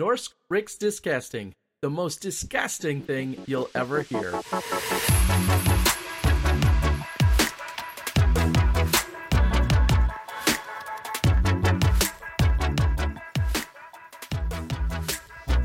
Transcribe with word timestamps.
Norsk 0.00 0.30
Rick's 0.48 0.76
Discasting, 0.78 1.54
the 1.82 1.90
most 1.90 2.22
disgusting 2.22 3.02
thing 3.02 3.36
you'll 3.48 3.68
ever 3.74 4.02
hear. 4.02 4.30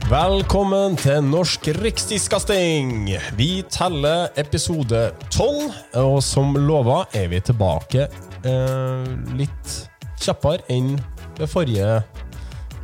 Velkommen 0.09 0.97
til 0.97 1.23
Norsk 1.23 1.67
Riksdiskasting! 1.67 3.09
Vi 3.37 3.63
teller 3.69 4.27
episode 4.35 5.11
12, 5.29 5.71
og 5.93 6.23
som 6.23 6.55
lova 6.57 7.03
er 7.13 7.29
vi 7.29 7.37
tilbake 7.39 8.07
eh, 8.41 9.13
litt 9.37 9.77
kjappere 10.17 10.65
enn 10.73 10.95
ved 11.37 11.45
forrige 11.53 11.99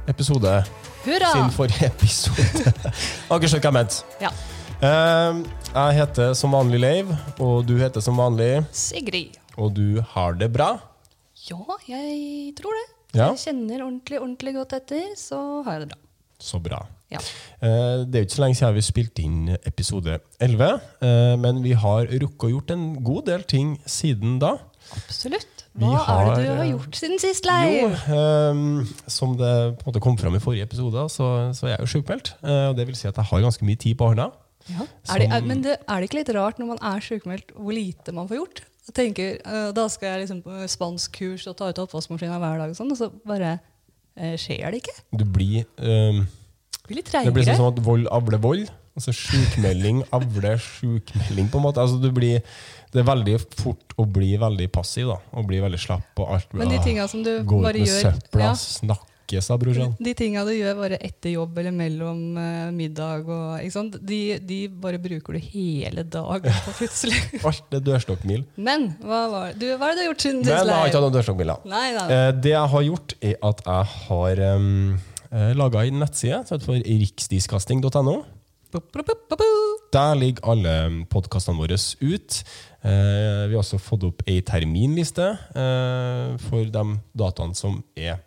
episode. 0.09 0.78
Hurra! 1.09 1.31
Sin 1.33 1.49
forrige 1.55 1.87
episode. 1.89 2.73
Dere 3.29 3.49
skjønner 3.49 3.63
hva 3.63 3.69
jeg 3.69 3.77
mente. 3.79 4.03
Ja. 4.21 4.31
Eh, 4.79 5.39
jeg 5.73 5.97
heter 5.99 6.35
som 6.37 6.53
vanlig 6.55 6.79
Leiv, 6.83 7.09
og 7.43 7.65
du 7.67 7.73
heter 7.81 8.03
som 8.05 8.19
vanlig, 8.21 8.51
Sigrid. 8.71 9.35
og 9.59 9.73
du 9.75 9.99
har 10.13 10.37
det 10.39 10.51
bra. 10.55 10.69
Ja, 11.49 11.59
jeg 11.89 12.53
tror 12.59 12.77
det. 12.77 12.85
Ja. 13.17 13.31
Jeg 13.33 13.41
kjenner 13.47 13.81
ordentlig, 13.87 14.19
ordentlig 14.21 14.53
godt 14.59 14.75
etter, 14.77 15.09
så 15.17 15.39
har 15.65 15.79
jeg 15.79 15.87
det 15.87 15.91
bra. 15.95 16.01
Så 16.39 16.59
bra. 16.63 16.77
Ja. 17.11 17.19
Eh, 17.59 18.05
Det 18.05 18.15
er 18.15 18.21
jo 18.21 18.27
ikke 18.29 18.37
så 18.37 18.43
lenge 18.45 18.55
siden 18.59 18.75
vi 18.77 18.83
spilte 18.85 19.23
inn 19.25 19.39
episode 19.67 20.19
11, 20.39 20.67
eh, 21.01 21.33
men 21.41 21.63
vi 21.65 21.73
har 21.73 22.05
rukket 22.05 22.45
å 22.47 22.51
gjort 22.53 22.71
en 22.75 22.85
god 23.03 23.25
del 23.31 23.43
ting 23.49 23.73
siden 23.89 24.37
da. 24.39 24.53
Absolutt. 24.95 25.58
Hva 25.79 26.15
er 26.15 26.27
det 26.29 26.35
du 26.35 26.49
har, 26.49 26.57
har 26.59 26.65
eh, 26.65 26.71
gjort 26.73 26.99
siden 26.99 27.21
sist, 27.21 27.47
Jo, 27.47 27.53
Leiv? 27.55 27.97
ehm, 28.15 28.63
som 29.07 29.35
det 29.39 29.53
på 29.79 29.85
en 29.85 29.91
måte 29.91 30.03
kom 30.03 30.17
fram 30.19 30.35
i 30.37 30.41
forrige 30.43 30.67
episode, 30.67 31.05
så, 31.13 31.29
så 31.55 31.69
er 31.69 31.75
jeg 31.75 31.85
jo 31.85 31.91
sjukmeldt. 31.95 32.33
Uh, 32.43 32.71
det 32.77 32.87
vil 32.89 32.97
si 32.99 33.07
at 33.09 33.17
jeg 33.17 33.29
har 33.31 33.45
ganske 33.45 33.67
mye 33.67 33.79
tid 33.79 33.97
på 33.99 34.11
hånda. 34.11 34.29
Ja. 34.69 34.85
Er 35.13 35.21
det, 35.23 35.29
er, 35.33 35.45
men 35.47 35.63
det, 35.65 35.77
er 35.87 36.01
det 36.01 36.09
ikke 36.09 36.19
litt 36.19 36.33
rart 36.35 36.59
når 36.61 36.73
man 36.73 36.81
er 36.91 37.05
sjukmeldt, 37.05 37.55
hvor 37.55 37.73
lite 37.73 38.13
man 38.15 38.27
får 38.29 38.41
gjort? 38.41 38.63
Jeg 38.89 38.97
tenker, 38.97 39.37
uh, 39.45 39.69
Da 39.77 39.85
skal 39.91 40.13
jeg 40.13 40.25
liksom 40.25 40.43
på 40.45 40.65
spanskkurs 40.73 41.47
og 41.49 41.57
ta 41.59 41.69
ut 41.69 41.83
oppvaskmaskina 41.85 42.41
hver 42.41 42.59
dag, 42.63 42.73
og 42.73 42.77
sånn, 42.77 42.91
og 42.93 42.99
så 42.99 43.11
bare 43.27 43.55
uh, 43.59 44.35
skjer 44.39 44.67
det 44.73 44.83
ikke. 44.83 44.97
Du 45.21 45.25
blir 45.29 45.65
um, 45.77 46.25
blir 46.89 47.03
litt 47.03 47.11
Det 47.13 47.33
blir 47.33 47.45
sånn 47.45 47.59
sånn 47.61 47.73
at 47.75 47.81
vold 47.85 48.09
avler 48.13 48.41
vold. 48.41 48.69
Altså 48.97 49.13
Sjukmelding 49.15 50.01
avler 50.15 50.57
sjukmelding, 50.59 51.47
på 51.51 51.59
en 51.59 51.63
måte. 51.63 51.79
Altså, 51.83 51.99
du 52.01 52.09
blir, 52.11 52.41
det 52.89 53.03
er 53.03 53.05
veldig 53.05 53.37
fort 53.59 53.93
å 53.99 54.05
bli 54.09 54.31
veldig 54.41 54.65
passiv 54.73 55.11
da, 55.11 55.19
og 55.37 55.45
bli 55.49 55.61
veldig 55.61 55.79
slapp. 55.81 56.09
og 56.17 56.33
alt. 56.35 56.57
Men 56.57 56.71
de 56.73 56.81
tinga 56.81 57.05
som 57.11 57.21
du 57.25 57.35
Gå 57.45 57.61
bare 57.61 57.83
gjør 57.83 58.07
søpla, 58.07 58.47
ja, 58.47 58.53
snakke, 58.57 59.43
sa 59.45 59.57
brorsan. 59.61 59.93
De 60.01 60.13
tinga 60.17 60.41
du 60.47 60.49
gjør 60.55 60.79
bare 60.79 60.97
etter 61.05 61.35
jobb 61.35 61.59
eller 61.61 61.75
mellom 61.75 62.23
uh, 62.39 62.71
middag, 62.73 63.29
og? 63.29 63.91
De, 63.99 64.21
de 64.41 64.57
bare 64.73 65.01
bruker 65.01 65.37
du 65.37 65.51
hele 65.51 66.07
dagen 66.17 66.57
på 66.65 66.73
plutselig. 66.79 67.21
Alt 67.51 67.77
er 67.77 67.85
dørstokkmil. 67.91 68.47
Men 68.57 68.89
hva, 69.03 69.21
var, 69.35 69.53
du, 69.53 69.67
hva 69.75 69.91
det 69.91 69.99
du 69.99 70.03
har 70.05 70.09
gjort 70.09 70.25
siden 70.25 70.41
Men 70.41 70.55
jeg 70.55 70.73
har 70.73 70.89
ikke 70.89 70.97
hatt 70.97 71.05
noen 71.05 71.17
dørstokkmiler. 71.19 71.69
Nei, 71.69 71.85
nei. 71.99 72.09
Eh, 72.15 72.31
det 72.41 72.55
jeg 72.55 72.73
har 72.73 72.89
gjort, 72.89 73.17
er 73.21 73.37
at 73.51 73.63
jeg 73.69 73.93
har 74.09 74.43
um, 74.57 74.97
laga 75.61 75.85
en 75.85 76.03
nettside 76.07 76.41
heter 76.41 76.65
for 76.65 76.89
riksdiskasting.no. 76.89 78.19
Der 78.69 80.15
ligger 80.19 80.45
alle 80.51 80.73
podkastene 81.09 81.57
våre 81.57 81.73
ut. 81.75 82.39
Eh, 82.85 83.47
vi 83.49 83.55
har 83.55 83.61
også 83.63 83.79
fått 83.81 84.05
opp 84.05 84.21
ei 84.29 84.41
terminliste 84.45 85.25
eh, 85.57 86.35
for 86.45 86.69
de 86.69 86.83
dataene 87.17 87.57
som 87.57 87.79
er 87.97 88.19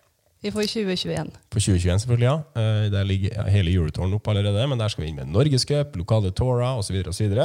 Vi 0.43 0.51
får 0.51 0.67
2021. 0.67 1.31
for 1.53 1.63
2021, 1.63 2.03
selvfølgelig. 2.03 2.27
ja. 2.27 2.35
Eh, 2.59 2.89
der 2.91 3.07
ligger 3.07 3.47
hele 3.55 3.71
juletårnet 3.71 4.19
opp 4.19 4.29
allerede, 4.29 4.67
men 4.69 4.79
der 4.83 4.91
skal 4.91 5.05
vi 5.05 5.13
inn 5.13 5.21
med 5.21 5.31
Norgescup, 5.31 5.95
lokale 5.97 6.33
Tora 6.35 6.75
osv. 6.81 6.99
osv. 7.07 7.39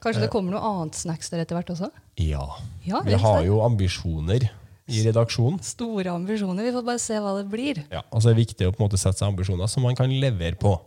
Kanskje 0.00 0.24
det 0.24 0.30
kommer 0.32 0.56
noe 0.56 0.64
annet 0.64 0.96
snacks 0.96 1.28
der 1.28 1.44
etter 1.44 1.58
hvert 1.58 1.74
også? 1.74 1.90
Ja. 2.16 2.46
Ja, 2.88 3.02
Vi 3.04 3.20
har 3.20 3.44
jo 3.44 3.60
ambisjoner 3.60 4.48
i 4.88 5.02
redaksjonen. 5.04 5.60
Store 5.62 6.10
ambisjoner. 6.16 6.64
Vi 6.64 6.72
får 6.72 6.86
bare 6.86 6.98
se 7.02 7.20
hva 7.20 7.36
det 7.36 7.50
blir. 7.52 7.84
Ja, 7.92 8.00
altså 8.08 8.30
Det 8.30 8.38
er 8.38 8.40
viktig 8.40 8.66
å 8.70 8.72
på 8.72 8.80
en 8.80 8.88
måte 8.88 8.98
sette 8.98 9.20
seg 9.20 9.28
ambisjoner 9.28 9.68
som 9.68 9.84
man 9.84 9.94
kan 9.98 10.08
levere 10.08 10.56
på. 10.56 10.78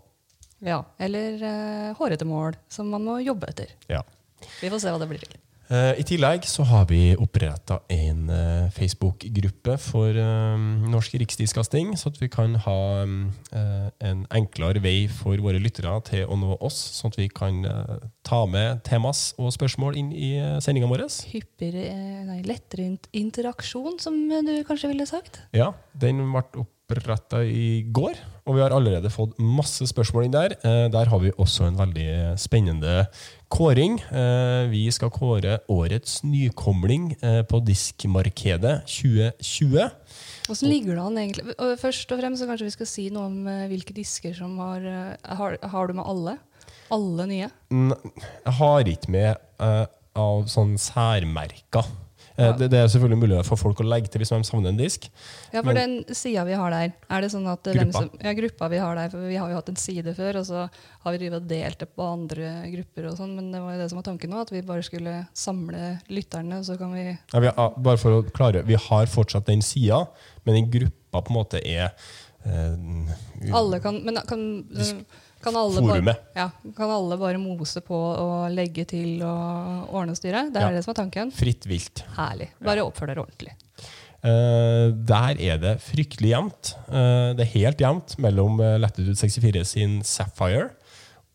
Ja, 0.64 0.84
Eller 0.98 1.40
uh, 1.44 1.96
hårete 2.00 2.28
mål 2.28 2.58
som 2.72 2.92
man 2.94 3.04
må 3.04 3.20
jobbe 3.24 3.52
etter. 3.52 3.74
Ja. 3.92 4.04
Vi 4.62 4.72
får 4.72 4.84
se 4.84 4.94
hva 4.94 5.02
det 5.02 5.10
blir 5.12 5.24
til. 5.24 5.40
Eh, 5.72 6.00
I 6.02 6.04
tillegg 6.06 6.44
så 6.46 6.66
har 6.68 6.86
vi 6.90 7.14
oppretta 7.16 7.80
en 7.92 8.28
uh, 8.28 8.70
Facebook-gruppe 8.76 9.78
for 9.80 10.12
eh, 10.12 10.66
norsk 10.92 11.16
riksdiskasting, 11.22 11.94
så 11.98 12.12
at 12.12 12.20
vi 12.20 12.28
kan 12.32 12.58
ha 12.66 12.80
eh, 13.06 13.88
en 14.04 14.26
enklere 14.36 14.84
vei 14.84 15.08
for 15.08 15.40
våre 15.42 15.62
lyttere 15.64 15.96
til 16.10 16.28
å 16.28 16.38
nå 16.40 16.58
oss, 16.60 16.78
sånn 17.00 17.14
at 17.14 17.20
vi 17.22 17.30
kan 17.32 17.64
ta 18.28 18.44
med 18.50 18.84
temas 18.86 19.32
og 19.40 19.54
spørsmål 19.56 19.98
inn 20.00 20.12
i 20.14 20.34
uh, 20.42 20.60
sendinga 20.64 20.90
vår. 20.92 21.06
Hyppigere, 21.32 22.24
nei, 22.28 22.40
lettere 22.48 22.86
interaksjon, 23.16 23.98
som 24.04 24.20
du 24.30 24.54
kanskje 24.68 24.92
ville 24.92 25.08
sagt? 25.10 25.42
Ja, 25.56 25.72
den 25.98 26.22
ble 26.34 26.44
oppretta 26.64 27.42
i 27.48 27.84
går, 27.96 28.20
og 28.44 28.58
vi 28.58 28.62
har 28.64 28.74
allerede 28.76 29.08
fått 29.12 29.38
masse 29.40 29.86
spørsmål 29.88 30.26
inn 30.28 30.34
der. 30.36 30.56
Eh, 30.68 30.88
Der 30.92 31.08
har 31.08 31.20
vi 31.20 31.32
også 31.32 31.68
en 31.68 31.78
veldig 31.80 32.38
spennende 32.40 33.08
kåring. 33.50 34.00
Eh, 34.12 34.68
Vi 34.70 34.90
skal 34.92 35.10
kåre 35.10 35.60
årets 35.70 36.24
nykomling 36.24 37.16
eh, 37.22 37.42
på 37.44 37.62
diskmarkedet 37.64 38.84
2020. 38.86 39.90
Hvordan 40.48 40.70
ligger 40.70 40.96
det 40.96 41.04
an 41.06 41.18
egentlig? 41.18 41.56
Først 41.80 42.12
og 42.12 42.20
fremst 42.20 42.44
så 42.44 42.48
kanskje 42.50 42.68
vi 42.68 42.76
skal 42.76 42.90
si 42.90 43.10
noe 43.10 43.30
om 43.30 43.46
hvilke 43.72 43.96
disker 43.96 44.36
som 44.36 44.58
har, 44.60 44.82
har 45.24 45.58
Har 45.64 45.88
du 45.88 45.94
med 45.94 46.06
alle? 46.06 46.38
Alle 46.92 47.26
nye? 47.28 47.50
Jeg 47.72 48.54
har 48.60 48.84
ikke 48.84 49.10
med 49.10 49.38
av 50.14 50.44
sånn 50.52 50.76
særmerker. 50.78 51.88
Eh, 52.36 52.56
Det, 52.58 52.70
det 52.72 52.80
er 52.82 52.88
selvfølgelig 52.90 53.20
mulig 53.22 53.40
for 53.46 53.60
folk 53.62 53.82
å 53.84 53.86
legge 53.86 54.10
til 54.10 54.22
hvis 54.24 54.32
de 54.34 54.40
savner 54.48 54.72
en 54.74 54.78
disk. 54.80 55.06
Ja, 55.54 55.62
for 55.62 55.74
den 55.78 56.00
sida 56.18 56.44
vi 56.48 56.56
har 56.58 56.74
der, 56.74 56.94
er 57.10 57.22
det 57.22 57.30
sånn 57.34 57.46
at 57.52 57.68
eh, 57.70 57.76
Gruppa. 57.78 58.00
som, 58.00 58.10
ja, 58.24 58.34
gruppa 58.40 58.70
vi 58.74 58.80
har 58.82 58.96
der, 58.98 59.12
for 59.14 59.28
vi 59.30 59.38
har 59.38 59.52
jo 59.52 59.60
hatt 59.60 59.70
en 59.70 59.78
side 59.78 60.16
før, 60.18 60.40
og 60.42 60.46
så 60.50 60.64
har 61.06 61.18
vi 61.18 61.30
delt 61.30 61.80
det 61.84 61.90
på 61.94 62.08
andre 62.08 62.54
grupper 62.74 63.10
og 63.12 63.18
sånn, 63.20 63.36
men 63.38 63.52
det 63.54 63.62
var 63.62 63.76
jo 63.76 63.84
det 63.84 63.90
som 63.92 64.02
var 64.02 64.08
tanken 64.10 64.34
nå, 64.34 64.42
at 64.42 64.52
vi 64.56 64.62
bare 64.66 64.84
skulle 64.84 65.16
samle 65.38 66.00
lytterne, 66.10 66.58
og 66.58 66.66
så 66.66 66.78
kan 66.80 66.94
vi 66.96 67.06
Ja, 67.12 67.40
vi 67.40 67.54
har, 67.54 67.74
bare 67.78 67.98
for 68.02 68.18
å 68.22 68.26
klare, 68.34 68.64
vi 68.66 68.76
har 68.90 69.06
fortsatt 69.06 69.46
den 69.46 69.62
sida, 69.62 70.08
men 70.46 70.56
den 70.58 70.72
gruppa 70.74 71.22
på 71.22 71.30
en 71.30 71.38
måte 71.38 71.62
er 71.62 71.92
eh, 72.46 73.54
Alle 73.54 73.80
kan 73.84 74.02
Men 74.04 74.18
kan, 74.28 74.64
Disk- 74.74 75.06
kan 75.44 75.56
alle 75.60 75.82
Forumet. 75.84 76.06
Bare, 76.06 76.40
ja, 76.40 76.72
kan 76.78 76.94
alle 76.96 77.18
bare 77.20 77.42
mose 77.42 77.82
på 77.84 77.98
og 77.98 78.48
legge 78.56 78.86
til 78.90 79.22
og 79.28 79.92
ordne 79.94 80.16
og 80.16 80.20
styre? 80.20 80.46
Det 80.54 80.62
er 80.62 80.70
Ja. 80.72 80.78
det 80.78 80.84
som 80.86 80.94
er 80.96 81.00
tanken. 81.04 81.32
fritt 81.36 81.68
vilt. 81.70 82.04
Herlig. 82.18 82.50
Bare 82.64 82.86
oppfør 82.88 83.12
dere 83.12 83.26
ordentlig. 83.26 83.54
Uh, 84.24 84.94
der 85.04 85.36
er 85.44 85.58
det 85.60 85.74
fryktelig 85.84 86.30
jevnt. 86.32 86.76
Uh, 86.88 87.34
det 87.36 87.44
er 87.44 87.52
helt 87.58 87.82
jevnt 87.84 88.16
mellom 88.24 88.56
uh, 88.64 88.78
Latitude 88.80 89.18
64 89.20 89.66
sin 89.68 89.98
Sapphire 90.08 90.70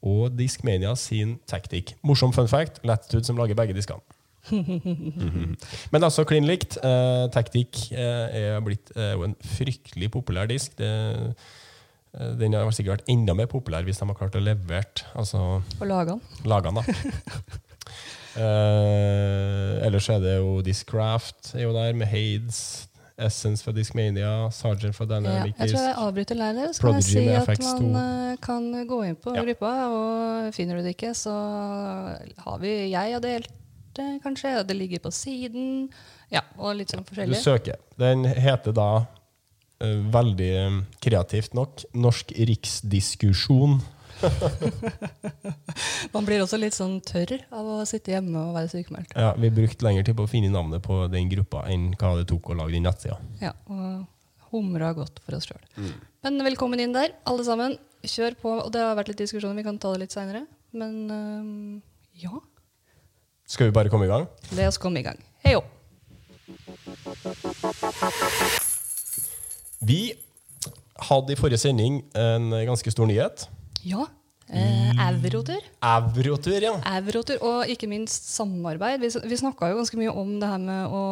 og 0.02 0.30
Discmania 0.38 0.94
sin 0.96 1.36
Tactic. 1.46 1.92
Morsom 2.02 2.32
fun 2.32 2.48
fact, 2.48 2.80
Latitude 2.86 3.26
som 3.28 3.36
lager 3.36 3.54
begge 3.58 3.74
diskene. 3.76 4.00
Men 5.92 6.04
altså 6.06 6.24
klin 6.24 6.46
likt. 6.48 6.78
Uh, 6.80 7.26
Tactic 7.34 7.90
eh, 7.92 8.36
er 8.54 8.60
blitt 8.64 8.92
eh, 8.96 9.12
en 9.20 9.34
fryktelig 9.44 10.08
populær 10.14 10.48
disk. 10.48 10.76
Det, 10.78 10.88
eh, 10.88 11.32
den 12.40 12.52
har 12.56 12.70
sikkert 12.72 12.98
vært 13.00 13.08
enda 13.12 13.34
mer 13.36 13.46
populær 13.46 13.84
hvis 13.84 13.98
de 14.00 14.06
har 14.08 14.14
klart 14.16 14.34
å 14.38 14.40
levere 14.42 15.04
altså, 15.14 15.62
Og 15.80 15.86
lage 15.86 16.14
den. 16.14 16.20
lagene. 16.48 16.82
da. 16.82 16.84
Eh, 18.38 19.86
ellers 19.86 20.06
er 20.12 20.20
det 20.22 20.34
jo 20.38 20.60
Discraft 20.62 21.54
er 21.56 21.64
jo 21.64 21.72
der, 21.74 21.92
med 21.98 22.06
Hades, 22.10 22.60
Essence 23.18 23.64
fra 23.66 23.72
Discmania, 23.74 24.48
Sergeant 24.54 24.94
fra 24.94 25.06
Ja, 25.08 25.16
Dynamic 25.16 25.56
jeg 25.58 25.72
tror 25.72 25.86
jeg 25.88 25.96
avbryter 26.04 26.38
læret. 26.38 26.76
Så 26.76 26.84
kan 26.84 26.94
jeg 27.00 27.06
si 27.08 27.24
at 27.34 27.48
FX2. 27.48 27.80
man 27.82 27.96
eh, 28.30 28.36
kan 28.44 28.68
gå 28.86 29.00
inn 29.08 29.16
på 29.18 29.34
Ja. 29.34 29.42
gruppa, 29.42 29.72
og 29.90 30.54
finner 30.54 30.78
du 30.78 30.86
det 30.86 30.94
ikke, 30.94 31.10
så 31.18 31.34
har 32.44 32.58
vi 32.62 32.90
Jeg 32.92 33.12
har 33.16 33.20
delt 33.24 33.50
det, 33.98 34.20
kanskje. 34.22 34.58
og 34.60 34.68
Det 34.68 34.76
ligger 34.76 34.98
på 35.02 35.10
siden. 35.10 35.88
Ja, 36.30 36.44
og 36.58 36.76
litt 36.76 36.92
sånn 36.94 37.02
forskjellig. 37.08 37.34
Du 37.34 37.42
søker. 37.42 37.80
Den 37.98 38.24
heter 38.24 38.72
da 38.72 38.88
eh, 39.00 39.06
veldig 39.86 40.50
eh, 40.58 40.80
kreativt 41.04 41.54
nok 41.54 41.84
Norsk 41.94 42.32
riksdiskusjon. 42.34 43.78
Man 46.14 46.26
blir 46.26 46.42
også 46.42 46.58
litt 46.58 46.74
sånn 46.74 46.98
tørr 47.06 47.36
av 47.54 47.66
å 47.70 47.86
sitte 47.86 48.10
hjemme 48.16 48.40
og 48.48 48.56
være 48.56 48.72
sykemeldt. 48.72 49.14
Ja, 49.14 49.30
vi 49.38 49.50
brukte 49.54 49.86
lengre 49.86 50.04
tid 50.06 50.16
på 50.18 50.26
å 50.26 50.30
finne 50.30 50.50
navnet 50.50 50.82
på 50.84 51.04
den 51.12 51.30
gruppa 51.30 51.66
enn 51.70 51.92
hva 51.98 52.16
det 52.18 52.26
tok 52.30 52.50
å 52.50 52.58
lage 52.58 52.74
den 52.74 52.86
nettsida. 52.88 53.18
Ja, 53.42 53.52
og 53.70 54.08
humra 54.50 54.90
godt 54.96 55.22
for 55.22 55.38
oss 55.38 55.46
sjøl. 55.48 55.62
Men 56.26 56.42
velkommen 56.46 56.82
inn 56.82 56.96
der, 56.96 57.14
alle 57.28 57.46
sammen. 57.46 57.78
Kjør 58.02 58.34
på. 58.38 58.50
Og 58.62 58.70
det 58.74 58.82
har 58.82 58.98
vært 58.98 59.10
litt 59.12 59.22
diskusjoner, 59.22 59.58
vi 59.58 59.66
kan 59.66 59.78
ta 59.82 59.88
det 59.94 60.00
litt 60.04 60.14
seinere. 60.14 60.44
Men 60.78 60.94
øhm, 61.10 61.82
ja, 62.20 62.34
Skal 63.48 63.70
vi 63.70 63.76
bare 63.78 63.90
komme 63.92 64.06
i 64.06 64.10
gang? 64.10 64.28
la 64.56 64.68
oss 64.68 64.78
komme 64.82 65.00
i 65.00 65.06
gang. 65.06 65.18
Hei 65.44 65.56
Heio! 65.56 65.62
Vi 69.80 70.12
hadde 71.08 71.32
i 71.32 71.38
forrige 71.38 71.60
sending 71.62 72.00
en 72.18 72.50
ganske 72.66 72.90
stor 72.90 73.06
nyhet. 73.06 73.46
Ja. 73.86 74.06
Eh, 74.48 75.02
Eurotur. 75.08 75.60
Eurotur, 75.84 76.56
ja. 76.64 76.72
Eurotur, 76.98 77.36
og 77.44 77.68
ikke 77.68 77.86
minst 77.90 78.30
samarbeid. 78.32 79.00
Vi, 79.04 79.10
vi 79.28 79.36
snakka 79.36 79.68
jo 79.70 79.76
ganske 79.82 79.98
mye 80.00 80.14
om 80.16 80.38
det 80.40 80.48
her 80.48 80.62
med 80.62 80.94
å 80.96 81.02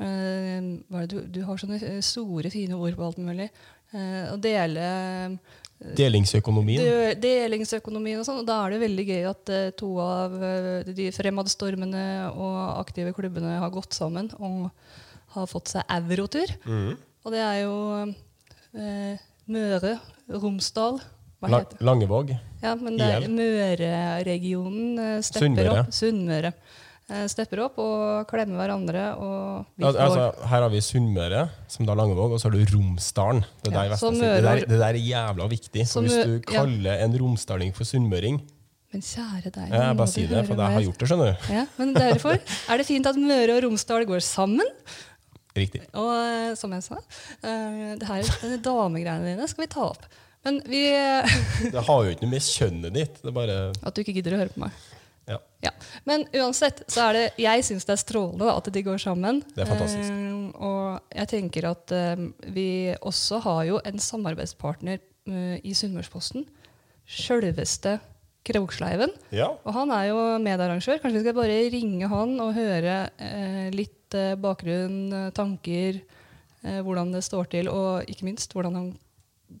eh, 0.00 0.70
er 1.02 1.10
du, 1.10 1.18
du 1.28 1.42
har 1.44 1.60
sånne 1.60 1.76
eh, 1.84 1.98
store, 2.04 2.50
fine 2.52 2.78
ord 2.78 2.96
på 2.96 3.04
alt 3.10 3.20
mulig. 3.20 3.50
Eh, 3.92 4.30
å 4.32 4.38
dele 4.40 4.86
Delingsøkonomien. 5.96 6.80
de- 6.80 7.14
delingsøkonomien 7.20 8.20
og 8.20 8.26
sånn. 8.28 8.40
Og 8.42 8.48
da 8.48 8.58
er 8.66 8.74
det 8.74 8.80
veldig 8.86 9.06
gøy 9.12 9.28
at 9.30 9.52
eh, 9.54 9.68
to 9.76 9.92
av 10.02 10.34
eh, 10.40 10.90
de 10.96 11.10
fremadstormende 11.14 12.02
og 12.34 12.58
aktive 12.80 13.12
klubbene 13.16 13.58
har 13.62 13.72
gått 13.74 13.92
sammen 13.96 14.32
og 14.40 14.70
har 15.36 15.46
fått 15.46 15.76
seg 15.76 15.84
eurotur. 16.00 16.56
Mhm. 16.64 16.98
Og 17.24 17.34
det 17.34 17.40
er 17.44 17.56
jo 17.64 17.74
eh, 18.80 19.16
Møre, 19.50 19.96
Romsdal 20.30 21.00
Hva 21.40 21.50
La 21.50 21.62
heter 21.62 21.80
det? 21.80 21.86
Langevåg. 21.88 22.30
Ja, 22.62 22.76
men 22.78 22.96
det 23.00 23.08
er 23.16 23.26
Møre-regionen 23.32 25.00
eh, 25.00 25.18
stepper 25.24 25.46
Sunnmøre. 25.48 25.82
opp. 25.82 25.96
Sunnmøre. 25.96 26.52
Eh, 27.10 27.24
stepper 27.32 27.64
opp 27.64 27.80
og 27.82 28.28
klemmer 28.30 28.60
hverandre. 28.62 29.04
Og 29.18 29.82
ja, 29.82 29.90
altså, 29.90 30.28
her 30.52 30.64
har 30.64 30.70
vi 30.72 30.82
Sunnmøre, 30.84 31.42
som 31.72 31.88
da 31.88 31.96
Langevåg, 31.98 32.36
og 32.36 32.40
så 32.40 32.48
har 32.48 32.56
du 32.56 32.76
Romsdalen. 32.76 33.42
Det, 33.64 33.74
Ja, 33.74 33.84
det, 33.90 34.30
der, 34.46 34.64
det 34.68 34.78
der 34.78 34.88
er 34.92 35.00
jævla 35.00 35.50
viktig. 35.50 35.86
Så 35.90 36.04
hvis 36.06 36.16
du 36.20 36.38
du 36.38 36.38
ja. 36.38 36.60
kaller 36.60 37.04
en 37.04 37.18
romsdaling 37.20 37.74
for 37.76 37.88
sunnmøring 37.88 38.40
Men 38.92 39.04
kjære 39.06 39.50
deg. 39.54 39.68
Jeg 39.70 39.96
bare 39.98 40.10
si 40.10 40.24
det, 40.26 40.40
for 40.48 40.58
jeg 40.58 40.74
har 40.74 40.82
gjort 40.82 40.98
det, 40.98 41.08
skjønner 41.10 41.28
du. 41.30 41.52
Ja, 41.54 41.66
men 41.78 41.92
derfor 41.94 42.34
er 42.34 42.80
det 42.80 42.86
fint 42.88 43.06
at 43.06 43.18
Møre 43.20 43.58
og 43.58 43.64
Romsdal 43.68 44.06
går 44.08 44.24
sammen. 44.26 44.66
Riktig. 45.56 45.82
Og 45.98 46.10
eh, 46.14 46.52
som 46.58 46.72
jeg 46.76 46.86
sa, 46.86 47.00
eh, 47.42 47.94
det 47.98 48.06
her, 48.08 48.32
denne 48.42 48.60
damegreiene 48.64 49.32
dine 49.32 49.48
skal 49.50 49.66
vi 49.66 49.72
ta 49.72 49.88
opp. 49.90 50.06
Men 50.46 50.62
vi 50.64 50.86
Det 51.74 51.82
har 51.84 52.04
jo 52.06 52.14
ikke 52.14 52.24
noe 52.24 52.32
med 52.32 52.46
kjønnet 52.46 52.94
ditt. 52.96 53.18
Det 53.20 53.28
er 53.28 53.36
bare 53.36 53.58
At 53.84 53.92
du 53.96 54.00
ikke 54.00 54.14
gidder 54.16 54.38
å 54.38 54.40
høre 54.40 54.54
på 54.54 54.62
meg. 54.62 54.78
Ja. 55.28 55.36
Ja. 55.66 55.72
Men 56.08 56.24
uansett 56.32 56.80
så 56.90 57.10
er 57.10 57.18
det 57.18 57.24
Jeg 57.42 57.66
syns 57.66 57.84
det 57.86 57.92
er 57.94 58.00
strålende 58.00 58.48
at 58.54 58.70
de 58.72 58.84
går 58.86 59.02
sammen. 59.02 59.42
Det 59.54 59.64
er 59.64 59.70
fantastisk. 59.70 60.08
Eh, 60.08 60.38
og 60.60 61.12
jeg 61.14 61.30
tenker 61.34 61.68
at 61.70 61.92
eh, 61.94 62.24
vi 62.56 62.68
også 62.96 63.42
har 63.44 63.66
jo 63.68 63.82
en 63.84 64.00
samarbeidspartner 64.02 64.98
eh, 64.98 65.58
i 65.60 65.74
Sunnmørsposten. 65.76 66.46
Sjølveste 67.10 67.98
Kroksleiven. 68.46 69.12
Ja. 69.36 69.50
Og 69.66 69.74
han 69.76 69.92
er 69.92 70.08
jo 70.08 70.20
medarrangør. 70.40 71.02
Kanskje 71.02 71.18
vi 71.18 71.24
skal 71.26 71.36
bare 71.36 71.58
ringe 71.74 72.08
han 72.08 72.36
og 72.40 72.54
høre 72.56 72.94
eh, 73.20 73.66
litt 74.10 74.18
eh, 74.18 74.36
bakgrunn, 74.36 75.12
eh, 75.12 75.30
tanker, 75.32 76.00
eh, 76.62 76.82
hvordan 76.82 77.12
det 77.12 77.22
står 77.22 77.48
til, 77.50 77.68
og 77.68 78.04
ikke 78.08 78.26
minst 78.26 78.52
hvordan 78.52 78.74
han 78.74 78.98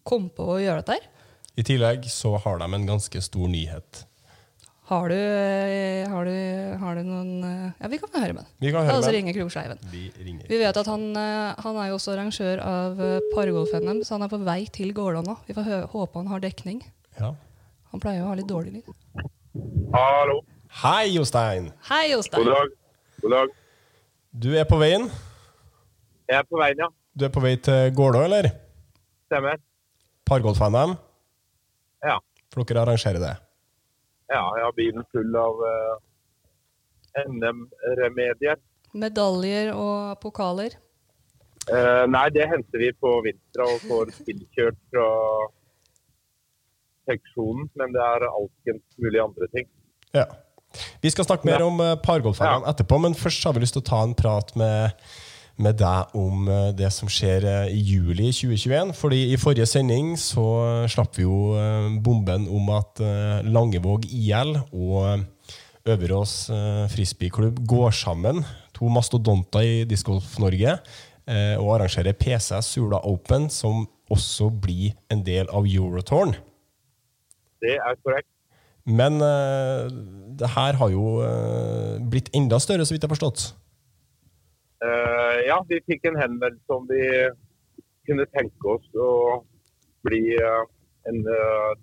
kom 0.04 0.30
på 0.30 0.56
å 0.56 0.60
gjøre 0.60 0.82
dette 0.82 0.98
her. 0.98 1.08
I 1.56 1.62
tillegg 1.62 2.06
så 2.08 2.36
har 2.38 2.58
de 2.58 2.74
en 2.74 2.86
ganske 2.86 3.20
stor 3.22 3.48
nyhet. 3.48 4.06
Har 4.90 5.06
du, 5.08 5.14
har 6.10 6.24
du, 6.26 6.78
har 6.80 6.96
du 6.98 7.02
noen 7.06 7.44
Ja, 7.78 7.86
vi 7.86 7.98
kan 8.00 8.10
få 8.10 8.18
høre 8.24 8.34
med 8.34 8.42
den. 8.42 8.54
Vi 8.58 8.72
kan 8.74 8.82
høre 8.82 8.98
oss 8.98 9.06
med 9.06 9.14
ringe 9.14 9.34
Vi 9.92 10.10
ringer. 10.18 10.48
Vi 10.50 10.58
vet 10.58 10.76
at 10.80 10.88
han, 10.90 11.14
han 11.14 11.78
er 11.78 11.92
jo 11.92 11.94
også 11.94 12.16
arrangør 12.16 12.58
av 12.58 12.98
Pargolf-NM, 13.36 14.02
så 14.02 14.16
han 14.16 14.26
er 14.26 14.32
på 14.32 14.40
vei 14.42 14.64
til 14.66 14.90
Gårdal 14.90 15.28
nå. 15.28 15.36
Vi 15.46 15.54
får 15.54 15.86
håpe 15.94 16.18
han 16.18 16.32
har 16.32 16.42
dekning. 16.42 16.82
Ja. 17.20 17.36
Han 17.94 18.02
pleier 18.02 18.24
jo 18.24 18.26
å 18.26 18.32
ha 18.32 18.40
litt 18.40 18.50
dårlig 18.50 18.80
lyd. 18.80 18.90
Hallo. 19.94 20.40
Hei, 20.82 21.14
Jostein! 21.14 21.70
Hei, 21.86 22.08
God 22.10 22.50
dag. 22.50 22.76
God 23.22 23.38
dag. 23.38 23.59
Du 24.30 24.52
er 24.54 24.62
på 24.62 24.76
veien? 24.78 25.08
Jeg 26.30 26.38
er 26.38 26.44
på 26.46 26.58
veien, 26.60 26.78
ja. 26.78 26.86
Du 27.18 27.24
er 27.26 27.32
på 27.34 27.40
vei 27.42 27.56
til 27.58 27.88
Gålå, 27.98 28.20
eller? 28.28 28.46
Stemmer. 29.26 29.58
Pargolf-NM? 30.30 30.92
Ja. 32.06 32.14
For 32.54 32.62
dere 32.62 32.84
arrangerer 32.84 33.18
det? 33.18 33.32
Ja, 34.30 34.44
jeg 34.54 34.62
har 34.68 34.76
bilen 34.76 35.06
full 35.10 35.34
av 35.34 35.58
uh, 35.66 35.96
NM-remedier. 37.26 38.60
Medaljer 38.94 39.72
og 39.74 40.22
pokaler. 40.22 40.78
Uh, 41.66 42.06
nei, 42.06 42.28
det 42.30 42.46
henter 42.52 42.84
vi 42.86 42.92
på 43.02 43.16
Vinstra 43.26 43.66
og 43.66 43.82
får 43.90 44.14
tilkjørt 44.28 44.78
fra 44.94 45.08
seksjonen. 47.10 47.66
Men 47.82 47.98
det 47.98 48.06
er 48.06 48.28
alskens 48.30 49.02
mulig 49.02 49.24
andre 49.26 49.50
ting. 49.58 49.66
Ja. 50.14 50.28
Vi 51.02 51.10
skal 51.10 51.24
snakke 51.26 51.46
mer 51.48 51.60
Ja. 51.60 51.66
om 51.66 51.80
uh, 51.80 51.96
pargolf-NM 52.02 52.64
etterpå, 52.70 52.98
men 53.02 53.14
først 53.18 53.44
har 53.44 53.52
vi 53.56 53.60
lyst 53.64 53.74
til 53.78 53.82
å 53.82 53.88
ta 53.90 54.02
en 54.06 54.14
prat 54.14 54.52
med, 54.56 54.92
med 55.60 55.76
deg 55.76 56.14
om 56.16 56.46
eh, 56.48 56.70
det 56.72 56.88
som 56.94 57.08
skjer 57.10 57.44
eh, 57.44 57.72
i 57.74 57.80
juli 57.84 58.30
2021. 58.32 58.94
Fordi 58.96 59.18
i 59.32 59.36
forrige 59.36 59.66
sending 59.68 60.14
så 60.16 60.44
slapp 60.88 61.18
vi 61.18 61.26
jo 61.26 61.52
eh, 61.58 61.90
bomben 62.00 62.46
om 62.48 62.70
at 62.78 63.02
eh, 63.04 63.42
Langevåg 63.44 64.06
IL 64.08 64.54
og 64.72 65.26
Øverås 65.90 66.50
frisbeeklubb 66.92 67.60
går 67.66 67.90
sammen, 67.96 68.42
to 68.76 68.88
mastodonter 68.92 69.64
i 69.64 69.84
Discgolf-Norge, 69.88 70.74
eh, 71.26 71.54
og 71.60 71.74
arrangerer 71.78 72.12
PCS 72.16 72.72
Sula 72.76 73.00
Open, 73.08 73.48
som 73.50 73.86
også 74.12 74.48
blir 74.52 74.92
en 75.10 75.22
del 75.24 75.48
av 75.52 75.64
Eurotorn. 75.68 76.36
Det 77.60 77.76
er 77.76 77.96
korrekt. 78.04 78.28
Men 78.90 79.20
uh, 79.22 79.86
det 80.38 80.50
her 80.56 80.78
har 80.80 80.90
jo 80.92 81.20
uh, 81.22 81.96
blitt 82.10 82.30
enda 82.36 82.58
større, 82.62 82.86
så 82.86 82.94
vidt 82.94 83.04
jeg 83.04 83.10
har 83.10 83.14
forstått. 83.14 83.44
Uh, 84.80 85.38
ja, 85.46 85.60
vi 85.68 85.80
fikk 85.86 86.08
en 86.08 86.18
henvendelse 86.18 86.76
om 86.76 86.86
vi 86.90 87.02
kunne 88.08 88.26
tenke 88.34 88.74
oss 88.74 88.86
å 88.96 89.10
bli 90.06 90.22
en 90.40 91.18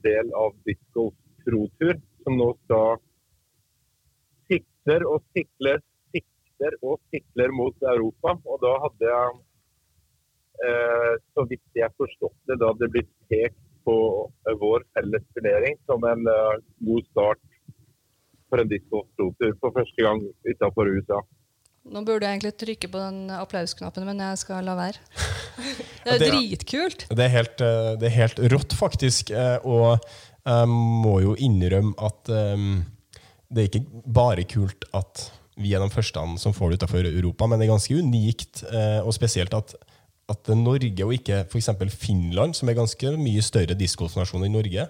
del 0.01 0.31
av 0.35 0.55
Discos 0.65 1.13
Pro-tur, 1.45 1.99
som 2.25 2.39
nå 2.39 2.47
skal 2.65 2.97
sikter 4.49 5.05
og 5.07 5.21
sikler, 5.37 5.79
sikter 6.15 6.73
og 6.81 6.97
sikler 7.13 7.53
mot 7.53 7.85
Europa. 7.93 8.33
Og 8.49 8.59
da 8.65 8.73
hadde 8.87 9.11
jeg, 9.11 9.37
så 11.37 11.45
vidt 11.53 11.77
jeg 11.77 11.93
forstått 12.01 12.35
det, 12.49 12.57
da 12.57 12.73
hadde 12.73 12.87
det 12.87 12.93
blitt 12.97 13.13
pekt 13.29 13.66
på 13.87 13.95
eh, 14.47 14.57
vår 14.59 14.83
felles 14.95 15.23
turnering 15.35 15.77
som 15.87 16.03
en 16.09 16.27
eh, 16.31 16.59
god 16.89 17.07
start 17.11 17.39
for 18.47 18.61
en 18.63 18.69
Disco 18.71 19.03
Pro-tur 19.15 19.55
for 19.61 19.73
første 19.75 20.03
gang 20.05 20.21
utenfor 20.47 20.91
USA. 20.93 21.21
Nå 21.87 22.01
burde 22.03 22.27
jeg 22.27 22.35
egentlig 22.37 22.53
trykke 22.59 22.89
på 22.91 22.99
den 22.99 23.31
applausknappen, 23.31 24.03
men 24.09 24.19
jeg 24.23 24.39
skal 24.43 24.65
la 24.67 24.75
være. 24.79 24.99
Det 26.07 26.13
er 26.13 26.19
det- 26.21 26.27
dritkult. 26.31 27.01
Det 27.11 27.23
er 27.25 27.31
helt, 27.33 27.61
eh, 27.63 27.93
det 27.99 28.07
er 28.11 28.15
helt 28.21 28.39
rått, 28.53 28.75
faktisk. 28.79 29.31
eh, 29.31 29.57
Og 29.67 29.97
jeg 30.47 30.67
må 30.71 31.17
jo 31.23 31.33
innrømme 31.43 31.91
at 31.99 32.29
det 33.51 33.57
er 33.63 33.67
ikke 33.67 34.03
bare 34.15 34.45
kult 34.47 34.85
at 34.95 35.25
vi 35.59 35.73
er 35.75 35.83
de 35.83 35.89
første 35.91 36.23
som 36.39 36.53
får 36.55 36.71
det 36.71 36.77
utenfor 36.79 37.03
Europa, 37.09 37.47
men 37.47 37.59
det 37.59 37.67
er 37.67 37.73
ganske 37.73 37.97
unikt, 37.99 38.61
og 39.03 39.11
spesielt 39.15 39.51
at, 39.57 39.73
at 40.27 40.49
Norge 40.59 41.05
og 41.05 41.13
ikke 41.15 41.43
f.eks. 41.45 41.69
Finland, 41.95 42.55
som 42.57 42.69
er 42.69 42.75
ganske 42.77 43.13
mye 43.19 43.43
større 43.45 43.77
diskosnasjon 43.79 44.43
enn 44.43 44.57
Norge. 44.57 44.87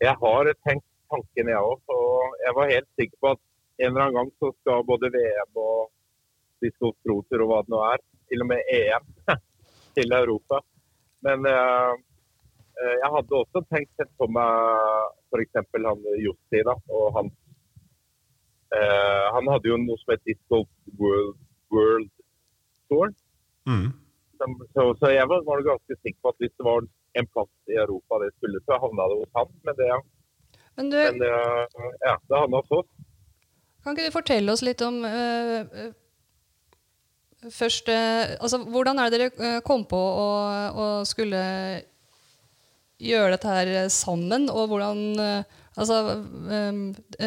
Jeg 0.00 0.16
har 0.22 0.50
tenkt 0.66 0.86
tanken, 1.10 1.50
jeg 1.50 1.58
òg. 1.58 1.80
Og 1.90 2.36
jeg 2.44 2.56
var 2.56 2.70
helt 2.70 2.90
sikker 2.98 3.18
på 3.22 3.32
at 3.34 3.40
en 3.80 3.88
eller 3.90 4.04
annen 4.04 4.18
gang 4.18 4.30
så 4.38 4.52
skal 4.60 4.86
både 4.86 5.10
VM 5.14 5.60
og 5.60 5.90
diskosproter 6.62 7.42
og 7.42 7.50
hva 7.50 7.60
det 7.64 7.72
nå 7.72 7.80
er, 7.88 8.02
til 8.30 8.44
og 8.44 8.50
med 8.50 8.72
EM, 8.76 9.06
til 9.96 10.14
Europa. 10.14 10.60
Men 11.26 11.46
eh, 11.48 11.94
eh, 12.80 12.96
jeg 13.02 13.12
hadde 13.16 13.38
også 13.40 13.64
tenkt 13.72 13.92
sett 13.96 14.12
på 14.20 14.28
meg 14.30 15.16
f.eks. 15.32 15.58
han 15.74 16.04
Jussi 16.20 16.62
da, 16.66 16.76
og 16.90 17.16
han 17.16 17.32
eh, 18.76 19.26
Han 19.34 19.50
hadde 19.52 19.72
jo 19.72 19.80
noe 19.80 20.00
som 20.00 20.14
het 20.14 20.22
Disco 20.28 20.62
World, 21.00 21.36
World 21.74 22.12
Tour. 22.90 23.12
Som, 23.66 23.90
så, 24.74 24.82
så 25.00 25.12
jeg 25.12 25.28
var, 25.28 25.44
var 25.46 25.62
ganske 25.66 25.96
sikker 26.00 26.18
på 26.22 26.32
at 26.32 26.42
hvis 26.42 26.56
det 26.56 26.66
var 26.66 26.84
en 27.18 27.28
plass 27.34 27.72
i 27.72 27.78
Europa 27.82 28.20
det 28.22 28.32
skulle, 28.36 28.62
så 28.64 28.78
havna 28.82 29.08
det 29.10 29.20
hos 29.20 29.38
han. 29.38 29.54
Men 29.66 29.78
det, 29.78 29.88
Men 30.76 30.90
du, 30.90 30.98
men 30.98 31.22
eh, 31.28 31.88
ja, 32.06 32.16
det 32.28 32.42
havna 32.42 32.62
hos 32.62 32.76
oss. 32.78 32.90
kan 33.84 33.96
ikke 33.96 34.10
du 34.10 34.18
fortelle 34.18 34.52
oss 34.52 34.62
litt 34.66 34.82
om 34.86 35.02
øh, 35.04 35.90
Først, 37.50 37.88
øh, 37.88 38.36
altså, 38.36 38.58
Hvordan 38.68 38.98
er 38.98 39.10
det 39.10 39.20
dere 39.20 39.60
kom 39.64 39.86
på 39.88 39.96
å, 39.96 40.26
å 40.76 40.88
skulle 41.08 41.40
gjøre 43.00 43.30
dette 43.32 43.48
her 43.48 43.88
sammen? 43.88 44.50
Og 44.52 44.68
hvordan 44.68 45.00
altså, 45.16 46.02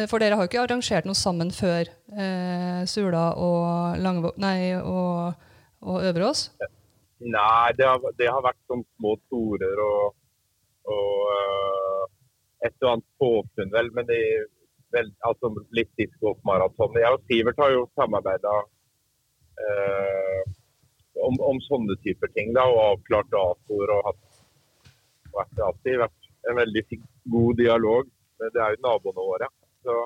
For 0.06 0.22
dere 0.22 0.38
har 0.38 0.46
jo 0.46 0.52
ikke 0.52 0.62
arrangert 0.62 1.08
noe 1.08 1.18
sammen 1.18 1.50
før 1.50 1.90
øh, 2.14 2.86
Sula 2.86 3.32
og, 3.34 3.98
Langevåg, 3.98 4.38
nei, 4.38 4.76
og, 4.78 5.34
og 5.82 6.06
Øverås? 6.06 6.46
Nei, 7.24 7.72
det 7.78 7.86
har, 7.88 8.02
det 8.18 8.28
har 8.28 8.44
vært 8.44 8.60
sånn 8.68 8.82
små 8.96 9.14
torer 9.32 9.80
og, 9.80 10.16
og 10.92 11.30
eh, 11.34 12.02
et 12.68 12.84
og 12.84 12.90
annet 12.90 13.06
påfunn, 13.20 13.72
vel. 13.72 13.90
Men 13.96 14.08
det 14.10 14.18
er 14.20 14.44
vel, 14.94 15.10
altså 15.28 15.50
litt 15.76 15.90
discgolfmaraton. 16.00 17.00
Jeg 17.00 17.16
og 17.16 17.24
Sivert 17.30 17.62
har 17.64 17.72
jo 17.74 17.86
samarbeida 17.96 18.58
om, 21.22 21.36
om, 21.40 21.60
sånne 21.68 21.96
typer 22.04 22.30
ting. 22.34 22.52
da, 22.56 22.66
Og 22.70 22.82
avklart 22.90 23.30
datoer 23.32 23.94
og 23.96 24.10
hatt 24.10 24.22
vært, 25.34 25.58
alltid 25.68 26.00
vært 26.04 26.30
en 26.50 26.60
veldig 26.60 26.84
god 27.34 27.60
dialog. 27.60 28.12
Men 28.40 28.54
det 28.54 28.62
er 28.62 28.74
jo 28.74 28.84
naboene 28.86 29.26
våre. 29.30 29.50
Så, 29.84 29.98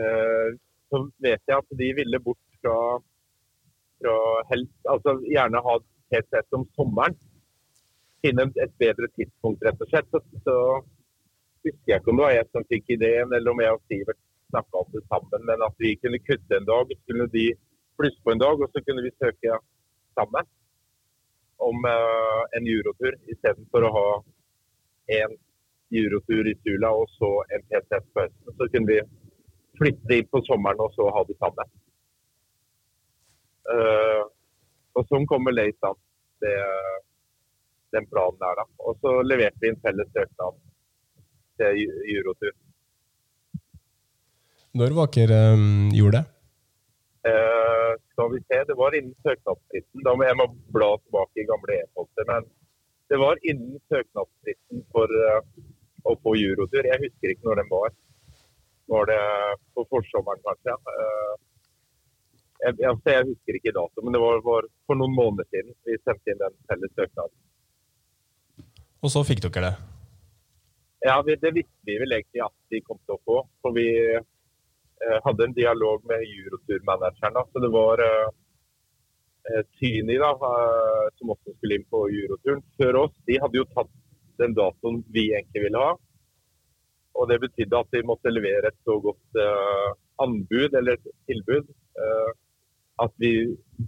eh, 0.00 0.48
så 0.90 1.02
vet 1.22 1.42
jeg 1.42 1.58
at 1.58 1.78
de 1.80 1.92
ville 2.00 2.22
bort 2.24 2.42
fra, 2.62 2.78
fra 4.00 4.16
helst, 4.50 4.76
altså 4.92 5.16
gjerne 5.24 5.62
ha 5.64 5.78
sett 6.12 6.56
om 6.56 6.66
sommeren. 6.78 7.16
Finne 8.24 8.48
et 8.62 8.74
bedre 8.80 9.08
tidspunkt, 9.14 9.64
rett 9.64 9.82
og 9.82 9.90
slett. 9.90 10.08
Så, 10.10 10.22
så 10.44 10.56
husker 11.66 11.92
jeg 11.92 12.00
ikke 12.00 12.12
om 12.12 12.20
det 12.20 12.26
var 12.26 12.36
jeg 12.36 12.50
som 12.52 12.68
fikk 12.72 12.92
ideen, 12.96 13.32
eller 13.32 13.52
om 13.52 13.62
jeg 13.62 13.76
og 13.76 13.82
Sivert 13.90 14.20
snakka 14.50 14.82
om 14.82 14.92
det 14.94 15.02
sammen. 15.06 15.48
Men 15.48 15.64
at 15.66 15.82
vi 15.82 15.96
kunne 16.02 16.22
kutte 16.24 16.58
en 16.58 16.68
dag, 16.68 16.94
skulle 17.02 17.28
de 17.32 17.46
plusse 17.98 18.22
på 18.24 18.34
en 18.34 18.44
dag, 18.44 18.62
og 18.62 18.70
så 18.72 18.84
kunne 18.86 19.04
vi 19.06 19.16
søke 19.16 19.58
sammen 20.18 20.48
om 21.66 21.76
uh, 21.88 22.42
en 22.56 22.66
eurotur 22.68 23.14
istedenfor 23.32 23.86
å 23.86 23.92
ha 23.94 24.08
en 25.16 25.36
eurotur 25.94 26.48
i 26.50 26.56
Sula 26.60 26.90
og 26.92 27.08
så 27.16 27.30
en 27.54 27.64
PTS 27.70 28.08
på 28.12 28.24
høsten. 28.24 28.56
Så 28.58 28.68
kunne 28.72 28.90
vi 28.90 29.00
flytte 29.78 30.18
inn 30.18 30.28
på 30.32 30.42
sommeren 30.48 30.82
og 30.84 30.92
så 30.96 31.08
ha 31.14 31.22
det 31.28 31.36
sammen. 31.40 31.70
Uh, 33.66 34.22
og 34.96 35.08
som 35.10 35.26
kommer 35.28 35.52
late 35.52 35.90
an, 35.90 35.98
det, 36.40 36.54
den 37.96 38.06
planen 38.10 38.38
der. 38.40 38.60
da. 38.60 38.64
Og 38.86 38.96
så 39.02 39.18
leverte 39.26 39.62
vi 39.62 39.72
en 39.72 39.82
felles 39.84 40.08
søknad 40.14 40.62
til 41.60 41.82
eurotur. 42.16 42.54
Når 44.76 44.96
var 44.96 45.12
dere 45.14 45.38
um, 45.56 45.88
gjorde 45.96 46.20
det? 46.20 46.26
Uh, 47.26 47.92
skal 48.12 48.28
vi 48.32 48.40
se, 48.44 48.58
det 48.68 48.76
var 48.78 48.94
innen 48.94 49.14
søknadsfristen. 49.24 50.02
Da 50.06 50.12
må 50.14 50.26
jeg 50.26 50.36
må 50.38 50.46
bla 50.74 50.90
tilbake 51.00 51.42
i 51.42 51.46
gamle 51.48 51.78
e-poster. 51.80 52.28
Men 52.28 52.48
det 53.10 53.18
var 53.22 53.40
innen 53.42 53.80
søknadsfristen 53.92 54.84
for 54.92 55.10
uh, 55.30 55.40
å 56.06 56.14
få 56.22 56.36
eurotur. 56.38 56.84
Jeg 56.92 57.02
husker 57.06 57.32
ikke 57.32 57.48
når 57.48 57.62
den 57.62 57.72
var. 57.72 57.96
Var 58.92 59.08
det 59.10 59.22
på 59.74 59.86
forsommeren, 59.90 60.44
kanskje? 60.44 60.76
Uh, 60.92 61.34
jeg, 62.66 62.78
altså 62.90 63.12
jeg, 63.14 63.26
husker 63.32 63.58
ikke 63.58 63.74
dato, 63.76 64.04
men 64.04 64.16
det 64.16 64.22
var, 64.22 64.40
var, 64.44 64.70
for 64.88 64.98
noen 64.98 65.14
måneder 65.16 65.48
siden 65.50 65.74
vi 65.86 65.98
sendte 66.02 66.32
inn 66.32 66.40
den 66.42 66.56
felles 66.70 66.94
søknaden. 66.98 67.36
Og 69.04 69.12
så 69.12 69.22
fikk 69.26 69.44
dere 69.46 69.68
det? 69.68 69.74
Ja, 71.06 71.20
det 71.22 71.52
visste 71.54 71.86
vi 71.86 72.00
vel 72.00 72.16
egentlig 72.16 72.42
at 72.42 72.56
de 72.72 72.80
kom 72.82 72.98
til 73.04 73.14
å 73.14 73.22
få. 73.22 73.42
For 73.62 73.76
vi 73.76 73.86
Eh, 75.04 75.18
hadde 75.24 75.44
en 75.44 75.52
dialog 75.52 76.04
med 76.04 76.20
Eurotur-manageren. 76.38 77.44
Så 77.52 77.58
det 77.58 77.68
var 77.68 78.00
eh, 78.00 78.28
Tyni 79.78 80.16
da, 80.18 80.30
uh, 80.34 81.06
som 81.18 81.30
også 81.34 81.52
skulle 81.54 81.76
inn 81.78 81.84
på 81.92 82.00
Euroturen 82.10 82.62
før 82.80 83.02
oss. 83.04 83.12
De 83.28 83.36
hadde 83.42 83.60
jo 83.60 83.66
tatt 83.76 83.92
den 84.40 84.56
datoen 84.56 85.04
vi 85.14 85.28
egentlig 85.36 85.66
ville 85.66 85.82
ha. 85.84 85.92
Og 87.16 87.28
det 87.30 87.38
betydde 87.44 87.78
at 87.78 87.92
de 87.94 88.02
måtte 88.08 88.32
levere 88.32 88.72
et 88.72 88.80
så 88.88 88.96
godt 89.04 89.38
eh, 89.40 89.92
anbud 90.24 90.74
eller 90.80 90.98
tilbud 91.28 91.70
at 93.04 93.12
vi 93.20 93.30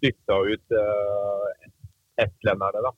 bytta 0.03 0.37
ut 0.53 0.75
estlenderne. 2.25 2.83
da. 2.85 2.93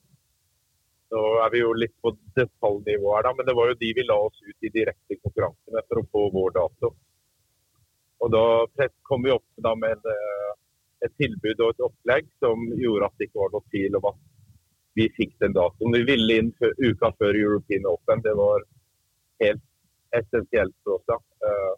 Nå 1.10 1.20
er 1.44 1.50
vi 1.50 1.60
jo 1.62 1.70
litt 1.74 1.94
på 2.02 2.12
detaljnivå 2.38 3.14
her, 3.16 3.24
da, 3.26 3.32
men 3.34 3.46
det 3.48 3.54
var 3.58 3.70
jo 3.70 3.78
de 3.80 3.92
vi 3.98 4.04
la 4.06 4.16
oss 4.28 4.42
ut 4.46 4.66
i 4.66 4.70
direkte 4.74 5.18
konkurranse 5.18 5.74
med 5.74 5.86
for 5.88 6.00
å 6.00 6.08
få 6.14 6.26
vår 6.36 6.52
dato. 6.54 6.92
Og 8.20 8.30
da 8.30 8.44
kom 9.08 9.24
vi 9.24 9.32
opp 9.34 9.46
med 9.64 9.88
en, 9.90 10.12
eh, 10.12 10.52
et 11.06 11.14
tilbud 11.18 11.64
og 11.64 11.72
et 11.72 11.86
opplegg 11.88 12.28
som 12.44 12.62
gjorde 12.78 13.08
at 13.08 13.16
det 13.18 13.28
ikke 13.28 13.42
var 13.42 13.54
noe 13.54 13.68
tvil 13.72 13.96
om 13.98 14.08
at 14.12 14.20
vi 14.98 15.08
fikk 15.16 15.34
den 15.40 15.56
datoen. 15.56 15.96
Vi 15.96 16.04
ville 16.12 16.38
inn 16.38 16.52
uka 16.60 17.10
før 17.18 17.38
European 17.42 17.86
Open. 17.90 18.22
Det 18.22 18.36
var 18.36 18.66
helt 19.40 19.66
essensielt 20.14 20.74
for 20.84 20.98
oss. 20.98 21.06
da. 21.08 21.18
Eh, 21.46 21.74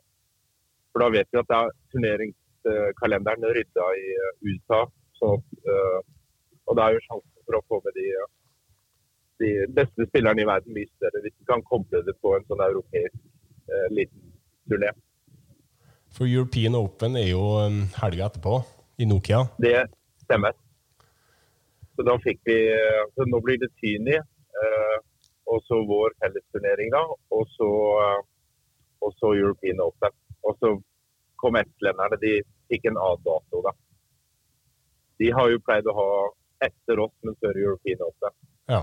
for 0.93 1.07
da 1.07 1.09
vet 1.09 1.29
vi 1.33 1.41
at 1.41 1.49
det 1.49 1.57
er 1.57 2.27
turneringskalenderen 2.63 3.49
rydda 3.59 3.89
i 3.99 4.07
eh, 4.17 4.33
USA. 4.49 4.83
Så, 5.23 5.37
og 6.67 6.75
det 6.75 6.83
er 6.83 6.97
jo 6.97 7.03
sjansen 7.05 7.45
for 7.47 7.55
å 7.55 7.65
få 7.71 7.79
med 7.85 7.95
de, 7.95 8.07
de 9.43 9.51
beste 9.77 10.07
spillerne 10.09 10.43
i 10.43 10.49
verden 10.49 10.75
mye 10.75 10.91
større 10.97 11.21
hvis 11.23 11.37
vi 11.37 11.47
kan 11.47 11.63
koble 11.69 12.01
det 12.03 12.17
på 12.19 12.33
en 12.35 12.47
sånn 12.49 12.65
europeisk 12.65 13.21
liten 13.95 14.33
turné. 14.67 14.91
For 16.13 16.27
European 16.27 16.75
Open 16.75 17.15
er 17.21 17.29
jo 17.31 17.45
um, 17.63 17.85
helga 18.01 18.27
etterpå, 18.27 18.57
i 18.99 19.07
Nokia. 19.07 19.45
Det 19.63 19.77
stemmer. 20.25 20.59
Så 21.97 22.05
da 22.09 22.17
fikk 22.25 22.41
vi 22.49 22.59
så 23.15 23.27
Nå 23.29 23.41
blir 23.45 23.61
det 23.63 23.71
Tyni, 23.81 24.17
eh, 24.17 24.99
og 25.53 25.61
så 25.67 25.81
vår 25.89 26.15
fellesturnering, 26.23 26.93
da. 26.95 27.03
Og 27.37 27.45
så, 27.57 27.69
eh, 28.05 28.21
og 29.05 29.15
så 29.19 29.33
European 29.37 29.83
Open. 29.87 30.15
Og 30.43 30.57
så 30.61 30.73
kom 31.43 31.59
estlenderne. 31.61 32.19
De 32.23 32.39
fikk 32.71 32.89
en 32.91 33.01
annen 33.01 33.27
dato, 33.27 33.63
da. 33.67 33.75
De 35.21 35.31
har 35.35 35.53
jo 35.53 35.61
pleid 35.63 35.87
å 35.91 35.97
ha 35.99 36.09
etter 36.67 37.03
oss, 37.03 37.15
men 37.27 37.37
før 37.43 37.59
European 37.59 38.03
også. 38.07 38.33
Ja. 38.71 38.83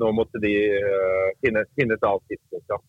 Nå 0.00 0.12
måtte 0.16 0.40
de 0.42 0.52
uh, 0.76 1.30
finne, 1.44 1.64
finne 1.78 1.96
et 1.96 2.04
annet 2.04 2.32
tidspunkt. 2.32 2.68
da. 2.72 2.80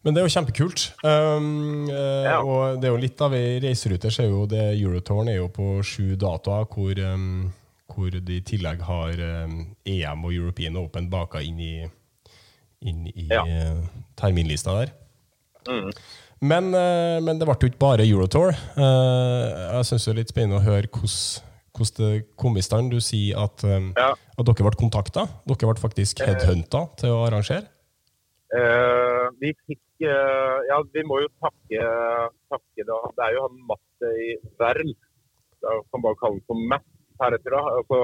Men 0.00 0.14
det 0.14 0.22
er 0.22 0.28
jo 0.28 0.32
kjempekult. 0.32 0.84
Um, 1.04 1.88
uh, 1.90 2.26
ja. 2.26 2.36
Og 2.40 2.80
det 2.80 2.88
er 2.88 2.94
jo 2.94 3.00
litt 3.02 3.24
av 3.24 3.34
ei 3.36 3.58
reiserute. 3.62 4.12
Så 4.12 4.24
er 4.24 4.30
jo 4.30 4.46
det 4.48 4.62
Eurotorn 4.78 5.28
er 5.32 5.40
jo 5.40 5.50
på 5.52 5.72
sju 5.86 6.14
datoer, 6.20 6.68
hvor, 6.72 7.02
um, 7.12 7.50
hvor 7.90 8.16
de 8.16 8.38
i 8.38 8.44
tillegg 8.46 8.86
har 8.86 9.20
um, 9.44 9.60
EM 9.84 10.24
og 10.24 10.36
European 10.36 10.78
Open 10.80 11.10
baka 11.12 11.42
inn 11.44 11.60
i, 11.60 11.74
inn 12.86 13.04
i 13.12 13.28
ja. 13.28 13.44
uh, 13.44 13.84
terminlista 14.20 14.78
der. 14.78 14.94
Mm. 15.68 15.90
Men, 16.40 16.70
uh, 16.72 17.18
men, 17.20 17.36
det 17.40 17.48
ble 17.48 17.56
jo 17.60 17.68
ikke 17.68 17.82
bare 17.82 18.06
Eurotour. 18.06 18.54
jeg 18.54 19.88
syns 19.88 20.06
det 20.06 20.12
er 20.12 20.20
litt 20.22 20.32
spennende 20.32 20.60
å 20.60 20.64
høre 20.64 20.88
hvordan 20.88 21.90
det 21.98 22.12
kom 22.40 22.56
i 22.56 22.64
stand. 22.64 22.92
Du 22.92 23.00
sier 23.04 23.38
at, 23.40 23.64
ja. 23.64 24.08
at 24.14 24.48
dere 24.48 24.66
ble 24.66 24.78
kontakta. 24.80 25.26
Dere 25.48 25.68
ble 25.68 25.82
faktisk 25.82 26.24
headhunta 26.24 26.86
til 27.00 27.14
å 27.16 27.26
arrangere. 27.28 27.68
vi 29.40 29.52
fikk 29.66 29.84
uh, 30.08 30.58
ja, 30.68 30.80
vi 30.94 31.04
må 31.06 31.20
jo 31.22 31.30
takke, 31.44 31.84
takke 32.52 32.88
da. 32.88 32.98
Det 33.16 33.26
er 33.26 33.36
jo 33.36 33.44
han 33.46 33.62
Matte 33.68 34.14
i 34.24 34.32
Verl. 34.60 34.96
Kan 35.60 36.04
bare 36.04 36.20
kalle 36.20 36.40
han 36.40 36.44
for 36.48 36.66
Matt 36.72 36.88
heretter. 37.20 37.56
da. 37.56 37.62
Altså, 37.80 38.00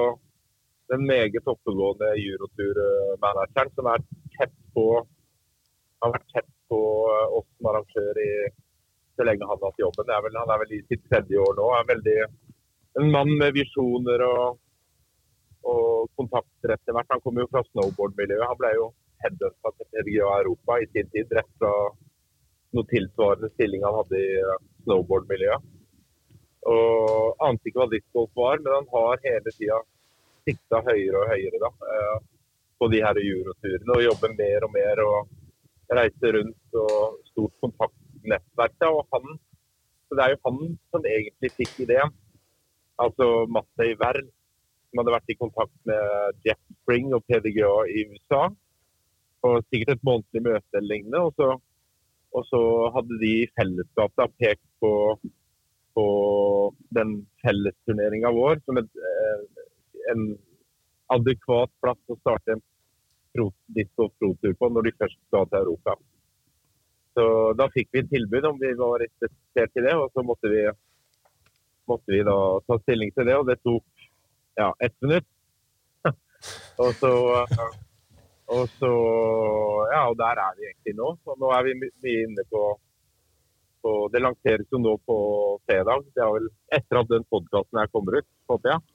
den 0.91 1.07
meget 1.07 1.49
oppegående 1.53 2.13
Eurotour-manageren 2.15 3.73
som 3.75 3.89
er 3.91 4.03
tett 4.37 4.53
på 4.75 4.85
har 6.03 6.13
vært 6.13 6.29
tett 6.35 6.51
på 6.71 6.79
eh, 7.13 7.35
oss 7.39 7.47
som 7.55 7.69
arrangør 7.71 8.21
i, 8.23 8.31
så 9.17 9.25
lenge 9.27 9.47
han 9.47 9.57
har 9.57 9.71
hatt 9.71 9.83
jobben. 9.83 10.13
Er 10.13 10.23
vel, 10.25 10.39
han 10.41 10.53
er 10.53 10.61
vel 10.63 10.77
i 10.77 10.83
sitt 10.89 11.03
tredje 11.09 11.41
år 11.43 11.57
nå. 11.57 11.67
er 11.77 11.91
veldig 11.93 12.19
En 12.97 13.11
mann 13.13 13.29
med 13.37 13.53
visjoner 13.53 14.23
og, 14.25 14.57
og 15.69 16.07
kontakter 16.17 16.73
etter 16.73 16.95
hvert. 16.95 17.11
Han 17.13 17.21
kommer 17.21 17.43
jo 17.43 17.51
fra 17.51 17.61
snowboard-miljøet. 17.67 18.47
Han 18.49 18.57
ble 18.57 18.71
jo 18.73 18.87
headhunta 19.21 19.71
til 19.75 19.89
PGA 19.91 20.31
Europa 20.39 20.79
i 20.81 20.87
sin 20.93 21.09
tid, 21.13 21.29
rett 21.37 21.51
fra 21.61 21.73
noe 22.73 22.89
tilsvarende 22.89 23.51
stilling 23.53 23.85
han 23.85 23.99
hadde 23.99 24.21
i 24.21 24.31
snowboardmiljøet. 24.87 25.67
Og 26.67 27.45
Ante 27.47 27.69
ikke 27.69 27.83
hva 27.83 27.89
discgolf 27.91 28.33
var, 28.35 28.59
men 28.63 28.73
han 28.79 28.89
har 28.95 29.21
hele 29.23 29.53
tida 29.55 29.77
sikta 30.47 30.81
høyere 30.87 31.21
og 31.21 31.31
høyere 31.31 31.61
da, 31.63 31.71
eh, 31.93 32.17
på 32.79 32.89
de 32.91 33.03
her 33.03 33.19
euroturene. 33.21 33.93
Og 33.95 34.05
jobber 34.07 34.35
mer 34.41 34.67
og 34.67 34.73
mer 34.73 35.03
og 35.05 35.35
reiser 35.93 36.37
rundt 36.37 36.79
og 36.81 37.19
stort 37.31 37.53
kontaktnettverk. 37.63 38.87
Og 38.89 39.03
han, 39.13 39.37
så 40.07 40.15
Det 40.15 40.23
er 40.23 40.33
jo 40.33 40.43
han 40.45 40.77
som 40.91 41.05
egentlig 41.05 41.51
fikk 41.55 41.79
ideen. 41.85 42.13
Altså 42.97 43.45
Mattei 43.53 43.93
Werl, 44.01 44.25
som 44.89 45.01
hadde 45.01 45.13
vært 45.13 45.33
i 45.33 45.39
kontakt 45.39 45.75
med 45.85 46.39
Jeff 46.45 46.61
Spring 46.81 47.13
og 47.13 47.23
PDGA 47.27 47.73
i 47.93 48.07
USA 48.11 48.47
på 49.43 49.53
sikkert 49.69 49.97
et 49.97 50.05
månedlig 50.07 50.43
møte 50.47 50.79
eller 50.79 50.91
lignende. 50.93 51.23
Og 51.27 51.33
så, 51.37 51.49
og 52.33 52.47
så 52.49 52.61
hadde 52.95 53.19
de 53.21 53.33
i 53.43 53.49
fellesskap 53.59 54.23
pekt 54.41 54.65
på, 54.81 54.91
på 55.95 56.07
den 56.97 57.19
fellesturneringa 57.43 58.33
vår 58.33 58.63
som 58.65 58.81
et, 58.81 58.89
eh, 59.11 59.67
en 60.13 60.27
adekvat 61.13 61.71
plass 61.83 61.99
å 62.11 62.17
starte 62.19 62.57
en 62.57 62.65
pro, 63.37 63.51
disco 63.77 64.09
pro-tur 64.17 64.53
på 64.57 64.69
når 64.73 64.89
de 64.89 64.95
først 64.97 65.19
skal 65.29 65.49
til 65.51 65.61
Europa. 65.61 65.95
Så 67.17 67.25
Da 67.57 67.69
fikk 67.73 67.89
vi 67.93 68.05
tilbud 68.09 68.45
om 68.45 68.59
vi 68.61 68.73
var 68.77 69.05
interessert 69.05 69.79
i 69.79 69.85
det, 69.85 69.95
og 69.97 70.11
så 70.13 70.25
måtte 70.25 70.51
vi, 70.53 70.63
måtte 71.89 72.13
vi 72.13 72.21
da 72.25 72.37
ta 72.67 72.77
stilling 72.83 73.13
til 73.15 73.29
det. 73.29 73.37
Og 73.39 73.47
det 73.49 73.57
tok 73.65 74.07
ja, 74.57 74.71
ett 74.79 74.93
minutt. 75.01 75.25
og 76.83 76.93
så 77.01 77.13
og 78.47 78.69
så 78.79 78.91
Ja, 79.91 80.03
og 80.09 80.17
der 80.19 80.39
er 80.39 80.53
vi 80.57 80.67
egentlig 80.69 80.95
nå. 80.99 81.15
Så 81.23 81.35
nå 81.41 81.49
er 81.57 81.65
vi 81.65 81.73
mye 81.81 82.21
inne 82.27 82.45
på, 82.51 82.61
på 83.81 83.97
Det 84.13 84.21
lanseres 84.21 84.69
jo 84.71 84.81
nå 84.83 84.95
på 85.09 85.17
fredag. 85.65 86.05
Det 86.13 86.23
er 86.23 86.33
vel 86.37 86.49
etter 86.79 87.01
at 87.01 87.11
den 87.11 87.27
podkasten 87.33 87.81
her 87.81 87.91
kommer 87.91 88.21
ut, 88.21 88.29
håper 88.51 88.75
jeg. 88.75 88.85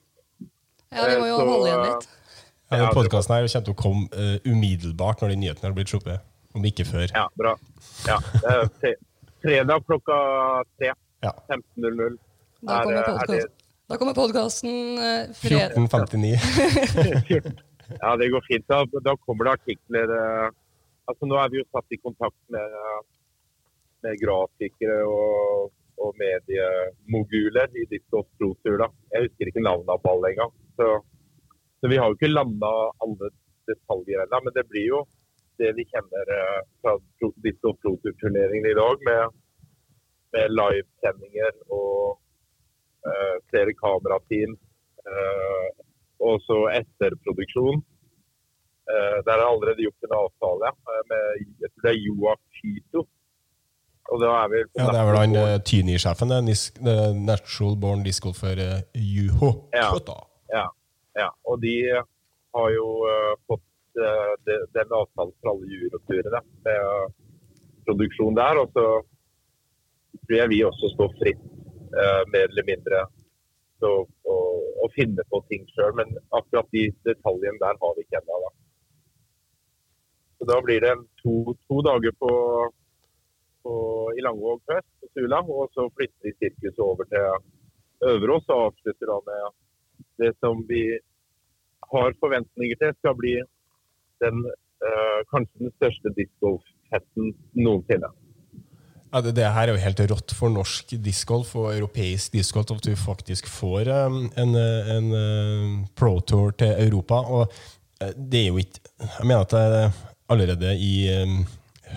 Ja, 0.93 1.07
vi 1.09 1.19
må 1.19 1.27
jo 1.27 1.37
Så, 1.37 1.47
holde 1.49 1.69
igjen 1.69 1.87
litt. 1.89 2.11
Ja, 2.73 2.83
Ja, 2.87 2.91
podkasten 2.95 3.35
her 3.35 3.47
kommer 3.47 3.65
til 3.67 3.73
å 3.73 3.79
komme 3.79 4.03
uh, 4.13 4.37
umiddelbart 4.49 5.21
når 5.23 5.33
de 5.33 5.39
nyhetene 5.43 5.69
har 5.69 5.75
blitt 5.77 5.91
sluppet. 5.93 6.23
Om 6.53 6.65
ikke 6.69 6.85
før. 6.85 7.07
Ja, 7.09 7.25
bra. 7.39 7.55
Ja, 8.05 8.17
fredag 9.41 9.85
klokka 9.87 10.15
tre. 10.77 10.91
Ja. 11.23 11.31
15.00. 11.49 12.17
Da 12.63 12.77
er, 12.77 12.83
kommer 12.83 12.99
er 12.99 13.07
podkasten. 13.09 13.37
det- 13.39 13.51
Da 13.89 13.97
kommer 13.99 14.13
podkasten 14.15 14.73
eh, 14.97 15.23
1459. 15.33 16.37
Ja, 17.99 18.13
det 18.17 18.29
går 18.31 18.41
fint. 18.47 18.63
Da, 18.71 18.77
da 19.05 19.13
kommer 19.27 19.43
det 19.49 19.51
artikler 19.59 20.13
eh, 20.17 20.49
Altså, 21.09 21.27
Nå 21.27 21.35
er 21.35 21.49
vi 21.51 21.59
jo 21.59 21.65
satt 21.67 21.91
i 21.91 21.97
kontakt 21.99 22.37
med, 22.53 22.77
med 24.05 24.13
grafikere 24.21 25.01
og, 25.03 25.67
og 25.99 26.13
mediemoguler 26.21 27.67
i 27.75 27.83
Ditt 27.91 28.07
Oslo-tur. 28.15 28.85
Jeg 29.11 29.25
husker 29.25 29.51
ikke 29.51 29.65
navnet 29.65 29.99
på 30.05 30.13
alle 30.13 30.31
engang. 30.31 30.53
Så, 31.83 31.89
vi 31.91 31.97
har 31.99 32.07
jo 32.07 32.15
ikke 32.15 32.31
landa 32.31 32.71
alle 33.03 33.29
detaljer 33.67 34.23
ennå. 34.23 34.37
Men 34.45 34.53
det 34.55 34.63
blir 34.71 34.85
jo 34.87 34.99
det 35.59 35.73
vi 35.75 35.83
kjenner 35.91 36.29
eh, 36.31 36.59
fra 36.79 36.93
disse 37.43 37.71
prototurneringene 37.83 38.71
i 38.71 38.77
dag, 38.77 39.01
med, 39.07 39.33
med 40.33 40.53
livesendinger 40.57 41.57
og 41.75 42.15
uh, 43.03 43.35
flere 43.51 43.75
kamerateam. 43.77 44.55
Uh, 45.03 45.67
og 46.23 46.39
så 46.47 46.59
etterproduksjon. 46.79 47.83
Uh, 48.87 49.17
der 49.27 49.35
er 49.35 49.43
allerede 49.49 49.83
gjort 49.83 50.07
en 50.07 50.15
avtale 50.21 50.71
med 51.11 51.27
jeg 51.43 51.69
tror 51.71 51.83
det 51.85 51.91
er 51.91 52.01
Joa 52.05 52.37
Fito. 52.55 53.03
Og 54.11 54.23
da 54.23 54.31
er 54.39 54.47
vi 54.53 54.63
Ja, 54.79 54.87
det 54.87 55.01
er 55.01 55.09
vel 55.11 55.19
han 55.19 55.35
uh, 55.35 55.57
Tyni-sjefen, 55.67 56.31
Natural 57.27 57.75
Born 57.83 58.07
Disc-golfer 58.07 58.63
uh, 58.63 58.79
Juho. 58.95 59.51
Ja. 59.75 59.91
Ja, 60.53 60.65
ja. 61.19 61.29
Og 61.49 61.61
de 61.61 61.75
har 62.53 62.69
jo 62.73 62.87
eh, 63.09 63.33
fått 63.47 64.01
eh, 64.05 64.33
de, 64.45 64.57
den 64.77 64.95
avtalen 64.99 65.33
for 65.39 65.53
alle 65.53 65.69
juroturene 65.69 66.41
med 66.65 66.79
eh, 66.79 67.07
produksjon 67.87 68.37
der. 68.37 68.61
Og 68.61 68.75
så 68.75 68.85
tror 70.23 70.37
jeg 70.37 70.53
vi 70.53 70.63
også 70.67 70.93
står 70.93 71.17
fritt, 71.21 71.49
mer 72.33 72.47
eller 72.47 72.65
mindre, 72.65 72.99
til 73.77 74.05
å, 74.25 74.37
finne 74.93 75.23
på 75.29 75.39
ting 75.49 75.63
sjøl. 75.73 75.93
Men 75.97 76.13
akkurat 76.37 76.69
de 76.73 76.87
detaljene 77.07 77.61
der 77.61 77.77
har 77.81 77.95
vi 77.97 78.05
ikke 78.05 78.19
ennå. 78.19 78.39
Da. 78.43 78.51
Så 80.37 80.47
da 80.49 80.57
blir 80.65 80.81
det 80.83 80.93
to, 81.21 81.53
to 81.69 81.81
dager 81.85 82.13
på, 82.21 82.31
på, 83.65 83.73
i 84.17 84.25
Langvåg 84.25 84.61
først, 84.69 84.89
på 85.01 85.09
Sula. 85.13 85.41
Og 85.45 85.69
så 85.73 85.87
flytter 85.97 86.29
vi 86.29 86.35
sirkuset 86.37 86.81
over 86.85 87.09
til 87.09 88.09
Øverås 88.11 88.49
og 88.49 88.67
avslutter 88.67 89.09
da 89.09 89.19
med 89.29 89.47
det 90.21 90.33
som 90.39 90.61
vi 90.69 90.83
har 91.93 92.15
forventninger 92.21 92.79
til 92.81 92.93
skal 92.99 93.15
bli 93.19 93.37
den, 94.23 94.43
eh, 94.85 95.19
kanskje 95.31 95.65
den 95.65 95.73
største 95.77 96.13
discgolf-festen 96.17 97.33
noensinne. 97.59 98.09
Ja, 99.13 99.21
det, 99.21 99.35
det 99.37 99.45
her 99.45 99.69
er 99.69 99.75
jo 99.75 99.83
helt 99.83 99.99
rått 100.09 100.33
for 100.33 100.49
norsk 100.49 100.95
discgolf 101.05 101.51
og 101.59 101.69
europeisk 101.75 102.33
discgolf 102.33 102.71
at 102.73 102.87
vi 102.89 102.95
faktisk 102.97 103.49
får 103.51 103.91
um, 103.93 104.23
en, 104.41 104.55
eh, 104.57 104.93
en 104.95 105.11
uh, 105.13 105.83
pro 105.93 106.15
tour 106.19 106.55
til 106.57 106.73
Europa. 106.87 107.21
Og 107.21 107.53
det 108.17 108.39
er 108.41 108.47
jo 108.49 108.57
ikke 108.57 108.81
Jeg 108.99 109.27
mener 109.27 109.45
at 109.45 109.53
det 109.53 109.91
allerede 110.33 110.73
i 110.79 110.95
um, 111.21 111.43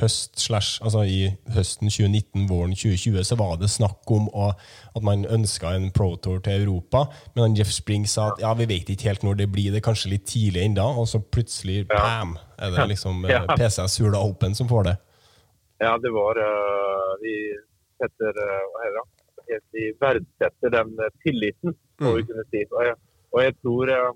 høst 0.01 0.39
slash, 0.41 0.81
altså 0.85 1.03
i 1.09 1.31
høsten 1.55 1.91
2019, 1.91 2.47
våren 2.51 2.75
2020, 2.77 3.25
så 3.25 3.39
var 3.41 3.57
det 3.61 3.71
snakk 3.73 4.13
om 4.13 4.29
å, 4.33 4.51
at 4.97 5.07
man 5.07 5.27
ønska 5.33 5.73
en 5.77 5.91
pro 5.95 6.13
tour 6.23 6.41
til 6.45 6.67
Europa. 6.67 7.07
Men 7.35 7.47
han 7.47 7.59
Jeff 7.59 7.73
Spring 7.75 8.07
sa 8.11 8.31
at 8.33 8.45
ja, 8.45 8.53
vi 8.59 8.69
vet 8.71 8.93
ikke 8.93 9.11
helt 9.11 9.27
når 9.27 9.41
det 9.43 9.49
blir, 9.53 9.73
det 9.73 9.83
er 9.83 9.89
kanskje 9.89 10.13
litt 10.15 10.27
tidlig 10.31 10.65
ennå. 10.69 10.87
Og 11.03 11.09
så 11.11 11.21
plutselig, 11.21 11.87
bam, 11.93 12.37
er 12.59 12.77
det 12.77 12.89
liksom 12.95 13.25
uh, 13.25 13.33
Ja. 13.33 13.43
PCS 13.53 13.99
Sula 13.99 14.23
Open 14.23 14.55
som 14.59 14.69
får 14.71 14.91
det. 14.91 14.97
Ja, 15.83 15.97
det 16.01 16.09
var 16.15 16.39
uh, 16.41 17.13
Vi 17.21 17.37
setter 18.01 18.33
uh, 18.33 18.87
det? 18.97 19.07
Vi 19.73 19.93
verdsetter 20.01 20.71
den 20.75 20.99
eh, 20.99 21.13
tilliten, 21.23 21.75
må 22.03 22.17
vi 22.17 22.25
kunne 22.29 22.45
si. 22.51 22.65
Og 22.73 22.83
jeg, 22.87 22.97
og 23.33 23.43
jeg 23.45 23.55
tror, 23.63 23.93
eh, 23.95 24.13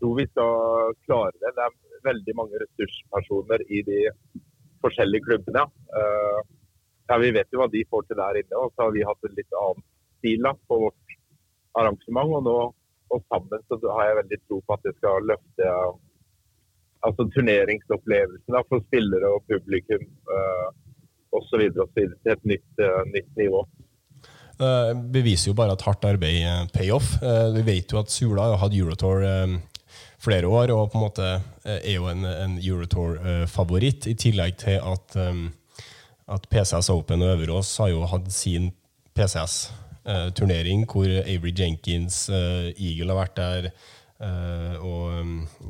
tror 0.00 0.14
vi 0.18 0.26
skal 0.30 0.94
klare 1.06 1.34
det. 1.42 1.52
Det 1.56 1.64
er 1.66 2.04
veldig 2.10 2.34
mange 2.40 2.60
ressurspersoner 2.62 3.64
i 3.68 3.82
de 3.88 3.98
forskjellige 4.84 5.26
klubbene. 5.26 5.64
Uh, 5.92 6.40
ja, 7.08 7.18
Vi 7.22 7.30
vet 7.36 7.52
jo 7.52 7.62
hva 7.62 7.68
de 7.72 7.84
får 7.90 8.08
til 8.08 8.20
der 8.20 8.40
inne. 8.42 8.60
Og 8.60 8.72
så 8.74 8.86
har 8.86 8.96
vi 8.96 9.06
hatt 9.06 9.28
en 9.28 9.38
litt 9.38 9.56
annen 9.62 9.86
stil 10.18 10.44
da, 10.44 10.52
på 10.68 10.80
vårt 10.86 11.16
arrangement. 11.80 12.36
Og 12.38 12.44
nå 12.48 12.58
og 13.08 13.22
sammen 13.32 13.62
så 13.64 13.78
har 13.96 14.10
jeg 14.10 14.18
veldig 14.18 14.38
tro 14.44 14.58
på 14.60 14.76
at 14.76 14.82
det 14.84 14.92
skal 14.98 15.24
løfte 15.30 15.68
altså 17.06 17.24
turneringsopplevelsen 17.32 18.52
da, 18.52 18.60
for 18.68 18.84
spillere 18.84 19.30
og 19.32 19.46
publikum 19.48 20.04
uh, 20.28 20.68
osv. 21.38 21.62
til 21.96 22.12
et 22.28 22.44
nytt, 22.52 22.72
uh, 22.82 23.04
nytt 23.14 23.30
nivå. 23.38 23.62
Det 24.58 24.94
beviser 25.14 25.52
jo 25.52 25.54
bare 25.54 25.76
at 25.76 25.84
hardt 25.86 26.04
arbeid 26.08 26.42
eh, 26.42 26.64
pay 26.74 26.90
off. 26.90 27.12
Eh, 27.22 27.54
Vi 27.54 27.62
vet 27.62 27.92
jo 27.92 28.00
at 28.00 28.10
Sula 28.10 28.48
har 28.50 28.58
hatt 28.58 28.74
Eurotour 28.74 29.22
eh, 29.22 29.54
flere 30.18 30.48
år, 30.50 30.72
og 30.74 30.90
på 30.92 30.98
en 30.98 31.04
måte 31.06 31.28
eh, 31.64 31.78
er 31.78 31.94
jo 31.96 32.08
en, 32.10 32.26
en 32.26 32.58
Eurotour-favoritt. 32.58 34.08
I 34.10 34.16
tillegg 34.18 34.58
til 34.64 34.80
at, 34.82 35.16
eh, 35.16 35.84
at 36.34 36.48
PCS 36.50 36.90
Open 36.94 37.22
og 37.22 37.36
Øverås 37.36 37.76
har 37.82 37.92
jo 37.92 38.06
hatt 38.10 38.30
sin 38.34 38.72
PCS-turnering, 39.18 40.86
hvor 40.90 41.06
Avery 41.06 41.54
Jenkins, 41.58 42.28
eh, 42.28 42.72
Eagle 42.76 43.12
har 43.12 43.22
vært 43.22 43.36
der, 43.36 43.70
eh, 44.20 44.74
og 44.82 45.20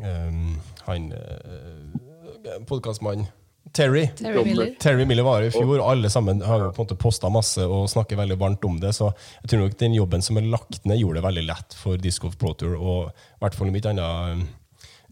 eh, 0.03 0.41
han 0.89 1.13
uh, 1.13 2.63
podkastmannen 2.69 3.29
Terry. 3.75 4.07
Terry 4.19 4.45
Miller. 4.45 4.73
Terry 4.81 5.05
Miller 5.09 5.27
var 5.27 5.45
i 5.45 5.51
fjor, 5.55 5.79
og 5.79 5.91
alle 5.91 6.11
sammen 6.13 6.43
har 6.45 6.69
på 6.69 6.83
en 6.83 6.87
måte 6.87 6.99
posta 6.99 7.31
masse 7.33 7.65
og 7.65 7.89
snakker 7.91 8.19
veldig 8.21 8.39
varmt 8.41 8.65
om 8.69 8.79
det. 8.83 8.95
Så 8.97 9.11
jeg 9.43 9.53
tror 9.53 9.65
nok 9.65 9.79
den 9.81 9.97
jobben 9.97 10.25
som 10.25 10.41
er 10.41 10.49
lagt 10.51 10.85
ned, 10.85 11.01
gjorde 11.01 11.21
det 11.21 11.27
veldig 11.29 11.47
lett 11.49 11.79
for 11.79 12.01
Disco 12.01 12.31
of 12.31 12.39
Pro 12.41 12.55
Tour 12.59 12.77
å 12.79 12.97
i 13.09 13.43
hvert 13.45 13.59
fall 13.59 13.71
om 13.71 13.79
ikke 13.79 13.95
annet 13.95 14.47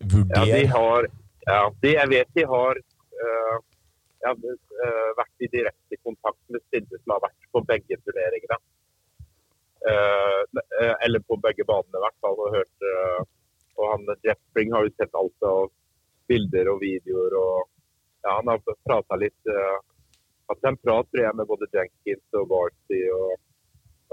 vurdere. 0.03 0.47
Ja, 0.49 0.61
de 0.61 0.73
har, 0.75 1.09
ja, 1.47 1.63
de, 1.83 1.93
jeg 1.95 2.13
vet 2.13 2.33
de 2.37 2.47
har 2.51 2.81
uh, 2.83 3.57
jeg 4.27 4.33
har 4.33 4.57
eh, 4.83 5.11
vært 5.15 5.45
i 5.45 5.49
direkte 5.53 5.99
kontakt 6.03 6.41
med 6.51 6.63
spillere 6.65 6.99
som 6.99 7.13
har 7.15 7.23
vært 7.29 7.49
på 7.55 7.63
begge 7.69 7.99
turneringene. 8.03 8.57
Uh, 9.87 10.43
eh, 10.81 10.95
eller 11.07 11.23
på 11.29 11.37
begge 11.45 11.63
banene, 11.69 11.95
i 11.95 12.03
hvert 12.03 12.17
fall. 12.25 12.41
Og, 12.43 12.57
hørt, 12.57 12.89
og 13.77 13.85
han, 13.93 14.09
Jeff 14.27 14.41
Spring 14.51 14.73
har 14.75 14.83
jo 14.87 14.95
sett 14.97 15.15
alt 15.15 15.47
av 15.47 15.69
bilder 16.27 16.73
og 16.73 16.81
videoer. 16.83 17.37
og 17.39 17.76
ja, 18.27 18.33
Han 18.41 18.51
har 18.51 18.61
prata 18.87 19.19
litt 19.23 19.51
uh, 19.53 19.79
Hatt 20.51 20.63
en 20.69 20.77
prat 20.79 21.07
tror 21.11 21.23
jeg, 21.25 21.35
med 21.39 21.49
både 21.51 21.67
Jenkins 21.75 22.37
og 22.39 22.45
Barty 22.53 23.01
og, 23.11 23.33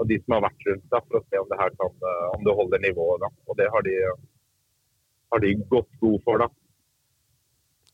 og 0.02 0.08
de 0.10 0.16
som 0.24 0.34
har 0.34 0.40
vært 0.48 0.64
rundt, 0.66 0.86
da, 0.90 0.98
for 1.06 1.20
å 1.20 1.26
se 1.28 1.38
om 1.38 1.46
det 1.52 1.58
her 1.60 1.70
kan, 1.78 1.92
eh, 2.10 2.24
om 2.34 2.42
det 2.42 2.54
holder 2.58 2.80
nivået. 2.82 3.20
da. 3.22 3.28
Og 3.46 3.58
det 3.60 3.68
har 3.70 3.84
de, 3.86 3.92
har 5.30 5.42
de 5.44 5.52
gått 5.70 5.92
god 6.00 6.16
for. 6.26 6.42
da. 6.42 6.48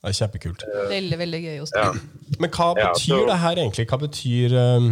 Det 0.00 0.09
er 0.09 0.16
kjempekult. 0.22 0.64
Veldig, 0.94 1.18
veldig 1.20 1.40
gøy 1.44 1.59
å 1.61 1.66
Ja. 1.76 1.90
Men 2.40 2.50
hva 2.56 2.70
Ja, 2.78 2.87
betyr 2.94 3.20
så- 3.20 3.26
det 3.28 3.38
her 3.44 3.54
egentlig? 3.61 3.87
Hva 3.92 3.98
betyr, 4.06 4.56
um, 4.56 4.88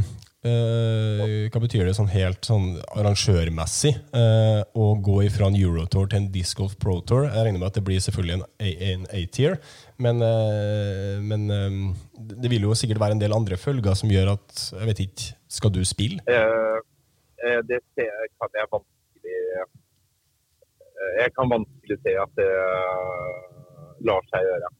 eh, 0.46 1.48
hva 1.50 1.60
betyr 1.62 1.88
det 1.88 1.94
sånn 1.96 2.10
helt 2.12 2.46
sånn 2.46 2.76
arrangørmessig 2.94 3.94
uh, 4.14 4.60
å 4.78 4.86
gå 5.02 5.16
ifra 5.26 5.48
en 5.48 5.58
Eurotour 5.58 6.06
til 6.10 6.20
en 6.20 6.28
Disc 6.34 6.58
Golf 6.58 6.76
Pro 6.78 6.98
Tour? 7.02 7.26
Jeg 7.26 7.46
regner 7.46 7.58
med 7.58 7.70
at 7.70 7.78
det 7.78 7.84
blir 7.86 8.02
selvfølgelig 8.04 8.44
en 8.92 9.06
A-tier, 9.18 9.58
men, 9.98 10.22
uh, 10.22 11.18
men 11.24 11.48
um, 11.50 11.80
det 12.14 12.52
vil 12.52 12.68
jo 12.68 12.76
sikkert 12.78 13.02
være 13.02 13.18
en 13.18 13.22
del 13.24 13.36
andre 13.36 13.58
følger 13.58 13.98
som 13.98 14.12
gjør 14.12 14.34
at 14.36 14.64
Jeg 14.78 14.90
vet 14.92 15.04
ikke, 15.06 15.28
skal 15.58 15.74
du 15.74 15.82
spille? 15.88 16.22
Det 17.68 17.80
kan 17.94 18.56
jeg 18.58 18.70
vanskelig 18.72 19.36
Jeg 21.20 21.34
kan 21.36 21.52
vanskelig 21.52 21.98
se 22.02 22.14
at 22.18 22.32
det 22.38 22.50
lar 24.06 24.26
seg 24.30 24.46
gjøre. 24.46 24.74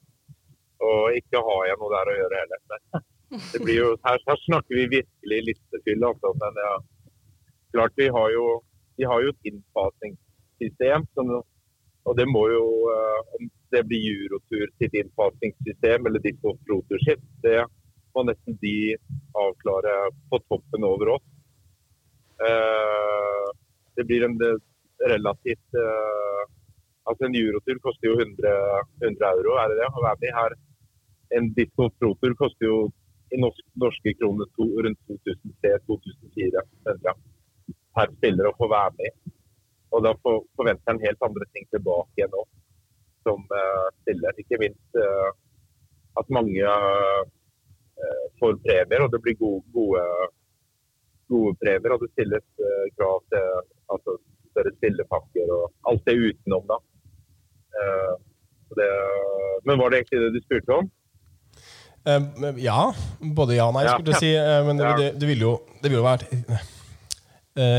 Og 0.88 1.16
ikke 1.18 1.42
har 1.42 1.62
jeg 1.71 1.79
noe 1.81 1.94
der 1.94 2.11
å 2.12 2.18
gjøre 2.23 2.42
heller. 2.42 2.66
Jo, 3.31 3.88
her, 4.07 4.19
her 4.29 4.38
snakker 4.47 4.75
vi 4.75 4.87
virkelig 4.97 5.38
listefyll. 5.49 6.05
Altså. 6.11 6.33
Men 6.43 6.61
ja, 6.64 6.75
klart 7.73 7.93
vi 7.97 8.09
har 8.17 8.31
jo, 8.33 8.47
vi 8.97 9.05
har 9.05 9.23
jo 9.23 9.33
et 9.35 9.51
innfasingssystem. 9.51 11.07
Som, 11.14 11.35
og 12.09 12.17
det 12.17 12.29
må 12.29 12.47
jo 12.49 12.64
eh, 12.95 13.19
Om 13.37 13.51
det 13.75 13.85
blir 13.85 14.07
Eurotur 14.14 14.71
sitt 14.81 14.95
innfasingssystem 14.97 16.07
eller 16.09 16.25
Disco 16.25 16.55
Protur 16.64 17.03
sitt, 17.05 17.25
det 17.45 17.61
må 18.17 18.25
nesten 18.25 18.57
de 18.62 18.97
avklare 19.37 19.97
på 20.31 20.41
toppen 20.49 20.87
over 20.88 21.19
oss. 21.19 21.27
Eh, 22.49 23.51
det 23.99 24.07
blir 24.09 24.25
en 24.25 24.38
eh, 24.41 24.62
relativt 25.12 25.83
Altså 27.09 27.25
En 27.25 27.37
eurotur 27.41 27.79
koster 27.81 28.05
jo 28.11 28.19
100, 28.21 28.51
100 29.01 29.29
euro, 29.38 29.55
er 29.57 29.71
det 29.71 29.77
det? 29.79 29.87
Å 29.97 30.03
være 30.05 30.21
med 30.21 30.35
her. 30.37 30.55
En 31.38 31.47
Disco 31.57 31.87
Pro-tur 31.97 32.35
koster 32.37 32.67
jo 32.69 32.75
i 33.31 33.41
norsk, 33.41 33.64
norske 33.75 34.14
kroner 34.21 34.49
to, 34.57 34.69
rundt 34.85 35.01
2003-2004 35.09 36.62
per 37.99 38.14
spiller 38.17 38.49
å 38.49 38.57
få 38.59 38.69
være 38.71 38.95
med. 38.99 39.35
Og 39.97 40.05
da 40.05 40.12
for, 40.23 40.45
forventer 40.59 40.93
han 40.93 41.03
helt 41.05 41.25
andre 41.25 41.47
ting 41.55 41.67
tilbake 41.73 42.21
igjen 42.21 42.33
nå, 42.35 42.45
som 43.27 43.45
uh, 43.53 43.87
stiller. 44.03 44.41
Ikke 44.43 44.61
minst 44.62 45.01
uh, 45.01 45.31
at 46.21 46.35
mange 46.35 46.64
uh, 46.64 47.23
får 48.41 48.61
premier, 48.67 49.05
og 49.05 49.12
det 49.14 49.23
blir 49.25 49.38
gode, 49.41 49.64
gode, 49.75 50.05
gode 51.33 51.55
premier. 51.62 51.97
Og 51.97 52.05
det 52.05 52.12
stilles 52.12 52.47
krav 52.99 53.25
til 53.33 53.49
altså, 53.95 54.19
større 54.53 54.75
spillepakker 54.77 55.55
og 55.57 55.91
alt 55.91 56.05
det 56.07 56.19
utenom, 56.29 56.69
da. 56.69 56.79
Det, 58.79 58.87
men 59.64 59.79
var 59.81 59.91
det 59.91 60.01
egentlig 60.01 60.21
det 60.21 60.31
du 60.35 60.45
spurte 60.45 60.77
om? 60.77 60.88
Ja. 62.62 62.78
Både 63.20 63.56
ja 63.58 63.66
og 63.68 63.74
nei, 63.76 63.84
skulle 63.88 64.12
du 64.12 64.20
si. 64.20 64.30
Men 64.66 64.80
det, 64.80 64.92
det, 65.00 65.08
det, 65.20 65.28
vil 65.28 65.44
jo, 65.44 65.52
vil 65.82 65.98
jo 65.98 66.04
være 66.06 66.62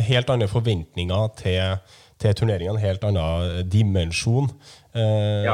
helt 0.06 0.30
andre 0.30 0.50
forventninger 0.52 1.34
til 1.40 1.80
til 2.20 2.36
turneringa 2.36 2.74
en 2.74 2.84
helt 2.84 3.06
annen 3.08 3.70
dimensjon. 3.72 4.50
Eh, 4.92 5.46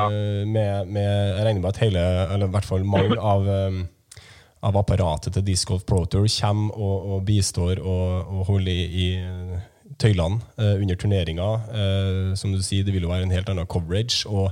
med, 0.49 0.87
med, 0.89 1.09
jeg 1.35 1.45
regner 1.45 1.61
med 1.61 1.69
at 1.69 1.81
hele, 1.83 2.05
eller 2.33 2.47
i 2.47 2.55
hvert 2.55 2.65
fall 2.65 2.87
mange 2.87 3.19
av, 3.33 3.49
av 4.65 4.79
apparatet 4.81 5.35
til 5.35 5.45
Disc 5.45 5.69
Golf 5.69 5.85
Pro 5.85 6.03
Tour 6.09 6.25
kommer 6.39 6.73
og, 6.79 7.11
og 7.13 7.25
bistår 7.27 7.81
og, 7.83 8.31
og 8.33 8.47
holder 8.49 8.71
i, 8.71 9.05
i 9.05 9.93
tøylene 10.01 10.41
eh, 10.57 10.81
under 10.81 10.97
turneringa. 10.97 11.51
Eh, 11.69 12.33
som 12.39 12.55
du 12.55 12.63
sier, 12.65 12.85
det 12.87 12.95
vil 12.95 13.05
jo 13.05 13.13
være 13.13 13.29
en 13.29 13.35
helt 13.35 13.51
annen 13.53 13.69
coverage. 13.69 14.25
og 14.25 14.51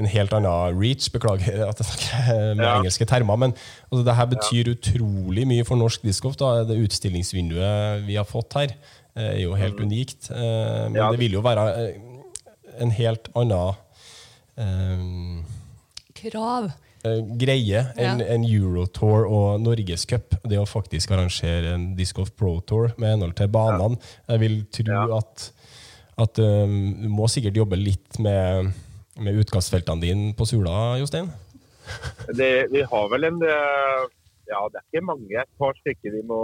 en 0.00 0.08
helt 0.08 0.32
annen 0.36 0.78
reach. 0.78 1.10
Beklager 1.12 1.64
at 1.70 1.82
jeg 1.82 1.88
snakker 1.90 2.54
med 2.56 2.64
ja. 2.64 2.78
engelske 2.78 3.08
termer. 3.08 3.40
Men 3.40 3.54
altså, 3.90 4.02
det 4.08 4.16
her 4.18 4.32
betyr 4.32 4.72
ja. 4.72 4.76
utrolig 4.76 5.46
mye 5.50 5.68
for 5.68 5.80
norsk 5.80 6.04
discgolf. 6.06 6.38
Det 6.38 6.78
utstillingsvinduet 6.86 8.06
vi 8.08 8.18
har 8.20 8.28
fått 8.28 8.58
her, 8.60 8.76
er 9.14 9.40
jo 9.42 9.56
helt 9.58 9.78
mm. 9.78 9.88
unikt. 9.88 10.30
Eh, 10.30 10.84
men 10.88 11.00
ja. 11.00 11.10
det 11.12 11.20
vil 11.20 11.36
jo 11.36 11.44
være 11.44 11.66
eh, 11.76 12.12
en 12.80 12.94
helt 12.96 13.28
annen 13.36 13.74
um, 14.56 15.42
Krav. 16.16 16.70
greie 17.38 17.82
enn 17.98 18.22
ja. 18.22 18.28
en 18.34 18.46
Eurotour 18.46 19.26
og 19.26 19.60
Norgescup. 19.62 20.38
Det 20.48 20.60
å 20.60 20.68
faktisk 20.68 21.12
arrangere 21.12 21.74
en 21.76 21.90
Disc 21.98 22.16
Golf 22.16 22.32
Pro 22.38 22.58
Tour 22.60 22.94
med 22.96 23.16
henhold 23.16 23.36
til 23.38 23.50
banene. 23.52 24.00
Jeg 24.30 24.42
vil 24.44 24.56
tro 24.72 24.88
ja. 24.88 25.04
at, 25.18 25.50
at 26.24 26.40
um, 26.40 26.78
du 27.02 27.10
må 27.12 27.28
sikkert 27.32 27.60
jobbe 27.60 27.80
litt 27.80 28.20
med, 28.22 28.72
med 29.20 29.40
utkastfeltene 29.42 30.00
dine 30.00 30.30
på 30.36 30.46
Sula, 30.48 30.96
Jostein? 31.00 31.28
Det, 32.32 32.68
vi 32.72 32.84
har 32.86 33.08
vel 33.12 33.28
en 33.28 33.40
Ja, 33.42 34.60
det 34.70 34.78
er 34.78 34.84
ikke 34.86 35.04
mange. 35.06 35.32
Et 35.40 35.58
par 35.58 35.74
stykker 35.80 36.14
vi 36.14 36.22
må 36.26 36.40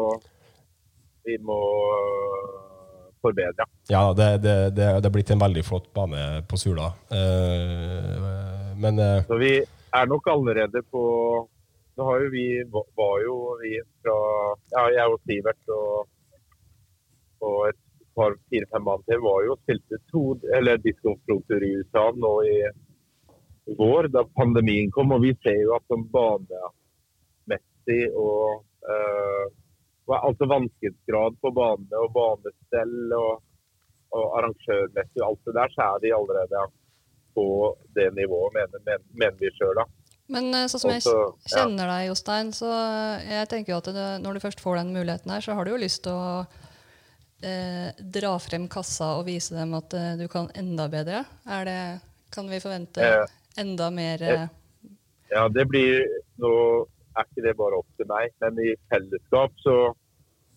vi 1.28 1.36
må 1.44 1.58
øh, 1.98 3.12
forbedre. 3.24 3.66
Ja, 3.90 4.02
det, 4.16 4.28
det, 4.44 4.54
det, 4.76 4.86
det 5.02 5.08
er 5.08 5.14
blitt 5.14 5.32
en 5.34 5.42
veldig 5.42 5.64
flott 5.66 5.88
bane 5.96 6.24
på 6.48 6.56
Sula. 6.60 6.88
Uh, 7.12 8.28
men 8.80 9.00
Så 9.28 9.38
vi 9.40 9.52
er 9.60 10.10
nok 10.10 10.28
allerede 10.32 10.84
på 10.92 11.02
Nå 11.98 12.04
har 12.06 12.20
jo 12.22 12.28
vi, 12.30 12.44
var 12.70 13.14
jo 13.24 13.36
vi 13.58 13.72
fra 14.04 14.18
ja, 14.70 14.82
Jeg 14.94 15.14
og 15.14 15.18
Sivert 15.26 15.72
og, 15.74 16.04
og 17.42 17.56
et 17.66 17.80
par 18.18 18.32
fire-fem 18.50 18.84
mann 18.84 19.02
til 19.08 19.18
var 19.24 19.38
jo 19.46 19.56
spilte 19.62 19.96
to 20.12 20.24
eller 20.58 20.82
diskoprotur 20.84 21.60
i 21.64 21.74
USA 21.80 22.04
nå 22.16 22.34
i 22.48 22.56
vår, 23.78 24.08
da 24.14 24.24
pandemien 24.38 24.90
kom. 24.94 25.12
Og 25.16 25.22
vi 25.24 25.32
ser 25.44 25.58
jo 25.62 25.70
at 25.76 25.84
som 25.92 26.02
banemessig 26.14 28.02
og 28.16 28.64
uh, 28.88 29.46
altså 30.16 30.48
vanskelighetsgrad 30.48 31.32
på 31.42 31.52
banene 31.56 31.96
og 32.00 32.12
banestell 32.16 33.12
og, 33.16 33.32
og 34.16 34.26
arrangørmessig 34.40 35.20
og 35.22 35.28
alt 35.30 35.42
det 35.48 35.54
der, 35.60 35.68
så 35.74 35.80
er 35.92 36.04
de 36.04 36.16
allerede 36.16 36.66
på 37.36 37.46
det 37.94 38.08
nivået, 38.16 38.54
mener, 38.56 38.78
mener, 38.86 39.04
mener 39.12 39.38
vi 39.40 39.52
sjøl. 39.58 39.82
Men 40.32 40.50
eh, 40.52 40.66
sånn 40.68 40.82
som 40.82 40.92
jeg 40.92 41.04
kjenner 41.48 41.88
deg, 41.88 42.08
Jostein, 42.10 42.50
så 42.56 42.68
jeg 43.24 43.48
tenker 43.52 43.72
jo 43.72 43.82
at 43.82 43.92
det, 43.96 44.08
når 44.24 44.36
du 44.36 44.44
først 44.44 44.60
får 44.64 44.80
den 44.80 44.90
muligheten 44.96 45.32
her, 45.32 45.44
så 45.44 45.56
har 45.56 45.64
du 45.64 45.72
jo 45.72 45.80
lyst 45.80 46.02
til 46.04 46.16
å 46.16 46.42
eh, 47.42 47.94
dra 47.98 48.34
frem 48.42 48.68
kassa 48.70 49.14
og 49.18 49.26
vise 49.28 49.56
dem 49.56 49.74
at 49.78 49.94
eh, 49.96 50.14
du 50.20 50.26
kan 50.32 50.50
enda 50.58 50.88
bedre. 50.92 51.24
Er 51.46 51.66
det, 51.68 51.80
kan 52.34 52.48
vi 52.50 52.60
forvente 52.62 53.04
eh, 53.04 53.34
enda 53.60 53.90
mer 53.94 54.22
eh, 54.22 54.46
Ja, 55.30 55.48
det 55.52 55.66
blir 55.68 56.06
nå 56.40 56.52
er 57.18 57.26
ikke 57.26 57.44
det 57.44 57.56
bare 57.58 57.80
opp 57.80 57.88
til 57.98 58.08
meg. 58.10 58.32
Men 58.42 58.60
i 58.62 58.74
fellesskap 58.92 59.54
så, 59.64 59.76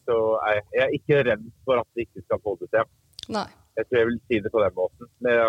så 0.07 0.17
er 0.51 0.61
jeg 0.77 1.01
ikke 1.01 1.23
redd 1.29 1.47
for 1.65 1.81
at 1.81 1.89
vi 1.97 2.05
ikke 2.07 2.23
skal 2.27 2.41
få 2.45 2.55
det 2.61 2.69
til. 2.75 2.93
Nei. 3.35 3.47
Jeg 3.79 3.87
tror 3.87 4.01
jeg 4.01 4.09
vil 4.11 4.21
si 4.27 4.39
det 4.43 4.51
på 4.53 4.61
den 4.61 4.77
måten. 4.77 5.09
Med, 5.25 5.41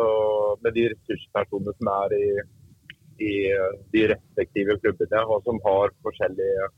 og, 0.00 0.60
med 0.64 0.76
de 0.76 0.88
ressurspersonene 0.94 1.74
som 1.76 1.90
er 1.92 2.14
i, 2.16 2.26
i 3.20 3.32
de 3.94 4.04
respektive 4.14 4.78
klubbene, 4.82 5.24
og 5.26 5.42
som 5.46 5.60
har 5.66 5.96
forskjellige 6.06 6.70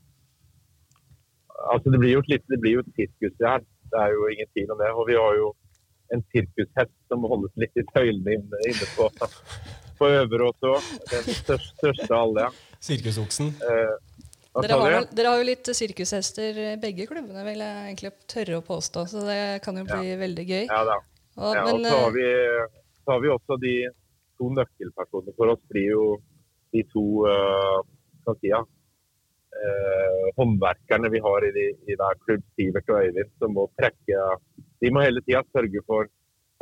Altså 1.71 1.91
Det 1.93 1.99
blir 2.01 2.15
jo 2.17 2.21
et, 2.23 2.29
litt, 2.33 2.43
det 2.49 2.57
blir 2.59 2.73
jo 2.75 2.81
et 2.81 2.95
sirkus 2.97 3.35
her. 3.45 3.61
Det 3.93 4.01
er 4.01 4.15
jo 4.15 4.29
ingen 4.33 4.49
tvil 4.51 4.73
om 4.73 4.81
det. 4.81 4.91
Og 4.97 5.07
vi 5.09 5.17
har 5.19 5.37
jo 5.39 5.51
en 6.13 6.23
sirkushest 6.33 6.95
som 7.09 7.25
holdes 7.29 7.53
litt 7.61 7.79
i 7.79 7.85
tøylene 7.93 8.37
inne, 8.37 8.61
inne 8.69 8.89
på, 8.97 9.07
på 9.99 10.09
Øverås 10.19 10.67
òg. 10.69 10.89
Den 11.11 11.29
største, 11.29 11.77
største 11.79 12.09
av 12.09 12.25
alle. 12.27 12.49
Sirkusoksen. 12.83 13.53
Eh, 13.63 13.93
dere, 14.61 14.77
har, 14.77 15.07
dere, 15.09 15.31
har, 15.31 15.39
jo 15.41 15.47
litt 15.47 15.69
sirkushester 15.73 16.59
begge 16.81 17.07
klubbene, 17.09 17.45
vil 17.47 17.63
jeg 17.63 17.87
egentlig 17.87 18.13
tørre 18.29 18.59
å 18.59 18.65
påstå. 18.67 19.05
Så 19.09 19.25
det 19.25 19.41
kan 19.65 19.79
jo 19.79 19.87
bli 19.87 20.11
ja. 20.11 20.19
veldig 20.21 20.45
gøy. 20.49 20.63
Ja 20.67 20.83
da. 20.91 20.99
Og, 21.33 21.55
ja, 21.57 21.63
men, 21.65 21.81
og 21.81 21.87
så, 21.87 21.97
har 22.03 22.13
vi, 22.13 22.27
så, 22.99 23.07
har 23.09 23.23
vi, 23.23 23.31
også 23.33 23.57
de 23.63 23.73
to 24.37 24.49
nøkkelpersonene 24.53 25.33
for 25.39 25.53
oss. 25.55 25.63
blir 25.71 25.89
jo 25.95 26.05
de 26.73 26.83
to 26.91 27.05
uh, 27.25 27.79
si, 28.37 28.51
ja, 28.51 28.61
uh, 29.57 30.25
håndverkerne 30.39 31.11
vi 31.13 31.21
har 31.23 31.45
i, 31.47 31.51
de, 31.55 31.67
i 31.89 31.97
der 31.99 32.19
klubb, 32.25 32.43
Sivert 32.57 32.89
og 32.89 32.99
Øyvind, 33.03 33.31
som 33.41 33.55
må 33.55 33.67
trekke 33.79 34.25
De 34.83 34.91
må 34.91 35.03
hele 35.05 35.21
tida 35.23 35.43
sørge 35.55 35.83
for 35.87 36.09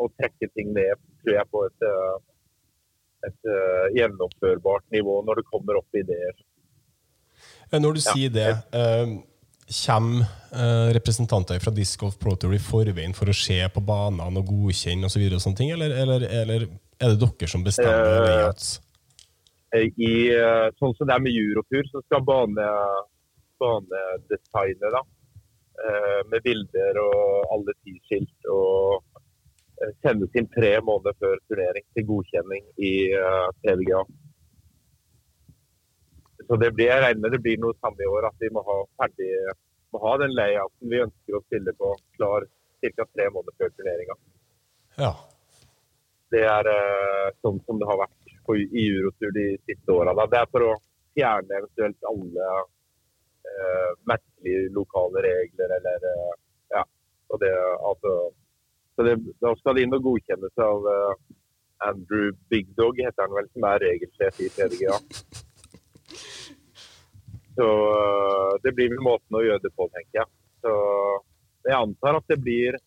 å 0.01 0.09
trekke 0.17 0.49
ting 0.55 0.71
ned 0.75 0.99
tror 1.21 1.35
jeg, 1.37 1.49
på 1.53 1.63
et 1.67 1.87
uh, 1.87 2.19
et 3.27 3.49
uh, 3.49 3.87
gjennomførbart 3.95 4.87
nivå 4.93 5.19
når 5.27 5.41
det 5.41 5.49
kommer 5.49 5.79
opp 5.81 5.97
ideer. 5.97 6.37
Eh, 7.71 7.79
når 7.79 7.97
du 7.97 8.01
ja. 8.01 8.13
sier 8.13 8.33
det, 8.33 8.49
uh, 8.75 9.17
kommer 9.71 10.25
uh, 10.51 10.89
representanter 10.97 11.61
fra 11.63 11.73
Disc 11.75 11.99
Golf 12.01 12.17
Pro 12.21 12.35
Tour 12.35 12.55
i 12.57 12.61
forveien 12.61 13.15
for 13.17 13.31
å 13.31 13.35
se 13.35 13.59
på 13.73 13.83
banene 13.85 14.41
og 14.41 14.47
godkjenne 14.49 15.09
osv., 15.09 15.27
og, 15.29 15.37
og 15.39 15.65
eller, 15.67 15.97
eller, 16.03 16.29
eller, 16.41 16.69
er 17.01 17.13
det 17.13 17.21
dere 17.23 17.49
som 17.49 17.63
bestemmer 17.65 18.25
layouts? 18.27 18.75
I, 19.71 20.13
sånn 20.75 20.93
som 20.97 21.07
det 21.07 21.15
er 21.15 21.23
med 21.23 21.37
Eurotur, 21.39 21.85
så 21.87 22.01
skal 22.03 22.25
bane, 22.27 22.65
banedesignet 23.61 24.97
da, 24.97 25.01
med 26.27 26.43
bilder 26.43 26.99
og 26.99 27.53
alle 27.55 27.75
tiskilt 27.79 28.49
og 28.51 29.05
sendes 30.01 30.35
inn 30.37 30.49
tre 30.53 30.73
måneder 30.85 31.15
før 31.21 31.39
turnering 31.49 31.85
til 31.95 32.07
godkjenning 32.09 32.67
i 32.77 32.93
eh, 33.17 33.47
PVGA. 33.63 34.01
Så 36.47 36.57
det 36.61 36.71
blir, 36.75 36.89
jeg 36.91 37.03
regner 37.03 37.23
med 37.23 37.35
det 37.35 37.41
blir 37.45 37.59
noe 37.61 37.77
samme 37.79 38.03
i 38.03 38.09
år, 38.09 38.27
at 38.29 38.43
vi 38.43 38.49
må 38.53 38.63
ha 38.67 38.77
ferdig 39.01 39.29
må 39.91 39.99
ha 40.05 40.13
den 40.21 40.33
layouten 40.37 40.91
vi 40.91 41.01
ønsker 41.03 41.35
å 41.35 41.43
spille 41.43 41.73
på, 41.75 41.91
klar 42.15 42.47
ca. 42.81 43.05
tre 43.05 43.27
måneder 43.33 43.55
før 43.59 43.73
turneringa. 43.75 44.15
Ja. 44.97 45.11
Det 46.31 46.45
er 46.47 46.69
sånn 47.43 47.59
som 47.67 47.79
det 47.79 47.89
har 47.89 47.99
vært 47.99 48.20
på, 48.45 48.57
i 48.57 48.85
Eurotur 48.89 49.33
de 49.35 49.47
siste 49.65 49.91
åra. 49.91 50.15
Det 50.27 50.39
er 50.39 50.51
for 50.51 50.67
å 50.67 50.77
fjerne 51.15 51.59
eventuelt 51.59 52.09
alle 52.11 52.47
eh, 53.51 53.91
merkelige 54.11 54.71
lokale 54.77 55.23
regler 55.27 55.75
eller 55.79 56.07
eh, 56.13 56.33
ja. 56.75 56.85
Og 57.31 57.39
det, 57.39 57.51
altså, 57.89 58.15
så 58.95 59.05
det, 59.07 59.15
Da 59.39 59.53
skal 59.59 59.77
det 59.77 59.85
inn 59.85 59.95
og 59.95 60.03
godkjennes 60.07 60.65
av 60.65 60.89
eh, 60.95 61.13
Andrew 61.87 62.31
Big 62.49 62.67
Dog, 62.77 62.99
heter 62.99 63.25
han 63.25 63.33
vel, 63.35 63.47
som 63.53 63.65
er 63.71 63.81
regelsjef 63.85 64.43
i 64.45 64.49
PDGA. 64.53 64.99
Så 67.55 67.67
uh, 67.67 68.53
det 68.63 68.71
blir 68.75 68.91
vel 68.93 69.03
måten 69.03 69.37
å 69.37 69.43
gjøre 69.43 69.63
det 69.65 69.73
på, 69.75 69.87
tenker 69.95 70.21
jeg. 70.21 70.29
Så 70.63 70.73
jeg 71.67 71.77
antar 71.77 72.19
at 72.19 72.29
det 72.31 72.37
blir 72.41 72.77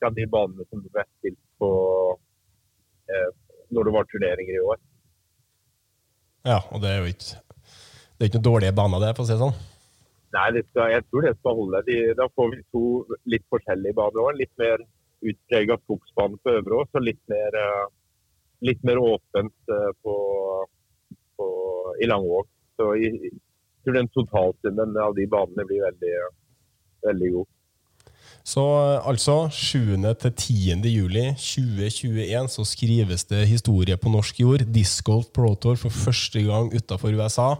ca. 0.00 0.10
de 0.16 0.26
banene 0.32 0.66
som 0.68 0.82
ble 0.84 1.04
spilt 1.18 1.40
på 1.60 1.70
uh, 2.16 3.30
når 3.70 3.88
det 3.88 3.94
var 3.96 4.08
turneringer 4.10 4.56
i 4.56 4.64
år. 4.72 4.80
Ja, 6.48 6.58
og 6.70 6.82
det 6.82 6.90
er 6.90 7.02
jo 7.02 7.12
ikke 7.12 7.40
det 8.20 8.26
er 8.26 8.28
ikke 8.28 8.38
noen 8.42 8.50
dårlige 8.50 8.76
baner, 8.76 9.00
det, 9.00 9.10
for 9.16 9.24
å 9.24 9.28
si 9.28 9.32
det 9.32 9.40
sånn? 9.40 9.60
Nei, 10.34 10.48
det 10.52 10.62
skal, 10.66 10.90
jeg 10.92 11.04
tror 11.08 11.24
det 11.24 11.30
skal 11.38 11.54
holde. 11.56 11.78
De, 11.86 11.94
da 12.18 12.26
får 12.36 12.50
vi 12.52 12.58
to 12.68 12.82
litt 13.32 13.46
forskjellige 13.48 13.96
baner 13.96 14.20
òg. 14.20 14.34
Litt 14.36 14.52
mer 14.60 14.82
utprega 15.30 15.76
skogsbane 15.80 16.36
på 16.44 16.52
Øverås 16.58 16.98
og 17.00 17.06
litt 17.06 17.22
mer, 17.32 17.56
eh, 17.62 17.86
litt 18.68 18.84
mer 18.84 19.00
åpent 19.00 19.72
eh, 19.72 19.88
på, 20.04 20.16
på, 21.40 21.48
i 22.04 22.10
Langvåg. 22.10 22.50
Så 22.76 22.90
jeg, 23.00 23.16
jeg 23.24 23.86
tror 23.86 23.96
den 23.96 24.12
totalsummen 24.18 25.00
av 25.00 25.16
de 25.16 25.26
banene 25.32 25.66
blir 25.72 25.86
veldig, 25.88 26.14
veldig 27.08 27.32
god. 27.38 27.50
Så 28.44 28.62
altså 29.06 29.48
7. 29.52 29.96
til 30.20 30.32
10. 30.32 30.88
juli 30.90 31.26
2021 31.36 32.48
så 32.48 32.64
skrives 32.64 33.24
det 33.28 33.46
historie 33.48 33.96
på 34.00 34.08
norsk 34.10 34.40
jord. 34.40 34.64
Disc 34.74 35.02
Golf 35.04 35.26
Pro 35.34 35.54
Tour 35.54 35.76
for 35.76 35.90
første 35.90 36.42
gang 36.42 36.72
utafor 36.74 37.12
USA. 37.14 37.50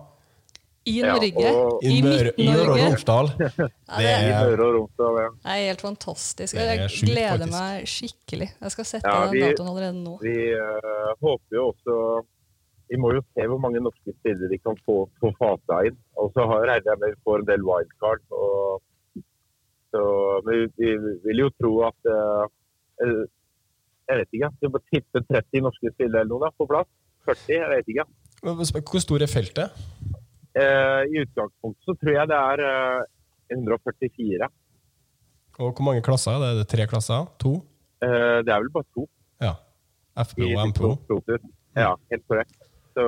I 0.88 0.94
Ja, 1.02 1.12
Norge. 1.12 1.50
og- 1.54 1.82
I 1.84 2.00
Møre 2.02 2.32
i 2.40 2.46
Møre 2.48 2.70
og. 2.72 2.78
Romsdal. 2.80 3.26
Det 3.36 3.50
er. 4.08 4.50
Det 4.56 5.52
er 5.52 5.66
helt 5.68 5.80
fantastisk. 5.84 6.54
Jeg 6.56 6.88
gleder 6.88 7.46
meg 7.52 7.84
skikkelig. 7.86 8.48
Jeg 8.62 8.70
skal 8.72 8.84
sette 8.88 9.06
Ja, 9.12 9.26
den 9.26 9.32
vi- 9.36 9.42
datoen 9.44 9.68
allerede 9.68 10.00
nå. 10.02 10.16
Vi 10.24 10.36
uh, 10.56 11.12
håper 11.20 11.56
jo 11.58 11.66
også 11.74 12.24
Vi 12.90 12.96
må 12.98 13.12
jo 13.14 13.20
se 13.22 13.44
hvor 13.46 13.60
mange 13.62 13.78
norske 13.78 14.10
spillere 14.18 14.48
vi 14.50 14.56
kan 14.58 14.74
få, 14.82 15.04
få 15.20 15.28
fasa 15.38 15.76
inn. 15.86 15.94
Og 16.18 16.32
så 16.34 16.42
har- 16.48 16.64
regner 16.66 16.88
jeg 16.90 16.98
med 16.98 17.12
vi 17.14 17.20
får 17.22 17.38
en 17.38 17.46
del 17.52 17.62
wildcard. 17.62 18.22
Og, 18.34 18.80
så, 19.90 20.02
vi, 20.46 20.62
vi 20.78 20.94
vil 21.24 21.44
jo 21.44 21.50
tro 21.58 21.72
at 21.88 22.10
eh, 22.14 22.44
eh, 23.04 23.22
Jeg 24.10 24.20
vet 24.20 24.36
ikke. 24.38 24.50
Vi 24.62 24.70
må 24.74 24.80
tippe 24.90 25.22
30 25.28 25.64
norske 25.66 25.92
spillere 25.94 26.24
eller 26.24 26.32
noe 26.32 26.46
da, 26.46 26.50
på 26.58 26.66
plass. 26.70 26.88
40, 27.28 27.52
jeg 27.54 27.70
vet 27.74 27.90
ikke. 27.92 28.06
Hvor 28.42 29.02
stor 29.04 29.22
er 29.22 29.30
feltet? 29.30 29.82
Eh, 30.58 31.02
I 31.12 31.20
utgangspunktet 31.22 31.86
så 31.86 31.94
tror 32.00 32.16
jeg 32.16 32.30
det 32.30 32.38
er 32.38 32.64
eh, 32.66 33.02
144. 33.54 34.48
Og 35.60 35.72
hvor 35.76 35.84
mange 35.84 36.02
klasser? 36.02 36.32
er 36.32 36.42
det? 36.42 36.48
Er 36.50 36.58
det 36.62 36.68
tre 36.72 36.86
klasser? 36.90 37.28
To? 37.44 37.52
Eh, 38.02 38.38
det 38.46 38.54
er 38.54 38.62
vel 38.64 38.72
bare 38.74 38.88
to. 38.96 39.06
Ja. 39.42 39.54
FPO 40.24 40.48
og 40.56 40.68
MPO. 40.72 40.90
Ja, 41.76 41.94
helt 42.10 42.24
korrekt. 42.26 42.56
Så 42.96 43.04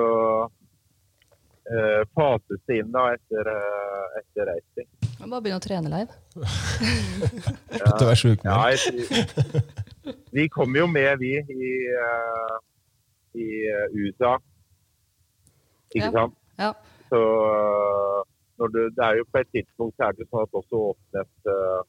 eh, 1.71 2.01
fases 2.17 2.75
inn 2.75 2.91
da 2.93 3.07
etter, 3.15 3.49
uh, 3.49 4.19
etter 4.19 4.49
racing. 4.51 4.89
Jeg 5.13 5.29
må 5.29 5.37
Bare 5.37 5.45
begynne 5.45 5.61
å 5.61 5.63
trene 5.63 5.91
live. 5.93 6.11
Slutt 7.79 8.03
å 8.03 8.09
være 8.09 8.19
sjuk 8.19 8.43
vi 10.33 10.49
kom 10.51 10.75
jo 10.75 10.87
med, 10.89 11.19
vi, 11.21 11.37
i, 11.37 11.73
uh, 11.95 12.57
i 13.39 13.47
eh, 13.69 13.87
USA. 13.93 14.37
Ikke 15.93 16.05
Ja. 16.05 16.11
sant? 16.11 16.35
Ja. 16.57 16.71
Så 17.09 17.19
eh, 17.53 18.21
når 18.57 18.67
du, 18.73 18.79
det 18.97 19.05
er 19.05 19.15
jo 19.17 19.25
på 19.31 19.37
et 19.41 19.51
tidspunkt 19.53 19.95
så 19.97 20.07
er 20.07 20.17
det 20.17 20.27
sånn 20.29 20.45
at 20.45 20.57
også 20.59 20.79
åpnes, 20.91 21.31
uh, 21.49 21.81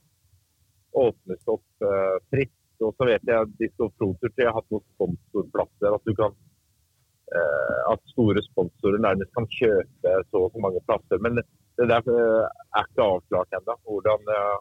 åpnes 1.04 1.42
opp 1.48 1.84
uh, 1.84 2.16
fritt. 2.30 2.52
Og 2.84 2.92
så 2.98 3.06
vet 3.08 3.22
jeg 3.24 3.37
at 3.38 3.48
jeg 3.60 4.48
har 4.48 4.56
hatt 4.56 4.70
noen 4.72 4.84
sponsorplasser. 4.94 5.94
At, 5.94 6.04
du 6.04 6.14
kan, 6.18 6.32
eh, 6.32 6.53
at 7.94 8.02
store 8.12 8.42
sponsorer 8.44 8.98
nærmest 9.02 9.33
kan 9.37 9.46
kjøpe 9.59 10.12
så 10.30 10.37
og 10.44 10.50
så 10.54 10.59
mange 10.64 10.80
plasser. 10.88 11.18
Men 11.24 11.33
det 11.40 11.88
der 11.90 12.02
eh, 12.12 12.44
er 12.78 12.85
ikke 12.88 13.07
avklart 13.09 13.57
ennå. 13.59 13.74
Eh, 14.35 14.59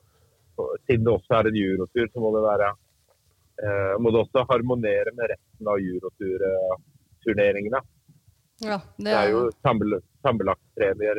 Siden 0.86 1.06
det 1.08 1.14
også 1.16 1.34
er 1.40 1.48
en 1.50 1.58
eurotur, 1.58 2.06
så 2.14 2.22
må 2.22 2.30
det 2.36 2.44
være 2.46 2.68
eh, 3.66 3.96
må 4.02 4.12
det 4.14 4.20
også 4.22 4.44
harmonere 4.52 5.12
med 5.18 5.32
resten 5.34 5.66
av 5.72 5.78
euroturturneringene. 5.82 7.80
ja 8.62 8.78
det 8.98 9.06
Det 9.06 9.14
er 9.14 9.18
er 9.28 9.32
jo 9.34 9.42
sammenl- 9.66 10.04
sammenlagtpremier 10.24 11.18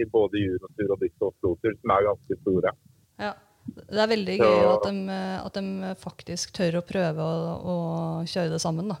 i 0.00 0.04
både 0.12 0.36
Eurotur 0.44 0.92
og 0.94 1.00
Golf 1.18 1.34
Pro 1.40 1.56
som 1.62 1.90
er 1.96 2.06
ganske 2.10 2.34
store. 2.42 2.70
ja. 3.18 3.32
Det 3.64 3.96
er 3.96 4.06
veldig 4.12 4.36
Så- 4.36 4.44
gøy 4.44 4.64
at 4.74 4.82
de, 4.84 4.94
at 5.46 5.54
de 5.54 5.94
faktisk 5.96 6.52
tør 6.52 6.74
å 6.82 6.84
prøve 6.84 7.22
å, 7.24 7.34
å 7.72 7.76
kjøre 8.28 8.50
det 8.52 8.60
sammen. 8.60 8.88
da. 8.92 8.96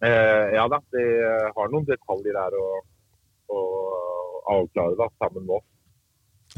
Eh, 0.00 0.46
ja 0.56 0.64
da, 0.72 0.80
de 0.94 1.02
har 1.56 1.72
noen 1.72 1.84
detaljer 1.88 2.36
der 2.36 2.56
å, 2.56 2.68
å 3.52 3.60
avklare 4.56 4.96
da, 4.98 5.10
sammen 5.20 5.44
med 5.44 5.58
oss. 5.58 5.66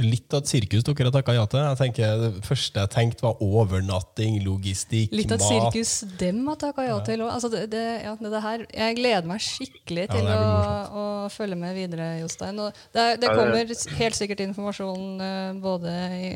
Litt 0.00 0.32
av 0.32 0.40
et 0.40 0.48
sirkus 0.48 0.86
dere 0.86 1.10
har 1.10 1.12
takka 1.12 1.34
ja 1.36 1.42
til. 1.52 1.60
Jeg 1.60 1.78
tenker, 1.82 2.20
Det 2.22 2.46
første 2.46 2.80
jeg 2.80 2.90
tenkte, 2.94 3.26
var 3.26 3.42
overnatting, 3.44 4.38
logistikk, 4.40 5.10
mat. 5.10 5.18
Litt 5.18 5.34
av 5.34 5.36
et 5.36 5.44
mat. 5.44 5.50
sirkus 5.52 6.16
dem 6.22 6.38
har 6.48 6.56
takka 6.62 6.86
ja 6.86 6.94
til. 7.04 7.24
Altså 7.26 7.50
det, 7.52 7.66
det, 7.74 7.82
ja, 8.06 8.14
det, 8.16 8.30
det 8.32 8.40
her, 8.46 8.64
jeg 8.72 8.96
gleder 8.96 9.28
meg 9.28 9.44
skikkelig 9.44 10.06
til 10.14 10.30
ja, 10.32 10.38
å, 10.40 11.02
å 11.02 11.04
følge 11.34 11.58
med 11.60 11.76
videre, 11.76 12.08
Jostein. 12.22 12.62
Og 12.64 12.80
det, 12.96 13.06
det 13.20 13.34
kommer 13.36 13.74
helt 13.98 14.16
sikkert 14.16 14.40
informasjon 14.46 15.26
eh, 15.28 15.52
både 15.60 15.96
i, 16.16 16.30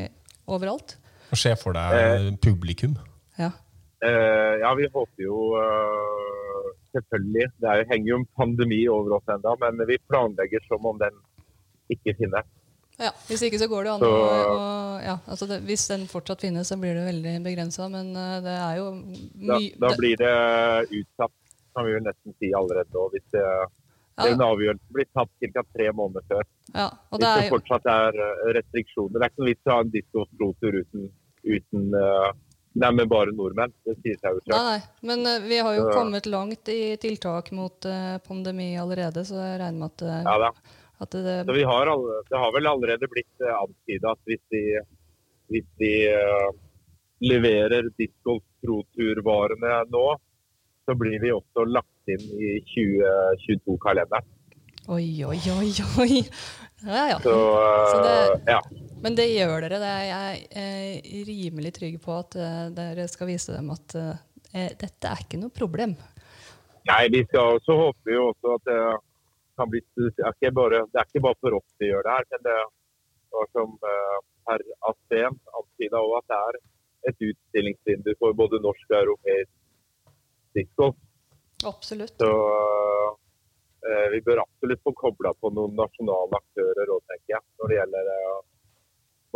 overalt. 0.53 0.99
Og 1.33 1.40
Se 1.40 1.55
for 1.57 1.79
deg 1.79 2.37
publikum. 2.45 2.99
Ja. 3.40 3.55
Eh, 4.05 4.53
ja, 4.61 4.75
vi 4.77 4.90
håper 4.92 5.25
jo 5.25 5.47
eh, 5.57 6.36
selvfølgelig 6.96 7.46
Det 7.62 7.70
er, 7.72 7.87
henger 7.92 8.09
jo 8.12 8.18
en 8.22 8.28
pandemi 8.38 8.82
over 8.88 9.18
oss 9.18 9.32
ennå, 9.37 9.56
men 9.62 9.87
vi 9.88 9.98
planlegger 10.11 10.64
som 10.68 10.87
om 10.87 10.98
den 10.98 11.16
ikke 11.92 12.16
finnes. 12.18 12.46
ja. 12.98 13.12
Hvis 13.28 13.42
ikke 13.46 13.61
så 13.61 13.68
går 13.70 13.85
det 13.85 13.92
an 13.94 14.00
Så- 14.00 14.12
å 14.12 14.76
ja, 15.02 15.16
altså 15.26 15.46
det, 15.48 15.61
Hvis 15.68 15.88
den 15.88 16.06
fortsatt 16.11 16.40
finnes, 16.40 16.68
så 16.68 16.78
blir 16.80 16.94
det 16.96 17.06
veldig 17.06 17.35
begrensa. 17.44 17.88
Men 17.92 18.14
eh, 18.16 18.38
det 18.44 18.54
er 18.56 18.76
jo 18.80 18.87
mye 18.96 19.72
da 19.82 19.90
blir 19.98 20.16
det 20.20 20.37
utsatt, 21.00 21.35
kan 21.76 21.87
vi 21.87 21.92
jo 21.92 22.00
nesten 22.04 22.35
si 22.40 22.52
allerede 22.56 22.88
nå. 22.94 23.04
Hvis 23.12 23.26
det, 23.35 23.44
ja, 23.44 24.30
en 24.30 24.44
avgjørelse 24.46 24.96
blir 24.96 25.09
tatt 25.12 25.30
ca. 25.52 25.62
tre 25.76 25.90
måneder 25.92 26.24
før. 26.30 26.42
ja, 26.74 26.88
og 26.88 27.18
Hvis 27.18 27.24
det 27.26 27.30
er 27.35 27.42
det 27.42 27.52
fortsatt 27.52 27.87
er 27.92 28.20
eh, 28.24 28.42
restriksjoner. 28.59 29.18
Det 29.18 29.22
er 29.22 29.30
ikke 29.32 29.44
noe 29.44 29.52
vits 29.52 29.66
i 29.66 29.70
å 29.70 29.76
ha 29.76 29.80
en 29.85 29.94
diskostrotur 29.98 30.80
uten, 30.82 31.09
uten 31.44 31.94
eh, 32.00 32.30
Nei, 32.76 32.90
men 32.92 33.08
bare 33.08 33.32
nordmenn. 33.32 33.72
Det 33.86 33.94
sier 34.02 34.18
seg 34.20 34.36
jo 34.36 34.40
Nei, 34.44 34.56
selv. 34.56 34.66
nei. 34.68 34.80
Men 35.08 35.26
eh, 35.30 35.44
vi 35.48 35.58
har 35.64 35.76
jo 35.78 35.86
kommet 35.94 36.26
langt 36.28 36.68
i 36.68 36.80
tiltak 37.00 37.48
mot 37.56 37.86
eh, 37.88 38.18
pandemi 38.26 38.74
allerede, 38.80 39.24
så 39.24 39.38
jeg 39.40 39.60
regner 39.62 39.80
med 39.80 39.94
at, 39.94 40.04
eh, 40.04 40.20
Ja, 40.26 40.36
da. 40.44 40.50
at 41.06 41.16
det, 41.16 41.36
Så 41.48 41.56
vi 41.56 41.64
har 41.70 41.92
alle, 41.94 42.18
det 42.28 42.42
har 42.42 42.52
vel 42.52 42.68
allerede 42.68 43.08
blitt 43.12 43.46
antyda 43.48 44.12
at 44.12 44.20
hvis 44.28 44.42
de, 44.52 44.62
hvis 45.52 45.66
de 45.80 45.92
uh, 46.12 46.50
leverer 47.24 47.88
disco 47.96 48.40
pro-turvarene 48.64 49.78
nå, 49.92 50.06
så 50.86 50.94
blir 50.98 51.20
vi 51.22 51.32
også 51.34 51.64
lagt 51.70 52.12
inn 52.12 52.24
i 52.38 52.56
2022-kalenderen. 52.74 54.26
Oi, 54.88 55.24
oi, 55.26 55.40
oi, 55.56 55.70
oi. 56.04 56.20
Ja, 56.86 57.06
ja. 57.10 57.18
Så, 57.24 57.32
uh, 57.34 57.88
Så 57.90 58.02
det- 58.04 58.52
ja. 58.52 58.60
Men 59.07 59.14
det 59.14 59.29
gjør 59.31 59.61
dere. 59.62 59.79
Det 59.79 59.88
er 59.88 60.07
jeg 60.09 60.38
er 60.59 61.27
rimelig 61.29 61.71
trygg 61.77 61.99
på 62.03 62.14
at 62.16 62.35
eh, 62.42 62.62
dere 62.75 63.05
skal 63.07 63.29
vise 63.31 63.53
dem 63.55 63.69
at 63.71 63.92
eh, 64.01 64.73
dette 64.81 65.12
er 65.12 65.21
ikke 65.23 65.38
noe 65.38 65.55
problem. 65.55 65.92
Nei, 66.90 67.05
vi 67.14 67.21
skal, 67.29 67.61
også 67.61 67.77
håpe 67.79 68.11
jo 68.11 68.25
også 68.33 68.57
at 68.57 68.64
det 68.66 68.81
kan 69.57 69.71
bli 69.71 69.83
det 69.95 70.11
er 70.19 70.35
ikke 70.35 70.51
bare, 70.59 70.81
er 70.90 71.07
ikke 71.07 71.23
bare 71.23 71.38
for 71.38 71.55
oss 71.59 71.79
de 71.79 71.92
gjør 71.92 72.03
det 72.03 72.16
her, 72.16 72.27
men 72.33 72.42
det 72.49 72.57
var 73.37 73.53
som 73.55 73.77
eh, 73.92 74.19
herr 74.51 74.66
Asten 74.90 75.38
antyda 75.61 76.03
òg, 76.03 76.16
at 76.19 76.27
det 76.33 76.40
er 76.40 76.59
et 77.12 77.25
utstillingsvindu 77.29 78.11
for 78.19 78.35
både 78.42 78.62
norsk 78.66 78.90
og 78.90 78.99
europeisk 79.05 79.55
discgolf. 80.59 80.99
Absolutt. 81.62 82.19
Så 82.19 82.33
eh, 83.87 84.11
vi 84.16 84.23
bør 84.27 84.42
absolutt 84.49 84.83
få 84.83 84.97
kobla 84.99 85.31
på 85.38 85.55
noen 85.55 85.79
nasjonale 85.79 86.42
aktører 86.42 86.90
òg, 86.90 87.07
tenker 87.07 87.37
jeg. 87.37 87.47
Når 87.62 87.71
det 87.71 87.81
gjelder 87.81 88.12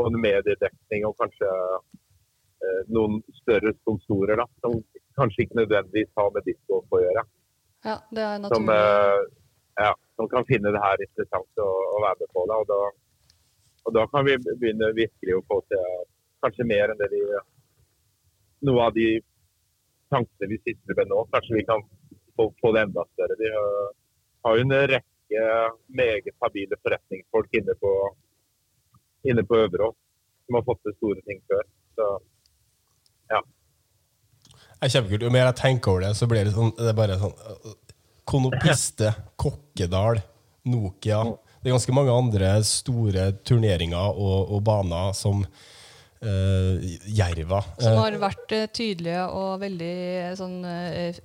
eh, 0.05 0.11
en 0.11 0.21
mediedekning 0.23 1.07
og 1.09 1.17
kanskje 1.21 1.51
eh, 1.51 2.81
noen 2.95 3.21
større 3.43 3.75
sponsorer, 3.81 4.41
da. 4.41 4.47
Som 4.65 4.81
kanskje 5.19 5.45
ikke 5.47 5.61
nødvendigvis 5.63 6.11
har 6.17 6.33
med 6.35 6.47
disko 6.49 6.81
å 6.83 7.03
gjøre. 7.03 7.27
Ja, 7.85 7.97
det 8.13 8.25
er 8.25 8.43
Som, 8.49 8.69
naturlig. 8.69 8.77
eh, 8.77 9.21
ja, 9.81 9.93
som 10.17 10.29
kan 10.29 10.49
finne 10.49 10.73
det 10.75 10.83
her 10.85 11.05
interessant 11.07 11.63
å, 11.65 11.69
å 11.97 12.03
være 12.05 12.21
med 12.23 12.35
på 12.37 12.47
Da, 12.51 12.59
Og 12.61 12.69
da, 12.71 12.81
og 13.89 13.95
da 13.97 14.07
kan 14.13 14.27
vi 14.29 14.37
begynne 14.51 14.93
virkelig 14.97 15.39
å 15.39 15.45
få 15.49 15.63
til 15.73 15.87
kanskje 16.45 16.69
mer 16.69 16.93
enn 16.93 17.01
det 17.01 17.11
vi 17.13 17.23
Noe 18.69 18.91
av 18.91 18.93
de 18.93 19.07
tankene 20.13 20.51
vi 20.51 20.59
sitter 20.61 20.97
med 20.99 21.09
nå, 21.09 21.23
kanskje 21.33 21.55
vi 21.57 21.63
kan 21.65 21.81
få, 22.37 22.51
få 22.61 22.73
det 22.77 22.83
enda 22.85 23.07
større. 23.15 23.37
Vi 23.41 23.49
har, 23.55 23.87
har 24.45 24.59
jo 24.59 24.67
en 24.67 24.75
rekke 24.91 25.45
meget 26.01 26.35
habile 26.45 26.77
forretningsfolk 26.83 27.57
inne 27.57 27.77
på, 27.81 27.93
inne 29.29 29.45
på 29.45 29.59
Øverås 29.61 29.97
som 30.47 30.59
har 30.59 30.65
fått 30.67 30.81
til 30.87 30.95
store 30.99 31.21
ting 31.29 31.41
før. 31.51 31.65
Så 31.99 32.09
Det 34.81 34.89
er 34.89 34.93
kjempekult. 34.95 35.25
Jo 35.27 35.31
mer 35.35 35.49
jeg 35.51 35.59
tenker 35.61 35.93
over 35.93 36.07
det, 36.07 36.15
så 36.17 36.27
blir 36.31 36.47
det 36.49 36.55
sånn 36.57 36.71
Det 36.79 36.89
er 36.89 36.97
bare 36.97 37.19
sånn 37.21 37.35
øh, 37.37 37.75
Konopiste, 38.31 39.11
Kokkedal, 39.43 40.23
Nokia 40.73 41.19
Det 41.61 41.69
er 41.69 41.75
ganske 41.75 41.93
mange 41.97 42.15
andre 42.17 42.53
store 42.65 43.27
turneringer 43.45 44.17
og, 44.17 44.55
og 44.57 44.63
baner 44.65 45.13
som 45.19 45.43
uh, 45.45 46.75
Jerva. 47.05 47.61
Som 47.77 47.93
Eh, 47.93 47.99
har 48.01 48.17
vært 48.23 48.55
tydelige 48.77 49.27
og 49.37 49.61
veldig 49.61 49.93
eh, 50.23 50.33
sånn 50.39 50.57
uh, 50.65 51.21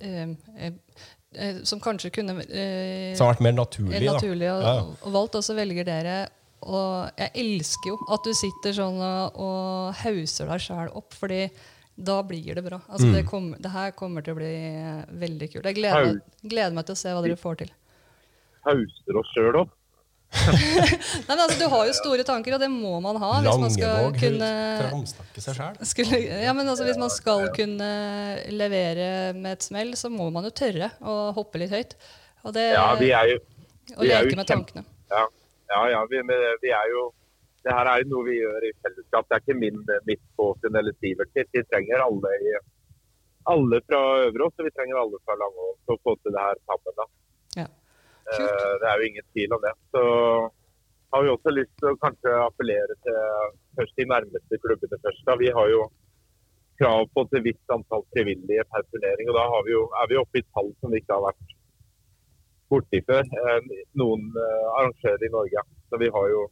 uh, 0.60 1.62
Som 1.64 1.80
kanskje 1.84 2.12
kunne 2.12 2.36
eh, 2.44 3.14
som 3.16 3.26
har 3.30 3.34
vært 3.38 3.46
mer 3.48 3.56
naturlig. 3.56 4.02
da. 4.04 4.18
naturlig 4.18 4.50
og, 4.52 4.62
Ja. 4.68 4.76
og 5.00 5.16
valgt, 5.16 5.40
og 5.40 5.44
så 5.48 5.56
velger 5.56 5.88
dere 5.88 6.18
Og 6.62 7.10
jeg 7.20 7.30
elsker 7.42 7.90
jo 7.92 7.98
at 8.14 8.24
du 8.24 8.32
sitter 8.34 8.72
sånn 8.72 8.96
og, 8.98 9.36
og 9.38 9.94
hauser 10.02 10.46
deg 10.50 10.60
sjæl 10.64 10.88
opp, 10.96 11.12
fordi 11.14 11.50
da 11.96 12.18
blir 12.22 12.54
det 12.58 12.64
bra. 12.64 12.80
Altså, 12.90 13.06
Mm. 13.06 13.12
det, 13.14 13.24
kom, 13.28 13.44
det 13.60 13.70
her 13.72 13.90
kommer 13.96 14.22
til 14.24 14.34
å 14.34 14.36
bli 14.36 14.52
veldig 15.20 15.48
kult. 15.52 15.64
Jeg 15.64 15.74
gleder, 15.78 16.06
meg- 16.14 16.50
gleder 16.50 16.72
meg 16.76 16.86
til 16.86 16.94
å 16.96 16.98
se 16.98 17.08
hva 17.14 17.22
dere 17.24 17.36
får 17.40 17.56
til. 17.62 17.70
hauser 18.66 19.16
oss 19.20 19.30
sjøl 19.36 19.60
opp. 19.62 19.70
Nei, 20.36 21.28
men 21.28 21.38
altså, 21.38 21.54
Du 21.60 21.68
har 21.70 21.86
jo 21.86 21.92
store 21.94 22.24
tanker, 22.26 22.56
og 22.56 22.60
det 22.60 22.68
må 22.68 22.96
man 23.00 23.16
ha 23.22 23.28
hvis 23.44 23.60
man 23.62 23.70
skal 23.70 24.08
kunne 24.18 24.48
framsnakke 24.82 25.40
seg 25.44 26.10
ja, 26.42 26.52
men 26.52 26.66
altså, 26.66 26.82
Hvis 26.84 26.98
man 26.98 27.12
skal 27.14 27.46
kunne 27.54 27.90
levere 28.50 29.32
med 29.38 29.52
et 29.54 29.62
smell, 29.68 29.94
så 29.96 30.10
må 30.10 30.26
man 30.34 30.44
jo 30.48 30.50
tørre 30.50 30.90
å 31.00 31.32
hoppe 31.36 31.62
litt 31.62 31.70
høyt. 31.70 31.94
Og, 32.42 32.52
det, 32.58 32.72
Ja, 32.74 32.88
vi 32.98 33.12
er 33.14 33.30
jo 33.36 33.38
og 33.96 34.02
vi 34.02 34.10
jo 34.10 34.18
leke 34.18 34.36
med 34.42 34.50
tankene. 34.50 34.84
Ja, 35.14 35.22
ja, 35.72 35.80
ja 35.90 36.00
vi, 36.10 36.22
vi 36.62 36.72
er 36.74 36.90
jo 36.92 37.12
Det 37.66 37.74
her 37.74 37.88
er 37.90 38.02
jo 38.02 38.10
noe 38.12 38.26
vi 38.28 38.36
gjør 38.38 38.62
i 38.62 38.72
fellesskap. 38.84 39.26
Det 39.26 39.34
er 39.34 39.40
ikke 39.42 39.58
min, 39.58 39.78
mitt 40.06 40.22
påfunn 40.38 40.76
eller 40.78 40.94
Sivert 41.02 41.32
sitt. 41.34 41.48
Vi 41.50 41.64
trenger 41.66 42.04
alle, 42.04 42.30
i, 42.38 42.52
alle 43.50 43.80
fra 43.88 44.02
Øverås 44.28 44.54
og 44.60 44.68
vi 44.68 44.74
trenger 44.76 45.00
alle 45.00 45.18
fra 45.24 45.34
Langås 45.40 45.80
for 45.82 45.98
å 45.98 46.02
få 46.04 46.14
til 46.20 46.36
det 46.36 46.44
her 46.44 46.60
sammen. 46.62 46.94
da. 47.00 47.06
Ja. 47.62 47.66
Eh, 48.30 48.72
Det 48.82 48.86
er 48.92 49.02
jo 49.02 49.08
ingen 49.08 49.26
tvil 49.32 49.56
om 49.58 49.66
det. 49.66 49.74
Så 49.90 50.04
har 51.12 51.26
vi 51.26 51.34
også 51.34 51.56
lyst 51.56 51.74
til 51.80 51.90
å 51.90 51.98
kanskje 52.04 52.38
appellere 52.44 52.94
til 53.02 53.18
først 53.80 53.98
de 53.98 54.08
nærmeste 54.14 54.62
klubbene 54.62 55.02
først. 55.02 55.26
da. 55.26 55.36
Vi 55.42 55.50
har 55.58 55.74
jo 55.74 55.82
krav 56.78 57.06
på 57.14 57.26
et 57.26 57.38
visst 57.50 57.74
antall 57.74 58.04
frivillige 58.14 58.64
per 58.70 58.86
turnering. 58.92 59.30
og 59.30 59.38
Da 59.40 59.44
har 59.52 59.62
vi 59.66 59.74
jo, 59.74 59.84
er 60.02 60.06
vi 60.10 60.22
oppe 60.22 60.38
i 60.38 60.46
tall 60.54 60.70
som 60.80 60.94
vi 60.94 61.02
ikke 61.02 61.18
har 61.18 61.26
vært 61.30 61.54
borti 62.72 63.02
før. 63.06 63.26
eh, 63.26 63.68
Noen 63.98 64.26
eh, 64.32 64.64
arrangører 64.78 65.26
i 65.26 65.32
Norge. 65.34 65.66
Så 65.90 66.00
vi 66.02 66.10
har 66.16 66.32
jo 66.32 66.46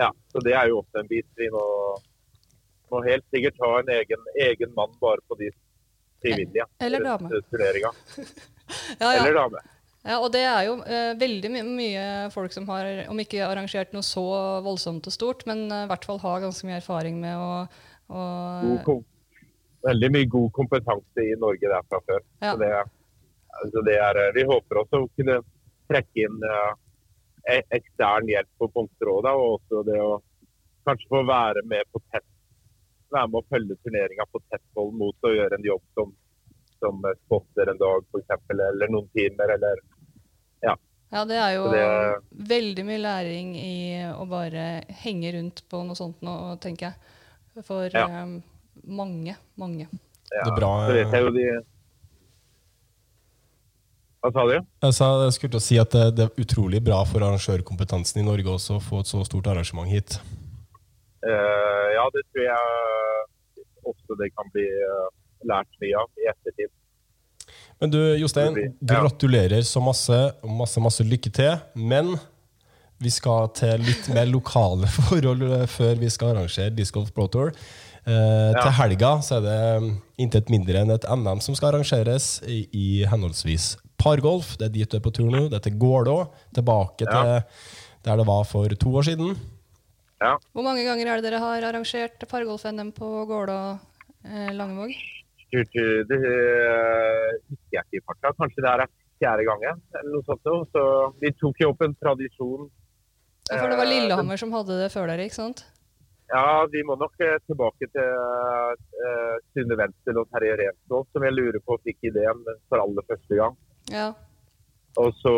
Ja, 0.00 0.12
så 0.32 0.40
det 0.44 0.54
er 0.56 0.70
jo 0.70 0.78
også 0.80 1.02
en 1.02 1.08
bit 1.10 1.26
vi 1.36 1.50
må, 1.52 1.64
må 2.92 3.02
helt 3.04 3.26
sikkert 3.34 3.58
ha 3.60 3.72
en 3.80 3.90
egen, 3.98 4.30
egen 4.46 4.72
mann 4.76 4.94
bare 5.02 5.20
på 5.28 5.36
de 5.40 5.50
frivillige 6.22 6.64
Eller 6.80 7.04
dame. 7.04 7.28
Ja, 9.00 9.10
ja. 9.10 9.18
Eller 9.18 9.34
dame. 9.34 9.60
Ja, 10.06 10.16
og 10.22 10.30
det 10.32 10.44
er 10.46 10.62
jo 10.64 10.76
eh, 10.86 11.10
veldig 11.20 11.50
my 11.52 11.62
mye 11.66 12.04
folk 12.32 12.54
som 12.54 12.68
har, 12.70 12.86
om 13.10 13.18
ikke 13.20 13.42
arrangert 13.44 13.90
noe 13.92 14.06
så 14.06 14.22
voldsomt 14.64 15.08
og 15.10 15.12
stort, 15.12 15.42
men 15.50 15.66
eh, 15.68 15.82
i 15.84 15.90
hvert 15.90 16.06
fall 16.08 16.20
har 16.22 16.44
ganske 16.46 16.68
mye 16.68 16.78
erfaring 16.78 17.18
med 17.20 17.34
å, 17.36 17.50
å 18.08 18.22
veldig 19.84 20.10
mye 20.14 20.30
god 20.32 20.48
kompetanse 20.56 21.26
i 21.26 21.36
Norge 21.40 21.68
der 21.72 21.84
fra 21.90 22.00
før. 22.06 22.24
Ja. 22.40 22.54
Så 22.54 22.62
det, 22.62 22.70
altså 23.62 23.82
det 23.86 23.96
er, 23.98 24.20
vi 24.36 24.44
håper 24.48 24.82
også 24.82 25.02
å 25.04 25.10
kunne 25.16 25.40
trekke 25.90 26.24
inn 26.26 26.42
eh, 26.46 26.72
e- 27.56 27.66
ekstern 27.78 28.28
hjelp 28.30 28.50
på 28.60 28.68
punktrådet, 28.74 29.32
og 29.34 29.56
også 29.58 29.84
det 29.88 30.00
å 30.00 30.20
kanskje 30.88 31.08
få 31.12 31.22
være 31.28 31.62
med 31.68 31.84
på 31.92 32.00
tett 32.12 32.26
være 33.10 33.26
med 33.26 33.40
å 33.42 33.48
følge 33.50 33.76
turneringa 33.82 34.24
på 34.30 34.38
tett 34.52 34.62
hold 34.78 34.92
mot 34.94 35.26
å 35.26 35.32
gjøre 35.34 35.56
en 35.58 35.64
jobb 35.66 35.82
som, 35.98 36.12
som 36.78 37.00
spotter 37.26 37.72
en 37.72 37.80
dag 37.80 38.04
f.eks., 38.14 38.44
eller 38.54 38.92
noen 38.94 39.08
timer, 39.16 39.56
eller 39.56 39.82
Ja, 41.10 41.24
det 41.26 41.40
er 41.42 41.56
jo 41.56 41.64
det- 41.72 42.20
veldig 42.52 42.84
mye 42.86 43.00
læring 43.02 43.48
i 43.58 43.98
å 44.14 44.22
bare 44.30 44.84
henge 45.02 45.32
rundt 45.34 45.64
på 45.68 45.80
noe 45.82 45.96
sånt 45.98 46.20
nå, 46.22 46.36
tenker 46.62 46.92
jeg. 46.92 47.64
For 47.66 47.90
Ja. 47.90 48.04
eh, 48.06 48.40
mange, 48.86 49.34
mange. 49.58 49.88
ja, 50.30 50.44
Det 50.44 50.52
er 50.52 50.56
bra, 50.60 50.86
Så 50.86 50.92
vet 50.94 51.10
jeg 51.10 51.24
jo 51.24 51.30
de 51.34 51.64
Hva 54.20 54.30
sa 54.34 54.44
du? 54.44 54.52
Jeg, 54.56 54.94
sa, 54.96 55.06
jeg 55.24 55.36
skulle 55.36 55.54
til 55.54 55.60
å 55.62 55.64
si 55.64 55.78
at 55.80 55.94
det, 55.96 56.04
det 56.18 56.26
er 56.26 56.42
utrolig 56.42 56.82
bra 56.84 57.00
for 57.08 57.24
arrangørkompetansen 57.24 58.20
i 58.20 58.26
Norge 58.26 58.52
også 58.52 58.76
å 58.76 58.82
få 58.84 59.00
et 59.00 59.08
så 59.08 59.22
stort 59.24 59.48
arrangement 59.48 59.88
hit. 59.88 60.18
Uh, 61.24 61.86
ja, 61.96 62.04
det 62.12 62.24
tror 62.28 62.44
jeg 62.44 62.90
også 63.90 64.18
det 64.20 64.30
kan 64.36 64.50
bli 64.52 64.66
eh, 64.68 65.08
lært 65.48 65.80
mye 65.82 66.02
av 66.02 66.20
i 66.20 66.28
ettertid. 66.30 66.72
Men 67.80 67.92
du, 67.94 67.98
Jostein, 68.20 68.58
ja. 68.60 68.74
gratulerer 68.92 69.64
så 69.66 69.80
masse, 69.82 70.18
masse, 70.44 70.82
masse 70.84 71.06
lykke 71.06 71.32
til. 71.32 71.54
Men 71.74 72.12
vi 73.00 73.12
skal 73.12 73.48
til 73.56 73.80
litt 73.86 74.10
mer 74.12 74.28
lokale 74.28 74.90
forhold 74.98 75.46
eh, 75.48 75.68
før 75.70 75.96
vi 76.02 76.12
skal 76.12 76.34
arrangere 76.34 76.74
Disc 76.76 76.94
Golf 76.96 77.14
Pro 77.16 77.26
Tour. 77.32 77.54
Eh, 78.04 78.50
Til 78.56 78.74
helga 78.78 79.16
så 79.24 79.40
er 79.40 79.46
det 79.46 79.94
intet 80.20 80.52
mindre 80.52 80.84
enn 80.84 80.92
et 80.92 81.08
NM 81.08 81.40
som 81.44 81.56
skal 81.56 81.74
arrangeres 81.74 82.38
i, 82.48 82.62
i 82.72 82.88
henholdsvis 83.08 83.74
pargolf. 84.00 84.56
Det 84.58 84.68
er 84.70 84.74
dit 84.74 84.90
du 84.90 84.96
er 84.98 85.04
på 85.04 85.12
tur 85.14 85.30
nå. 85.30 85.46
Det 85.52 85.60
er 85.60 85.64
til 85.68 85.78
Gålå. 85.80 86.18
Tilbake 86.56 87.06
Ja. 87.06 87.12
til 87.12 88.06
der 88.08 88.16
det 88.16 88.26
var 88.26 88.44
for 88.48 88.68
to 88.68 88.88
år 88.96 89.04
siden. 89.04 89.36
Ja. 90.20 90.36
Hvor 90.52 90.64
mange 90.64 90.84
ganger 90.84 91.06
er 91.06 91.20
det 91.20 91.30
dere 91.30 91.40
har 91.40 91.62
arrangert 91.68 92.18
pargolf-NM 92.28 92.92
på 92.96 93.08
Gålå 93.28 93.60
eh, 94.24 94.52
Langevåg? 94.56 94.92
Det 95.50 95.64
eh, 95.76 97.30
husker 97.50 97.74
jeg 97.74 97.84
ikke 97.84 97.98
i 97.98 98.04
farta. 98.06 98.32
Kanskje 98.38 98.62
det 98.64 98.70
er 98.70 98.86
fjerde 99.20 99.44
gangen. 99.48 99.82
eller 99.98 100.10
noe 100.16 100.24
sånt. 100.24 100.70
Så 100.72 100.84
vi 101.20 101.32
tok 101.40 101.60
jo 101.60 101.72
opp 101.74 101.82
en 101.84 101.96
tradisjon. 102.00 102.70
Ja, 103.50 103.58
For 103.58 103.68
det 103.68 103.78
var 103.80 103.86
Eh, 103.86 103.92
Lillehammer 103.94 104.36
som 104.36 104.52
hadde 104.52 104.78
det 104.78 104.92
før 104.92 105.08
dere, 105.10 105.26
ikke 105.26 105.40
sant? 105.40 105.64
Ja, 106.30 106.64
vi 106.70 106.82
må 106.86 106.94
nok 106.94 107.16
eh, 107.18 107.40
tilbake 107.48 107.88
til 107.90 108.06
uh, 108.06 109.34
Sunne 109.50 109.74
Wenzel 109.74 110.20
og 110.20 110.28
Terje 110.30 110.54
Rensvold, 110.60 111.08
som 111.10 111.24
jeg 111.26 111.34
lurer 111.34 111.58
på 111.66 111.74
fikk 111.82 112.06
ideen 112.12 112.44
for 112.68 112.78
aller 112.78 113.02
første 113.08 113.34
gang. 113.34 113.56
Ja. 113.90 114.08
Og 114.98 115.12
så, 115.20 115.32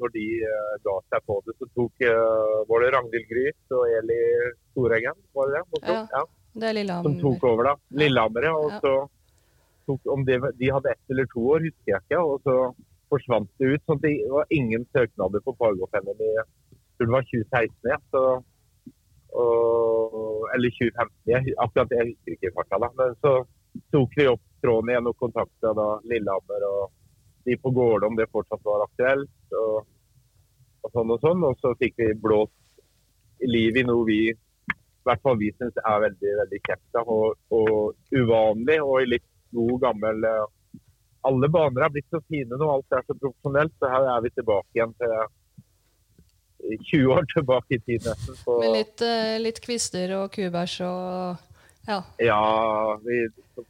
når 0.00 0.12
de 0.14 0.24
eh, 0.48 0.76
ga 0.84 0.94
seg 1.12 1.24
på 1.28 1.36
det, 1.44 1.54
så 1.60 1.66
tok 1.76 2.04
eh, 2.08 2.54
var 2.70 2.82
det 2.84 2.92
Ragnhild 2.94 3.28
Gryt 3.28 3.74
og 3.76 3.84
Eli 3.98 4.20
Storengen, 4.72 5.18
var 5.36 5.50
det 5.52 5.60
det? 5.60 5.82
Ja. 5.92 6.00
Ja. 6.14 6.22
Det 6.56 6.64
er 6.64 6.72
Som 6.72 6.76
Lillehammer. 6.78 7.20
tok 7.20 7.44
over, 7.44 7.64
da. 7.68 7.74
Lillehammer, 8.00 8.46
ja. 8.48 8.54
Og 8.56 8.70
Ja. 8.72 8.80
så 8.80 8.94
tok, 9.86 10.06
om 10.14 10.24
de, 10.24 10.38
de 10.56 10.70
hadde 10.72 10.90
ett 10.94 11.12
eller 11.12 11.26
to 11.34 11.42
år, 11.52 11.60
husker 11.68 11.92
jeg 11.92 12.00
ikke. 12.06 12.22
Og 12.24 12.40
så 12.48 12.54
forsvant 13.12 13.50
det 13.60 13.74
ut. 13.74 13.82
sånn 13.86 14.00
at 14.00 14.06
det 14.08 14.14
var 14.32 14.46
ingen 14.50 14.86
søknader 14.96 15.44
på 15.44 15.52
Pargolf-NM 15.60 16.16
i 16.16 16.32
det 16.96 17.08
var 17.12 17.22
2016. 17.28 17.92
Ja. 17.92 17.98
Så, 18.10 18.22
og, 19.36 20.48
eller 20.56 20.72
2015. 20.72 21.12
Jeg, 21.28 21.54
akkurat 21.60 21.90
det 21.92 21.98
jeg 22.00 22.08
husker 22.14 22.32
ikke 22.36 22.48
i 22.50 22.54
farta. 22.56 22.80
da. 22.82 22.88
Men 22.96 23.14
så 23.20 23.32
tok 23.92 24.16
vi 24.16 24.26
opp 24.32 24.40
tråden 24.64 24.90
igjen 24.94 25.10
og 25.12 25.18
kontakta 25.20 25.74
Lillehammer 26.08 26.64
og 26.70 26.88
de 27.46 27.56
på 27.60 27.70
Gårde 27.74 28.08
om 28.10 28.16
det 28.18 28.28
fortsatt 28.32 28.64
var 28.66 28.84
aktuelt. 28.86 29.54
Og, 29.54 29.86
og 30.82 30.94
sånn 30.94 31.14
og 31.14 31.22
sånn. 31.22 31.46
Og 31.46 31.62
så 31.62 31.72
fikk 31.80 31.96
vi 32.02 32.10
blåst 32.26 32.54
liv 33.46 33.76
i 33.76 33.86
noe 33.86 34.04
vi 34.08 34.20
i 34.26 35.06
hvert 35.06 35.22
fall 35.22 35.36
vi 35.38 35.52
syns 35.54 35.76
er 35.84 36.02
veldig 36.02 36.30
veldig 36.40 36.58
kjekt 36.66 37.00
og, 37.04 37.36
og 37.54 38.16
uvanlig. 38.16 38.80
Og 38.82 39.02
i 39.04 39.10
litt 39.14 39.26
god 39.54 39.80
gammel 39.86 40.26
eh, 40.26 40.44
Alle 41.26 41.48
baner 41.50 41.86
er 41.86 41.90
blitt 41.94 42.06
så 42.10 42.20
fine 42.30 42.54
nå, 42.58 42.66
alt 42.70 42.94
er 42.94 43.02
så 43.06 43.14
profesjonelt. 43.18 43.74
Så 43.78 43.90
her 43.90 44.10
er 44.14 44.24
vi 44.24 44.34
tilbake 44.34 44.78
igjen 44.78 44.94
til 45.00 45.14
20 46.90 47.12
år 47.14 47.26
tilbake 47.34 47.76
i 47.76 47.82
tid 47.82 48.06
nesten. 48.06 48.38
Med 48.60 48.72
litt, 48.74 49.02
eh, 49.02 49.36
litt 49.42 49.60
kvister 49.62 50.14
og 50.18 50.30
kubæsj 50.34 50.80
og 50.86 51.44
Ja. 51.86 52.00
ja, 52.18 52.40
vi 53.04 53.20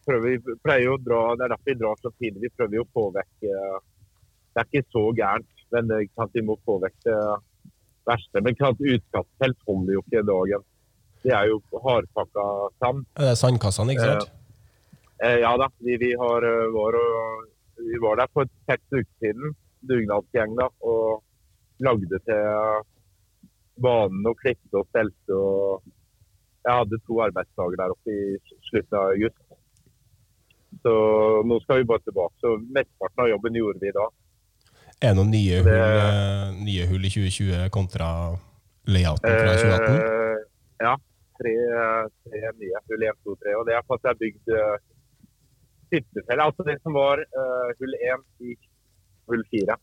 prøver, 0.06 0.38
vi 0.40 0.54
pleier 0.64 0.86
jo 0.86 0.94
å 0.96 1.02
dra 1.04 1.18
Det 1.36 1.44
er 1.44 1.52
derfor 1.52 1.68
vi 1.68 1.74
drar 1.82 1.98
så 2.00 2.12
tidlig. 2.16 2.46
Vi 2.46 2.54
prøver 2.56 2.78
jo 2.78 2.86
å 2.86 2.94
få 2.96 3.04
vekk 3.16 3.44
eh, 3.50 3.74
Det 4.54 4.62
er 4.62 4.70
ikke 4.70 4.94
så 4.94 5.02
gærent, 5.18 5.66
men 5.74 5.92
eh, 5.92 6.06
ikke 6.06 6.22
sant, 6.22 6.38
vi 6.38 6.44
må 6.48 6.56
få 6.64 6.78
vekk 6.84 6.96
det 7.08 7.18
verste. 8.08 8.42
Men 8.46 8.56
sant, 8.60 8.80
utkastfelt 8.80 9.68
holder 9.68 9.98
jo 9.98 10.04
ikke 10.06 10.24
dagen. 10.30 10.64
Det 11.26 11.34
er 11.34 11.50
jo 11.50 11.60
hardpakka 11.82 12.46
sand. 12.80 13.04
Det 13.18 13.30
er 13.32 13.38
sandkassene, 13.40 13.96
ikke 13.96 14.08
sant? 14.08 14.34
Eh, 15.24 15.38
ja 15.42 15.52
da, 15.60 15.68
vi, 15.84 15.96
vi, 16.00 16.12
har, 16.20 16.44
eh, 16.44 16.66
var, 16.72 16.98
og, 17.00 17.46
vi 17.80 18.00
var 18.02 18.20
der 18.20 18.32
for 18.36 18.48
seks 18.68 18.84
uker 18.92 19.12
siden, 19.24 19.56
dugnadsgjeng, 19.88 20.56
da, 20.58 20.68
og 20.84 21.84
lagde 21.84 22.20
til 22.24 22.84
banen 23.82 24.28
og 24.28 24.36
klippet 24.40 24.76
og 24.80 24.88
stelte. 24.88 25.36
og 25.36 25.95
Jeg 26.66 26.74
hadde 26.80 26.98
to 27.06 27.20
arbeidsdager 27.22 27.78
der 27.78 27.92
oppe 27.94 28.10
i 28.10 28.38
slutten 28.66 28.98
av 28.98 29.12
august. 29.12 29.42
Så 30.82 30.94
nå 31.46 31.58
skal 31.62 31.80
vi 31.80 31.88
bare 31.90 32.02
tilbake. 32.02 32.34
Så 32.42 32.56
mesteparten 32.58 33.22
av 33.22 33.30
jobben 33.30 33.58
gjorde 33.58 33.82
vi 33.84 33.92
da. 33.94 34.06
Er 34.96 35.12
det 35.12 35.16
noen 35.18 35.30
nye 35.30 35.62
Det- 35.62 35.62
hull, 35.62 35.98
eh, 36.02 36.64
nye 36.66 36.86
hull 36.90 37.04
i 37.04 37.10
2020 37.10 37.70
kontra 37.70 38.08
layouten 38.86 39.30
fra 39.30 39.54
2018? 39.62 39.94
Eh, 39.94 40.38
ja, 40.80 40.96
tre, 41.38 41.54
tre 42.26 42.40
nye 42.60 42.82
hull 42.88 43.02
1, 43.02 43.16
2, 43.24 43.36
3. 43.36 43.54
Og 43.54 43.66
det 43.66 43.74
er 43.74 43.82
for 43.86 43.94
at 43.94 44.02
jeg 44.02 44.10
har 44.10 44.22
bygd 44.24 44.46
uh, 44.48 44.76
hyttefelle. 45.92 46.42
Altså 46.42 46.64
det 46.66 46.82
som 46.82 46.92
var 46.92 47.22
uh, 47.22 47.68
hull 47.78 47.94
1 47.94 48.24
i 48.40 48.56
hull 49.28 49.44
4. 49.54 49.76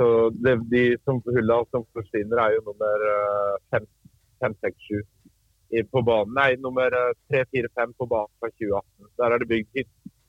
Så 0.00 0.06
det, 0.42 0.58
de 0.70 0.96
som, 1.04 1.22
hulla 1.22 1.62
som 1.70 1.84
forsvinner, 1.92 2.38
er 2.40 2.56
jo 2.56 2.72
nummer 2.72 2.98
5, 3.70 3.86
6, 4.64 4.76
7 4.88 5.04
på 5.92 6.02
banen. 6.02 6.34
Nei, 6.34 6.56
nummer 6.58 6.90
3, 7.30 7.44
4, 7.52 7.68
5 7.78 7.92
på 7.98 8.06
banen 8.10 8.32
fra 8.40 8.50
2018. 8.50 9.10
Der 9.20 9.34
er 9.34 9.42
det 9.42 9.48
bygd 9.50 9.82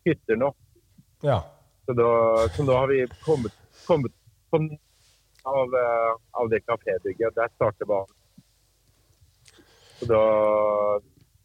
hytter 0.05 0.35
nå. 0.35 0.51
Ja. 1.21 1.41
Så 1.85 1.93
da, 1.97 2.09
så 2.55 2.65
nå 2.65 2.77
har 2.77 2.87
vi 2.87 3.05
kommet, 3.25 3.53
kommet 4.51 4.79
av, 5.43 5.73
eh, 5.81 6.11
av 6.31 6.49
det 6.49 6.59
kafébygget. 6.65 7.35
Der 7.35 7.49
starter 7.55 7.85
banen. 7.85 8.15
Så 9.99 10.05
da 10.05 10.21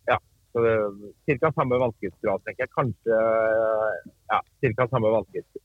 Ja. 0.06 0.18
Så 0.52 0.60
det 0.60 0.72
er 1.32 1.38
Ca. 1.38 1.52
samme 1.52 1.78
vanskelighetsgrad, 1.78 2.44
tenker 2.44 2.62
jeg. 2.62 2.70
Kanskje 2.76 3.16
eh, 3.16 4.12
ja, 4.32 4.40
ca. 4.76 4.88
samme 4.88 5.08
vanskelighetsgrad. 5.16 5.62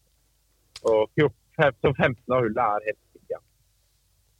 Og 0.83 1.09
14, 1.15 1.93
15 1.93 2.33
av 2.33 2.41
hullet 2.41 2.63
er 2.63 2.87
helt 2.87 3.03
sikkert. 3.13 3.43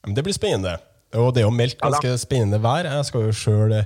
Men 0.04 0.16
det 0.16 0.24
blir 0.24 0.34
spennende. 0.34 0.91
Og 1.20 1.34
det 1.36 1.44
er 1.44 1.48
jo 1.48 1.54
meldt 1.54 1.78
Ja 1.80 1.90
ganske 1.90 2.16
spennende 2.22 2.62
vær. 2.64 2.88
Jeg 2.88 3.08
skal 3.10 3.26
jo 3.28 3.32
sjøl 3.36 3.74
eh, 3.76 3.86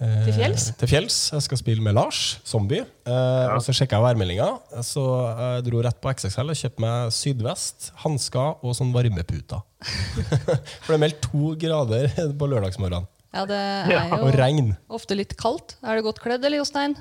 Til 0.00 0.32
fjells? 0.36 0.66
til 0.80 0.90
fjells. 0.90 1.18
Jeg 1.34 1.44
skal 1.46 1.60
spille 1.60 1.84
med 1.84 1.96
Lars, 1.96 2.20
zombie. 2.48 2.84
Eh, 3.06 3.54
Og 3.54 3.60
så 3.64 3.74
sjekka 3.76 3.98
jeg 4.00 4.06
værmeldinga. 4.06 4.48
Så 4.86 5.04
jeg 5.40 5.66
dro 5.68 5.82
rett 5.84 6.00
på 6.00 6.12
XXL 6.14 6.54
og 6.54 6.60
kjøpte 6.62 6.84
meg 6.84 7.12
sydvest, 7.14 7.90
hansker 8.04 8.64
og 8.64 8.76
sånn 8.78 8.94
varmeputer. 8.96 9.60
For 10.84 10.94
det 10.94 10.98
er 10.98 11.04
meldt 11.04 11.20
to 11.28 11.52
grader 11.60 12.08
på 12.40 12.48
lørdagsmorgenen. 12.52 13.10
Ja, 13.34 13.42
det 13.50 13.56
er 13.58 13.88
jo 13.90 14.28
ja. 14.30 14.74
ofte 14.94 15.16
litt 15.18 15.32
kaldt. 15.40 15.74
Er 15.82 15.98
det 15.98 16.04
godt 16.06 16.20
kledd, 16.22 16.44
eller 16.46 16.60
Jostein? 16.62 16.94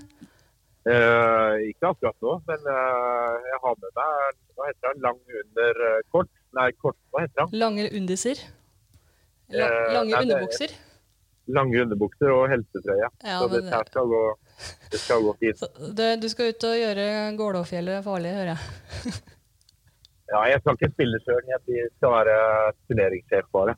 Eh, 0.84 1.52
ikke 1.70 1.94
akkurat 1.94 2.18
nå, 2.26 2.34
men 2.50 2.66
eh, 2.74 3.36
jeg 3.48 3.60
har 3.64 3.76
med 3.80 3.94
meg 4.00 4.40
hva 4.58 4.66
heter 4.68 4.90
det, 4.90 5.04
lang 5.06 5.20
under 5.44 5.80
eh, 5.88 6.02
kort. 6.12 6.32
Nei, 6.58 6.66
kort, 6.82 6.98
hva 7.14 7.22
heter 7.24 7.46
det? 7.46 7.60
Lange 7.62 7.86
undiser? 7.96 8.42
Eh, 9.54 9.94
lange 9.94 10.14
nei, 10.14 10.24
underbukser? 10.26 10.74
Lange 11.54 11.84
underbukser 11.84 12.32
og 12.34 12.48
helsetrøye. 12.52 13.10
Ja, 13.24 13.38
så 13.40 13.50
det, 13.52 13.64
det 13.68 13.84
skal 13.92 14.12
gå, 14.12 14.24
det 14.94 15.02
skal 15.02 15.26
gå 15.28 15.34
fint. 15.42 15.60
Så 15.60 15.94
det, 16.00 16.10
du 16.24 16.28
skal 16.32 16.54
ut 16.54 16.68
og 16.70 16.76
gjøre 16.80 17.08
Gålåfjellet 17.40 18.06
farlig, 18.06 18.36
hører 18.40 18.54
jeg. 18.56 19.16
Ja, 20.34 20.40
jeg 20.50 20.62
skal 20.64 20.78
ikke 20.80 20.88
spille 20.96 21.18
sjøl. 21.22 21.42
Jeg 21.46 21.90
skal 22.00 22.14
være 22.16 22.38
turneringssjef 22.88 23.50
bare. 23.54 23.76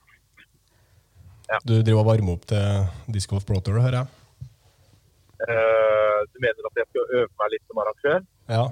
Du 1.67 1.73
driver 1.81 1.99
og 1.99 2.07
varmer 2.07 2.37
opp 2.37 2.45
til 2.47 3.11
Disco 3.11 3.35
of 3.35 3.43
Pro 3.49 3.59
Tour, 3.59 3.81
hører 3.83 3.97
jeg. 3.97 4.21
Uh, 5.35 6.21
du 6.31 6.39
mener 6.39 6.69
at 6.69 6.79
jeg 6.79 6.87
skal 6.93 7.09
øve 7.19 7.31
meg 7.41 7.51
litt 7.51 7.65
som 7.67 7.81
arrangør? 7.83 8.23
Ja. 8.55 8.63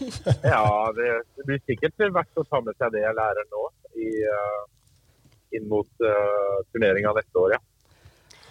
Ja, 0.52 0.66
det, 0.98 1.08
det 1.38 1.46
blir 1.48 1.62
sikkert 1.64 2.04
verdt 2.18 2.42
å 2.42 2.44
ta 2.50 2.60
med 2.66 2.76
seg 2.76 2.92
det 2.94 3.06
jeg 3.06 3.16
lærer 3.16 3.48
nå 3.54 3.64
i, 3.96 4.10
eh, 4.26 4.60
inn 5.56 5.66
mot 5.70 5.88
uh, 6.04 6.60
turneringa 6.72 7.12
neste 7.16 7.42
år. 7.42 7.56
Ja. 7.56 7.60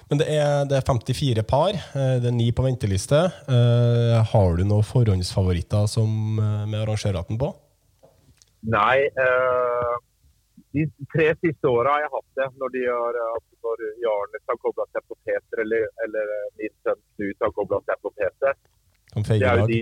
Men 0.09 0.21
det 0.23 0.27
er, 0.33 0.65
det 0.65 0.79
er 0.79 0.85
54 0.87 1.43
par. 1.45 1.69
eh, 1.69 2.15
Det 2.17 2.31
er 2.31 2.33
ni 2.33 2.47
på 2.51 2.63
venteliste. 2.65 3.19
Uh, 3.45 4.17
Har 4.31 4.55
du 4.57 4.63
noen 4.65 4.81
forhåndsfavoritter 4.87 5.85
som, 5.85 6.09
eh, 6.41 6.63
med 6.65 6.79
arrangørhatten 6.81 7.37
på? 7.37 7.51
Nei, 8.73 9.05
Uh, 9.13 9.95
de 10.75 10.83
tre 11.13 11.31
siste 11.41 11.65
åra 11.69 11.95
har 11.95 12.03
jeg 12.03 12.11
hatt 12.13 12.27
det. 12.37 12.47
Når, 12.61 12.73
de 12.75 12.81
har, 12.85 13.15
eh, 13.21 13.37
når 13.65 13.85
Jarnes 14.03 14.43
har 14.51 14.59
kobla 14.61 14.85
seg 14.93 15.05
på 15.09 15.17
Peter, 15.25 15.61
eller, 15.63 15.87
eller 16.05 16.33
eh, 16.35 16.49
min 16.59 16.73
sønn 16.85 16.99
Knut 17.17 17.45
har 17.45 17.53
kobla 17.57 17.79
seg 17.87 18.03
på 18.03 18.11
Peter. 18.19 18.57
Er 19.33 19.63
de, 19.71 19.79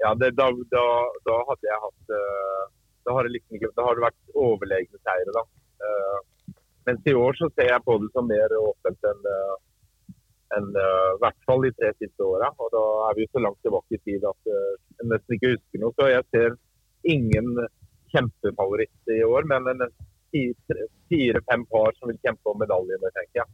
ja, 0.00 0.14
det, 0.16 0.30
da, 0.38 0.46
da, 0.72 0.84
da 1.28 1.34
hadde 1.50 1.68
jeg 1.68 1.82
hatt 1.82 2.14
eh, 2.16 2.62
Da 3.04 3.12
har 3.16 3.26
det 3.28 3.34
liksom 3.34 3.58
ikke, 3.58 3.68
da 3.76 3.84
har 3.84 3.98
det 3.98 4.06
vært 4.06 4.38
overlegne 4.46 5.00
seire, 5.04 5.34
da. 5.36 5.42
Mens 6.86 7.02
i 7.10 7.14
år 7.18 7.34
så 7.34 7.48
ser 7.56 7.66
jeg 7.72 7.82
på 7.82 7.96
det 8.02 8.08
som 8.14 8.28
mer 8.30 8.52
åpent 8.60 9.08
enn 9.10 9.24
eh, 9.32 9.54
enn, 10.56 10.68
eh, 10.78 11.08
i 11.16 11.18
hvert 11.24 11.40
fall 11.48 11.64
de 11.66 11.72
tre 11.74 11.88
siste 11.98 12.22
åra. 12.22 12.52
Og 12.62 12.68
da 12.70 12.82
er 13.08 13.16
vi 13.18 13.24
jo 13.24 13.32
så 13.34 13.42
langt 13.42 13.58
tilbake 13.66 13.96
i 13.98 14.02
tid 14.06 14.26
at 14.28 14.50
eh, 14.52 14.76
jeg 15.00 15.08
nesten 15.10 15.34
ikke 15.36 15.50
husker 15.56 15.82
noe. 15.82 15.94
Så 15.98 16.10
jeg 16.12 16.26
ser 16.30 16.54
ingen 17.10 17.48
kjempefavoritt 18.14 19.10
i 19.16 19.22
år, 19.26 19.48
men 19.50 19.66
en 19.72 19.82
fi- 20.30 20.54
fire-fem 21.10 21.64
par 21.72 21.90
som 21.98 22.12
vil 22.12 22.20
kjempe 22.22 22.52
om 22.52 22.60
medaljene, 22.62 23.10
tenker 23.18 23.42
jeg. 23.42 23.50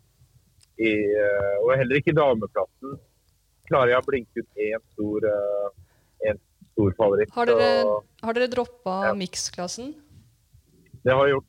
I, 0.83 0.93
og 1.63 1.73
heller 1.77 1.99
ikke 1.99 2.13
i 2.15 2.17
dameplassen 2.17 2.95
klarer 3.69 3.93
jeg 3.93 4.01
å 4.03 4.07
blinke 4.07 4.41
ut 4.45 4.61
én 4.67 4.81
stor, 4.95 5.27
en 6.29 6.39
stor 6.73 6.95
favoritt. 7.01 7.33
Har 7.37 7.49
dere, 7.51 7.69
har 8.25 8.37
dere 8.39 8.49
droppa 8.53 8.95
Ja. 9.09 9.13
miksklassen? 9.17 9.93
det 11.05 11.13
har 11.13 11.27
jeg 11.27 11.35
gjort. 11.37 11.49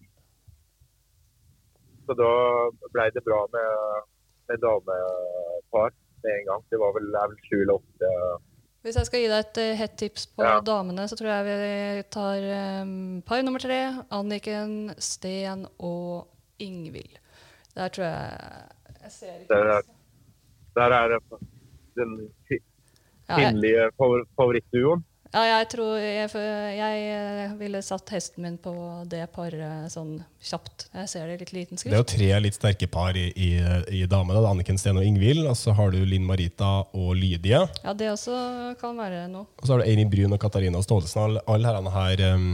Så 2.13 2.19
da 2.21 2.89
ble 2.93 3.05
det 3.15 3.21
bra 3.25 3.39
med, 3.49 4.09
med 4.51 4.59
damepar 4.61 5.93
med 6.23 6.33
en 6.37 6.43
gang. 6.49 6.65
Det 6.69 6.77
var 6.77 6.91
vel, 6.93 7.07
vel 7.15 7.37
sju 7.47 7.55
eller 7.63 7.79
åtte. 7.79 8.09
Hvis 8.83 8.97
jeg 8.99 9.07
skal 9.07 9.23
gi 9.23 9.29
deg 9.31 9.39
et 9.45 9.59
eh, 9.63 9.71
hett 9.79 9.95
tips 9.97 10.27
på 10.35 10.43
Ja. 10.45 10.59
damene, 10.61 11.07
så 11.09 11.15
tror 11.17 11.31
jeg 11.31 11.45
vi 11.47 12.03
tar 12.13 12.45
um, 12.83 13.21
par 13.25 13.41
nummer 13.41 13.63
tre. 13.63 13.79
Anniken, 14.13 14.91
Sten 14.99 15.65
og 15.79 16.27
Ingvild. 16.61 17.17
Der 17.73 17.89
tror 17.89 18.05
jeg 18.05 18.67
Jeg 19.01 19.11
ser 19.11 19.39
ikke 19.39 19.55
Der 19.55 19.71
er, 19.77 19.81
der 20.75 20.95
er 20.99 21.17
den 21.97 22.13
kvinnelige 23.25 23.89
favorittduoen. 24.37 25.01
Ja, 25.33 25.41
jeg 25.49 25.67
tror 25.71 25.95
jeg, 25.97 26.29
jeg 26.77 27.05
eh, 27.09 27.53
ville 27.57 27.79
satt 27.81 28.11
hesten 28.13 28.43
min 28.45 28.57
på 28.61 28.73
det 29.09 29.23
paret 29.33 29.89
sånn 29.89 30.19
kjapt. 30.43 30.87
Jeg 30.93 31.09
ser 31.09 31.25
det 31.25 31.37
i 31.37 31.41
litt 31.41 31.53
liten 31.55 31.79
Det 31.81 31.89
er 31.89 32.03
jo 32.03 32.09
tre 32.11 32.27
litt 32.43 32.57
sterke 32.57 32.85
par 32.91 33.17
i, 33.17 33.31
i, 33.33 33.49
i 33.89 34.03
damene. 34.05 34.37
Det 34.37 34.43
er 34.43 34.49
Anniken 34.51 34.77
Steen 34.77 34.99
og 35.01 35.07
Ingvild. 35.07 35.47
Og 35.49 35.57
så 35.57 35.73
har 35.73 35.89
du 35.89 36.03
Linn 36.05 36.27
Marita 36.27 36.83
og 36.85 37.15
Lydia. 37.17 37.63
Ja, 37.81 37.95
det 37.97 38.11
også 38.13 38.37
kan 38.81 38.99
være 39.01 39.25
noe. 39.31 39.49
Og 39.57 39.65
så 39.65 39.73
har 39.73 39.81
du 39.81 39.89
Eirin 39.89 40.11
Brun 40.11 40.37
og 40.37 40.41
Katarina 40.43 40.81
Staalesen. 40.85 41.23
Alle, 41.23 41.43
alle 41.49 41.71
herrene 41.71 41.93
her 41.95 42.23
um, 42.35 42.49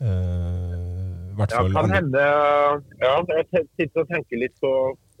uh, 0.00 1.02
hvert 1.36 1.56
fall, 1.56 1.68
Ja, 1.68 1.82
kan 1.82 1.96
hende 1.96 2.22
Ja, 3.02 3.14
jeg 3.28 3.66
sitter 3.76 4.06
og 4.06 4.08
tenker 4.14 4.40
litt 4.40 4.56
på 4.62 4.70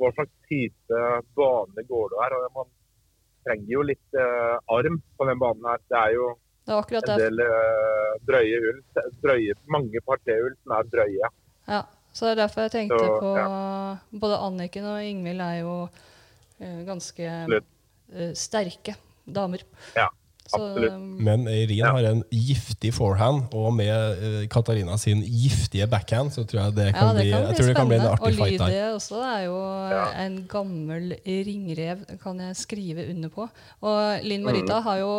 hva 0.00 0.12
slags 0.16 0.32
type 0.48 1.02
bane 1.36 1.84
går 1.92 2.08
det 2.14 2.22
her. 2.22 2.38
og 2.38 2.56
Man 2.56 2.72
trenger 3.44 3.76
jo 3.76 3.84
litt 3.92 4.16
uh, 4.16 4.56
arm 4.78 4.96
på 5.18 5.28
den 5.28 5.44
banen 5.44 5.68
her. 5.68 5.84
Det 5.92 6.00
er 6.00 6.16
jo 6.16 6.30
Det 6.66 6.70
var 6.74 6.82
akkurat 6.84 7.06
det. 7.06 7.14
en 7.14 7.18
del 7.24 7.40
uh, 7.42 8.12
drøye 8.28 8.60
hull. 8.62 8.80
Drøye, 9.24 9.54
mange 9.66 10.00
parterhull 10.06 10.54
som 10.62 10.76
er 10.78 10.88
drøye. 10.92 11.30
Ja, 11.68 11.82
så 12.14 12.26
det 12.28 12.32
er 12.36 12.40
derfor 12.44 12.66
jeg 12.68 12.74
tenkte 12.76 12.98
Så, 13.02 13.20
på 13.22 14.18
Både 14.22 14.38
Anniken 14.46 14.84
og 14.92 15.02
Ingvild 15.04 15.40
er 15.42 15.60
jo 15.62 15.76
uh, 15.88 16.80
ganske 16.86 17.22
eh, 17.26 18.32
sterke 18.38 18.94
damer. 19.26 19.62
Ja, 19.96 20.06
Så, 20.46 20.58
absolutt. 20.58 20.92
um, 20.92 21.16
Men 21.24 21.46
Eirin 21.48 21.78
Ja. 21.78 21.92
har 21.96 22.06
en 22.12 22.22
giftig 22.30 22.92
forehand, 22.94 23.42
og 23.54 23.72
med 23.74 24.22
uh, 24.22 24.46
Katarina 24.50 24.96
sin 24.98 25.22
giftige 25.22 25.86
backhand, 25.90 26.30
så 26.34 26.44
tror 26.44 26.64
jeg 26.66 26.74
det 26.76 26.86
ja, 26.86 26.92
kan, 26.98 27.14
det 27.16 27.22
bli, 27.22 27.30
kan 27.32 27.40
jeg 27.40 27.48
bli 27.48 27.56
tror 27.58 27.66
det 27.72 27.76
kan 27.76 27.88
bli 27.88 27.96
en 27.96 28.06
artig 28.10 28.26
Og 28.26 28.38
fight 28.38 28.58
der. 28.60 28.66
Lydie 28.68 28.94
også 28.94 29.22
er 29.22 29.42
jo 29.48 29.58
Ja. 29.90 30.04
en 30.26 30.46
gammel 30.50 31.14
ringrev, 31.26 32.06
kan 32.22 32.38
jeg 32.40 32.56
skrive 32.56 33.08
under 33.10 33.28
på. 33.34 33.48
Og 33.80 34.20
Linn 34.22 34.44
Marita 34.44 34.78
Mm. 34.78 34.82
har 34.82 34.96
jo 34.98 35.12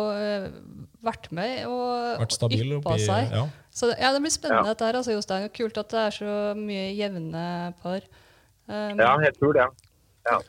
vært 1.04 1.30
med 1.32 1.66
og 1.66 2.20
Vært 2.24 2.32
stabil 2.36 2.72
yppa 2.78 2.96
seg. 2.98 3.30
ja. 3.32 3.44
Så 3.74 3.90
ja, 3.98 4.12
det 4.14 4.20
blir 4.22 4.30
spennende 4.30 4.68
Ja. 4.68 4.74
dette 4.74 4.86
her, 4.86 4.94
altså, 5.00 5.12
Jostein. 5.16 5.48
Kult 5.50 5.78
at 5.78 5.88
det 5.90 5.98
er 5.98 6.10
så 6.14 6.34
mye 6.56 6.94
jevne 6.96 7.74
par. 7.82 8.00
Um, 8.68 8.98
Ja, 8.98 9.16
jeg 9.20 9.34
tror 9.38 9.52
det. 9.52 9.66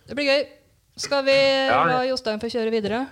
Det 0.08 0.16
blir 0.16 0.26
gøy. 0.30 0.45
Skal 0.97 1.24
vi 1.28 1.34
la 1.68 1.80
ja. 1.91 2.01
Jostein 2.12 2.39
få 2.39 2.47
kjøre 2.47 2.72
videre? 2.72 3.08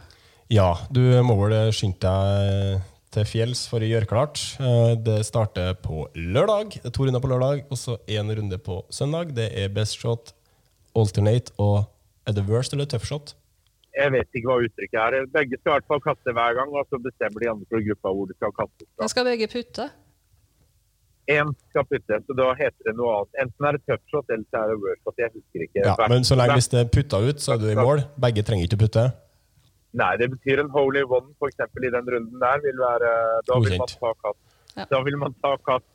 Ja, 0.50 0.74
du 0.92 1.02
må 1.24 1.36
vel 1.42 1.72
skynde 1.74 2.00
deg 2.00 2.82
til 3.14 3.26
fjells 3.26 3.66
for 3.70 3.80
å 3.84 3.90
gjøre 3.90 4.08
klart. 4.08 4.40
Eh, 4.60 4.96
Det 4.96 5.26
starter 5.26 5.74
på 5.82 6.08
lørdag. 6.16 6.78
Det 6.82 6.86
er 6.86 6.96
to 6.96 7.06
runder 7.06 7.20
på 7.22 7.28
lørdag, 7.30 7.66
og 7.70 7.78
så 7.78 7.98
én 8.08 8.30
runde 8.38 8.58
på 8.58 8.84
søndag. 8.90 9.34
Det 9.36 9.52
er 9.58 9.68
best 9.70 9.98
shot, 10.00 10.32
alternate 10.96 11.52
og 11.60 11.86
er 12.28 12.34
det 12.34 12.46
worst 12.48 12.74
eller 12.74 12.86
tough 12.86 13.04
shot? 13.06 13.34
Jeg 13.94 14.12
vet 14.16 14.30
ikke 14.40 14.50
hva 14.50 14.56
uttrykket 14.66 15.00
er. 15.06 15.26
Begge 15.36 15.58
skal 15.60 15.70
i 15.70 15.74
hvert 15.78 15.90
fall 15.92 16.02
kaste 16.02 16.34
hver 16.34 16.56
gang, 16.58 16.72
og 16.74 16.88
så 16.90 16.98
bestemmer 17.04 17.44
de 17.44 17.50
andre 17.52 17.68
fra 17.70 17.82
gruppa 17.88 18.14
hvor 18.18 18.30
de 18.32 18.34
skal 18.40 18.56
kaste. 18.58 18.88
Men 19.00 19.12
skal 19.14 19.28
begge 19.30 19.48
putte. 19.52 19.86
Én 21.32 21.54
skal 21.72 21.86
putte, 21.88 22.18
så 22.28 22.36
da 22.36 22.50
heter 22.60 22.90
det 22.90 22.94
noe 23.00 23.14
annet. 23.22 23.38
Enten 23.46 23.68
er 23.70 23.78
det 23.78 23.84
touchshot 23.88 24.34
eller 24.34 24.44
så 24.52 24.60
er 24.64 24.72
det 24.74 24.80
workshot. 24.82 25.04
shot. 25.14 25.22
Jeg 25.24 25.32
husker 25.38 25.66
ikke. 25.68 25.84
Ja, 25.88 25.96
men 26.12 26.26
så 26.28 26.36
lenge 26.36 26.58
hvis 26.60 26.68
det 26.74 26.82
er 26.82 26.90
putta 26.98 27.22
ut, 27.24 27.40
så 27.46 27.54
er 27.56 27.62
du 27.62 27.70
i 27.72 27.78
mål. 27.80 28.02
Begge 28.26 28.44
trenger 28.44 28.68
ikke 28.68 28.80
å 28.82 28.84
putte. 28.84 29.06
Nei, 30.02 30.12
det 30.20 30.28
betyr 30.34 30.64
en 30.66 30.72
holy 30.74 31.04
one 31.06 31.32
f.eks. 31.38 31.62
i 31.80 31.92
den 31.94 32.10
runden 32.16 32.40
der. 32.42 32.60
vil 32.66 32.82
være, 32.82 33.10
Da 33.48 33.60
vil 33.62 33.78
man 33.78 33.88
ta 33.94 34.12
kast. 34.26 34.42
Ja. 34.76 34.86
Da 34.90 35.02
vil 35.06 35.18
man 35.22 35.36
ta 35.46 35.54
kast. 35.70 35.86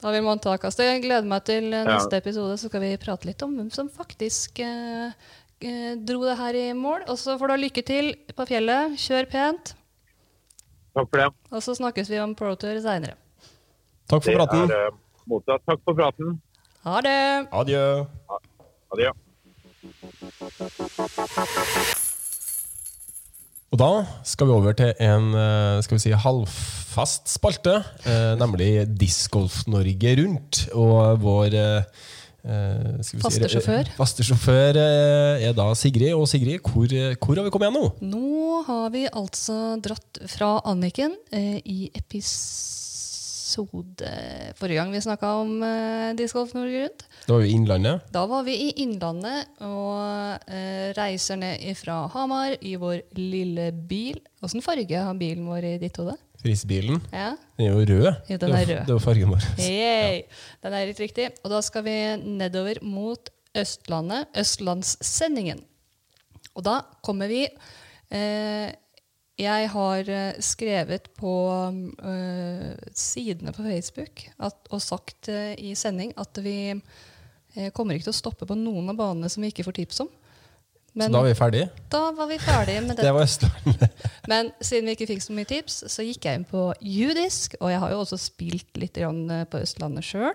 Da 0.00 0.12
vil 0.14 0.22
man 0.24 0.38
ta 0.40 0.54
kast. 0.56 0.78
Jeg 0.80 1.02
gleder 1.02 1.28
meg 1.28 1.44
til 1.44 1.66
neste 1.74 2.14
Ja. 2.16 2.22
episode, 2.22 2.56
så 2.56 2.70
skal 2.70 2.80
vi 2.80 2.96
prate 2.96 3.26
litt 3.28 3.42
om 3.42 3.52
hvem 3.58 3.68
som 3.74 3.90
faktisk 3.92 4.60
eh, 4.64 5.10
eh, 5.10 5.12
dro 5.60 6.22
det 6.24 6.36
her 6.38 6.56
i 6.56 6.66
mål. 6.76 7.04
Og 7.12 7.18
så 7.20 7.36
får 7.38 7.46
du 7.50 7.54
ha 7.56 7.60
lykke 7.60 7.82
til 7.86 8.12
på 8.36 8.46
fjellet. 8.48 8.96
Kjør 9.00 9.28
pent. 9.32 9.74
Takk 10.96 11.06
for 11.12 11.20
det. 11.22 11.28
Og 11.54 11.62
så 11.62 11.74
snakkes 11.78 12.10
vi 12.10 12.18
om 12.22 12.32
ProTour 12.34 12.80
seinere. 12.82 13.14
Takk 14.10 14.24
for 14.24 14.30
Det 14.32 14.38
praten. 14.40 14.70
er 14.70 14.86
eh, 14.88 14.96
mottatt. 15.30 15.62
Takk 15.68 15.82
for 15.86 15.94
praten. 15.94 16.38
Ha 16.84 17.00
det! 17.04 17.18
Adjø. 17.52 17.84
Adjø. 18.94 19.10
Og 23.70 23.78
da 23.78 23.90
skal 24.26 24.48
vi 24.48 24.54
over 24.56 24.74
til 24.74 24.90
en 24.98 25.28
eh, 25.38 25.82
skal 25.86 25.94
vi 25.98 26.02
si, 26.02 26.10
halvfast 26.24 27.30
spalte, 27.30 27.76
eh, 28.02 28.32
nemlig 28.40 28.72
Discgolf 28.98 29.60
Norge 29.70 30.16
Rundt. 30.18 30.64
Og 30.74 31.20
vår 31.22 31.54
eh, 32.44 32.54
eh, 32.54 33.12
vi 33.12 33.20
Faste 33.22 33.48
si, 33.48 33.54
sjåfør. 33.56 33.90
faste 33.98 34.26
sjåfør 34.26 34.78
eh, 34.80 35.46
er 35.48 35.54
da 35.56 35.68
Sigrid. 35.78 36.14
Og 36.16 36.26
Sigrid, 36.30 36.60
hvor, 36.64 36.86
eh, 36.90 37.16
hvor 37.20 37.36
har 37.36 37.46
vi 37.46 37.52
kommet 37.54 37.70
igjen 37.70 37.80
nå? 37.80 38.10
Nå 38.16 38.62
har 38.68 38.90
vi 38.94 39.06
altså 39.08 39.76
dratt 39.82 40.22
fra 40.30 40.56
Anniken 40.70 41.16
eh, 41.32 41.58
i 41.64 41.90
episode 41.94 42.68
forrige 44.54 44.78
gang 44.78 44.92
vi 44.94 45.00
snakka 45.02 45.30
om 45.40 45.56
uh, 45.64 46.12
discgolf 46.14 46.52
Norge 46.54 46.84
Rundt. 46.84 47.02
Da 47.26 47.34
var 47.34 47.42
vi 47.42 47.48
i 47.50 47.54
Innlandet. 47.56 48.04
Da 48.14 48.22
var 48.30 48.44
vi 48.46 48.54
i 48.54 48.68
Innlandet 48.84 49.48
og 49.66 50.46
eh, 50.46 50.92
reiser 50.96 51.40
ned 51.40 51.64
fra 51.78 52.04
Hamar 52.14 52.54
i 52.62 52.76
vår 52.78 53.02
lille 53.18 53.70
bil. 53.74 54.20
Åssen 54.44 54.62
farge 54.62 55.02
har 55.02 55.18
bilen 55.18 55.48
vår 55.50 55.66
i 55.66 55.78
ditt 55.82 55.98
hode? 55.98 56.14
Frisebilen. 56.40 57.00
Ja. 57.12 57.34
Den 57.58 57.66
er 57.66 57.74
jo 57.74 57.82
rød. 57.90 58.06
Ja, 58.30 58.36
den 58.40 58.54
er 58.56 58.64
rød. 58.64 58.86
Det 58.88 58.94
var 58.96 59.02
fargen 59.04 59.32
vår. 59.34 59.46
Yay. 59.60 60.22
Den 60.64 60.76
er 60.76 60.86
litt 60.88 61.02
riktig. 61.02 61.26
Og 61.44 61.52
da 61.52 61.60
skal 61.64 61.84
vi 61.84 61.96
nedover 62.24 62.80
mot 62.86 63.28
Østlandet, 63.60 64.30
Østlandssendingen. 64.38 65.60
Og 66.54 66.64
da 66.66 66.80
kommer 67.04 67.28
vi 67.30 67.42
eh, 67.46 68.70
Jeg 69.40 69.68
har 69.72 70.08
eh, 70.12 70.38
skrevet 70.44 71.10
på 71.18 71.34
eh, 72.04 72.72
sidene 72.96 73.52
på 73.56 73.64
Facebook 73.66 74.24
at, 74.38 74.56
og 74.70 74.82
sagt 74.84 75.28
eh, 75.32 75.54
i 75.58 75.74
sending 75.78 76.12
at 76.20 76.40
vi 76.44 76.56
eh, 76.72 77.70
kommer 77.74 77.94
ikke 77.96 78.08
til 78.10 78.14
å 78.16 78.20
stoppe 78.22 78.48
på 78.48 78.58
noen 78.58 78.90
av 78.92 78.98
banene 79.00 79.30
som 79.32 79.42
vi 79.44 79.52
ikke 79.52 79.66
får 79.68 79.78
tips 79.80 80.02
om. 80.06 80.10
Så 80.90 81.06
da 81.06 81.20
var 81.20 81.26
vi 81.28 81.34
ferdige. 81.38 81.66
da 81.92 82.00
var 82.18 82.26
vi 82.26 82.38
ferdige 82.42 82.80
med 82.82 82.96
det. 82.98 83.04
Det 83.06 83.12
var 83.14 83.22
Østlandet. 83.22 84.06
Men 84.32 84.50
siden 84.60 84.88
vi 84.90 84.96
ikke 84.96 85.06
fikk 85.12 85.22
så 85.22 85.36
mye 85.36 85.46
tips, 85.46 85.76
så 85.92 86.02
gikk 86.02 86.26
jeg 86.26 86.40
inn 86.40 86.48
på 86.50 86.64
Judisk. 86.82 87.54
Og 87.60 87.70
jeg 87.70 87.78
har 87.84 87.92
jo 87.94 88.00
også 88.02 88.18
spilt 88.18 88.80
litt 88.82 88.98
eh, 88.98 89.44
på 89.50 89.60
Østlandet 89.62 90.04
sjøl. 90.08 90.34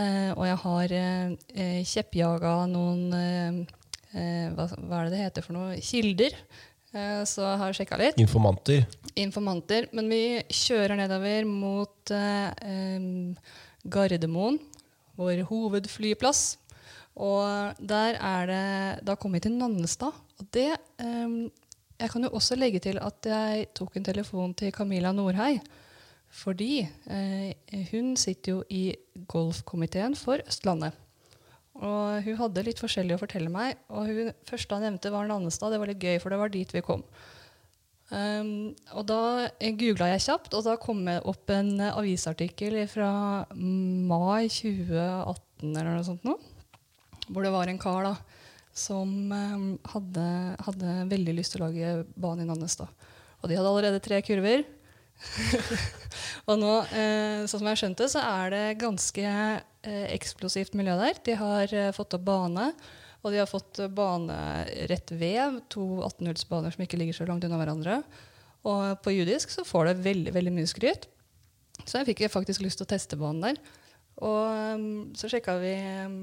Eh, 0.00 0.30
og 0.32 0.46
jeg 0.48 0.56
har 0.64 0.94
eh, 0.96 1.34
eh, 1.52 1.80
kjeppjaga 1.84 2.54
noen 2.72 3.02
eh, 3.12 3.58
eh, 4.16 4.46
hva, 4.56 4.70
hva 4.72 5.02
er 5.02 5.10
det 5.10 5.18
det 5.18 5.24
heter 5.26 5.44
for 5.44 5.58
noe? 5.58 5.76
Kilder. 5.84 6.32
Eh, 6.96 7.20
så 7.28 7.44
jeg 7.44 7.60
har 7.60 7.76
sjekka 7.76 8.00
litt. 8.00 8.16
Informanter. 8.24 8.86
Informanter. 9.20 9.90
Men 9.92 10.08
vi 10.08 10.22
kjører 10.48 10.96
nedover 10.96 11.44
mot 11.44 12.12
Gardermoen, 13.84 14.56
vår 15.20 15.44
hovedflyplass. 15.50 16.42
Og 17.20 17.76
der 17.76 18.16
er 18.16 18.46
det 18.48 19.06
Da 19.06 19.16
kom 19.20 19.34
jeg 19.36 19.44
til 19.44 19.56
Nannestad. 19.58 20.16
Og 20.40 20.46
det 20.54 20.70
um, 21.02 21.50
Jeg 22.00 22.10
kan 22.10 22.24
jo 22.24 22.30
også 22.32 22.56
legge 22.56 22.80
til 22.80 22.98
at 22.98 23.26
jeg 23.26 23.66
tok 23.74 23.96
en 23.96 24.04
telefon 24.04 24.54
til 24.54 24.72
Camilla 24.72 25.12
Nordhei. 25.12 25.60
Fordi 26.32 26.80
eh, 26.80 27.52
hun 27.92 28.16
sitter 28.16 28.52
jo 28.52 28.62
i 28.70 28.94
golfkomiteen 29.28 30.16
for 30.16 30.40
Østlandet. 30.48 30.96
Og 31.76 32.24
hun 32.24 32.38
hadde 32.40 32.64
litt 32.64 32.80
forskjellig 32.80 33.16
å 33.16 33.20
fortelle 33.20 33.52
meg. 33.52 33.76
Og 33.92 34.08
hun 34.08 34.32
første 34.48 34.74
hun 34.74 34.82
nevnte, 34.86 35.12
var 35.12 35.28
Nannestad. 35.28 35.72
Det 35.72 35.80
var 35.82 35.92
litt 35.92 36.02
gøy, 36.02 36.16
for 36.22 36.32
det 36.32 36.40
var 36.40 36.52
dit 36.52 36.74
vi 36.74 36.82
kom. 36.84 37.04
Um, 38.12 38.72
og 38.92 39.06
da 39.08 39.48
googla 39.78 40.10
jeg 40.10 40.24
kjapt, 40.26 40.52
og 40.52 40.66
da 40.66 40.74
kom 40.80 40.98
det 41.06 41.20
opp 41.28 41.52
en 41.54 41.78
avisartikkel 41.86 42.82
fra 42.92 43.12
mai 43.56 44.50
2018 44.52 45.70
eller 45.70 45.94
noe 45.94 46.04
sånt. 46.04 46.26
Nå, 46.28 46.34
hvor 47.32 47.46
det 47.46 47.52
var 47.54 47.70
en 47.70 47.80
kar 47.80 48.06
da, 48.06 48.14
som 48.72 49.10
um, 49.32 49.66
hadde, 49.92 50.26
hadde 50.66 50.94
veldig 51.10 51.34
lyst 51.36 51.56
til 51.56 51.62
å 51.62 51.68
lage 51.68 51.96
bane 52.16 52.44
i 52.44 52.48
Nannestad. 52.48 52.92
Og 53.42 53.50
de 53.50 53.58
hadde 53.58 53.72
allerede 53.72 54.02
tre 54.04 54.20
kurver. 54.24 54.64
og 56.48 56.58
nå, 56.58 56.72
eh, 56.96 57.44
sånn 57.46 57.60
som 57.60 57.68
jeg 57.70 57.80
skjønte, 57.82 58.08
så 58.10 58.22
er 58.22 58.52
det 58.54 58.64
ganske 58.80 59.24
eh, 59.28 60.06
eksplosivt 60.14 60.76
miljø 60.78 60.96
der. 61.00 61.20
De 61.26 61.36
har 61.38 61.74
eh, 61.76 61.92
fått 61.94 62.16
opp 62.18 62.26
bane, 62.26 62.70
og 63.22 63.34
de 63.34 63.40
har 63.42 63.50
fått 63.50 63.82
eh, 63.82 63.90
bane 63.92 64.38
rett 64.90 65.12
ved. 65.14 65.62
To 65.74 66.04
18-hullsbaner 66.08 66.74
som 66.74 66.86
ikke 66.86 67.00
ligger 67.00 67.18
så 67.18 67.28
langt 67.28 67.44
unna 67.46 67.60
hverandre. 67.60 68.00
Og 68.68 69.02
på 69.02 69.14
judisk 69.14 69.50
så 69.50 69.66
får 69.66 69.90
det 69.90 70.02
veldig 70.06 70.34
veldig 70.34 70.54
mye 70.54 70.70
skryt. 70.70 71.08
Så 71.82 71.98
jeg 71.98 72.12
fikk 72.12 72.26
faktisk 72.30 72.62
lyst 72.62 72.78
til 72.78 72.86
å 72.86 72.92
teste 72.92 73.18
banen 73.18 73.42
der. 73.42 73.62
Og 74.22 74.76
um, 74.78 74.90
så 75.18 75.30
sjekka 75.30 75.56
vi 75.58 75.72
um, 76.06 76.18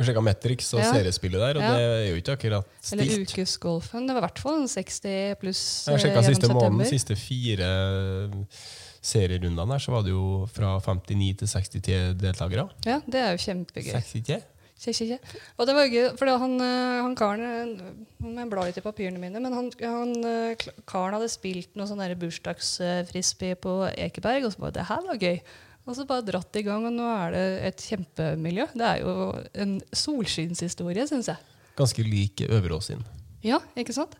sjekka 0.00 0.22
Metrix 0.24 0.72
og 0.74 0.80
Ja. 0.80 0.92
seriespillet 0.92 1.38
der, 1.40 1.56
og 1.58 1.62
Ja. 1.62 1.72
det 1.76 1.82
er 1.82 2.06
jo 2.10 2.16
ikke 2.16 2.32
akkurat 2.38 2.64
stilt. 2.80 3.00
Eller 3.02 3.26
ukesgolfen. 3.26 4.06
Det 4.06 4.14
var 4.14 4.22
i 4.22 4.26
hvert 4.26 4.38
fall 4.38 4.64
60 4.68 5.34
pluss 5.40 5.84
Jeg 5.86 5.94
eh, 5.94 6.00
sjekka 6.00 6.22
siste 6.24 6.48
gjennom 6.48 6.62
måneden, 6.62 6.88
siste 6.88 7.16
fire 7.16 8.32
serierundene 9.02 9.68
der, 9.68 9.78
så 9.82 9.92
var 9.92 10.02
det 10.02 10.10
jo 10.14 10.46
fra 10.52 10.78
59 10.80 11.36
til 11.38 11.48
60 11.48 12.14
deltakere. 12.18 12.68
Ja, 12.86 13.00
det 13.06 13.20
er 13.20 13.30
jo 13.36 13.42
kjempegøy. 13.42 13.92
63? 13.92 14.42
Kje. 14.82 15.18
Og 15.60 15.66
det 15.68 15.74
var 15.76 15.86
gøy, 15.86 16.16
for 16.18 16.26
han, 16.26 16.56
eh, 16.60 17.02
han 17.02 17.14
karen 17.14 17.42
eh, 17.78 18.38
jeg 18.40 18.50
blar 18.50 18.66
litt 18.66 18.78
i 18.80 18.82
papirene 18.82 19.20
mine, 19.22 19.38
men 19.38 19.52
han, 19.54 19.70
han 19.78 20.14
eh, 20.26 20.56
karen 20.90 21.14
hadde 21.14 21.28
spilt 21.30 21.76
noe 21.78 21.86
sånn 21.86 22.02
bursdagsfrisbee 22.18 23.54
på 23.62 23.76
Ekeberg, 23.94 24.44
og 24.48 24.52
så 24.56 24.58
bare 24.64 24.72
Det 24.80 24.88
her 24.88 25.06
var 25.06 25.20
gøy. 25.22 25.38
Og 25.82 25.96
så 25.98 26.06
bare 26.06 26.22
dratt 26.22 26.54
i 26.58 26.62
gang, 26.62 26.84
og 26.86 26.94
nå 26.94 27.06
er 27.10 27.34
det 27.34 27.46
et 27.72 27.84
kjempemiljø. 27.90 28.68
Det 28.78 28.86
er 28.86 29.00
jo 29.02 29.32
en 29.64 29.76
solskinnshistorie, 29.90 31.06
syns 31.10 31.32
jeg. 31.32 31.52
Ganske 31.78 32.04
lik 32.06 32.44
Øverås 32.46 32.92
sin. 32.92 33.02
Ja, 33.42 33.58
ikke 33.78 33.94
sant? 33.96 34.14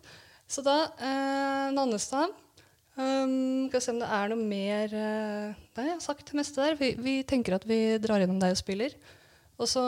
Så 0.49 0.63
da 0.65 0.75
eh, 0.99 1.69
Nannestad 1.71 2.33
um, 2.97 3.69
Skal 3.69 3.77
vi 3.77 3.83
se 3.85 3.93
om 3.93 4.01
det 4.01 4.09
er 4.11 4.31
noe 4.33 4.43
mer 4.43 4.91
eh, 4.91 5.53
Nei, 5.77 5.85
jeg 5.87 5.93
har 5.93 6.03
sagt 6.03 6.27
det 6.27 6.35
meste 6.35 6.59
der. 6.59 6.75
Vi, 6.81 6.89
vi 6.99 7.13
tenker 7.27 7.55
at 7.55 7.67
vi 7.69 7.95
drar 8.03 8.19
gjennom 8.19 8.41
deg 8.41 8.57
og 8.57 8.59
spiller. 8.59 8.97
Og 9.61 9.69
så 9.71 9.85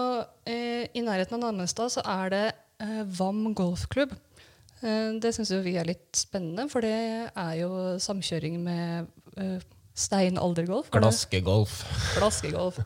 eh, 0.47 0.87
I 0.95 1.03
nærheten 1.03 1.35
av 1.35 1.43
Nannestad 1.43 1.91
så 1.97 2.05
er 2.07 2.31
det 2.31 2.45
eh, 2.85 3.03
VAM 3.19 3.49
golfklubb. 3.57 4.15
Eh, 4.79 5.11
det 5.19 5.35
syns 5.35 5.51
vi 5.65 5.75
er 5.75 5.91
litt 5.91 6.07
spennende, 6.15 6.69
for 6.71 6.85
det 6.85 6.95
er 7.27 7.53
jo 7.59 7.71
samkjøring 7.99 8.61
med 8.63 9.11
Stein 9.95 10.37
aldergolf. 10.37 10.89
Er 10.91 10.99
Glaskegolf. 10.99 11.79
Glaskegolf. 12.17 12.81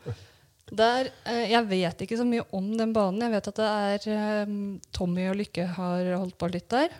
Der, 0.70 1.08
eh, 1.26 1.50
jeg 1.50 1.66
vet 1.66 2.04
ikke 2.04 2.18
så 2.20 2.24
mye 2.26 2.44
om 2.54 2.68
den 2.78 2.92
banen. 2.94 3.24
Jeg 3.26 3.34
vet 3.34 3.48
at 3.50 3.58
det 3.58 3.70
er 3.70 4.06
eh, 4.14 4.52
Tommy 4.94 5.26
og 5.32 5.40
Lykke 5.40 5.66
har 5.74 6.12
holdt 6.14 6.38
på 6.38 6.50
litt 6.52 6.68
der. 6.70 6.94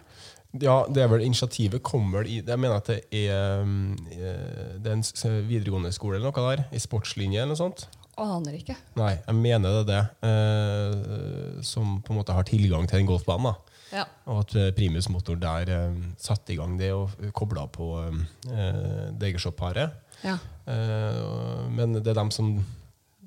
Ja, 0.59 0.81
det 0.91 1.05
er 1.05 1.11
vel 1.13 1.23
initiativet 1.23 1.79
kommer 1.87 2.27
i 2.27 2.41
Jeg 2.43 2.59
mener 2.59 2.81
at 2.81 2.89
det 2.91 3.05
er, 3.15 3.61
um, 3.63 3.95
eh, 4.11 4.75
det 4.83 4.91
er 4.91 4.97
en 4.99 5.47
videregående 5.47 5.93
skole 5.95 6.19
eller 6.19 6.33
noe 6.33 6.47
der, 6.57 6.65
i 6.75 6.83
sportslinje 6.83 7.39
eller 7.39 7.55
noe 7.55 7.61
sånt. 7.61 7.87
Aner 8.21 8.57
ikke. 8.59 8.75
Nei, 8.99 9.15
jeg 9.15 9.37
mener 9.39 9.71
det 9.71 9.81
er 9.85 9.91
det. 9.93 10.03
eh, 10.27 11.63
som 11.63 12.01
på 12.03 12.13
en 12.13 12.19
måte 12.19 12.35
har 12.35 12.49
tilgang 12.49 12.89
til 12.89 12.99
den 12.99 13.07
golfbanen. 13.09 13.53
da. 13.53 13.70
Ja. 13.93 14.05
Og 14.31 14.45
at 14.45 14.55
eh, 14.59 14.71
Primus 14.77 15.09
Motor 15.11 15.39
der 15.41 15.71
eh, 15.75 16.03
satte 16.21 16.55
i 16.55 16.59
gang 16.61 16.77
det 16.79 16.93
og 16.95 17.17
kobla 17.37 17.67
på 17.73 17.93
uh, 18.07 19.11
Degershop-paret. 19.19 19.97
ja. 20.27 20.39
Eh, 20.71 21.67
men 21.75 21.97
det 21.99 22.07
er 22.13 22.19
dem 22.21 22.31
som 22.31 22.53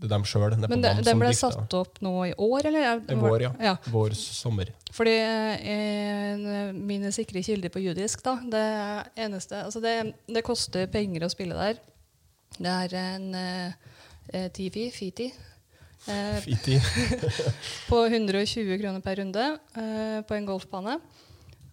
det 0.03 0.09
er 0.09 0.17
dem 0.17 0.25
sjøl. 0.27 0.55
Men 0.67 0.81
det, 0.83 0.91
den 1.07 1.19
ble 1.21 1.29
satt 1.37 1.73
opp 1.77 2.01
nå 2.03 2.11
i 2.27 2.33
år, 2.35 2.67
eller? 2.67 2.87
Er- 2.89 3.03
I 3.13 3.15
vår, 3.15 3.45
ja. 3.45 3.51
ja. 3.63 3.73
Vår 3.87 4.15
sommer. 4.19 4.73
Fordi 4.93 5.13
eh, 5.15 6.73
mine 6.75 7.11
sikre 7.15 7.43
kilder 7.45 7.71
på 7.71 7.79
judisk, 7.79 8.23
da, 8.25 8.35
det 8.51 8.65
eneste 9.23 9.63
Altså, 9.63 9.79
det, 9.83 9.95
det 10.27 10.43
koster 10.45 10.91
penger 10.91 11.23
å 11.23 11.31
spille 11.31 11.55
der. 11.55 11.79
Det 12.59 12.73
er 12.73 12.97
en 12.99 13.29
eh, 13.39 14.49
Tifi, 14.53 14.89
Fiti, 14.91 14.91
eh, 14.91 14.99
Fint 14.99 15.23
i. 15.23 15.31
på 17.91 17.99
120 18.05 18.79
kroner 18.81 19.03
per 19.03 19.21
runde 19.21 19.45
eh, 19.79 20.19
på 20.27 20.35
en 20.37 20.49
golfbane. 20.49 20.97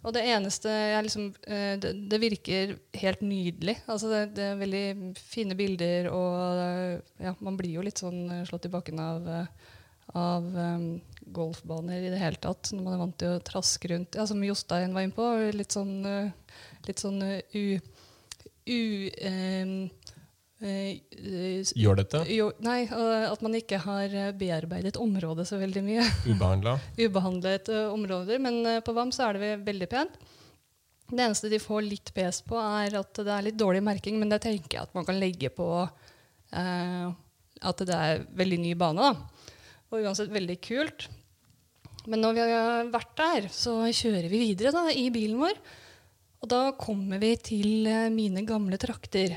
Og 0.00 0.14
det 0.16 0.22
eneste 0.32 0.72
jeg 0.72 1.04
liksom 1.04 1.26
eh, 1.44 1.74
det, 1.80 1.92
det 2.08 2.20
virker 2.22 2.72
helt 3.02 3.20
nydelig. 3.24 3.76
Altså 3.84 4.08
det, 4.08 4.20
det 4.38 4.46
er 4.46 4.60
veldig 4.60 5.12
fine 5.18 5.56
bilder, 5.58 6.08
og 6.14 6.62
eh, 6.64 7.26
ja, 7.26 7.34
man 7.44 7.58
blir 7.60 7.76
jo 7.76 7.84
litt 7.84 8.00
sånn 8.00 8.22
eh, 8.30 8.46
slått 8.48 8.68
i 8.70 8.72
bakken 8.72 9.02
av, 9.04 9.28
eh, 9.28 9.74
av 10.16 10.46
um, 10.56 10.86
golfbaner 11.36 12.00
i 12.00 12.12
det 12.14 12.20
hele 12.22 12.40
tatt. 12.40 12.72
Når 12.72 12.86
man 12.86 12.96
er 12.96 13.02
vant 13.02 13.18
til 13.20 13.36
å 13.36 13.42
traske 13.44 13.92
rundt. 13.92 14.16
Ja, 14.16 14.24
som 14.28 14.40
Jostein 14.44 14.96
var 14.96 15.04
inne 15.04 15.16
på. 15.16 15.28
Litt 15.52 15.76
sånn, 15.76 15.98
eh, 16.08 16.56
litt 16.88 17.04
sånn 17.04 17.20
eh, 17.26 17.60
u... 17.60 17.64
u 18.70 18.82
eh, 19.12 19.76
eh, 20.60 21.96
dette? 21.96 22.24
jo, 22.28 22.50
nei, 22.64 22.82
at 22.90 23.40
man 23.44 23.56
ikke 23.56 23.80
har 23.84 24.12
eh, 24.12 24.32
bearbeidet 24.36 24.98
området 25.00 25.46
så 25.48 25.60
veldig 25.60 25.82
mye. 25.86 26.04
Ubehandla. 26.32 26.76
Ubehandlet 26.98 27.70
eh, 27.72 27.86
områder. 27.92 28.42
Men 28.42 28.60
eh, 28.66 28.82
på 28.84 28.94
VAM 28.96 29.12
så 29.14 29.28
er 29.28 29.40
det 29.40 29.50
veldig 29.66 29.88
pent. 29.90 30.20
Det 31.10 31.18
eneste 31.24 31.50
de 31.50 31.58
får 31.58 31.82
litt 31.82 32.12
pes 32.14 32.42
på, 32.46 32.58
er 32.60 32.94
at 33.00 33.18
det 33.18 33.32
er 33.34 33.48
litt 33.48 33.58
dårlig 33.58 33.82
merking, 33.82 34.20
men 34.20 34.30
det 34.30 34.42
tenker 34.44 34.76
jeg 34.76 34.86
at 34.86 34.94
man 34.94 35.06
kan 35.08 35.18
legge 35.18 35.50
på 35.50 35.66
eh, 35.82 37.08
at 37.60 37.82
det 37.86 37.96
er 37.96 38.22
veldig 38.38 38.60
ny 38.62 38.74
bane. 38.78 39.10
da. 39.10 39.56
Og 39.90 40.04
uansett 40.04 40.30
veldig 40.30 40.58
kult. 40.62 41.08
Men 42.08 42.22
når 42.22 42.36
vi 42.36 42.44
har 42.46 42.90
vært 42.92 43.14
der, 43.18 43.48
så 43.52 43.82
kjører 43.90 44.30
vi 44.30 44.44
videre 44.46 44.72
da, 44.76 44.86
i 44.92 45.08
bilen 45.12 45.40
vår. 45.42 45.58
Og 46.40 46.48
da 46.48 46.60
kommer 46.78 47.20
vi 47.20 47.34
til 47.42 47.88
eh, 47.90 48.08
mine 48.12 48.44
gamle 48.48 48.78
trakter. 48.80 49.34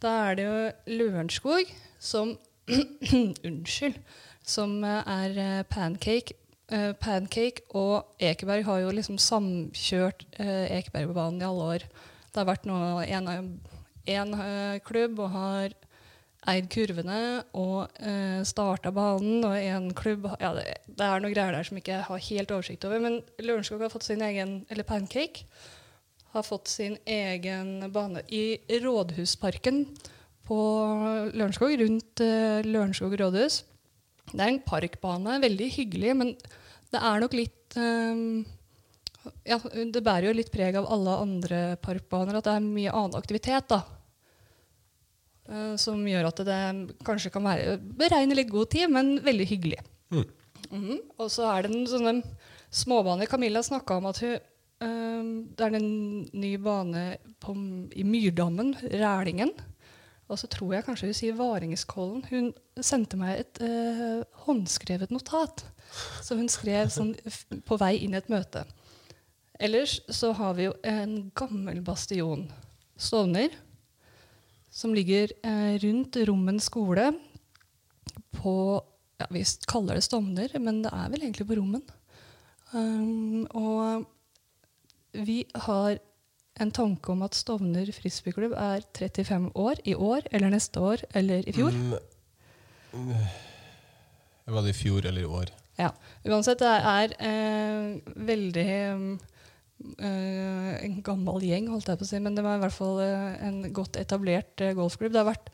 Da 0.00 0.12
er 0.30 0.38
det 0.38 0.44
jo 0.46 0.96
Lørenskog 1.00 1.72
som 2.00 2.36
Unnskyld. 3.48 3.98
Som 4.46 4.84
eh, 4.84 5.02
er 5.04 5.36
eh, 5.38 5.62
pancake. 5.68 6.36
Eh, 6.70 6.92
pancake 6.96 7.66
og 7.76 8.16
Ekeberg 8.22 8.64
har 8.64 8.80
jo 8.84 8.94
liksom 8.94 9.18
samkjørt 9.20 10.24
eh, 10.38 10.78
Ekebergbanen 10.78 11.42
i 11.42 11.48
alle 11.48 11.68
år. 11.74 11.86
Det 12.30 12.40
har 12.40 12.48
vært 12.48 12.66
noe, 12.70 13.04
en, 13.04 13.28
en 14.06 14.34
eh, 14.40 14.80
klubb 14.86 15.20
og 15.20 15.32
har 15.34 15.76
eid 16.48 16.70
kurvene 16.72 17.42
og 17.52 17.90
uh, 18.00 18.40
starta 18.48 18.88
banen. 18.96 19.42
Og 19.44 19.56
en 19.58 19.90
klubb 19.92 20.24
ja, 20.40 20.54
det, 20.56 20.64
det, 20.86 21.04
er 21.04 21.20
noen 21.20 21.34
greier 21.34 21.52
der 21.52 21.66
som 21.68 21.76
ikke 21.76 22.00
har 22.06 22.22
helt 22.30 22.54
oversikt 22.56 22.86
over. 22.88 23.02
Men 23.04 23.20
Lørenskog 23.42 23.84
har 23.84 23.92
fått 23.92 24.08
sin 24.08 24.24
egen 24.24 24.62
Eller 24.72 24.88
Pancake 24.88 25.44
har 26.34 26.46
fått 26.46 26.70
sin 26.70 26.96
egen 27.08 27.90
bane 27.92 28.22
i 28.28 28.60
Rådhusparken 28.82 29.84
på 30.50 30.60
Lørenskog, 31.34 31.74
rundt 31.80 32.22
uh, 32.24 32.60
Lørenskog 32.66 33.14
rådhus. 33.20 33.62
Det 34.30 34.40
er 34.40 34.52
en 34.52 34.62
parkbane, 34.62 35.38
veldig 35.42 35.68
hyggelig, 35.74 36.14
men 36.18 36.32
det 36.90 37.02
er 37.02 37.22
nok 37.22 37.34
litt 37.38 37.76
um, 37.78 38.42
ja, 39.46 39.58
Det 39.58 40.02
bærer 40.02 40.30
jo 40.30 40.36
litt 40.38 40.52
preg 40.54 40.78
av 40.78 40.88
alle 40.90 41.16
andre 41.22 41.60
parkbaner 41.82 42.38
at 42.38 42.46
det 42.46 42.56
er 42.56 42.66
mye 42.66 42.94
annen 42.94 43.18
aktivitet. 43.18 43.70
da. 43.70 43.82
Uh, 45.50 45.74
som 45.78 46.02
gjør 46.06 46.30
at 46.30 46.44
det 46.46 46.60
kanskje 47.06 47.32
kan 47.34 47.46
være 47.46 47.78
beregnelig 47.78 48.48
god 48.50 48.70
tid, 48.74 48.90
men 48.90 49.18
veldig 49.26 49.48
hyggelig. 49.50 49.82
Mm. 50.10 50.26
Mm 50.70 50.84
-hmm. 50.84 50.98
Og 51.18 51.30
så 51.30 51.46
er 51.50 51.62
det 51.62 51.74
en 51.74 51.86
sånn 51.86 52.22
småbane. 52.70 53.26
Camilla 53.26 53.62
snakka 53.62 53.96
om 53.96 54.06
at 54.06 54.18
hun, 54.18 54.38
uh, 54.84 55.24
det 55.56 55.66
er 55.66 55.76
en 55.78 55.92
ny 56.32 56.54
bane 56.62 57.04
på, 57.42 57.54
i 57.92 58.06
Myrdammen, 58.06 58.74
Rælingen. 58.92 59.52
Og 60.30 60.38
så 60.38 60.46
tror 60.46 60.76
jeg 60.76 60.86
kanskje 60.86 61.08
hun 61.10 61.16
sier 61.18 61.38
Varingskollen. 61.38 62.22
Hun 62.30 62.52
sendte 62.86 63.18
meg 63.18 63.42
et 63.42 63.62
uh, 63.64 64.22
håndskrevet 64.46 65.10
notat. 65.10 65.64
som 66.22 66.38
hun 66.38 66.50
skrev 66.50 66.90
sånn 66.92 67.16
på 67.66 67.78
vei 67.80 67.96
inn 68.04 68.14
i 68.14 68.20
et 68.20 68.30
møte. 68.30 68.62
Ellers 69.60 69.98
så 70.08 70.32
har 70.38 70.54
vi 70.56 70.68
jo 70.68 70.76
en 70.86 71.32
gammel 71.36 71.82
bastion, 71.84 72.46
Stovner, 73.00 73.52
som 74.70 74.94
ligger 74.94 75.32
uh, 75.44 75.74
rundt 75.82 76.16
Rommen 76.28 76.60
skole 76.62 77.10
på 78.36 78.54
ja, 79.20 79.26
Vi 79.32 79.42
kaller 79.68 79.98
det 79.98 80.04
Stovner, 80.06 80.52
men 80.60 80.82
det 80.84 80.92
er 80.94 81.10
vel 81.12 81.26
egentlig 81.26 81.48
på 81.48 81.58
Rommen. 81.58 81.82
Um, 82.72 83.44
og 83.50 84.06
vi 85.12 85.44
har 85.66 85.98
en 86.60 86.72
tanke 86.74 87.12
om 87.12 87.22
at 87.24 87.36
Stovner 87.38 87.88
frisbeeklubb 87.94 88.52
er 88.58 88.84
35 88.96 89.50
år 89.58 89.80
i 89.88 89.94
år 89.94 90.26
eller 90.30 90.52
neste 90.52 90.82
år 90.82 91.04
eller 91.16 91.46
i 91.48 91.54
fjor. 91.56 91.76
Mm, 92.92 93.14
var 94.50 94.66
det 94.66 94.74
i 94.74 94.80
fjor 94.80 95.06
eller 95.06 95.24
i 95.24 95.30
år? 95.40 95.52
Ja. 95.80 95.90
Uansett, 96.28 96.60
det 96.60 96.68
er 96.68 97.14
eh, 97.24 98.14
veldig 98.28 98.68
eh, 100.04 100.72
en 100.84 100.96
gammel 101.06 101.46
gjeng, 101.46 101.70
holdt 101.72 101.88
jeg 101.88 102.00
på 102.00 102.04
å 102.04 102.10
si, 102.10 102.20
men 102.20 102.36
det 102.36 102.44
var 102.44 102.58
i 102.58 102.64
hvert 102.64 102.76
fall 102.76 103.00
eh, 103.04 103.38
en 103.46 103.62
godt 103.72 103.96
etablert 104.00 104.60
uh, 104.60 104.74
golfklubb. 104.76 105.14
Det 105.14 105.22
har 105.22 105.32
vært 105.32 105.52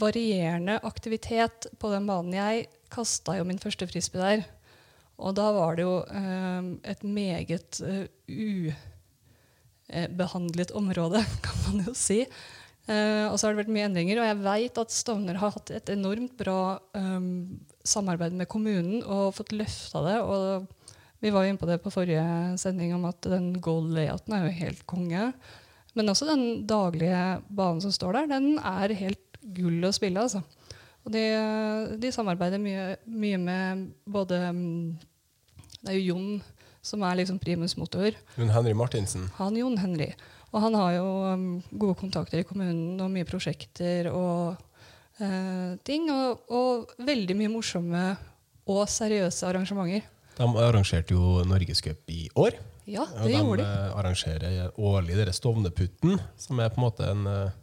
varierende 0.00 0.78
aktivitet 0.88 1.66
på 1.76 1.90
den 1.92 2.06
banen. 2.08 2.32
Jeg 2.32 2.70
kasta 2.88 3.34
jo 3.36 3.44
min 3.44 3.60
første 3.60 3.84
frisbee 3.90 4.22
der. 4.22 4.46
Og 5.20 5.36
da 5.36 5.46
var 5.52 5.76
det 5.76 5.84
jo 5.84 5.96
et 6.88 7.02
meget 7.04 7.80
ubehandlet 9.90 10.72
område, 10.72 11.20
kan 11.44 11.56
man 11.66 11.84
jo 11.86 11.92
si. 11.94 12.24
og 12.88 13.36
så 13.36 13.46
har 13.46 13.52
det 13.52 13.62
vært 13.62 13.74
mye 13.76 13.88
endringer. 13.90 14.16
Og 14.22 14.28
jeg 14.30 14.42
veit 14.46 14.80
at 14.80 14.94
Stovner 14.94 15.36
har 15.42 15.52
hatt 15.54 15.70
et 15.76 15.92
enormt 15.92 16.34
bra 16.40 16.78
samarbeid 17.84 18.32
med 18.36 18.48
kommunen 18.50 19.02
og 19.04 19.34
fått 19.36 19.52
løfta 19.56 19.98
det. 20.08 20.18
og 20.24 20.68
vi 21.20 21.30
var 21.32 21.44
jo 21.44 21.52
inne 21.52 21.60
på 21.60 21.68
det 21.68 21.80
på 21.84 21.92
forrige 21.92 22.56
sending 22.60 22.94
om 22.96 23.04
at 23.08 23.26
den 23.28 23.52
goal-layouten 23.60 24.34
er 24.36 24.46
jo 24.46 24.54
helt 24.56 24.86
konge. 24.88 25.26
Men 25.98 26.12
også 26.12 26.28
den 26.30 26.44
daglige 26.68 27.42
banen 27.48 27.82
som 27.84 27.92
står 27.92 28.16
der, 28.16 28.30
den 28.30 28.54
er 28.56 28.94
helt 28.96 29.40
gull 29.56 29.84
å 29.84 29.92
spille. 29.92 30.22
altså. 30.22 30.40
Og 31.04 31.12
de, 31.12 31.24
de 32.00 32.12
samarbeider 32.12 32.60
mye, 32.60 32.94
mye, 33.04 33.40
med 33.40 33.86
både 34.08 34.40
mm, 34.52 34.96
Det 35.80 35.92
er 35.92 35.98
jo 35.98 36.14
Jon 36.14 36.40
som 36.84 37.02
er 37.04 37.18
liksom 37.20 37.38
primus 37.40 37.76
motor. 37.76 38.14
Jon 38.38 38.52
Henry 38.54 38.72
Martinsen. 38.76 39.28
Han 39.36 39.56
Jon 39.58 39.76
Henry. 39.80 40.12
Og 40.50 40.64
han 40.64 40.74
har 40.74 40.96
jo 40.96 41.08
um, 41.30 41.44
gode 41.70 41.98
kontakter 42.00 42.40
i 42.40 42.46
kommunen 42.46 42.98
og 43.00 43.12
mye 43.12 43.28
prosjekter 43.28 44.08
og 44.10 44.56
uh, 45.20 45.76
ting. 45.86 46.08
Og, 46.10 46.42
og 46.50 46.94
veldig 47.06 47.36
mye 47.38 47.52
morsomme 47.52 48.04
og 48.70 48.82
seriøse 48.90 49.46
arrangementer. 49.46 50.08
De 50.40 50.48
arrangerte 50.64 51.14
jo 51.14 51.44
Norgescup 51.44 52.10
i 52.10 52.24
år. 52.38 52.56
Ja, 52.90 53.04
det 53.20 53.28
de 53.28 53.38
gjorde 53.38 53.62
de. 53.62 53.68
De 53.68 53.96
arrangerer 54.00 54.78
årlig 54.80 55.18
dere 55.18 55.34
Stovneputten, 55.36 56.16
som 56.40 56.62
er 56.62 56.72
på 56.72 56.80
en 56.80 56.86
måte 56.86 57.06
en, 57.06 57.26
eh, 57.28 57.58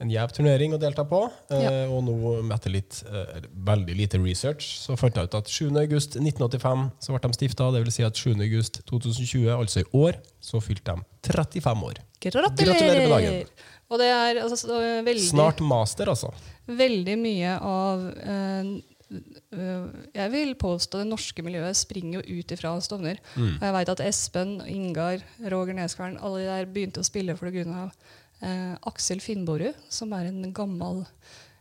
en 0.00 0.10
gjev 0.10 0.32
turnering 0.36 0.74
å 0.74 0.80
delta 0.80 1.04
på. 1.08 1.22
Ja. 1.52 1.70
Eh, 1.84 1.92
og 1.92 2.04
nå, 2.06 2.16
etter 2.54 2.72
litt, 2.72 3.02
eh, 3.06 3.40
veldig 3.70 3.96
lite 3.98 4.20
research, 4.22 4.68
så 4.80 4.96
fant 5.00 5.16
jeg 5.16 5.28
ut 5.28 5.36
at 5.38 5.50
7.8.1985 5.52 6.86
så 7.00 7.16
ble 7.16 7.22
de 7.26 7.38
stifta. 7.38 7.70
Dvs. 7.74 7.98
Si 7.98 8.06
at 8.06 8.20
7.8.2020, 8.20 9.50
altså 9.56 9.84
i 9.84 9.88
år, 10.00 10.20
så 10.40 10.62
fylte 10.64 10.96
de 10.96 11.32
35 11.32 11.84
år. 11.90 12.00
Gratulerer! 12.20 12.56
Gratulerer 12.64 13.02
med 13.04 13.14
dagen. 13.16 13.66
Og 13.90 13.98
det 13.98 14.06
er 14.14 14.38
altså, 14.44 14.78
veldig 15.04 15.26
Snart 15.26 15.60
master, 15.66 16.12
altså. 16.12 16.30
Veldig 16.70 17.16
mye 17.18 17.56
av 17.66 18.06
eh, 18.22 18.76
Eh, 19.10 19.86
jeg 20.14 20.30
vil 20.30 20.52
påstå 20.58 21.02
det 21.02 21.10
norske 21.10 21.42
miljøet 21.42 21.78
springer 21.78 22.20
jo 22.20 22.38
ut 22.38 22.54
ifra 22.54 22.76
Stovner. 22.82 23.18
Mm. 23.34 23.56
Og 23.56 23.64
jeg 23.66 23.76
veit 23.76 23.92
at 23.94 24.02
Espen, 24.06 24.56
Ingar, 24.70 25.24
Roger 25.50 25.76
Neskvern 25.76 26.18
alle 26.22 26.46
der 26.46 26.70
begynte 26.70 27.02
å 27.02 27.06
spille 27.06 27.34
for 27.38 27.50
det 27.50 27.58
grunn 27.58 27.74
av 27.74 27.94
eh, 28.42 28.74
Aksel 28.90 29.22
Finnborud, 29.24 29.78
som 29.92 30.12
er 30.16 30.30
en 30.30 30.50
gammel 30.56 31.04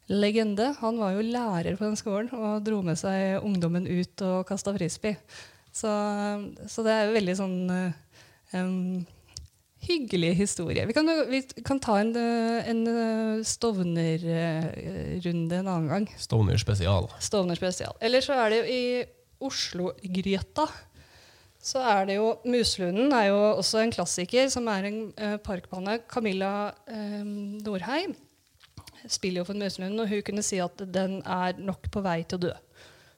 legende. 0.10 0.72
Han 0.80 1.00
var 1.02 1.16
jo 1.16 1.26
lærer 1.26 1.78
på 1.78 1.86
den 1.86 2.00
skolen 2.00 2.32
og 2.34 2.66
dro 2.66 2.82
med 2.86 2.98
seg 3.00 3.46
ungdommen 3.46 3.88
ut 3.88 4.26
og 4.26 4.42
kasta 4.50 4.74
frisbee. 4.76 5.20
Så, 5.70 5.92
så, 6.66 6.84
det 6.84 6.96
er 6.96 7.06
jo 7.06 7.18
veldig 7.20 7.36
sånn 7.38 7.58
um, 8.58 9.06
hyggelig 9.86 10.34
historie. 10.36 10.86
Vi 10.90 10.94
kan, 10.94 11.08
vi 11.30 11.42
kan 11.66 11.80
ta 11.80 12.00
en, 12.02 12.16
eh, 12.16 12.70
en 12.70 12.88
eh, 12.88 13.44
Stovner-runde 13.46 15.56
en 15.56 15.68
annen 15.68 15.90
gang. 15.90 16.10
Stovner 16.20 16.58
spesial. 16.58 17.10
Stovner 17.24 17.60
spesial. 17.60 17.96
Eller 18.02 18.26
så 18.26 18.34
er 18.34 18.50
det 18.50 18.60
jo 18.60 18.66
i 18.74 19.06
Oslo-gryta. 19.50 20.68
Så 21.70 21.82
er 21.86 22.08
det 22.10 22.16
jo 22.18 22.32
Muslunden 22.50 23.14
er 23.14 23.28
jo 23.30 23.38
også 23.52 23.84
en 23.84 23.94
klassiker, 23.94 24.48
som 24.50 24.68
er 24.72 24.88
en 24.90 25.02
uh, 25.20 25.36
parkbane. 25.44 26.00
Camilla 26.10 26.72
uh, 26.90 27.22
Norheim 27.62 28.16
spiller 29.08 29.44
jo 29.44 29.50
for 29.52 29.60
Muslunden, 29.60 30.02
og 30.02 30.10
hun 30.10 30.24
kunne 30.26 30.44
si 30.44 30.58
at 30.62 30.82
den 30.94 31.20
er 31.22 31.60
nok 31.62 31.92
på 31.94 32.02
vei 32.04 32.24
til 32.26 32.40
å 32.40 32.44
dø. 32.50 32.56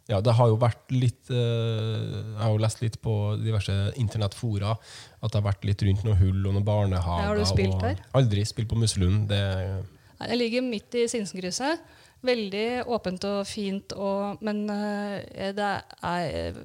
Ja, 0.10 0.20
det 0.20 0.34
har 0.36 0.50
jo 0.50 0.58
vært 0.60 0.92
litt 0.92 1.30
uh, 1.32 1.38
Jeg 1.38 2.42
har 2.42 2.52
jo 2.52 2.60
lest 2.62 2.82
litt 2.84 2.98
på 3.06 3.16
diverse 3.40 3.76
internettfora 4.02 4.74
at 4.76 5.30
det 5.30 5.38
har 5.38 5.46
vært 5.46 5.66
litt 5.70 5.86
rundt 5.88 6.04
noen 6.08 6.20
hull 6.20 6.44
og 6.44 6.58
noen 6.58 6.68
barnehager. 6.68 7.30
Har 7.30 7.40
du 7.40 7.48
spilt 7.48 7.80
der? 7.80 8.04
Aldri 8.18 8.44
spilt 8.50 8.70
på 8.72 8.80
Musselund. 8.82 9.32
Jeg 9.32 10.38
ligger 10.38 10.66
midt 10.66 11.00
i 11.00 11.08
Sinsenkrysset. 11.10 11.86
Veldig 12.26 12.84
åpent 12.92 13.24
og 13.26 13.40
fint, 13.50 13.96
og, 13.98 14.44
men 14.46 14.66
uh, 14.70 15.18
det, 15.56 15.72
er, 16.06 16.60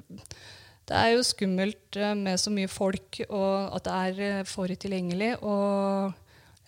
det 0.87 0.97
er 0.97 1.13
jo 1.15 1.25
skummelt 1.27 1.99
uh, 1.99 2.13
med 2.17 2.39
så 2.41 2.53
mye 2.53 2.71
folk, 2.71 3.21
og 3.27 3.75
at 3.75 3.87
det 3.87 4.23
er 4.31 4.47
for 4.49 4.71
tilgjengelig. 4.71 5.33
Og 5.43 6.13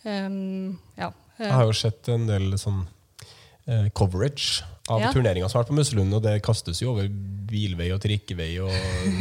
um, 0.04 0.80
ja. 1.00 1.12
Jeg 1.40 1.56
har 1.56 1.70
jo 1.70 1.76
sett 1.78 2.10
en 2.12 2.28
del 2.28 2.58
sånn 2.60 2.84
coverage 3.96 4.66
av 4.90 5.04
ja. 5.04 5.12
turneringa 5.14 5.50
som 5.50 5.60
har 5.60 5.66
vært 5.66 5.72
på 5.74 5.78
Musselund, 5.78 6.16
og 6.18 6.24
det 6.26 6.40
kastes 6.46 6.82
jo 6.82 6.94
over 6.94 7.10
bilvei 7.50 7.90
og 7.94 8.02
trikkevei. 8.04 8.50
Og 8.64 8.70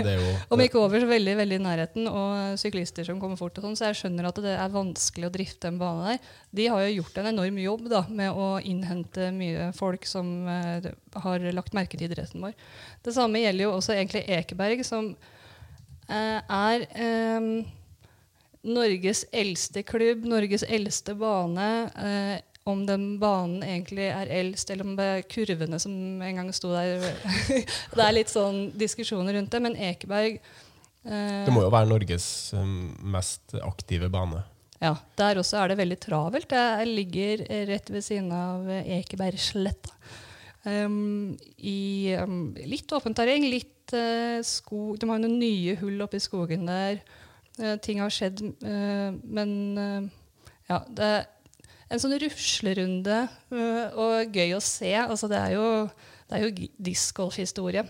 det 0.00 0.12
er 0.14 0.18
jo 0.20 0.32
Om 0.54 0.62
ikke 0.64 0.80
over, 0.80 1.00
så 1.02 1.08
veldig 1.08 1.36
veldig 1.38 1.58
i 1.58 1.64
nærheten, 1.64 2.10
og 2.10 2.58
syklister 2.60 3.06
som 3.08 3.20
kommer 3.22 3.40
fort. 3.40 3.56
og 3.58 3.66
sånn, 3.66 3.78
Så 3.78 3.88
jeg 3.88 4.00
skjønner 4.02 4.28
at 4.30 4.42
det 4.44 4.54
er 4.56 4.74
vanskelig 4.74 5.28
å 5.28 5.32
drifte 5.34 5.70
en 5.70 5.80
bane 5.80 6.12
der. 6.12 6.34
De 6.60 6.68
har 6.72 6.84
jo 6.84 6.98
gjort 6.98 7.22
en 7.22 7.30
enorm 7.32 7.62
jobb 7.62 7.88
da, 7.92 8.04
med 8.08 8.32
å 8.32 8.50
innhente 8.60 9.30
mye 9.36 9.70
folk 9.76 10.08
som 10.08 10.30
uh, 10.48 10.92
har 11.24 11.48
lagt 11.56 11.76
merke 11.76 11.96
til 11.96 12.08
idretten 12.10 12.44
vår. 12.44 12.54
Det 13.04 13.16
samme 13.16 13.42
gjelder 13.42 13.68
jo 13.68 13.74
også 13.78 13.96
egentlig 13.96 14.26
Ekeberg, 14.38 14.84
som 14.86 15.12
uh, 15.14 16.38
er 16.42 16.88
um, 17.38 17.52
Norges 18.68 19.24
eldste 19.32 19.82
klubb, 19.86 20.26
Norges 20.28 20.64
eldste 20.66 21.14
bane. 21.18 21.68
Eh, 21.94 22.36
om 22.68 22.84
den 22.88 23.06
banen 23.22 23.62
egentlig 23.64 24.10
er 24.12 24.30
eldst, 24.40 24.70
eller 24.70 24.86
om 24.86 24.94
det 24.98 25.08
er 25.08 25.26
kurvene 25.30 25.80
som 25.82 25.92
en 26.24 26.40
gang 26.40 26.52
sto 26.56 26.70
der. 26.74 27.02
det 27.96 28.04
er 28.04 28.14
litt 28.14 28.32
sånn 28.32 28.68
diskusjoner 28.78 29.38
rundt 29.38 29.54
det, 29.54 29.62
men 29.64 29.76
Ekeberg 29.88 30.38
eh, 30.38 31.44
Det 31.46 31.54
må 31.54 31.64
jo 31.64 31.72
være 31.72 31.90
Norges 31.90 32.28
um, 32.56 32.92
mest 33.14 33.56
aktive 33.62 34.10
bane? 34.12 34.44
Ja. 34.78 34.94
Der 35.18 35.40
også 35.40 35.58
er 35.58 35.72
det 35.72 35.80
veldig 35.80 35.98
travelt. 36.04 36.52
Det 36.52 36.86
ligger 36.86 37.42
rett 37.72 37.88
ved 37.90 38.04
siden 38.06 38.30
av 38.34 38.68
Ekebergsletta. 38.84 39.96
Um, 40.68 41.36
I 41.56 42.14
um, 42.18 42.52
litt 42.66 42.90
åpent 42.92 43.16
terreng, 43.16 43.46
litt 43.46 43.92
uh, 43.94 44.42
skog 44.44 44.98
De 44.98 45.06
har 45.08 45.20
noen 45.22 45.38
nye 45.40 45.76
hull 45.80 46.02
oppi 46.04 46.20
skogen 46.20 46.66
der. 46.68 46.98
Uh, 47.58 47.76
ting 47.82 48.02
har 48.02 48.12
skjedd, 48.12 48.42
uh, 48.66 49.14
men 49.24 50.10
ja, 50.68 50.82
det 50.92 51.12
en 51.88 52.00
sånn 52.00 52.16
ruslerunde 52.20 53.18
øh, 53.54 53.84
og 53.96 54.34
gøy 54.36 54.54
å 54.56 54.62
se. 54.64 54.92
Altså, 55.00 55.28
det 55.30 55.38
er 55.40 55.54
jo, 55.56 55.68
det 56.28 56.38
er 56.38 56.44
jo. 56.44 57.84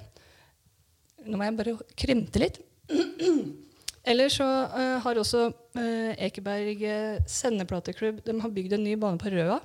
Nå 1.29 1.39
må 1.39 1.47
jeg 1.49 1.57
bare 1.59 1.79
krymte 1.99 2.43
litt. 2.43 2.61
Eller 4.09 4.31
så 4.33 4.47
uh, 4.47 4.99
har 5.05 5.19
også 5.21 5.49
uh, 5.51 6.13
Ekeberg 6.17 6.85
sendeplateklubb 7.29 8.23
de 8.25 8.37
har 8.41 8.55
bygd 8.55 8.79
en 8.79 8.87
ny 8.87 8.95
bane 9.01 9.21
på 9.21 9.33
Røa. 9.35 9.59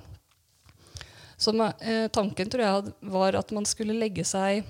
Som, 1.40 1.58
tanken 2.14 2.48
tror 2.48 2.62
jeg 2.62 2.92
var 3.10 3.34
at 3.36 3.50
man 3.52 3.66
skulle 3.66 3.96
legge 3.98 4.22
seg 4.24 4.62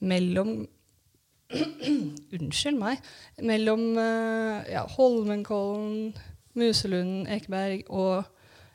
mellom 0.00 0.62
Unnskyld 2.36 2.78
meg. 2.80 3.02
Mellom 3.44 3.98
ja, 3.98 4.86
Holmenkollen, 4.94 6.14
Muselund, 6.56 7.28
Ekeberg 7.30 7.84
og 7.92 8.24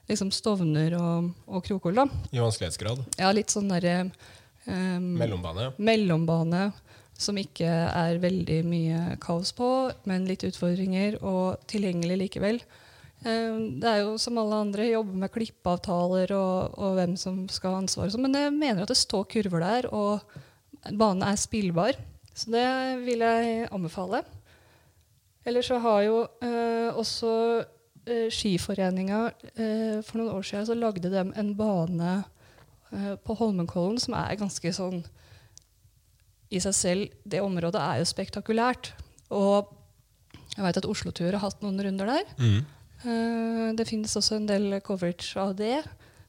liksom 0.10 0.32
Stovner 0.32 0.94
og, 1.00 1.32
og 1.48 1.64
Krokol. 1.66 1.96
da. 1.96 2.06
I 2.32 2.42
vanskelighetsgrad. 2.44 3.04
Ja, 3.20 3.32
litt 3.36 3.50
sånn 3.54 3.70
derre 3.72 3.96
um, 4.68 5.12
Mellombane. 5.20 5.72
mellombane 5.78 6.64
som 7.18 7.38
ikke 7.40 7.66
er 7.66 8.18
veldig 8.20 8.58
mye 8.68 9.18
kaos 9.24 9.54
på, 9.56 9.68
men 10.10 10.26
litt 10.28 10.44
utfordringer, 10.44 11.16
og 11.24 11.62
tilgjengelig 11.72 12.18
likevel. 12.26 12.58
Eh, 13.24 13.56
Det 13.80 13.88
er 13.88 14.02
jo 14.04 14.18
som 14.20 14.36
alle 14.42 14.58
andre, 14.66 14.90
jobbe 14.92 15.16
med 15.22 15.32
klippeavtaler 15.32 16.34
og, 16.36 16.76
og 16.76 16.98
hvem 16.98 17.16
som 17.18 17.46
skal 17.48 17.72
ha 17.78 17.80
ansvaret. 17.86 18.12
sånn, 18.12 18.26
Men 18.28 18.36
jeg 18.36 18.52
mener 18.58 18.84
at 18.84 18.92
det 18.92 18.98
står 19.00 19.24
kurver 19.32 19.64
der, 19.64 19.88
og 19.96 20.20
banen 20.92 21.24
er 21.24 21.40
spillbar. 21.40 21.96
Så 22.36 22.52
det 22.52 22.68
vil 23.06 23.24
jeg 23.24 23.70
anbefale. 23.72 24.26
Ellers 25.48 25.70
så 25.72 25.80
har 25.80 26.02
jo 26.04 26.18
eh, 26.44 26.92
også 27.00 27.32
eh, 28.06 28.28
Skiforeninga 28.34 29.20
eh, 29.56 30.00
For 30.06 30.20
noen 30.20 30.34
år 30.38 30.46
siden 30.48 30.68
så 30.70 30.78
lagde 30.78 31.12
de 31.12 31.24
en 31.26 31.52
bane 31.58 32.14
eh, 32.92 33.14
på 33.22 33.38
Holmenkollen 33.40 34.00
som 34.02 34.18
er 34.18 34.40
ganske 34.40 34.74
sånn 34.76 35.04
i 36.54 36.62
seg 36.62 36.76
selv 36.78 37.18
Det 37.26 37.42
området 37.42 37.82
er 37.82 38.00
jo 38.00 38.08
spektakulært. 38.08 38.94
Og 39.34 39.74
jeg 40.56 40.64
vet 40.64 40.80
at 40.80 40.88
Oslo-tur 40.88 41.34
har 41.34 41.42
hatt 41.44 41.64
noen 41.66 41.82
runder 41.84 42.12
der. 42.14 42.28
Mm. 42.40 42.60
Eh, 43.06 43.70
det 43.76 43.88
finnes 43.90 44.14
også 44.16 44.40
en 44.40 44.50
del 44.50 44.80
coverage 44.86 45.34
av 45.42 45.56
det. 45.60 45.82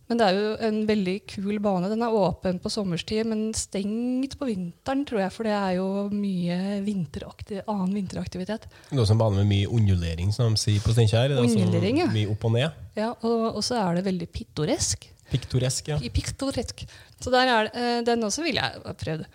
Men 0.07 0.20
det 0.20 0.26
er 0.26 0.36
jo 0.36 0.50
en 0.68 0.76
veldig 0.86 1.14
kul 1.32 1.57
bane. 1.62 1.88
Den 1.90 2.04
er 2.07 2.14
åpen 2.14 2.61
på 2.62 2.70
sommerstid, 2.70 3.26
men 3.26 3.48
stengt 3.59 4.36
på 4.38 4.46
vinteren, 4.46 5.02
tror 5.09 5.24
jeg, 5.24 5.32
for 5.34 5.48
det 5.48 5.54
er 5.57 5.72
jo 5.80 5.86
mye 6.12 6.78
vinteraktiv 6.86 7.64
annen 7.66 7.96
vinteraktivitet. 7.96 8.68
Det 8.90 8.94
er 8.94 9.02
også 9.02 9.16
en 9.16 9.22
bane 9.24 9.40
med 9.40 9.50
mye 9.50 9.70
ondulering, 9.72 10.30
som 10.34 10.54
de 10.54 10.62
sier 10.62 10.84
på 10.84 10.94
Steinkjer. 10.94 11.34
Ondulering, 11.42 12.04
ja. 12.04 12.11
Mye 12.14 12.30
opp 12.30 12.46
og 12.46 12.54
ned. 12.54 12.84
Ja, 12.98 13.11
og, 13.18 13.59
så 13.66 13.80
er 13.80 13.98
det 13.98 14.07
veldig 14.07 14.28
pittoresk. 14.30 15.09
Piktoresk, 15.32 15.90
ja. 15.90 15.98
I 15.98 16.12
piktoresk. 16.14 16.86
Så 17.18 17.32
der 17.34 17.50
er 17.50 17.66
det, 17.66 17.74
eh, 17.74 17.98
den 18.07 18.22
også 18.28 18.46
ville 18.46 18.62
jeg 18.62 18.84
ha 18.84 18.94
prøvd. 18.94 19.26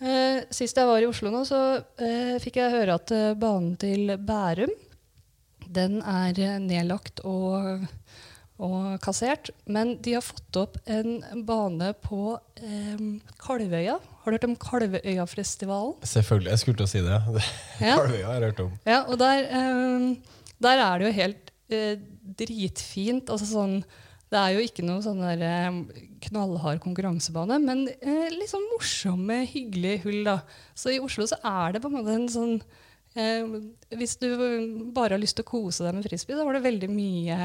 Eh, 0.00 0.44
sist 0.54 0.78
jeg 0.78 0.88
var 0.88 1.02
i 1.02 1.08
Oslo 1.10 1.32
nå, 1.34 1.42
så 1.48 1.58
eh, 1.98 2.38
fikk 2.40 2.60
jeg 2.62 2.76
høre 2.76 3.00
at 3.00 3.10
banen 3.40 3.74
til 3.80 4.14
Bærum 4.14 4.70
den 5.70 6.00
er 6.02 6.58
nedlagt 6.62 7.20
og, 7.26 7.84
og 8.60 8.98
kassert. 9.04 9.50
Men 9.70 9.96
de 10.04 10.14
har 10.18 10.24
fått 10.24 10.58
opp 10.60 10.76
en 10.90 11.20
bane 11.48 11.92
på 12.04 12.36
eh, 12.60 13.04
Kalvøya. 13.40 13.96
Har 14.20 14.30
du 14.30 14.36
hørt 14.36 14.48
om 14.50 14.56
Kalvøyafestivalen? 14.60 15.96
Selvfølgelig. 16.06 16.52
Jeg 16.52 16.62
skulle 16.62 16.80
til 16.82 16.88
å 16.88 16.92
si 16.92 17.04
det. 17.06 17.20
Ja. 17.88 17.96
Kalvøya 17.96 18.26
har 18.28 18.36
jeg 18.36 18.50
hørt 18.50 18.62
om. 18.66 18.76
Ja, 18.88 19.00
og 19.08 19.18
der, 19.22 19.48
eh, 19.48 20.44
der 20.60 20.84
er 20.84 21.00
det 21.00 21.08
jo 21.08 21.16
helt 21.22 21.50
eh, 21.72 21.96
dritfint. 22.40 23.32
Altså 23.32 23.48
sånn, 23.48 23.80
det 24.30 24.38
er 24.38 24.54
jo 24.54 24.66
ikke 24.66 24.84
noe 24.86 25.00
sånn 25.04 25.22
der, 25.24 25.40
eh, 25.46 26.06
knallhard 26.28 26.82
konkurransebane, 26.84 27.56
men 27.64 27.86
eh, 27.96 28.36
sånn 28.50 28.68
morsomme, 28.74 29.40
hyggelige 29.48 30.04
hull. 30.04 30.20
da. 30.28 30.38
Så 30.76 30.92
i 30.94 31.00
Oslo 31.02 31.26
så 31.30 31.40
er 31.40 31.74
det 31.74 31.82
på 31.82 31.90
en 31.90 31.96
måte 31.96 32.14
en 32.18 32.28
sånn 32.30 32.54
eh, 33.16 33.48
Hvis 33.96 34.18
du 34.20 34.28
bare 34.94 35.16
har 35.16 35.22
lyst 35.22 35.38
til 35.40 35.46
å 35.46 35.50
kose 35.50 35.86
deg 35.86 35.96
med 35.96 36.06
frisbee, 36.06 36.36
så 36.38 36.44
var 36.46 36.58
det 36.58 36.66
veldig 36.68 36.90
mye 36.92 37.38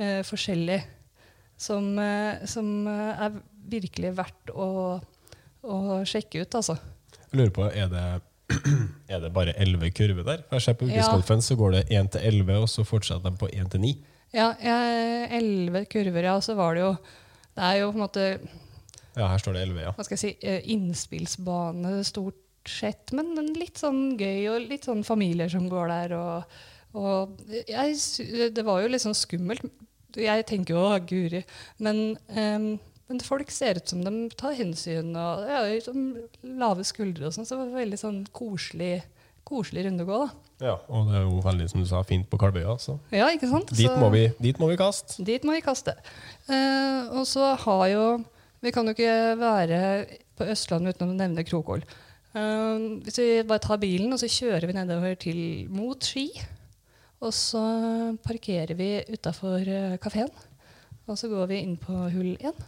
eh, 0.00 0.20
forskjellig 0.26 0.80
som, 1.60 1.90
eh, 2.00 2.42
som 2.48 2.70
eh, 2.88 3.24
er 3.26 3.38
virkelig 3.70 4.14
verdt 4.18 4.50
å, 4.56 4.68
å 5.62 5.78
sjekke 6.08 6.42
ut, 6.44 6.56
altså. 6.58 6.76
Jeg 7.30 7.38
lurer 7.38 7.52
på, 7.54 7.66
er 7.70 7.90
det, 7.92 8.04
er 9.14 9.20
det 9.26 9.32
bare 9.36 9.54
11 9.60 9.92
kurver 9.94 10.26
der? 10.26 10.44
Jeg 10.56 10.64
ser 10.66 10.78
på 10.80 10.88
Ja. 10.88 10.96
yrkesgolfen 10.96 11.44
så 11.46 11.56
går 11.60 11.76
det 11.76 11.82
1 11.94 12.10
til 12.16 12.26
11, 12.32 12.56
og 12.64 12.68
så 12.72 12.86
fortsetter 12.88 13.28
de 13.30 13.36
på 13.38 13.50
1 13.52 13.70
til 13.76 13.84
9. 13.84 13.92
Ja, 14.34 14.52
elleve 15.34 15.84
kurver, 15.90 16.22
ja. 16.28 16.36
Så 16.40 16.54
var 16.54 16.74
det 16.78 16.84
jo 16.84 16.92
Det 17.56 17.64
er 17.66 17.80
jo 17.80 17.88
på 17.90 17.98
en 17.98 18.04
måte 18.04 18.24
Ja, 19.16 19.26
her 19.26 19.38
står 19.42 19.56
det 19.56 19.62
11, 19.66 19.80
ja. 19.82 19.90
hva 19.96 20.04
skal 20.06 20.14
jeg 20.16 20.22
si, 20.22 20.30
eh, 20.46 20.60
innspillsbane 20.70 21.96
stort 22.06 22.38
sett, 22.70 23.10
men 23.16 23.32
men 23.34 23.48
litt 23.58 23.80
sånn 23.80 24.16
gøy, 24.20 24.44
og 24.52 24.68
litt 24.70 24.84
sånn 24.86 25.02
familier 25.04 25.48
som 25.50 25.64
går 25.68 25.88
der. 25.90 26.14
Og, 26.14 26.58
og 26.94 27.40
jeg, 27.48 27.96
det 28.54 28.64
var 28.66 28.82
jo 28.84 28.90
litt 28.92 29.02
sånn 29.02 29.16
skummelt. 29.18 29.64
Jeg 30.16 30.46
tenker 30.46 30.74
jo 30.74 30.80
'å, 30.88 31.00
guri', 31.06 31.44
men, 31.78 32.16
um, 32.28 32.78
men 33.08 33.20
folk 33.20 33.50
ser 33.50 33.76
ut 33.76 33.88
som 33.88 34.02
de 34.04 34.28
tar 34.36 34.54
hensyn, 34.54 35.14
og 35.16 35.46
jo 35.48 35.80
sånn 35.92 36.04
lave 36.58 36.84
skuldre 36.84 37.26
og 37.26 37.32
sånn, 37.34 37.46
så 37.46 37.56
det 37.56 37.72
var 37.72 37.80
veldig 37.84 37.98
sånn 37.98 38.26
koselig, 38.32 39.02
koselig 39.44 39.84
runde 39.86 40.04
å 40.04 40.06
gå, 40.06 40.18
da. 40.26 40.66
ja. 40.66 40.74
Og 40.88 41.08
det 41.08 41.16
er 41.16 41.22
jo 41.24 41.40
veldig, 41.42 41.70
som 41.70 41.80
du 41.80 41.86
sa, 41.86 42.02
fint 42.02 42.28
på 42.30 42.38
Kalvøya. 42.38 42.76
Så 42.78 42.98
Ja, 43.10 43.26
ikke 43.28 43.48
sant? 43.50 43.66
dit 43.68 43.88
Så- 43.90 43.96
må, 43.98 44.10
vi, 44.12 44.28
dit 44.40 44.58
må 44.58 44.68
vi 44.68 44.76
kaste. 44.76 45.24
Dit 45.24 45.42
må 45.42 45.52
vi 45.54 45.60
kaste. 45.60 45.94
Uh, 46.48 47.08
og 47.18 47.26
så 47.26 47.56
har 47.56 47.88
jo 47.88 48.24
Vi 48.62 48.70
kan 48.70 48.84
jo 48.84 48.92
ikke 48.92 49.38
være 49.38 50.06
på 50.36 50.44
Østlandet 50.44 50.94
uten 50.94 51.08
å 51.08 51.16
nevne 51.16 51.42
Krokål. 51.48 51.82
Uh, 52.34 53.00
hvis 53.02 53.16
vi 53.16 53.42
bare 53.42 53.58
tar 53.58 53.78
bilen 53.78 54.12
og 54.12 54.18
så 54.20 54.28
kjører 54.28 54.66
vi 54.66 54.72
nedover 54.74 55.14
til 55.18 55.66
mot 55.70 55.98
Ski, 56.04 56.28
og 57.20 57.32
så 57.36 57.62
parkerer 58.24 58.72
vi 58.78 58.92
utafor 59.12 59.66
uh, 59.68 59.96
kafeen, 60.00 60.30
og 61.06 61.18
så 61.18 61.28
går 61.28 61.50
vi 61.50 61.64
inn 61.64 61.74
på 61.80 61.96
hull 62.14 62.36
1. 62.38 62.62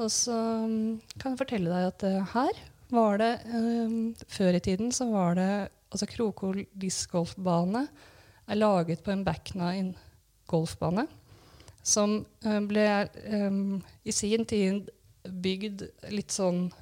Og 0.00 0.08
så 0.12 0.36
mm, 0.66 1.00
kan 1.18 1.32
jeg 1.32 1.40
fortelle 1.42 1.72
deg 1.72 1.82
at 1.90 2.04
eh, 2.08 2.28
her 2.32 2.54
var 2.92 3.18
det 3.20 3.32
eh, 3.44 3.90
Før 4.28 4.52
i 4.56 4.64
tiden 4.64 4.92
så 4.92 5.04
var 5.10 5.34
det 5.36 5.68
altså 5.92 6.06
Krokol 6.08 6.64
discgolfbane 6.72 7.88
er 8.48 8.56
laget 8.56 9.02
på 9.04 9.10
en 9.12 9.24
backnine 9.24 9.94
golfbane 10.48 11.06
som 11.82 12.26
eh, 12.46 12.60
ble 12.68 13.08
eh, 13.08 13.50
i 14.04 14.12
sin 14.14 14.44
tid 14.48 14.90
bygd 15.22 15.82
litt 16.14 16.30
sånn 16.34 16.72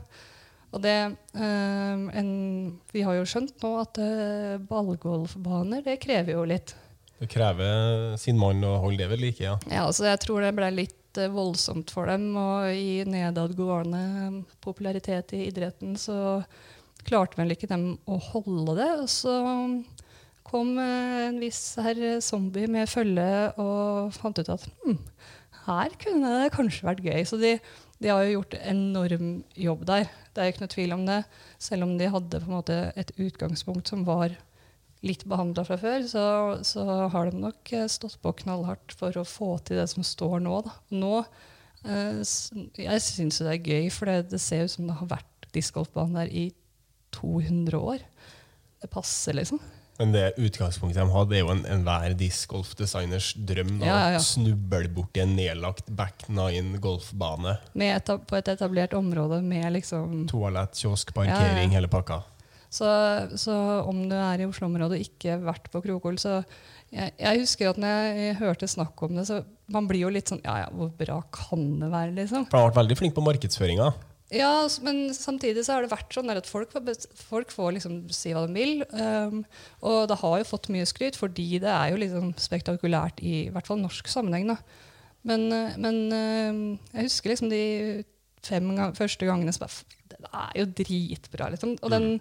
Og 0.68 0.82
det 0.84 0.96
eh, 0.98 2.04
en, 2.20 2.30
Vi 2.92 3.04
har 3.06 3.16
jo 3.16 3.26
skjønt 3.28 3.56
nå 3.64 3.72
at 3.80 4.00
eh, 4.02 4.58
ballgolfbaner, 4.68 5.84
det 5.86 5.98
krever 6.02 6.36
jo 6.36 6.44
litt. 6.48 6.74
Det 7.18 7.28
krever 7.32 8.14
sin 8.20 8.38
mann 8.38 8.62
å 8.66 8.76
holde 8.82 9.02
det 9.02 9.10
ved 9.10 9.22
like, 9.24 9.42
ja. 9.42 9.56
Ja, 9.66 9.86
altså 9.88 10.06
jeg 10.06 10.20
tror 10.22 10.44
det 10.44 10.54
ble 10.58 10.68
litt 10.74 11.20
eh, 11.20 11.32
voldsomt 11.32 11.92
for 11.94 12.10
dem, 12.10 12.30
og 12.38 12.68
i 12.70 13.00
nedadgående 13.08 14.44
popularitet 14.64 15.34
i 15.38 15.46
idretten 15.48 15.96
så 15.98 16.42
klarte 17.08 17.40
vel 17.40 17.54
ikke 17.54 17.70
dem 17.70 17.94
å 18.04 18.20
holde 18.30 18.76
det. 18.78 18.90
Og 19.00 19.08
så 19.10 19.34
kom 20.48 20.76
en 20.80 21.40
viss 21.40 21.62
herr 21.80 22.20
zombie 22.24 22.68
med 22.70 22.88
følge 22.88 23.28
og 23.60 24.14
fant 24.16 24.38
ut 24.40 24.52
at 24.52 24.64
hm, 24.84 25.00
her 25.66 25.96
kunne 26.00 26.32
det 26.42 26.54
kanskje 26.54 26.86
vært 26.88 27.04
gøy. 27.04 27.22
Så 27.28 27.40
de, 27.40 27.56
de 27.98 28.10
har 28.12 28.24
jo 28.24 28.36
gjort 28.38 28.54
enorm 28.62 29.30
jobb 29.58 29.86
der. 29.88 30.10
Det 30.34 30.42
er 30.42 30.52
ikke 30.52 30.62
noe 30.62 30.74
tvil 30.74 30.94
om 30.94 31.06
det. 31.08 31.22
Selv 31.62 31.86
om 31.88 31.96
de 31.98 32.10
hadde 32.12 32.42
måte 32.46 32.76
et 32.98 33.10
utgangspunkt 33.18 33.90
som 33.90 34.04
var 34.06 34.36
litt 35.06 35.24
behandla 35.30 35.64
fra 35.66 35.78
før, 35.78 36.04
så, 36.10 36.24
så 36.66 36.84
har 37.12 37.30
de 37.30 37.42
nok 37.42 37.72
eh, 37.74 37.86
stått 37.90 38.18
på 38.22 38.34
knallhardt 38.40 38.94
for 38.98 39.14
å 39.18 39.26
få 39.26 39.52
til 39.66 39.78
det 39.78 39.86
som 39.92 40.06
står 40.06 40.40
nå. 40.42 40.60
Da. 40.66 40.74
Nå 40.94 41.12
eh, 41.86 42.22
Jeg 42.78 43.04
syns 43.04 43.38
det 43.42 43.52
er 43.52 43.70
gøy, 43.74 43.90
for 43.94 44.10
det, 44.10 44.32
det 44.34 44.42
ser 44.42 44.66
ut 44.66 44.74
som 44.74 44.90
det 44.90 44.98
har 44.98 45.12
vært 45.18 45.50
discgolfbane 45.54 46.22
der 46.24 46.34
i 46.34 46.48
200 47.14 47.78
år. 47.78 48.02
Det 48.82 48.90
passer, 48.90 49.38
liksom. 49.38 49.62
Men 49.98 50.12
det 50.14 50.28
utgangspunktet 50.38 51.00
de 51.00 51.08
hadde, 51.10 51.34
er 51.34 51.40
jo 51.42 51.48
en- 51.50 51.64
enhver 51.66 52.12
discgolfdesigners 52.14 53.32
drøm. 53.34 53.78
Da. 53.80 53.86
Ja, 53.86 53.96
ja, 53.98 54.10
ja. 54.14 54.18
Snuble 54.22 54.88
borti 54.94 55.20
en 55.24 55.34
nedlagt 55.36 55.90
back 55.90 56.28
nine 56.28 56.78
golfbane. 56.78 57.56
Med 57.74 57.96
eta 57.96 58.18
på 58.18 58.36
et 58.38 58.48
etablert 58.54 58.94
område 58.94 59.42
med 59.42 59.72
liksom 59.74 60.26
Toalett, 60.30 60.78
kiosk, 60.78 61.12
parkering, 61.14 61.70
hele 61.74 61.88
pakka. 61.90 62.22
Så, 62.70 62.84
så 63.40 63.54
om 63.88 64.08
du 64.10 64.14
er 64.14 64.42
i 64.42 64.46
Oslo-området 64.46 64.98
og 65.00 65.04
ikke 65.06 65.38
vært 65.42 65.70
på 65.72 65.80
Krokol, 65.82 66.18
så 66.20 66.42
jeg, 66.92 67.12
jeg 67.18 67.40
husker 67.40 67.70
at 67.70 67.78
når 67.80 67.94
jeg 68.18 68.36
hørte 68.42 68.68
snakk 68.68 69.02
om 69.02 69.16
det, 69.16 69.24
så 69.26 69.42
man 69.72 69.88
blir 69.88 70.02
jo 70.04 70.10
litt 70.12 70.28
sånn 70.28 70.42
Ja 70.44 70.58
ja, 70.62 70.68
hvor 70.72 70.90
bra 70.96 71.22
kan 71.32 71.80
det 71.80 71.88
være, 71.90 72.12
liksom? 72.14 72.44
For 72.50 72.58
han 72.58 72.66
har 72.66 72.70
vært 72.70 72.82
veldig 72.82 72.98
flink 73.00 73.16
på 73.16 73.24
markedsføringa. 73.24 73.88
Ja, 74.34 74.68
men 74.84 75.14
samtidig 75.16 75.62
så 75.64 75.74
har 75.76 75.84
det 75.84 75.92
vært 75.92 76.12
sånn 76.12 76.28
at 76.34 76.48
folk, 76.48 76.74
folk 77.16 77.52
får 77.54 77.78
liksom 77.78 78.00
si 78.12 78.34
hva 78.36 78.44
de 78.44 78.56
vil. 78.58 78.82
Um, 78.92 79.40
og 79.80 80.02
det 80.10 80.18
har 80.20 80.34
jo 80.42 80.48
fått 80.50 80.68
mye 80.74 80.88
skryt, 80.88 81.16
fordi 81.16 81.62
det 81.62 81.70
er 81.72 81.94
jo 81.94 82.00
liksom 82.02 82.34
spektakulært 82.36 83.22
i, 83.24 83.46
i 83.46 83.54
hvert 83.54 83.70
fall 83.70 83.80
norsk 83.80 84.10
sammenheng. 84.12 84.50
da. 84.52 84.58
Men, 85.28 85.46
eh, 85.52 85.78
men 85.80 85.96
um, 86.12 86.60
jeg 86.92 87.08
husker 87.08 87.32
liksom 87.32 87.48
de 87.52 87.62
fem 88.44 88.68
gang, 88.76 88.92
første 88.96 89.26
gangene 89.26 89.52
som 89.52 89.64
bare 89.64 89.96
Det 90.12 90.28
er 90.28 90.52
jo 90.60 90.68
dritbra, 90.82 91.48
liksom. 91.54 91.74
Og 91.82 91.92
den, 91.92 92.20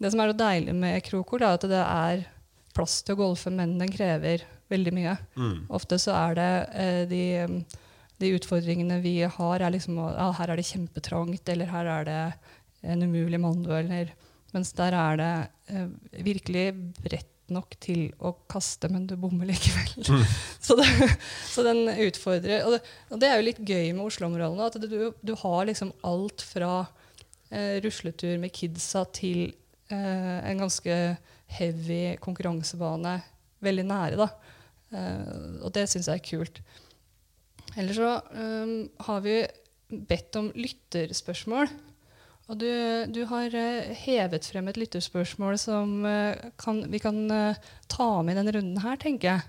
det 0.00 0.12
som 0.12 0.24
er 0.24 0.32
så 0.32 0.40
deilig 0.40 0.74
med 0.78 1.04
Krokol, 1.04 1.44
er 1.44 1.60
at 1.60 1.68
det 1.68 1.84
er 1.84 2.26
plass 2.72 3.02
til 3.04 3.16
å 3.16 3.22
golfe, 3.26 3.52
men 3.52 3.76
den 3.80 3.92
krever 3.92 4.44
veldig 4.72 4.92
mye. 4.96 5.16
Ofte 5.68 6.00
så 6.00 6.16
er 6.16 6.38
det 6.40 6.50
uh, 6.72 7.02
de, 7.12 7.24
um, 7.44 7.58
de 8.22 8.32
utfordringene 8.38 9.00
vi 9.04 9.18
har, 9.26 9.62
er 9.62 9.74
liksom 9.74 9.98
ja, 10.00 10.30
her 10.38 10.52
er 10.52 10.60
det 10.60 10.68
kjempetrangt, 10.70 11.48
eller 11.52 11.70
her 11.72 11.90
er 11.98 12.08
det 12.08 12.20
en 12.92 13.04
umulig 13.06 13.40
mando, 13.42 13.74
eller 13.76 14.14
Mens 14.52 14.74
der 14.76 14.92
er 14.92 15.16
det 15.16 15.34
eh, 15.72 15.86
virkelig 16.26 16.66
bredt 17.00 17.30
nok 17.52 17.74
til 17.82 18.10
å 18.20 18.34
kaste, 18.50 18.88
men 18.92 19.06
du 19.08 19.14
bommer 19.20 19.48
likevel. 19.48 20.24
så, 20.66 20.76
det, 20.78 20.86
så 21.48 21.64
den 21.66 21.88
utfordrer. 21.88 22.66
Og 22.66 22.76
det, 22.76 22.82
og 23.08 23.22
det 23.22 23.30
er 23.30 23.40
jo 23.40 23.46
litt 23.48 23.62
gøy 23.64 23.92
med 23.96 24.04
Oslo-områdene, 24.06 24.68
at 24.68 24.78
du, 24.80 25.12
du 25.16 25.34
har 25.40 25.68
liksom 25.68 25.92
alt 26.06 26.44
fra 26.44 26.72
eh, 27.50 27.80
rusletur 27.84 28.36
med 28.42 28.54
kidsa 28.56 29.04
til 29.16 29.46
eh, 29.92 30.38
en 30.38 30.64
ganske 30.64 30.98
heavy 31.58 32.02
konkurransebane 32.22 33.18
veldig 33.64 33.88
nære. 33.88 34.20
da. 34.20 34.28
Eh, 34.92 35.58
og 35.62 35.72
det 35.76 35.88
syns 35.90 36.12
jeg 36.12 36.20
er 36.20 36.28
kult. 36.28 36.62
Ellers 37.78 37.96
så 37.96 38.12
um, 38.36 38.76
har 39.06 39.24
vi 39.24 39.38
bedt 39.88 40.36
om 40.40 40.50
lytterspørsmål. 40.56 41.70
Og 42.50 42.58
du, 42.58 42.68
du 43.14 43.22
har 43.30 43.54
eh, 43.56 43.92
hevet 44.02 44.44
frem 44.50 44.68
et 44.68 44.78
lytterspørsmål 44.80 45.56
som 45.60 46.02
eh, 46.08 46.50
kan, 46.60 46.82
vi 46.92 47.00
kan 47.00 47.22
eh, 47.30 47.60
ta 47.92 48.08
med 48.24 48.34
i 48.34 48.40
denne 48.40 48.54
runden 48.56 48.82
her, 48.82 48.98
tenker 49.00 49.28
jeg. 49.30 49.46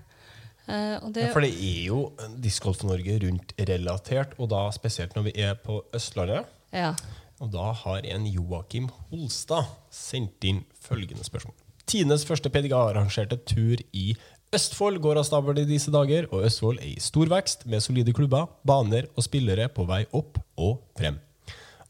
Eh, 0.68 1.02
det, 1.12 1.26
Ja, 1.26 1.32
for 1.34 1.44
det 1.44 1.52
er 1.52 1.82
jo 1.88 1.98
Discgolf 2.40 2.84
Norge 2.86 3.18
rundt 3.26 3.52
relatert, 3.68 4.38
og 4.38 4.48
da 4.54 4.62
spesielt 4.72 5.16
når 5.18 5.28
vi 5.28 5.36
er 5.44 5.58
på 5.60 5.82
Østlandet. 5.94 6.48
ja. 6.72 6.94
Og 7.42 7.50
da 7.50 7.72
har 7.74 8.06
en 8.06 8.28
Joakim 8.30 8.86
Holstad 9.10 9.66
sendt 9.92 10.44
inn 10.46 10.60
følgende 10.80 11.26
spørsmål. 11.26 11.56
Tines 11.90 12.22
første 12.24 12.48
PDGA-arrangerte 12.48 13.40
tur 13.42 13.82
i 13.92 14.14
Østfold 14.54 15.00
går 15.02 15.18
av 15.18 15.24
stabelen 15.26 15.64
i 15.64 15.72
disse 15.74 15.90
dager, 15.90 16.28
og 16.30 16.44
Østfold 16.46 16.78
er 16.78 16.92
i 16.92 17.00
stor 17.02 17.26
vekst 17.32 17.64
med 17.70 17.82
solide 17.82 18.12
klubber, 18.14 18.46
baner 18.66 19.08
og 19.16 19.24
spillere 19.26 19.66
på 19.72 19.86
vei 19.88 20.04
opp 20.14 20.38
og 20.60 20.76
frem. 20.98 21.16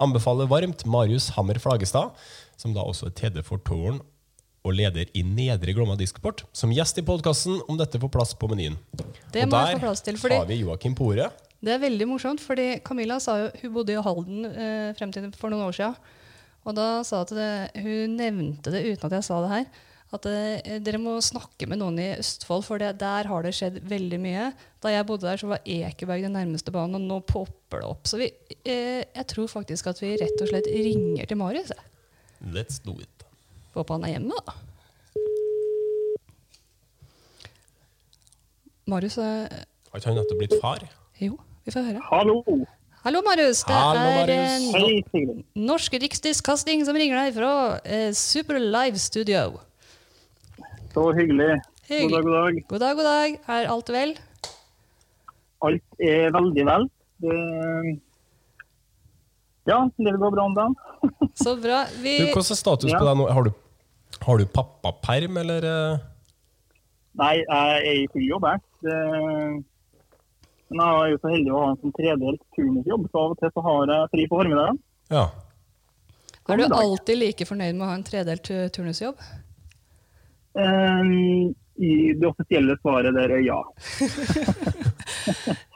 Anbefaler 0.00 0.48
varmt 0.48 0.84
Marius 0.88 1.26
Hammer 1.36 1.60
Flagestad, 1.60 2.14
som 2.56 2.72
da 2.74 2.84
også 2.88 3.10
er 3.10 3.16
TD 3.18 3.42
for 3.44 3.60
Tårn 3.68 4.00
og 4.64 4.72
leder 4.78 5.10
i 5.12 5.20
Nedre 5.28 5.74
Glomma 5.76 5.96
Diskport, 6.00 6.46
som 6.56 6.72
gjest 6.72 7.02
i 7.02 7.04
podkasten 7.04 7.60
om 7.68 7.76
dette 7.76 8.00
får 8.00 8.12
plass 8.14 8.32
på 8.38 8.48
menyen. 8.48 8.78
Det 9.34 9.44
og 9.44 9.52
må 9.52 9.60
der 9.60 9.76
få 9.76 9.84
plass 9.84 10.00
til, 10.06 10.16
fordi- 10.16 10.40
har 10.40 10.48
vi 10.48 10.62
Joakim 10.62 10.94
Pore. 10.96 11.28
Det 11.64 11.72
er 11.74 11.78
veldig 11.84 12.08
morsomt, 12.08 12.40
fordi 12.40 12.80
Camilla 12.84 13.18
sa 13.20 13.36
jo 13.42 13.50
hun 13.60 13.74
bodde 13.74 13.92
i 13.92 14.00
Halden 14.02 14.44
eh, 14.46 14.92
frem 14.96 15.12
til 15.12 15.30
for 15.36 15.52
noen 15.52 15.68
år 15.68 15.76
siden. 15.76 15.96
Og 16.64 16.74
da 16.74 17.02
sa 17.04 17.20
at 17.20 17.28
det, 17.28 17.70
hun 17.84 18.16
nevnte 18.16 18.72
det 18.72 18.86
uten 18.88 19.04
at 19.10 19.18
jeg 19.20 19.24
sa 19.28 19.42
det 19.44 19.50
her, 19.52 19.66
at 20.14 20.26
eh, 20.30 20.78
dere 20.84 20.98
må 21.02 21.16
snakke 21.24 21.66
med 21.70 21.80
noen 21.80 21.96
i 21.98 22.08
Østfold, 22.18 22.62
for 22.66 22.78
det, 22.82 22.92
der 23.00 23.26
har 23.30 23.42
det 23.46 23.52
skjedd 23.56 23.80
veldig 23.90 24.20
mye. 24.22 24.44
Da 24.84 24.92
jeg 24.94 25.06
bodde 25.08 25.26
der, 25.26 25.40
så 25.40 25.48
var 25.50 25.64
Ekeberg 25.66 26.22
den 26.26 26.36
nærmeste 26.38 26.70
banen, 26.74 26.94
og 27.00 27.08
nå 27.08 27.18
popper 27.26 27.82
det 27.82 27.88
opp. 27.88 28.04
Så 28.10 28.20
vi, 28.20 28.28
eh, 28.62 29.02
jeg 29.14 29.26
tror 29.34 29.50
faktisk 29.50 29.90
at 29.90 30.02
vi 30.04 30.12
rett 30.20 30.44
og 30.44 30.52
slett 30.52 30.70
ringer 30.70 31.26
til 31.30 31.40
Marius. 31.40 31.72
jeg. 31.74 31.90
Let's 32.54 32.78
do 32.84 32.94
it. 33.00 33.26
Håper 33.74 33.96
han 33.98 34.04
er 34.06 34.14
hjemme, 34.18 34.38
da. 34.46 34.54
Marius 38.90 39.16
eh, 39.18 39.48
Har 39.90 40.00
ikke 40.00 40.10
han 40.10 40.18
nettopp 40.20 40.40
blitt 40.42 40.56
far? 40.60 40.82
Jo, 41.22 41.36
vi 41.64 41.72
får 41.72 41.86
høre. 41.88 42.02
Hallo. 42.10 42.40
Hallo, 43.04 43.20
Marius. 43.24 43.62
Det 43.68 43.74
Hallo, 43.76 44.00
er 44.00 44.18
Marius. 44.20 44.74
eh, 44.74 45.12
Hei. 45.12 45.44
Norsk 45.60 45.96
Riksdiskasting 46.02 46.84
som 46.88 46.96
ringer 46.96 47.18
deg 47.20 47.34
fra 47.36 47.50
eh, 47.84 48.10
Super 48.16 48.60
Live 48.60 49.00
Studio. 49.00 49.58
Så 50.94 51.04
hyggelig. 51.16 51.58
God 51.88 52.10
dag, 52.14 52.22
god 52.24 52.34
dag. 52.38 52.58
God 52.70 52.80
dag, 52.80 52.96
god 52.96 53.04
dag. 53.08 53.36
Er 53.50 53.68
alt 53.72 53.90
vel? 53.90 54.14
Alt 55.64 56.00
er 56.00 56.30
veldig 56.34 56.64
vel. 56.68 56.86
Det... 57.24 57.36
Ja, 59.66 59.78
livet 59.98 60.20
går 60.20 60.34
bra 60.34 60.44
om 60.44 60.54
dagen. 60.56 60.74
Så 61.44 61.56
bra. 61.56 61.82
Vi, 62.04 62.18
Du, 62.20 62.24
hvordan 62.30 62.54
er 62.54 62.60
status 62.60 62.92
Ja. 62.92 62.98
på 63.00 63.06
deg 63.08 63.18
nå? 63.20 63.28
Har 63.32 63.46
du, 63.48 63.52
har 64.26 64.38
du 64.38 64.44
pappaperm, 64.54 65.38
eller? 65.40 65.66
eh? 65.70 66.02
Nei, 67.18 67.34
jeg 67.40 67.78
er 67.78 68.02
i 68.02 68.08
full 68.12 68.26
jobb, 68.28 68.46
jeg. 68.50 68.64
Det... 68.84 68.98
Men 70.74 70.80
jeg 70.82 71.00
er 71.00 71.10
jo 71.12 71.18
så 71.22 71.30
heldig 71.30 71.52
å 71.54 71.60
ha 71.62 71.70
en 71.72 71.80
sånn 71.80 71.94
tredelt 71.94 72.42
turnusjobb, 72.56 73.08
så 73.12 73.20
av 73.24 73.32
og 73.34 73.40
til 73.40 73.50
så 73.54 73.62
har 73.66 73.90
jeg 73.92 74.12
fri 74.14 74.24
på 74.30 74.38
formiddagen. 74.40 74.78
Ja. 75.12 75.24
er 76.48 76.60
du 76.62 76.64
alltid 76.74 77.20
like 77.20 77.46
fornøyd 77.46 77.76
med 77.76 77.84
å 77.84 77.90
ha 77.90 77.96
en 77.98 78.06
tredelt 78.06 78.48
turnusjobb? 78.74 79.20
Eh, 80.58 81.00
I 81.84 81.92
det 82.14 82.28
offisielle 82.28 82.76
svaret 82.82 83.14
der 83.16 83.32
er 83.38 83.42
ja. 83.42 83.60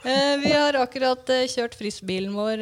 Eh, 0.09 0.37
vi 0.41 0.53
har 0.55 0.77
akkurat 0.79 1.29
eh, 1.33 1.47
kjørt 1.51 1.75
fristbilen 1.77 2.33
vår 2.37 2.61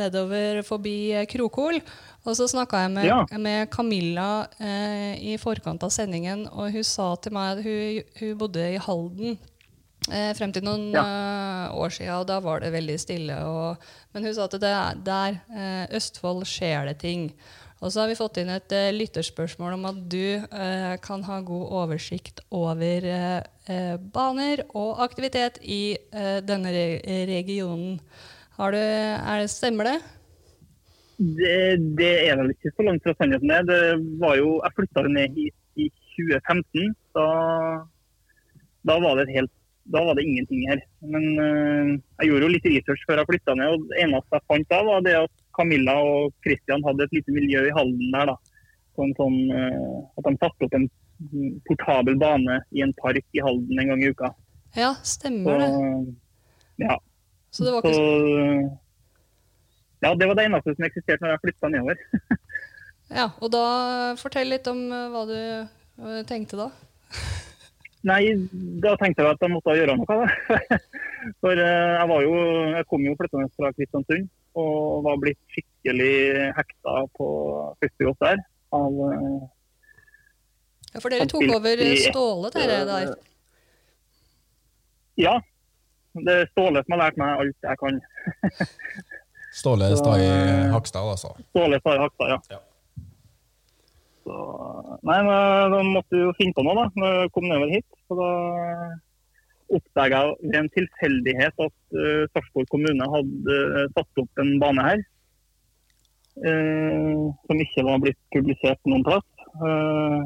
nedover 0.00 0.58
forbi 0.66 1.14
Krokol. 1.30 1.78
Og 2.24 2.36
så 2.36 2.46
snakka 2.50 2.80
jeg 2.84 2.92
med, 2.96 3.06
Ja. 3.06 3.18
med 3.38 3.70
Camilla 3.72 4.46
eh, 4.58 5.14
i 5.32 5.36
forkant 5.40 5.82
av 5.84 5.92
sendingen, 5.94 6.46
og 6.50 6.72
hun 6.72 6.84
sa 6.84 7.10
til 7.20 7.32
meg 7.36 7.58
at 7.58 7.64
hun, 7.64 8.02
hun 8.20 8.38
bodde 8.40 8.64
i 8.74 8.80
Halden 8.80 9.36
eh, 10.10 10.32
frem 10.36 10.52
til 10.56 10.64
noen 10.64 10.88
eh, 10.96 11.74
år 11.76 11.92
siden, 11.94 12.14
og 12.16 12.26
da 12.32 12.40
var 12.44 12.64
det 12.64 12.72
veldig 12.74 12.96
stille. 13.00 13.36
Og, 13.44 13.76
men 14.16 14.24
hun 14.28 14.34
sa 14.36 14.48
at 14.48 14.56
det 14.64 14.72
er 14.72 15.02
der 15.04 15.38
eh, 15.54 15.84
Østfold 16.00 16.44
skjer 16.48 16.88
det 16.90 16.98
ting. 17.04 17.28
Og 17.84 17.92
så 17.92 18.00
har 18.00 18.08
vi 18.08 18.16
fått 18.16 18.38
inn 18.40 18.48
et 18.48 18.72
uh, 18.72 18.88
lytterspørsmål 18.96 19.74
om 19.76 19.82
at 19.90 19.98
du 20.08 20.40
uh, 20.40 20.94
kan 21.04 21.24
ha 21.26 21.40
god 21.44 21.72
oversikt 21.82 22.40
over 22.54 23.04
uh, 23.04 23.96
baner 24.14 24.62
og 24.72 25.02
aktivitet 25.04 25.60
i 25.60 25.96
denne 26.48 26.72
re 26.72 26.86
regionen. 27.28 27.98
Du, 28.54 28.76
det, 28.76 29.48
stemmer 29.50 29.88
det? 29.88 29.94
Det, 31.18 31.56
det 31.98 32.10
er 32.28 32.36
vel 32.38 32.52
ikke 32.52 32.72
så 32.74 32.86
langt 32.86 33.04
fra 33.04 33.14
sannheten. 33.18 33.52
det. 33.68 33.80
Var 34.20 34.36
jo, 34.38 34.50
jeg 34.62 34.76
flytta 34.76 35.04
ned 35.08 35.38
hit 35.38 35.80
i 35.80 35.88
2015. 36.16 36.92
Da, 37.16 37.26
da, 38.92 38.98
var 39.00 39.20
det 39.20 39.32
helt, 39.32 39.52
da 39.96 40.04
var 40.06 40.20
det 40.20 40.26
ingenting 40.28 40.68
her. 40.70 40.84
Men 41.00 41.26
jeg 42.20 42.30
gjorde 42.30 42.46
jo 42.46 42.52
litt 42.52 42.68
research 42.68 43.08
før 43.08 43.22
jeg 43.22 43.32
flytta 43.32 43.56
ned, 43.58 43.72
og 43.78 43.88
det 43.90 44.04
eneste 44.04 44.38
jeg 44.38 44.48
fant 44.52 44.70
da, 44.76 44.82
var 44.92 45.08
det 45.08 45.18
at 45.24 45.34
Camilla 45.56 45.94
og 46.02 46.34
Christian 46.44 46.84
hadde 46.86 47.06
et 47.06 47.16
lite 47.18 47.34
miljø 47.34 47.64
i 47.68 47.74
Halden 47.76 48.12
der. 48.14 48.32
da. 48.32 48.36
Sånn, 48.94 49.10
sånn, 49.18 49.38
at 49.50 50.26
de 50.26 50.32
satte 50.38 50.66
opp 50.68 50.76
en 50.78 50.84
portabel 51.66 52.18
bane 52.20 52.60
i 52.74 52.82
en 52.84 52.92
park 53.00 53.24
i 53.34 53.42
Halden 53.42 53.80
en 53.82 53.90
gang 53.90 54.04
i 54.04 54.10
uka. 54.14 54.30
Ja, 54.74 54.92
Så, 55.02 55.18
stemmer 55.18 55.58
det. 55.62 55.68
ja, 56.84 56.98
Så 57.50 57.64
det 57.64 57.72
var 57.74 57.86
så, 57.86 58.04
ja, 60.04 60.14
det 60.14 60.26
var 60.28 60.34
det 60.36 60.44
eneste 60.48 60.74
som 60.74 60.84
eksisterte 60.84 61.24
når 61.24 61.36
jeg 61.36 61.44
flytta 61.46 61.72
nedover. 61.74 62.02
Ja, 63.14 63.28
og 63.44 63.50
da 63.52 63.64
fortell 64.18 64.48
litt 64.48 64.66
om 64.66 64.78
eh, 64.88 65.10
hva 65.12 65.22
du 65.28 66.22
tenkte 66.26 66.56
da. 66.56 66.70
Nei, 68.08 68.32
da 68.82 68.94
tenkte 68.98 69.22
jeg 69.22 69.36
at 69.36 69.44
jeg 69.44 69.52
måtte 69.52 69.74
gjøre 69.76 69.94
noe. 70.00 70.08
Da. 70.08 70.78
For 71.44 71.52
eh, 71.52 71.92
jeg, 71.98 72.08
var 72.10 72.24
jo, 72.24 72.32
jeg 72.72 72.88
kom 72.90 73.04
jo 73.04 73.12
flyttende 73.20 73.52
fra 73.54 73.70
Kristiansund 73.76 74.26
og 74.54 75.04
var 75.06 75.18
blitt 75.22 75.40
skikkelig 75.54 76.52
hekta 76.56 76.94
på 77.18 77.28
første 77.82 78.08
godt 78.08 78.24
der. 78.26 78.42
Av, 78.74 79.00
eh, 79.10 79.42
Ja, 80.94 81.00
for 81.02 81.10
dere 81.10 81.26
tok 81.26 81.42
over 81.50 81.80
Ståle, 81.98 82.50
dere 82.54 82.76
der. 82.86 83.14
ja, 85.18 85.32
det 86.14 86.36
er 86.42 86.46
Ståle 86.52 86.84
som 86.84 86.94
har 86.94 87.00
lært 87.02 87.16
meg 87.18 87.40
alt 87.42 87.66
jeg 87.66 87.80
kan. 87.80 87.98
Ståle 89.58 89.88
Stai 89.98 90.22
Hakstad, 90.70 91.10
altså. 91.16 91.32
Ståle 91.50 91.80
Stai 91.82 91.98
Hakstad, 91.98 92.30
ja. 92.30 92.38
Ja. 92.54 92.60
Så, 94.24 94.36
nei, 95.04 95.18
men 95.26 95.74
da 95.74 95.82
måtte 95.84 96.14
vi 96.16 96.22
jo 96.22 96.32
finne 96.38 96.54
på 96.56 96.62
noe 96.64 96.78
da, 96.78 96.86
når 96.96 97.18
jeg 97.18 97.32
kom 97.34 97.44
nedover 97.50 97.74
hit. 97.74 97.86
Så 98.08 98.16
da 98.18 98.30
oppdaga 99.72 100.20
ved 100.42 100.58
en 100.58 100.70
tilfeldighet 100.74 101.64
at 101.66 101.76
uh, 101.96 102.24
Sarpsborg 102.32 102.68
kommune 102.72 103.08
hadde 103.14 103.58
uh, 103.78 103.86
satt 103.96 104.22
opp 104.22 104.42
en 104.42 104.54
bane 104.62 104.84
her. 104.88 105.02
Uh, 106.34 107.30
som 107.46 107.60
ikke 107.62 107.84
var 107.86 108.00
blitt 108.02 108.20
publisert 108.34 108.80
noen 108.90 109.04
plass. 109.06 109.26
Uh, 109.62 110.22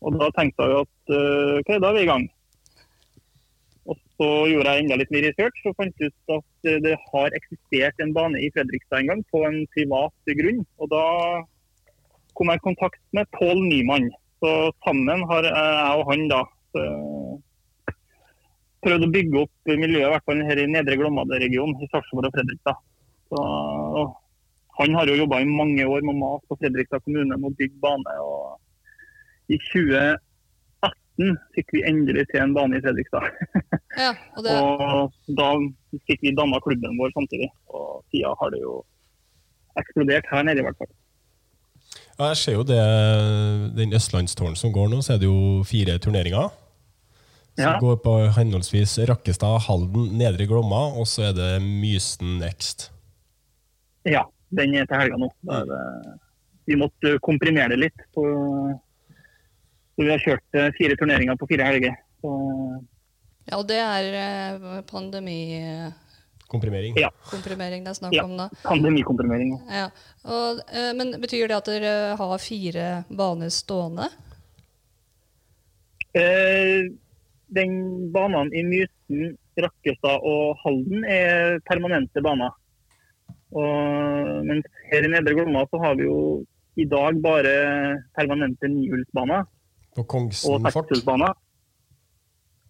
og 0.00 0.16
da 0.16 0.30
tenkte 0.38 0.64
jeg 0.64 0.84
at 0.86 1.16
OK, 1.60 1.74
da 1.76 1.90
er 1.90 1.96
vi 1.98 2.04
i 2.06 2.08
gang. 2.08 2.22
Og 3.90 3.98
så 4.16 4.28
gjorde 4.48 4.72
jeg 4.72 4.84
enda 4.84 4.96
litt 4.96 5.12
mer 5.12 5.26
research 5.26 5.66
og 5.68 5.76
fant 5.76 6.00
ut 6.00 6.32
at 6.36 6.68
det 6.86 6.94
har 7.10 7.36
eksistert 7.36 8.00
en 8.00 8.14
bane 8.16 8.40
i 8.40 8.48
Fredrikstad 8.54 9.02
en 9.02 9.10
gang 9.12 9.20
på 9.28 9.42
en 9.44 9.58
privat 9.74 10.32
grunn. 10.40 10.62
Og 10.80 10.88
da 10.94 11.04
kom 12.38 12.48
jeg 12.48 12.62
i 12.62 12.64
kontakt 12.64 13.02
med 13.16 13.28
Pål 13.36 13.60
Nyman. 13.66 14.08
Så 14.40 14.54
sammen 14.86 15.26
har 15.28 15.44
jeg 15.50 16.00
og 16.00 16.08
han 16.08 16.24
da 16.32 16.40
prøvd 18.84 19.06
å 19.06 19.12
bygge 19.12 19.44
opp 19.44 19.70
miljøet, 19.70 20.06
i 20.06 20.12
hvert 20.14 20.26
fall 20.28 20.42
her 20.46 20.62
i 20.62 20.70
Nedre 20.70 20.96
Glomma-regionen, 21.00 21.76
i 21.80 21.88
Sarpsborg 21.90 22.30
og 22.30 22.36
Fredrikstad. 22.36 22.80
Så, 23.30 23.44
han 24.80 24.96
har 24.96 25.10
jo 25.10 25.18
jobba 25.20 25.42
i 25.42 25.48
mange 25.48 25.84
år 25.84 26.04
med 26.08 26.18
mat 26.22 26.44
på 26.48 26.56
Fredrikstad 26.60 27.04
kommune 27.04 27.36
med 27.36 27.50
å 27.50 27.56
bygge 27.58 27.80
bane. 27.82 28.14
og 28.24 29.52
I 29.52 29.58
2018 29.66 31.36
fikk 31.56 31.74
vi 31.76 31.84
endelig 31.90 32.24
til 32.30 32.40
en 32.44 32.54
bane 32.56 32.78
i 32.78 32.84
Fredrikstad. 32.84 33.28
Ja, 33.98 34.12
og 34.38 34.44
det, 34.46 34.52
og 34.54 35.34
da 35.34 35.48
fikk 36.06 36.20
vi 36.22 36.30
danna 36.38 36.60
klubben 36.62 36.94
vår 36.96 37.10
samtidig. 37.10 37.48
Og 37.74 38.04
tida 38.14 38.30
har 38.38 38.52
det 38.54 38.60
jo 38.62 38.76
eksplodert 39.80 40.28
her 40.30 40.44
nede, 40.46 40.62
i 40.62 40.66
hvert 40.68 40.78
fall. 40.78 40.92
Ja, 42.20 42.28
jeg 42.30 42.38
ser 42.38 42.54
jo 42.54 42.62
det, 42.68 42.78
Den 43.76 43.96
østlandstårnen 43.98 44.56
som 44.56 44.72
går 44.72 44.92
nå, 44.92 45.00
så 45.02 45.16
er 45.16 45.20
det 45.20 45.26
jo 45.26 45.64
fire 45.66 45.98
turneringer. 45.98 46.54
Som 47.58 47.80
går 47.80 47.96
på 48.04 48.12
henholdsvis 48.36 48.98
Rakkestad, 49.10 49.58
Halden, 49.66 50.12
Nedre 50.18 50.46
Glomma, 50.48 50.84
og 50.96 51.08
så 51.08 51.30
er 51.30 51.34
det 51.36 51.48
Mysen 51.64 52.38
next. 52.40 52.90
Ja, 54.08 54.22
den 54.56 54.74
er 54.78 54.86
til 54.88 55.02
helga 55.02 55.18
nå. 55.20 55.28
Da 55.44 55.62
er 55.62 55.68
det, 55.68 56.14
vi 56.70 56.78
måtte 56.80 57.16
komprimere 57.24 57.74
det 57.74 57.80
litt. 57.82 58.06
På, 58.14 58.24
så 59.96 60.06
vi 60.06 60.12
har 60.12 60.22
kjørt 60.22 60.56
eh, 60.56 60.70
fire 60.78 60.96
turneringer 60.96 61.36
på 61.40 61.48
fire 61.50 61.66
helger. 61.68 61.98
Så, 62.22 62.30
ja, 63.50 63.58
og 63.58 63.66
det 63.68 63.80
er 63.82 64.82
pandemi... 64.88 65.40
pandemikomprimering 65.60 66.08
Komprimering. 66.50 66.96
Ja. 66.98 67.10
det 67.30 67.90
er 67.92 67.94
snakk 67.94 68.14
Ja. 68.16 68.24
om 68.24 68.36
da. 68.36 68.48
pandemikomprimering. 68.64 69.52
Ja. 69.70 69.90
Og, 70.24 70.58
eh, 70.72 70.92
men 70.98 71.12
betyr 71.20 71.46
det 71.46 71.56
at 71.56 71.68
dere 71.70 72.16
har 72.18 72.38
fire 72.42 73.04
baner 73.08 73.52
stående? 73.54 74.08
Eh, 76.14 76.90
den 77.54 77.72
banene 78.14 78.54
i 78.56 78.64
Myten, 78.66 79.36
Rakkestad 79.60 80.24
og 80.26 80.56
Halden 80.62 81.04
er 81.04 81.58
permanente 81.68 82.22
baner. 82.24 82.54
Og, 83.50 84.44
mens 84.46 84.66
her 84.92 85.06
i 85.06 85.10
Nedre 85.10 85.34
Glomma 85.34 85.66
så 85.70 85.80
har 85.82 85.96
vi 85.98 86.06
jo 86.06 86.18
i 86.78 86.86
dag 86.88 87.18
bare 87.22 87.54
permanente 88.14 88.70
nihullsbaner 88.70 89.42
På 89.96 90.04
og 90.06 90.68
fort. 90.70 90.92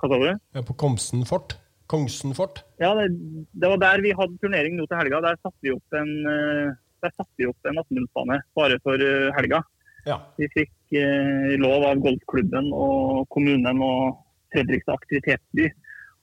Hva 0.01 0.09
sa 0.09 0.17
du? 0.17 0.31
Ja, 0.57 0.63
på 0.65 0.75
Komsen 0.81 1.27
fort. 1.29 1.59
Kongsen 1.91 2.35
fort. 2.39 2.63
Ja, 2.79 2.95
det, 2.95 3.11
det 3.51 3.69
var 3.73 3.81
der 3.83 4.03
vi 4.05 4.15
hadde 4.15 4.39
turnering 4.39 4.79
nå 4.79 4.87
til 4.87 5.01
helga. 5.01 5.21
Der 5.25 5.39
satte 5.43 5.59
vi 5.65 5.75
opp 5.75 5.99
en, 5.99 6.13
eh, 6.31 6.71
en 7.03 7.81
18-hullsbane 7.83 8.39
bare 8.57 8.79
for 8.85 9.03
eh, 9.03 9.31
helga. 9.37 9.63
Ja. 10.07 10.21
Vi 10.39 10.49
fikk 10.55 10.95
eh, 10.97 11.57
lov 11.61 11.89
av 11.91 12.03
golfklubben 12.05 12.71
og 12.73 13.27
kommunen 13.35 13.83
og 13.85 14.21
Fredrikstad 14.53 14.99
aktivitetsby 14.99 15.71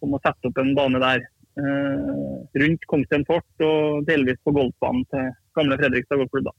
om 0.05 0.13
å 0.15 0.21
sette 0.21 0.49
opp 0.49 0.61
en 0.61 0.75
bane 0.77 1.01
der. 1.01 1.25
Eh, 1.57 2.61
rundt 2.61 2.85
Kongsvinger 2.91 3.25
fort 3.25 3.65
og 3.65 4.05
delvis 4.09 4.37
på 4.45 4.53
golfbanen 4.53 5.05
til 5.13 5.31
gamle 5.57 5.77
Fredrikstad 5.79 6.21
golfklubb. 6.21 6.51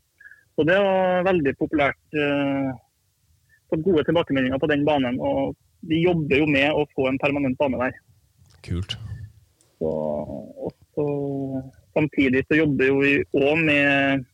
Så 0.59 0.67
det 0.67 0.79
var 0.83 1.27
veldig 1.29 1.55
populært. 1.61 2.01
Eh, 2.19 2.71
fått 3.71 3.85
gode 3.87 4.05
tilbakemeldinger 4.09 4.59
på 4.59 4.71
den 4.73 4.85
banen. 4.89 5.21
Og 5.23 5.55
vi 5.87 6.03
jobber 6.03 6.43
jo 6.43 6.49
med 6.51 6.73
å 6.75 6.87
få 6.97 7.07
en 7.11 7.21
permanent 7.23 7.59
bane 7.61 7.79
der. 7.85 8.01
Kult. 8.67 8.97
Så, 9.79 9.87
og 9.87 10.75
så, 10.97 11.07
samtidig 11.95 12.43
så 12.49 12.59
jobber 12.59 12.91
jo 12.91 12.99
vi 13.05 13.15
òg 13.39 13.63
med 13.69 14.27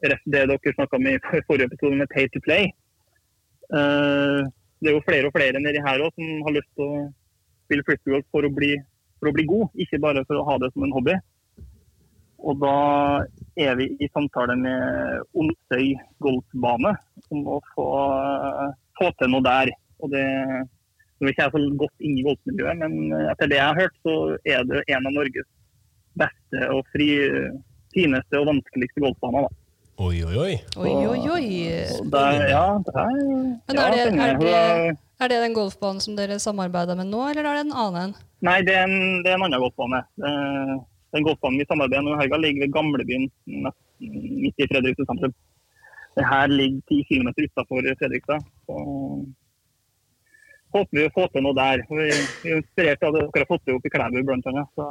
det 0.00 0.16
dere 0.26 0.74
snakka 0.74 0.96
om 0.96 1.06
i 1.06 1.18
forrige 1.46 1.68
episode, 1.68 1.96
med 2.00 2.10
pay 2.10 2.26
to 2.32 2.40
play. 2.42 2.72
Eh, 3.70 4.42
det 4.80 4.90
er 4.90 4.96
jo 4.96 5.04
flere 5.06 5.28
og 5.28 5.34
flere 5.36 5.60
nedi 5.60 5.82
her 5.84 6.02
òg 6.04 6.14
som 6.16 6.44
har 6.46 6.56
lyst 6.56 6.70
til 6.76 6.86
å 6.86 7.02
spille 7.66 7.84
frisbeegolf 7.86 8.26
for, 8.32 8.48
for 9.20 9.30
å 9.30 9.34
bli 9.36 9.44
god, 9.50 9.68
ikke 9.84 10.00
bare 10.02 10.24
for 10.28 10.40
å 10.40 10.46
ha 10.48 10.56
det 10.62 10.72
som 10.72 10.86
en 10.86 10.94
hobby. 10.96 11.16
Og 12.40 12.56
da 12.62 12.76
er 13.60 13.76
vi 13.76 13.90
i 14.00 14.08
samtale 14.14 14.56
med 14.56 15.26
Onsøy 15.36 15.92
golfbane 16.24 16.94
om 17.28 17.48
å 17.56 17.58
få, 17.74 17.88
få 18.96 19.10
til 19.20 19.32
noe 19.34 19.44
der. 19.44 19.72
Og 20.00 20.12
det 20.14 20.24
er 20.24 21.28
ikke 21.28 21.44
jeg 21.44 21.52
så 21.52 21.62
godt 21.82 22.06
inne 22.06 22.22
i 22.22 22.24
golfmiljøet, 22.24 22.80
men 22.80 23.26
etter 23.28 23.50
det 23.50 23.60
jeg 23.60 23.68
har 23.68 23.80
hørt, 23.82 23.98
så 24.06 24.14
er 24.48 24.64
det 24.70 24.86
en 24.88 25.10
av 25.10 25.16
Norges 25.18 25.48
beste 26.20 26.70
og 26.72 26.80
fri, 26.94 27.10
fineste 27.92 28.40
og 28.40 28.48
vanskeligste 28.54 29.04
golfbaner. 29.04 29.44
da. 29.44 29.59
Oi, 30.00 30.22
oi, 30.24 30.36
oi. 30.40 30.52
Oi, 30.80 30.92
oi, 31.10 31.18
oi. 31.28 31.48
Der, 32.08 32.38
ja, 32.48 32.62
det 32.86 32.92
er, 32.96 33.08
Men 33.68 33.80
er 33.82 33.92
det, 33.92 34.04
er, 34.08 34.38
det, 34.40 34.94
er 35.20 35.28
det 35.28 35.40
den 35.42 35.56
golfbanen 35.58 36.00
som 36.00 36.14
dere 36.16 36.38
samarbeider 36.40 36.96
med 36.96 37.10
nå, 37.10 37.20
eller 37.28 37.44
er 37.44 37.58
det 37.58 37.64
en 37.66 37.74
annen? 37.82 38.14
Nei, 38.48 38.54
det 38.64 38.78
er 38.78 38.86
en, 38.86 39.20
det 39.20 39.28
er 39.28 39.36
en 39.36 39.44
annen 39.44 39.60
golfbane. 39.60 40.00
Eh, 40.24 40.72
Den 41.12 41.26
golfbanen 41.26 41.60
vi 41.60 41.66
samarbeider 41.68 42.06
med 42.06 42.14
nå 42.14 42.16
i 42.16 42.22
helga, 42.22 42.38
ligger 42.40 42.64
ved 42.64 42.72
gamlebyen 42.78 43.28
midt 44.00 44.64
i 44.64 44.68
Fredrikstad 44.70 45.10
sentrum. 45.10 45.36
Det 46.16 46.24
her 46.32 46.48
ligger 46.48 46.80
10 46.88 47.04
km 47.10 47.28
utafor 47.36 47.92
Fredrikstad. 48.00 48.46
Så 48.64 48.78
håper 50.78 50.96
vi 50.96 51.08
å 51.10 51.12
få 51.18 51.26
til 51.34 51.44
noe 51.44 51.58
der. 51.60 51.84
Vi 51.90 52.06
vi 52.06 52.54
er 52.54 52.62
inspirert 52.62 53.04
av 53.04 53.18
det 53.18 53.26
dere 53.26 53.44
har 53.44 53.52
fått 53.52 53.66
til 53.66 53.76
oppe 53.76 53.90
i 53.90 53.94
Klæbu 53.98 54.22
blant 54.24 54.48
annet. 54.48 54.72
Så 54.80 54.88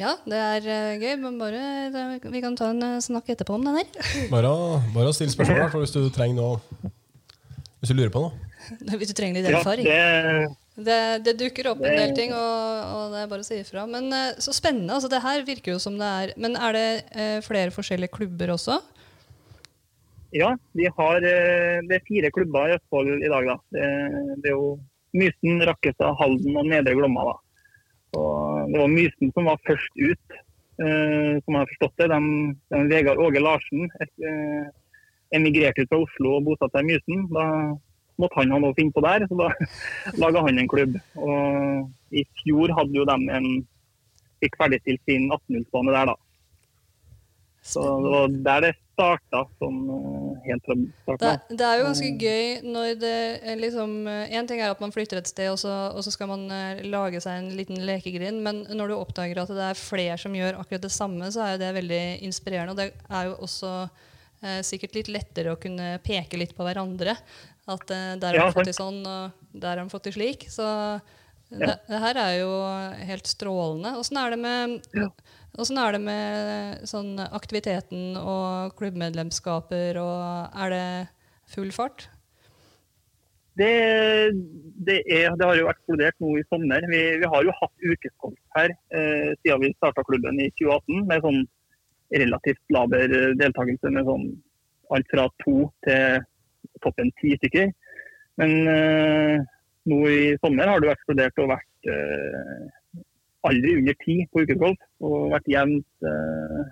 Ja, 0.00 0.14
det 0.24 0.38
er 0.40 0.66
eh, 0.72 1.02
gøy, 1.02 1.18
men 1.20 1.36
bare 1.36 1.60
det, 1.92 2.02
Vi 2.32 2.40
kan 2.40 2.56
ta 2.56 2.70
en 2.72 2.80
eh, 2.86 3.00
snakk 3.04 3.28
etterpå 3.34 3.58
om 3.58 3.66
den 3.66 3.76
her. 3.76 3.90
Bare, 4.32 4.54
bare 4.94 5.12
still 5.12 5.30
spørsmål 5.32 5.68
for 5.74 5.84
hvis 5.84 5.92
du 5.92 6.06
trenger 6.14 6.38
noe 6.38 6.90
Hvis 7.82 7.92
du 7.92 7.98
lurer 7.98 8.12
på 8.14 8.24
noe. 8.24 8.48
Hvis 8.98 9.10
du 9.10 9.16
trenger 9.18 9.40
litt 9.40 9.50
ja, 9.50 9.58
erfaring. 9.60 9.84
det, 9.84 10.54
Det, 10.86 10.98
det 11.26 11.34
dukker 11.40 11.72
opp 11.72 11.82
en 11.84 11.98
del 11.98 12.14
ting, 12.16 12.32
og, 12.32 12.78
og 12.96 13.12
det 13.12 13.20
er 13.20 13.28
bare 13.28 13.44
å 13.44 13.46
si 13.46 13.58
ifra. 13.60 13.84
Men 13.90 14.08
eh, 14.16 14.38
så 14.40 14.54
spennende. 14.56 14.94
altså 14.96 15.10
Det 15.12 15.20
her 15.24 15.44
virker 15.44 15.74
jo 15.74 15.82
som 15.82 15.98
det 16.00 16.08
er 16.08 16.32
Men 16.40 16.56
er 16.56 16.78
det 16.78 16.86
eh, 17.12 17.38
flere 17.44 17.74
forskjellige 17.74 18.14
klubber 18.16 18.54
også? 18.54 18.78
Ja, 20.32 20.54
vi 20.72 20.88
har, 20.88 21.26
eh, 21.28 21.82
det 21.84 21.98
er 21.98 22.06
fire 22.08 22.32
klubber 22.32 22.70
i 22.70 22.78
Østfold 22.78 23.18
i 23.20 23.28
dag. 23.28 23.50
Da. 23.50 23.58
Det, 23.76 23.88
det 24.40 24.52
er 24.54 24.56
jo 24.56 24.78
Mysen, 25.12 25.60
Rakkestad, 25.68 26.16
Halden 26.16 26.56
og 26.56 26.70
Nedre 26.70 26.96
Glomma. 26.96 27.26
Da. 27.28 27.34
Det 28.12 28.78
var 28.78 28.92
Mysen 28.92 29.32
som 29.32 29.48
var 29.48 29.60
først 29.66 29.94
ut, 29.96 30.36
eh, 30.82 31.38
som 31.42 31.54
jeg 31.54 31.60
har 31.62 31.70
forstått 31.72 31.96
det. 32.02 32.08
Den, 32.12 32.28
den 32.74 32.90
Vegard 32.92 33.20
Åge 33.22 33.40
Larsen 33.40 33.88
eh, 34.00 34.68
emigrerte 35.36 35.84
ut 35.84 35.92
fra 35.92 36.02
Oslo 36.04 36.36
og 36.36 36.46
bosatte 36.48 36.78
seg 36.78 36.86
i 36.86 36.92
Mysen. 36.92 37.26
Da 37.32 37.46
måtte 38.20 38.38
han 38.40 38.52
ha 38.52 38.60
noe 38.60 38.74
å 38.74 38.78
finne 38.78 38.94
på 38.94 39.04
der, 39.04 39.24
så 39.28 39.38
da 39.40 39.50
laga 40.22 40.44
han 40.46 40.60
en 40.60 40.70
klubb. 40.70 40.98
Og 41.16 42.16
I 42.16 42.26
fjor 42.42 42.74
hadde 42.78 43.00
jo 43.00 43.08
de 43.08 43.18
en, 43.38 43.48
fikk 44.42 44.58
ferdigstilt 44.58 45.02
sin 45.08 45.30
18-hullsbane 45.30 45.96
der, 45.96 46.12
da. 46.12 46.31
Så 47.62 47.82
det 48.02 48.10
var 48.10 48.32
der 48.46 48.64
det 48.66 48.70
starta 48.92 49.44
sånn 49.62 49.76
eh, 49.88 50.40
helt 50.48 50.64
fra 50.66 50.74
Det, 50.76 50.88
starten. 51.16 51.56
det 51.60 51.66
er 51.68 51.78
jo 51.78 51.84
ganske 51.86 52.08
gøy 52.20 52.72
når 52.74 52.88
det 53.00 53.12
eh, 53.38 53.54
liksom 53.60 53.92
Én 54.10 54.48
ting 54.50 54.60
er 54.60 54.72
at 54.74 54.82
man 54.82 54.92
flytter 54.92 55.20
et 55.20 55.30
sted, 55.30 55.48
og 55.52 55.60
så, 55.62 55.70
og 55.94 56.02
så 56.04 56.12
skal 56.12 56.28
man 56.32 56.42
eh, 56.52 56.82
lage 56.90 57.22
seg 57.22 57.38
en 57.38 57.52
liten 57.56 57.78
lekegrind, 57.86 58.42
men 58.44 58.64
når 58.74 58.92
du 58.92 58.96
oppdager 58.98 59.38
at 59.44 59.52
det 59.54 59.68
er 59.70 59.78
flere 59.78 60.18
som 60.20 60.34
gjør 60.36 60.58
akkurat 60.60 60.84
det 60.84 60.92
samme, 60.92 61.30
så 61.32 61.44
er 61.46 61.54
jo 61.54 61.62
det 61.62 61.70
veldig 61.78 62.02
inspirerende. 62.26 62.74
Og 62.74 62.82
det 62.82 62.90
er 63.14 63.30
jo 63.30 63.38
også 63.46 63.72
eh, 64.42 64.60
sikkert 64.66 64.98
litt 64.98 65.12
lettere 65.14 65.54
å 65.54 65.60
kunne 65.62 65.94
peke 66.04 66.40
litt 66.42 66.56
på 66.58 66.66
hverandre. 66.66 67.14
At 67.70 67.94
eh, 67.94 68.12
der 68.18 68.34
har 68.34 68.40
Ja, 68.42 68.50
de 68.50 68.56
fått 68.58 68.70
til 68.72 68.80
sånn, 68.82 69.00
og 69.06 69.54
der 69.54 69.76
har 69.78 69.84
de 69.86 69.94
fått 69.94 70.08
til 70.10 70.18
slik. 70.18 70.48
Så 70.50 70.66
det, 71.52 71.78
det 71.88 72.02
her 72.08 72.18
er 72.26 72.40
jo 72.42 72.50
helt 73.06 73.30
strålende. 73.30 73.94
Åssen 74.02 74.18
er 74.18 74.34
det 74.34 74.42
med 74.42 74.80
Åssen 75.60 75.76
er 75.76 75.92
det 75.92 76.00
med 76.00 76.84
sånn 76.88 77.18
aktiviteten 77.20 78.16
og 78.16 78.72
klubbmedlemskaper, 78.78 79.98
og 80.00 80.58
er 80.64 80.72
det 80.72 80.86
full 81.52 81.72
fart? 81.76 82.06
Det, 83.60 83.72
det, 84.80 85.02
er, 85.12 85.34
det 85.36 85.44
har 85.44 85.58
jo 85.58 85.68
eksplodert 85.68 86.16
nå 86.24 86.30
i 86.40 86.44
sommer. 86.48 86.86
Vi, 86.88 87.02
vi 87.20 87.28
har 87.34 87.44
jo 87.44 87.52
hatt 87.58 87.84
ukeskolf 87.84 88.38
her 88.56 88.72
eh, 88.96 89.34
siden 89.42 89.66
vi 89.66 89.74
starta 89.76 90.04
klubben 90.08 90.40
i 90.40 90.48
2018, 90.56 91.04
med 91.10 91.26
sånn 91.26 91.42
relativt 92.22 92.72
laber 92.72 93.12
deltakelse 93.40 93.92
med 93.92 94.08
sånn 94.08 94.26
alt 94.92 95.12
fra 95.12 95.28
to 95.44 95.56
til 95.84 96.24
toppen 96.84 97.12
ti 97.20 97.36
stykker. 97.36 97.72
Men 98.40 98.56
eh, 98.72 99.44
nå 99.92 100.00
i 100.08 100.36
sommer 100.40 100.72
har 100.72 100.80
det 100.80 100.88
jo 100.88 100.94
eksplodert 100.94 101.44
og 101.44 101.52
vært 101.52 101.92
eh, 101.92 102.70
aldri 103.48 103.76
under 103.80 103.94
ti 104.04 104.16
på 104.32 104.44
ukesgolf. 104.44 104.78
Og 105.02 105.30
vært 105.34 105.48
jevnt, 105.50 105.86
eh, 106.06 106.62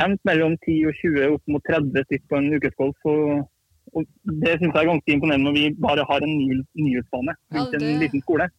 jevnt 0.00 0.20
mellom 0.26 0.56
10 0.64 0.78
og 0.90 0.94
20 1.02 1.28
opp 1.36 1.42
mot 1.54 1.62
30 1.70 2.04
stykk 2.08 2.26
på 2.30 2.40
en 2.40 2.50
ukesgolf. 2.58 2.96
Og, 3.04 3.46
og 3.94 4.04
det 4.42 4.56
syns 4.58 4.74
jeg 4.74 4.82
er 4.82 4.90
ganske 4.90 5.14
imponerende 5.14 5.46
når 5.50 5.56
vi 5.60 5.64
bare 5.78 6.04
har 6.08 6.24
en 6.26 6.36
ny- 6.38 6.66
nyhetsbane 6.74 7.34
rundt 7.54 7.72
Ja, 7.72 7.78
det- 7.78 7.82
en 7.94 8.00
liten 8.02 8.22
skole. 8.24 8.50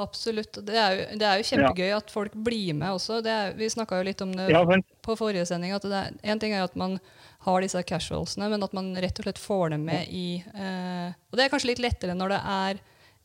Absolutt. 0.00 0.54
Det 0.64 0.76
er 0.80 0.92
jo, 0.96 1.18
det 1.18 1.26
er 1.28 1.40
jo 1.40 1.44
kjempegøy 1.50 1.90
at 1.96 2.10
folk 2.10 2.32
blir 2.46 2.72
med 2.78 2.88
også. 2.94 3.18
Det 3.22 3.32
er, 3.34 3.50
vi 3.58 3.66
snakka 3.68 3.98
jo 3.98 4.04
litt 4.06 4.22
om 4.22 4.30
det 4.32 4.46
Ja, 4.48 4.62
på 5.04 5.16
forrige 5.18 5.44
sending. 5.46 5.72
at 5.72 5.82
det 5.82 5.92
er, 5.92 6.10
En 6.24 6.38
ting 6.38 6.52
er 6.54 6.62
at 6.64 6.76
man 6.76 6.98
har 7.40 7.60
disse 7.60 7.82
casualsene, 7.84 8.48
men 8.48 8.62
at 8.62 8.72
man 8.72 8.94
rett 8.94 9.18
og 9.18 9.24
slett 9.26 9.38
får 9.38 9.70
dem 9.70 9.84
med 9.84 10.06
i 10.08 10.42
eh, 10.54 11.12
Og 11.32 11.36
det 11.36 11.44
er 11.44 11.48
kanskje 11.52 11.66
litt 11.74 11.82
lettere 11.84 12.14
når 12.16 12.28
det 12.28 12.40
er 12.46 12.80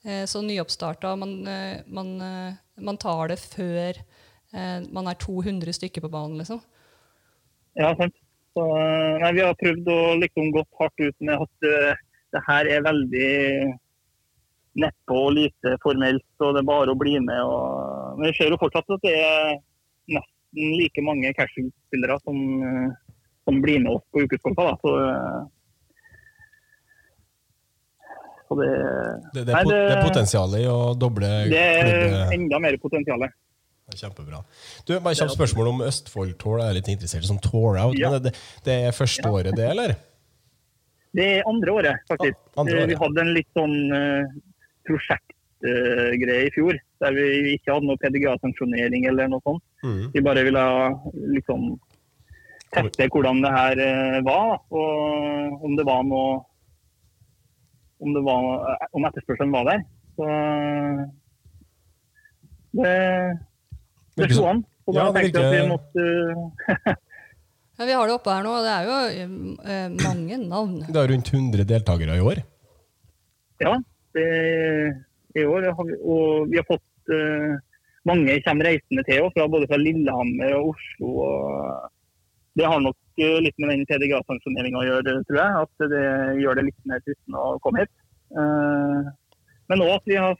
eh, 0.06 0.26
så 0.26 0.41
nyoppstarta. 0.43 1.16
Man, 1.18 1.47
eh, 1.47 1.82
man, 1.88 2.12
eh, 2.22 2.53
man 2.78 2.99
tar 3.01 3.32
det 3.32 3.39
før 3.41 3.95
eh, 3.95 4.80
man 4.93 5.07
er 5.07 5.19
200 5.21 5.76
stykker 5.78 6.05
på 6.05 6.11
banen, 6.11 6.39
liksom. 6.41 6.61
Ja, 7.76 7.93
sant. 7.99 8.15
Så, 8.55 8.65
eh, 8.80 9.15
nei, 9.19 9.32
vi 9.36 9.43
har 9.43 9.57
prøvd 9.59 9.89
å 9.91 10.01
liksom 10.21 10.51
gått 10.55 10.69
hardt 10.80 11.01
ut 11.03 11.17
med 11.28 11.41
at 11.43 11.67
uh, 11.67 12.03
det 12.36 12.43
her 12.47 12.69
er 12.71 12.86
veldig 12.86 13.32
neppe 14.80 15.15
og 15.15 15.34
lite 15.36 15.76
formelt, 15.84 16.26
og 16.43 16.55
det 16.55 16.61
er 16.63 16.69
bare 16.69 16.93
å 16.93 16.99
bli 16.99 17.17
med. 17.23 17.41
Og... 17.41 18.19
Men 18.19 18.30
vi 18.30 18.38
ser 18.38 18.51
jo 18.51 18.59
fortsatt 18.61 18.95
at 18.95 19.03
det 19.03 19.15
er 19.19 19.57
nesten 20.11 20.78
like 20.80 21.03
mange 21.03 21.32
casual-spillere 21.36 22.17
som, 22.23 22.39
eh, 22.69 23.19
som 23.47 23.61
blir 23.63 23.84
med 23.84 23.93
oss 23.95 24.05
på 24.11 24.23
ukeskolpa. 24.23 24.71
Da. 24.71 24.76
Så, 24.84 24.95
så 28.48 28.58
det, 28.60 28.70
Det, 29.34 29.46
det, 29.46 29.54
Nei, 29.54 29.64
det- 29.64 29.80
det 29.89 29.98
er 29.98 30.04
potensial 30.06 30.56
i 30.60 30.66
å 30.70 30.78
doble 30.98 31.30
det 31.50 31.62
er 31.62 31.89
klubbe. 31.89 32.34
enda 32.38 32.60
mer 32.62 32.78
potensial. 32.82 33.26
Kjempebra. 33.96 34.39
Du, 34.88 34.96
bare 35.00 35.14
kjapt 35.14 35.36
spørsmål 35.36 35.68
om 35.70 35.82
Østfold 35.86 36.34
Tour. 36.41 36.58
Jeg 36.60 36.70
er 36.70 36.78
litt 36.80 36.88
interessert 36.89 37.24
i 37.24 37.30
sånn 37.30 37.41
tour 37.41 37.78
out. 37.78 37.93
Ja. 37.98 38.10
Men 38.10 38.24
det, 38.26 38.32
det 38.66 38.78
er 38.88 38.96
første 38.98 39.30
året, 39.30 39.54
det, 39.56 39.68
eller? 39.70 39.93
Det 41.16 41.28
er 41.38 41.46
andre 41.48 41.72
året, 41.72 42.02
faktisk. 42.10 42.36
Ah, 42.56 42.64
andre 42.64 42.80
året. 42.82 42.89
Vi 42.89 42.98
hadde 43.04 43.22
en 43.22 43.34
litt 43.38 43.52
sånn 43.56 43.76
uh, 43.93 44.26
prosjektgreie 44.89 46.48
i 46.50 46.54
fjor, 46.56 46.80
der 47.04 47.14
vi 47.16 47.28
ikke 47.54 47.76
hadde 47.76 47.88
noe 47.91 48.02
PDGA-sanksjonering 48.02 49.06
eller 49.12 49.30
noe 49.32 49.46
sånt. 49.46 49.64
Mm. 49.86 50.02
Vi 50.18 50.24
bare 50.26 50.43
ville 50.50 50.66
liksom 51.38 51.70
teste 52.76 53.08
hvordan 53.14 53.39
det 53.46 53.54
her 53.54 53.84
uh, 53.86 54.20
var, 54.26 54.58
og 54.74 55.64
om 55.70 55.78
det 55.78 55.86
var 55.88 56.04
noe 56.10 56.41
Om, 58.06 58.14
det 58.14 58.24
var, 58.26 58.47
eh, 58.72 58.88
om 58.93 59.08
etterspørselen 59.10 59.53
var 59.56 59.70
der. 59.72 59.84
Så 60.16 60.30
det, 62.76 62.93
det 64.16 64.24
Virker 64.24 64.38
slo 64.38 64.47
an. 64.51 64.64
Så 64.86 64.93
da 64.93 65.01
Ja, 65.01 65.12
tenkte 65.16 65.41
jeg 65.41 65.49
at 65.49 65.56
vi 65.56 65.66
måtte 65.74 66.95
Ja, 67.76 67.86
vi 67.89 67.95
har 67.97 68.08
det 68.08 68.14
oppe 68.16 68.32
her 68.32 68.43
nå, 68.45 68.51
og 68.56 68.64
det 68.64 68.72
er 68.72 68.86
jo 68.88 68.97
eh, 69.68 69.88
mange 69.99 70.38
navn. 70.39 70.76
Det 70.88 70.95
er 71.01 71.10
rundt 71.12 71.32
100 71.34 71.66
deltakere 71.68 72.16
i 72.16 72.24
år. 72.24 72.39
Ja, 73.60 73.74
det, 74.16 74.28
i 75.36 75.43
år 75.43 75.68
har 75.76 75.88
vi, 75.89 75.97
og 75.99 76.47
vi 76.53 76.62
har 76.62 76.68
fått 76.70 77.12
eh, 77.12 77.58
mange 78.08 78.38
kommer 78.45 78.70
reisende 78.70 79.03
til 79.10 79.26
oss, 79.26 79.36
fra, 79.36 79.49
både 79.51 79.68
fra 79.68 79.80
Lillehammer 79.82 80.56
og 80.56 80.72
Oslo. 80.72 81.12
Og 81.26 82.56
det 82.56 82.70
har 82.72 82.80
nok 82.86 82.95
eh, 83.22 83.38
litt 83.43 83.57
med 83.61 83.72
den 83.72 83.86
PDGA-sanksjoneringa 83.89 84.82
å 84.82 84.88
gjøre, 84.88 85.20
tror 85.28 85.39
jeg. 85.41 85.61
At 85.66 85.86
det 85.93 86.07
gjør 86.41 86.59
det 86.59 86.68
litt 86.70 86.89
mer 86.89 87.03
fristende 87.05 87.43
å 87.43 87.59
komme 87.63 87.86
hit. 87.86 87.93
Eh, 88.36 89.13
men 89.72 89.86
òg 89.86 89.93
at 89.97 90.09
vi 90.09 90.18
har, 90.22 90.36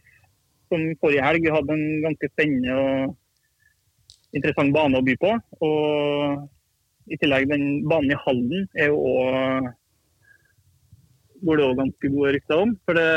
som 0.71 0.84
forrige 1.01 1.23
helg, 1.26 1.45
vi 1.45 1.55
hadde 1.55 1.78
en 1.78 1.88
ganske 2.05 2.32
spennende 2.34 2.76
og 2.82 4.36
interessant 4.36 4.76
bane 4.76 4.99
å 4.99 5.05
by 5.05 5.15
på. 5.21 5.32
Og 5.65 7.09
i 7.13 7.17
tillegg, 7.21 7.49
den 7.51 7.65
banen 7.89 8.13
i 8.13 8.21
Halden 8.26 8.69
er 8.76 8.91
jo 8.91 9.01
òg 9.13 9.73
hvor 11.45 11.59
det 11.59 11.65
òg 11.67 11.78
ganske 11.78 12.09
gode 12.09 12.32
rykter 12.34 12.61
om. 12.63 12.71
For 12.88 12.97
det, 12.97 13.07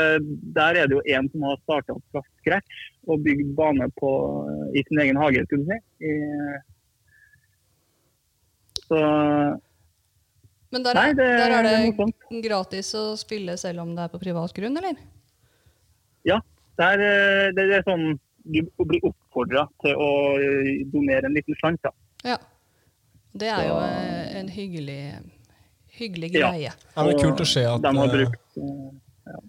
der 0.55 0.77
er 0.77 0.89
det 0.89 0.97
jo 0.97 1.05
en 1.15 1.29
som 1.31 1.45
har 1.47 1.61
starta 1.63 1.95
opp 1.95 2.03
fra 2.13 2.21
scratch 2.41 2.81
og 3.09 3.23
bygd 3.25 3.55
bane 3.57 3.87
på, 3.97 4.11
i 4.77 4.83
sin 4.85 5.01
egen 5.01 5.17
hage. 5.17 5.45
skulle 5.47 5.65
du 5.65 5.71
si. 5.71 5.79
I, 6.11 6.13
så 8.89 8.99
Men 10.71 10.83
der, 10.85 10.93
Nei, 10.99 11.07
det, 11.17 11.25
der 11.39 11.53
er 11.55 11.63
det 11.65 11.77
det 11.97 12.41
gratis 12.45 12.91
å 12.97 13.03
spille 13.17 13.55
selv 13.57 13.81
om 13.85 13.95
det 13.97 14.03
er 14.05 14.11
på 14.13 14.19
privat 14.21 14.53
grunn, 14.53 14.77
eller? 14.77 14.97
Ja, 16.27 16.39
Det 16.77 16.85
er, 16.93 17.51
det 17.57 17.65
er 17.79 17.85
sånn 17.87 18.19
du 18.49 18.61
blir 18.87 19.03
oppfordra 19.05 19.65
til 19.83 19.97
å 19.99 20.09
eh, 20.39 20.69
donere 20.89 21.27
en 21.27 21.35
liten 21.35 21.57
slant. 21.59 21.81
da. 21.83 21.91
Ja. 22.25 22.37
Det 23.35 23.49
er 23.51 23.67
jo 23.67 23.75
Så- 23.75 23.89
eh, 23.89 24.37
en 24.39 24.47
hyggelig, 24.49 25.01
hyggelig 25.99 26.31
greie. 26.33 26.71
Ja, 26.71 26.73
men 27.03 27.09
det 27.11 27.15
er 27.19 27.23
kult 27.27 27.41
å 27.43 27.45
se 27.49 27.65
at 27.65 27.81
De 27.83 27.91
har 27.97 28.07
eh, 28.07 28.13
brukt 28.15 28.57
Ja, 29.29 29.39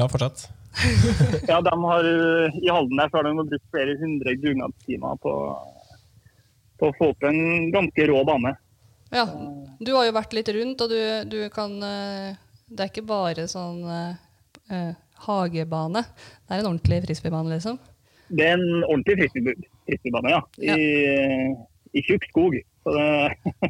Ja, 0.00 0.06
fortsett. 0.08 0.48
Ja, 1.48 1.60
de 1.64 1.70
har, 1.84 2.04
eh, 2.04 2.58
I 2.62 2.68
Halden 2.72 2.96
der 2.98 3.08
så 3.12 3.20
har 3.20 3.28
de 3.28 3.34
brukt 3.46 3.70
flere 3.70 3.94
hundre 4.00 4.34
dugnadstimer 4.42 5.16
på, 5.22 5.32
på 6.80 6.90
å 6.90 6.94
få 6.98 7.10
opp 7.14 7.26
en 7.28 7.70
ganske 7.74 8.06
rå 8.10 8.22
bane. 8.28 8.54
Ja, 9.14 9.24
du 9.78 9.92
har 9.94 10.06
jo 10.08 10.14
vært 10.16 10.34
litt 10.36 10.48
rundt, 10.56 10.80
og 10.82 10.90
du, 10.90 10.98
du 11.30 11.38
kan 11.54 11.76
eh, 11.86 12.34
Det 12.68 12.82
er 12.82 12.90
ikke 12.90 13.04
bare 13.06 13.44
sånn 13.48 13.84
eh, 13.86 14.16
eh, 14.74 14.94
hagebane. 15.26 16.02
Det 16.46 16.56
er 16.56 16.62
en 16.64 16.70
ordentlig 16.72 17.02
frisbeebane, 17.06 17.54
liksom. 17.54 17.78
Det 18.28 18.48
er 18.48 18.56
en 18.58 18.82
ordentlig 18.88 19.20
frisbee- 19.20 19.68
frisbeebane, 19.86 20.32
ja. 20.34 20.40
I, 20.58 21.54
i 21.94 22.02
tjukk 22.02 22.26
skog. 22.32 22.58
Så 22.82 22.96
det, 22.96 23.06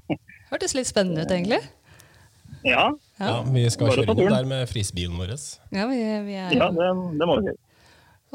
Hørtes 0.52 0.74
litt 0.78 0.88
spennende 0.88 1.26
ut, 1.26 1.34
egentlig. 1.36 1.60
ja, 2.64 2.88
Ja, 3.20 3.26
Ja, 3.28 3.36
vi 3.52 3.66
skal 3.70 3.92
kjøre 3.92 4.14
ta 4.16 4.28
der 4.38 4.48
med 4.48 4.68
frisbilen 4.72 5.20
vår. 5.20 5.36
ja 5.76 5.86
vi, 5.90 6.00
vi 6.26 6.34
er 6.40 6.56
ja 6.56 6.70
det, 6.72 6.88
det 7.20 7.28
må 7.28 7.36
vi 7.42 7.50
si. 7.52 7.56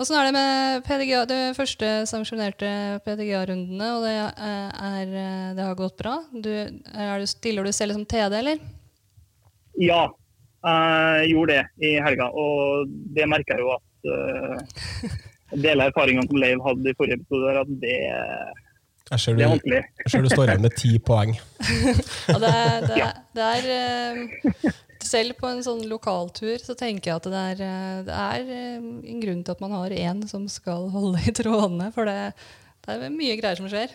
Åssen 0.02 0.16
er 0.18 0.32
det 0.32 0.34
med 0.34 0.86
PDGA, 0.88 1.26
de 1.30 1.39
første 1.54 1.88
sanksjonerte 2.10 2.70
PDGA-rundene? 3.06 3.89
og 3.93 4.06
det, 4.08 4.14
er, 4.18 4.72
er, 4.88 5.12
eh, 5.22 5.52
det 5.54 5.68
har 5.68 5.78
gått 5.78 5.93
bra? 5.99 6.16
Du, 6.34 6.49
er 6.49 7.22
du, 7.22 7.28
stiller 7.30 7.68
du 7.68 7.70
selv 7.76 7.93
som 7.93 8.08
TD, 8.10 8.34
eller? 8.39 8.64
Ja, 9.78 10.08
jeg 10.66 11.30
gjorde 11.36 11.60
det 11.60 11.86
i 11.86 11.93
helga. 12.02 12.32
Og 12.34 12.89
det 13.14 13.30
merker 13.30 13.60
jeg 13.60 13.68
jo 13.68 13.76
at 13.76 14.10
uh, 14.10 15.14
deler 15.54 15.86
av 15.86 15.91
erfaringene 15.91 16.26
som 16.32 16.41
Leiv 16.41 16.66
hadde 16.66 16.89
i 16.89 16.97
forrige 16.97 17.22
episode, 17.22 17.56
at 17.62 17.74
det, 17.86 17.95
Jeg 19.12 19.22
ser 19.22 19.38
det 19.38 19.45
er 19.45 19.54
vanskelig. 19.54 19.84
jeg 20.02 20.16
ser 20.16 20.26
du 20.26 20.34
står 20.34 20.47
igjen 20.56 20.66
med 20.66 20.80
ti 20.82 20.95
poeng. 21.12 21.38
Ja, 22.32 22.41
det 22.41 22.56
er, 22.58 22.88
det 22.88 23.02
er, 23.06 23.18
det 23.38 23.52
er 23.52 23.70
eh, 23.78 24.82
Selv 25.02 25.38
på 25.39 25.49
en 25.49 25.64
sånn 25.66 25.82
lokaltur 25.89 26.62
så 26.62 26.76
tenker 26.78 27.12
jeg 27.12 27.20
at 27.20 27.28
det 27.32 27.41
er, 27.41 27.62
eh, 27.66 27.99
det 28.06 28.16
er 28.18 28.54
eh, 28.54 28.78
en 29.14 29.22
grunn 29.24 29.43
til 29.43 29.56
at 29.56 29.64
man 29.64 29.74
har 29.74 29.95
én 29.95 30.24
som 30.30 30.47
skal 30.52 30.89
holde 30.95 31.24
i 31.26 31.34
trådene. 31.36 31.89
For 31.95 32.10
det, 32.10 32.32
det 32.86 32.97
er 32.97 33.14
mye 33.14 33.38
greier 33.39 33.60
som 33.60 33.70
skjer. 33.72 33.93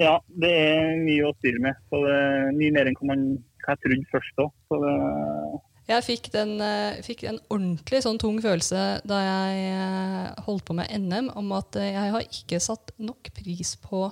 Ja, 0.00 0.16
det 0.40 0.50
er 0.56 0.94
mye 1.02 1.26
å 1.28 1.34
styre 1.36 1.60
med. 1.66 1.80
Så 1.90 2.00
det 2.06 2.14
er 2.16 2.54
mye 2.56 2.76
mer 2.76 2.88
enn 2.88 2.96
hva 2.96 3.10
man 3.12 3.26
jeg 3.66 3.82
trodde 3.84 4.08
først 4.10 4.40
òg. 4.42 5.58
Jeg 5.90 6.06
fikk, 6.06 6.30
den, 6.32 6.54
eh, 6.62 7.02
fikk 7.04 7.26
en 7.28 7.40
ordentlig 7.50 8.00
sånn 8.04 8.18
tung 8.22 8.38
følelse 8.42 9.02
da 9.10 9.20
jeg 9.26 10.44
holdt 10.46 10.64
på 10.68 10.76
med 10.78 10.90
NM, 11.02 11.32
om 11.36 11.52
at 11.58 11.76
jeg 11.82 12.14
har 12.14 12.24
ikke 12.24 12.60
satt 12.62 12.94
nok 13.02 13.32
pris 13.36 13.74
på 13.82 14.06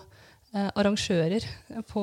arrangører 0.54 1.44
på 1.90 2.02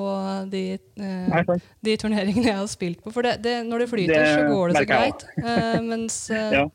de, 0.52 0.64
eh, 1.02 1.60
de 1.84 1.98
turneringene 1.98 2.46
jeg 2.52 2.56
har 2.60 2.68
spilt 2.72 3.02
på. 3.04 3.12
For 3.14 3.26
det, 3.26 3.38
det, 3.44 3.56
når 3.66 3.80
det 3.86 3.90
flyter, 3.90 4.22
Det 4.22 4.34
så 4.36 4.48
går 4.54 4.68
det 4.74 4.78
så 4.78 4.86
greit. 4.92 5.26
Eh, 5.42 5.82
mens 5.82 6.30
eh, 6.36 6.52
Ja. 6.62 6.66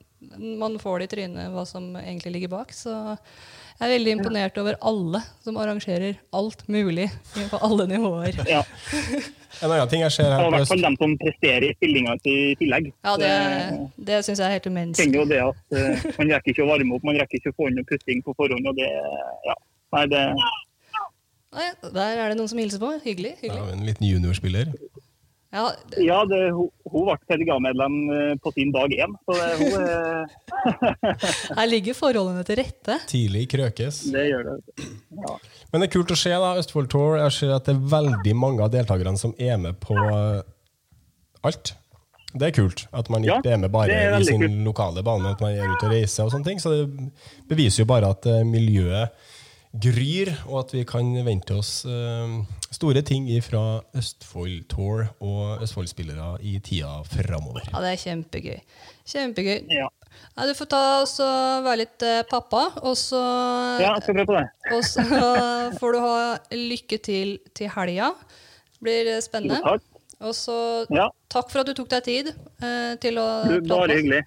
man 0.61 0.79
får 0.79 0.99
det 1.01 1.07
i 1.11 1.15
trynet 1.17 1.51
hva 1.55 1.65
som 1.67 1.95
egentlig 1.97 2.33
ligger 2.35 2.49
bak. 2.59 2.73
Så 2.77 2.91
jeg 3.81 3.87
er 3.87 3.95
veldig 3.97 4.13
imponert 4.19 4.59
over 4.61 4.77
alle 4.83 5.23
som 5.45 5.57
arrangerer 5.57 6.19
alt 6.37 6.67
mulig 6.69 7.07
på 7.51 7.61
alle 7.63 7.87
nivåer. 7.87 8.41
ja. 8.49 8.63
En 9.61 9.67
annen 9.75 9.89
ting 9.91 10.01
jeg 10.01 10.13
ser 10.15 10.29
Og 10.31 10.31
her 10.31 10.45
i 10.45 10.45
på 10.47 10.57
hvert 10.61 10.69
fall 10.71 10.83
dem 10.85 10.95
som 10.97 11.15
presterer 11.19 11.65
i 11.67 11.73
stillinga 11.75 12.13
i 12.23 12.35
tillegg. 12.57 12.93
Ja, 13.05 13.17
det, 13.19 13.31
Det- 13.99 14.21
syns 14.25 14.39
jeg 14.39 14.47
er 14.47 14.53
helt 14.55 14.63
kjenner 14.65 14.77
umenneskelig. 14.79 15.19
jo 15.19 15.25
det 15.27 15.41
at 15.43 15.75
eh, 15.75 16.13
man 16.21 16.31
rekker 16.31 16.53
ikke 16.55 16.63
å 16.65 16.69
varme 16.71 16.95
opp, 16.95 17.03
man 17.05 17.19
rekker 17.19 17.41
ikke 17.41 17.51
å 17.51 17.57
få 17.59 17.67
inn 17.69 17.75
noe 17.81 17.85
pusting 17.91 18.23
på 18.23 18.33
forhånd. 18.39 18.65
og 18.71 18.77
det, 18.79 18.87
ja. 19.49 19.57
Nei, 19.93 20.05
det, 20.07 20.23
Nei, 21.53 21.69
Der 21.83 22.19
er 22.23 22.29
det 22.31 22.37
noen 22.39 22.49
som 22.51 22.59
hilser 22.63 22.79
på. 22.83 22.93
Hyggelig. 23.05 23.37
Ja, 23.43 23.65
en 23.73 23.87
liten 23.87 24.07
juniorspiller. 24.07 24.71
Ja, 25.51 25.65
det- 25.91 26.05
ja, 26.07 26.21
det, 26.31 26.53
hun, 26.55 26.69
hun 26.87 27.09
ble 27.09 27.17
PDGA-medlem 27.27 27.95
eh, 28.15 28.35
på 28.39 28.53
sin 28.55 28.71
dag 28.71 28.93
én. 28.95 29.17
Så 29.27 29.35
det, 29.35 29.49
hun, 29.59 29.73
eh, 29.83 31.57
her 31.59 31.67
ligger 31.67 31.97
forholdene 31.99 32.45
til 32.47 32.61
rette. 32.61 33.01
Tidlig 33.11 33.49
krøkes. 33.51 33.99
det 34.15 34.29
gjør 34.29 34.47
det. 34.47 34.87
Ja. 35.25 35.35
Men 35.73 35.83
det 35.83 35.89
er 35.89 35.95
kult 35.97 36.15
å 36.15 36.19
se, 36.23 36.31
da, 36.31 36.53
Østfold 36.61 36.87
Tour. 36.93 37.17
Jeg 37.19 37.35
ser 37.35 37.57
at 37.57 37.67
det 37.67 37.75
er 37.75 37.83
veldig 37.97 38.37
mange 38.39 38.63
av 38.63 38.71
deltakerne 38.77 39.19
som 39.19 39.35
er 39.43 39.59
med 39.59 39.81
på 39.83 39.99
eh, 39.99 40.39
alt. 41.51 41.75
Det 42.31 42.47
er 42.47 42.55
kult. 42.55 42.85
At 42.95 43.11
man 43.11 43.27
ikke 43.27 43.41
Ja, 43.43 43.57
er 43.57 43.59
med 43.65 43.73
bare 43.75 43.91
er 43.91 44.21
i 44.21 44.31
sin 44.31 44.39
kult. 44.47 44.55
lokale 44.71 45.03
bane, 45.03 45.35
at 45.35 45.43
man 45.43 45.51
er 45.59 45.67
ute 45.67 45.89
og 45.89 45.97
reiser 45.97 46.29
og 46.29 46.31
sånne 46.31 46.47
ting. 46.47 46.63
Så 46.63 46.71
det 46.77 47.11
beviser 47.51 47.83
jo 47.83 47.91
bare 47.91 48.15
at 48.15 48.31
miljøet 48.47 49.11
gryr, 49.73 50.33
og 50.49 50.65
at 50.65 50.73
vi 50.75 50.83
kan 50.89 51.13
vente 51.27 51.55
oss 51.55 51.85
eh, 51.87 52.33
store 52.75 53.03
ting 53.07 53.29
fra 53.47 53.81
Østfold 53.97 54.65
Tour 54.73 55.05
og 55.23 55.63
Østfold-spillere 55.63 56.37
i 56.43 56.57
tida 56.65 57.01
framover. 57.07 57.63
Ja, 57.71 57.83
det 57.85 57.93
er 57.95 58.01
kjempegøy. 58.03 58.59
Kjempegøy. 59.13 59.61
Ja. 59.71 59.87
Ja, 60.37 60.45
du 60.49 60.53
får 60.59 60.67
ta 60.73 60.81
også 61.05 61.27
være 61.65 61.85
litt 61.85 62.03
eh, 62.03 62.23
pappa, 62.29 62.65
og 62.83 62.97
så, 62.99 63.21
Ja, 63.81 63.93
jeg 63.95 64.03
skal 64.09 64.19
prøve 64.19 64.27
på 64.33 64.39
det. 64.41 64.47
og 64.75 64.83
så 64.85 65.05
får 65.79 65.95
du 65.95 66.01
ha 66.03 66.17
lykke 66.57 66.99
til 67.07 67.37
til 67.55 67.71
helga. 67.77 68.11
Blir 68.83 69.15
eh, 69.15 69.23
spennende. 69.25 69.63
Takk. 69.63 69.87
Og 70.21 70.35
så 70.37 70.59
Ja, 70.93 71.07
takk 71.33 71.49
for 71.49 71.63
at 71.63 71.71
du 71.71 71.77
tok 71.79 71.89
deg 71.95 72.05
tid 72.05 72.33
eh, 72.35 72.93
til 73.01 73.17
å 73.23 73.29
du, 73.47 73.55
prate 73.63 73.71
med 73.71 73.77
oss. 73.79 73.95
hyggelig. 73.97 74.23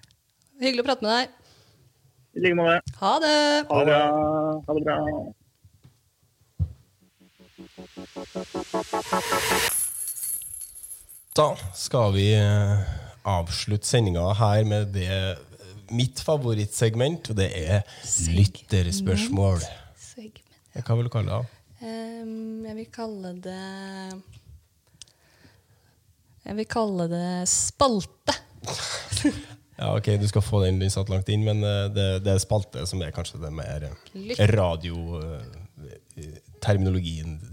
Hyggelig 0.64 0.82
å 0.82 0.88
prate 0.88 1.06
med 1.06 1.12
deg. 1.20 1.40
I 2.34 2.40
like 2.40 2.54
måte. 2.58 2.80
Ha 3.00 3.18
det! 3.22 3.66
Ha 3.70 3.78
det 3.78 3.86
bra. 3.86 4.00
Ha 4.66 4.74
det 4.74 4.84
bra. 4.84 4.96
Da 11.34 11.48
skal 11.74 12.12
vi 12.14 12.28
eh, 12.34 12.78
avslutte 13.22 13.86
sendinga 13.86 14.26
her 14.38 14.66
med 14.66 14.92
det 14.94 15.08
eh, 15.10 15.38
mitt 15.94 16.20
favorittsegment, 16.26 17.30
og 17.30 17.38
det 17.38 17.50
er 17.54 17.82
lytterspørsmål. 18.34 19.62
Segment. 19.98 20.40
Hva 20.74 20.96
vil 20.98 21.06
du 21.06 21.12
kalle 21.14 21.38
det? 21.38 21.50
Um, 21.84 22.64
jeg 22.64 22.76
vil 22.78 22.86
kalle 22.94 23.30
det 23.44 23.60
Jeg 26.44 26.56
vil 26.58 26.66
kalle 26.66 27.06
det 27.12 27.28
spalte. 27.50 28.34
Ja, 29.76 29.96
ok, 29.96 30.04
Du 30.20 30.28
skal 30.28 30.42
få 30.44 30.64
den, 30.64 30.78
den 30.78 30.90
satt 30.92 31.08
langt 31.10 31.28
inn, 31.32 31.44
men 31.46 31.64
eh, 31.66 31.88
det, 31.92 32.22
det 32.24 32.32
er 32.34 32.38
spalte 32.42 32.86
som 32.86 33.02
er 33.02 33.10
kanskje 33.14 33.38
det 33.42 33.52
mer 33.54 33.82
eh, 33.88 33.94
radioterminologien. 34.54 37.40
Ja. 37.42 37.50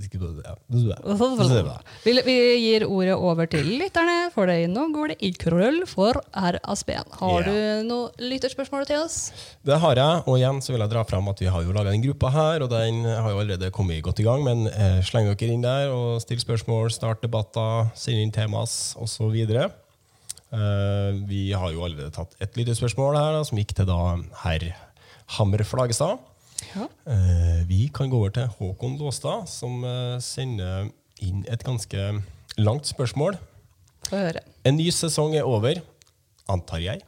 Vi, 2.03 2.11
vi 2.25 2.57
gir 2.61 2.85
ordet 2.85 3.15
over 3.17 3.45
til 3.49 3.65
lytterne, 3.81 4.31
for 4.35 4.45
det 4.49 4.67
nå 4.69 4.87
går 4.93 5.07
det 5.13 5.17
i 5.25 5.31
krøll 5.33 5.85
for 5.89 6.13
RSB-en. 6.29 7.09
Har 7.17 7.41
yeah. 7.41 7.81
du 7.81 7.83
noe 7.89 8.11
lytterspørsmål 8.21 8.85
til 8.89 8.97
oss? 9.01 9.31
Det 9.65 9.77
har 9.81 9.95
jeg, 9.97 10.21
og 10.25 10.37
igjen 10.37 10.61
så 10.61 10.73
vil 10.75 10.81
jeg 10.85 10.93
dra 10.93 11.01
fram 11.09 11.25
at 11.33 11.41
vi 11.41 11.49
har 11.49 11.61
jo 11.65 11.73
laga 11.73 11.89
den 11.95 12.05
gruppa 12.05 12.29
her, 12.37 12.61
og 12.61 12.69
den 12.73 13.01
har 13.09 13.29
jo 13.33 13.41
allerede 13.41 13.73
kommet 13.73 14.05
godt 14.05 14.21
i 14.21 14.27
gang, 14.29 14.45
men 14.45 14.69
eh, 14.69 15.01
sleng 15.05 15.25
dere 15.33 15.53
inn 15.57 15.65
der 15.65 15.89
og 15.89 16.21
still 16.21 16.41
spørsmål, 16.43 16.93
start 16.93 17.25
debatter, 17.25 17.89
send 17.97 18.21
inn 18.21 18.35
temas 18.35 18.93
osv. 19.01 19.33
Eh, 20.51 21.19
vi 21.29 21.45
har 21.55 21.71
jo 21.71 21.85
allerede 21.85 22.11
tatt 22.11 22.35
et 22.43 22.57
lyttespørsmål 22.59 23.15
her, 23.15 23.37
som 23.47 23.59
gikk 23.59 23.71
til 23.77 23.87
da 23.87 23.99
herr 24.43 24.65
Hammer 25.37 25.63
Flagestad. 25.63 26.19
Ja. 26.73 26.87
Eh, 27.07 27.61
vi 27.69 27.85
kan 27.93 28.11
gå 28.11 28.19
over 28.19 28.33
til 28.35 28.49
Håkon 28.57 28.97
Låstad, 28.99 29.47
som 29.47 29.79
eh, 29.87 30.17
sender 30.23 30.91
inn 31.23 31.45
et 31.47 31.63
ganske 31.63 32.09
langt 32.59 32.89
spørsmål. 32.89 33.39
En 34.67 34.75
ny 34.75 34.89
sesong 34.91 35.37
er 35.39 35.47
over, 35.47 35.79
antar 36.51 36.83
jeg. 36.83 37.05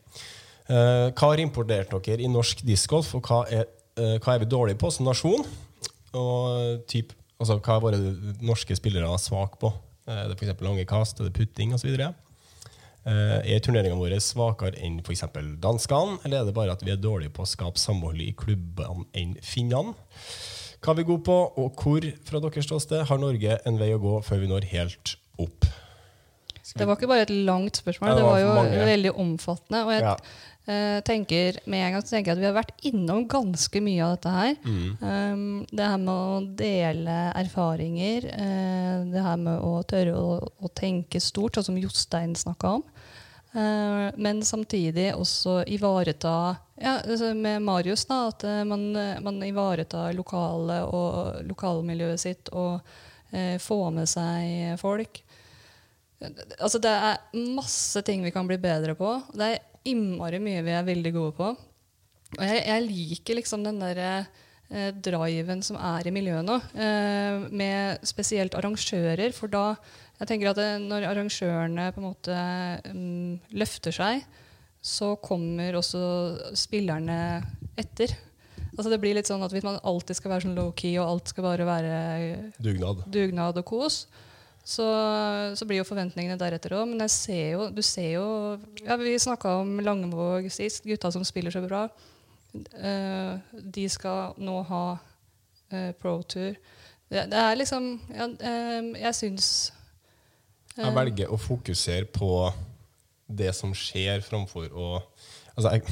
Hva 0.70 1.28
har 1.28 1.41
importert 1.44 1.91
dere 2.06 2.24
i 2.24 2.30
norsk 2.32 2.61
discgolf, 2.64 3.10
og 3.18 3.28
hva 3.28 3.41
er, 3.52 3.65
hva 4.24 4.36
er 4.38 4.40
vi 4.40 4.48
dårlige 4.48 4.80
på 4.80 4.88
som 4.94 5.10
nasjon? 5.10 5.44
Og 6.15 6.86
typ, 6.88 7.11
altså, 7.41 7.57
hva 7.57 7.76
er 7.76 7.84
våre 7.84 7.99
norske 8.45 8.78
spillere 8.80 9.10
svake 9.20 9.60
på? 9.60 9.74
Er 10.07 10.30
det 10.32 10.38
f.eks. 10.38 10.53
lange 10.64 10.86
kast, 10.88 11.20
er 11.20 11.28
det 11.28 11.36
putting 11.36 11.76
osv.? 11.76 11.91
Uh, 13.04 13.42
er 13.44 13.60
turneringene 13.60 14.00
våre 14.00 14.16
svakere 14.24 14.78
enn 14.80 15.02
f.eks. 15.04 15.26
danskene, 15.60 16.20
eller 16.24 16.40
er 16.40 16.46
det 16.48 16.54
bare 16.56 16.72
at 16.72 16.84
vi 16.86 16.94
er 16.94 17.02
dårlige 17.04 17.34
på 17.36 17.44
å 17.44 17.50
skape 17.50 17.82
samhold 17.82 18.22
i 18.24 18.30
klubbene 18.32 19.04
enn 19.20 19.34
finnene? 19.44 19.92
Hva 20.84 20.94
er 20.94 21.00
vi 21.02 21.04
gode 21.08 21.24
på, 21.28 21.36
og 21.60 21.76
hvor 21.84 22.08
fra 22.28 22.40
deres 22.44 22.66
ståsted 22.68 23.06
har 23.10 23.20
Norge 23.20 23.58
en 23.68 23.78
vei 23.80 23.92
å 23.96 24.00
gå 24.04 24.18
før 24.24 24.40
vi 24.44 24.48
når 24.52 24.70
helt 24.72 25.18
opp? 25.40 25.68
Det 26.74 26.88
var 26.88 26.96
ikke 26.96 27.08
bare 27.12 27.26
et 27.28 27.36
langt 27.46 27.78
spørsmål, 27.78 28.08
Ja, 28.10 28.16
det 28.16 28.22
det 28.24 28.26
var 28.26 28.34
var 28.34 28.42
jo 28.42 28.54
mange. 28.56 28.86
veldig 28.88 29.12
omfattende. 29.20 29.84
Og 29.86 29.92
jeg 29.94 30.02
Ja. 30.02 30.16
Eh, 30.65 30.99
tenker 31.06 31.60
med 31.65 31.85
en 31.85 31.95
gang 31.95 32.03
så 32.03 32.15
tenker 32.15 32.31
jeg 32.31 32.38
at 32.38 32.41
vi 32.41 32.48
har 32.49 32.57
vært 32.57 32.85
innom 32.88 33.26
ganske 33.30 33.81
mye 33.84 34.06
av 34.06 34.15
dette 34.15 34.34
her. 34.34 34.56
Mm. 34.64 34.88
Um, 35.02 35.44
det 35.72 35.90
her 35.90 36.02
med 36.02 36.14
å 36.14 36.40
dele 36.64 37.18
erfaringer, 37.40 38.30
uh, 38.31 39.03
det 39.11 39.26
her 39.26 39.41
med 39.41 39.60
å 39.60 39.81
tørre 39.88 40.15
å, 40.18 40.38
å 40.41 40.72
tenke 40.76 41.22
stort, 41.23 41.57
sånn 41.57 41.72
som 41.72 41.81
Jostein 41.81 42.35
snakka 42.40 42.77
om. 42.80 42.85
Uh, 43.53 44.10
men 44.18 44.41
samtidig 44.45 45.11
også 45.14 45.60
ivareta 45.69 46.56
ja, 46.81 46.98
altså 46.98 47.35
med 47.38 47.61
Marius, 47.61 48.07
da, 48.10 48.23
at 48.31 48.44
man, 48.65 48.90
man 49.22 49.44
ivaretar 49.45 50.15
lokale 50.18 50.81
og 50.88 51.44
lokalmiljøet 51.45 52.23
sitt 52.23 52.49
og 52.49 52.81
få 53.61 53.77
med 53.94 54.10
seg 54.10 54.73
folk. 54.81 55.22
Altså, 56.60 56.80
det 56.82 56.91
er 56.91 57.44
masse 57.56 58.02
ting 58.06 58.24
vi 58.26 58.32
kan 58.34 58.48
bli 58.50 58.58
bedre 58.62 58.95
på. 59.00 59.16
Det 59.36 59.50
er 59.50 59.90
innmari 59.90 60.40
mye 60.44 60.64
vi 60.66 60.76
er 60.76 60.88
veldig 60.88 61.14
gode 61.16 61.36
på. 61.38 61.52
Og 62.34 62.44
jeg, 62.48 62.64
jeg 62.66 62.86
liker 62.88 63.38
liksom 63.38 63.66
den 63.66 63.82
der 63.82 64.00
eh, 64.04 64.90
driven 65.06 65.62
som 65.66 65.78
er 65.78 66.08
i 66.08 66.14
miljøet 66.16 66.48
nå, 66.48 66.58
eh, 66.74 67.44
med 67.54 68.08
spesielt 68.08 68.56
arrangører. 68.58 69.36
For 69.36 69.52
da 69.52 69.74
jeg 70.22 70.30
tenker 70.30 70.54
at 70.54 70.62
det, 70.62 70.70
når 70.88 71.10
arrangørene 71.12 71.91
på 71.94 72.02
en 72.02 72.08
måte 72.08 72.40
mm, 72.88 73.54
løfter 73.60 73.95
seg, 73.95 74.24
så 74.84 75.14
kommer 75.24 75.78
også 75.80 76.04
spillerne 76.60 77.18
etter. 77.80 78.12
Altså 78.74 78.90
det 78.90 79.00
blir 79.04 79.14
litt 79.16 79.30
sånn 79.30 79.44
at 79.45 79.54
Hvis 79.54 79.66
man 79.66 79.78
alltid 79.86 80.18
skal 80.18 80.32
være 80.34 80.45
sånn 80.48 80.58
low-key 80.58 80.95
og 80.98 81.06
alt 81.06 81.30
skal 81.30 81.45
bare 81.45 81.68
være 81.68 81.98
Dugnad. 82.58 83.04
dugnad 83.14 83.60
og 83.62 83.68
kos, 83.70 84.08
så, 84.64 84.85
så 85.60 85.68
blir 85.68 85.81
jo 85.81 85.88
forventningene 85.88 86.40
deretter 86.40 86.76
òg. 86.77 86.88
Men 86.91 87.03
jeg 87.06 87.14
ser 87.15 87.48
jo, 87.57 87.68
du 87.73 87.81
ser 87.84 88.14
jo 88.15 88.27
ja, 88.84 88.95
Vi 88.99 89.18
snakka 89.19 89.57
om 89.61 89.76
Langevåg 89.84 90.48
sist, 90.53 90.88
gutta 90.88 91.11
som 91.11 91.26
spiller 91.27 91.53
så 91.53 91.64
bra. 91.65 91.88
Uh, 92.53 93.41
de 93.53 93.88
skal 93.90 94.38
nå 94.38 94.60
ha 94.69 94.85
uh, 94.95 95.91
pro-tur. 95.99 96.56
Det, 97.14 97.27
det 97.30 97.40
er 97.40 97.57
liksom 97.60 97.90
ja, 98.10 98.26
eh, 98.26 98.85
Jeg 99.03 99.15
syns 99.18 99.48
eh, 100.77 100.81
Jeg 100.81 100.95
velger 100.95 101.34
å 101.34 101.38
fokusere 101.38 102.07
på 102.10 102.30
det 103.34 103.53
som 103.56 103.73
skjer, 103.77 104.23
framfor 104.26 104.72
å 104.72 104.88
Altså, 105.53 105.76
jeg, 105.76 105.84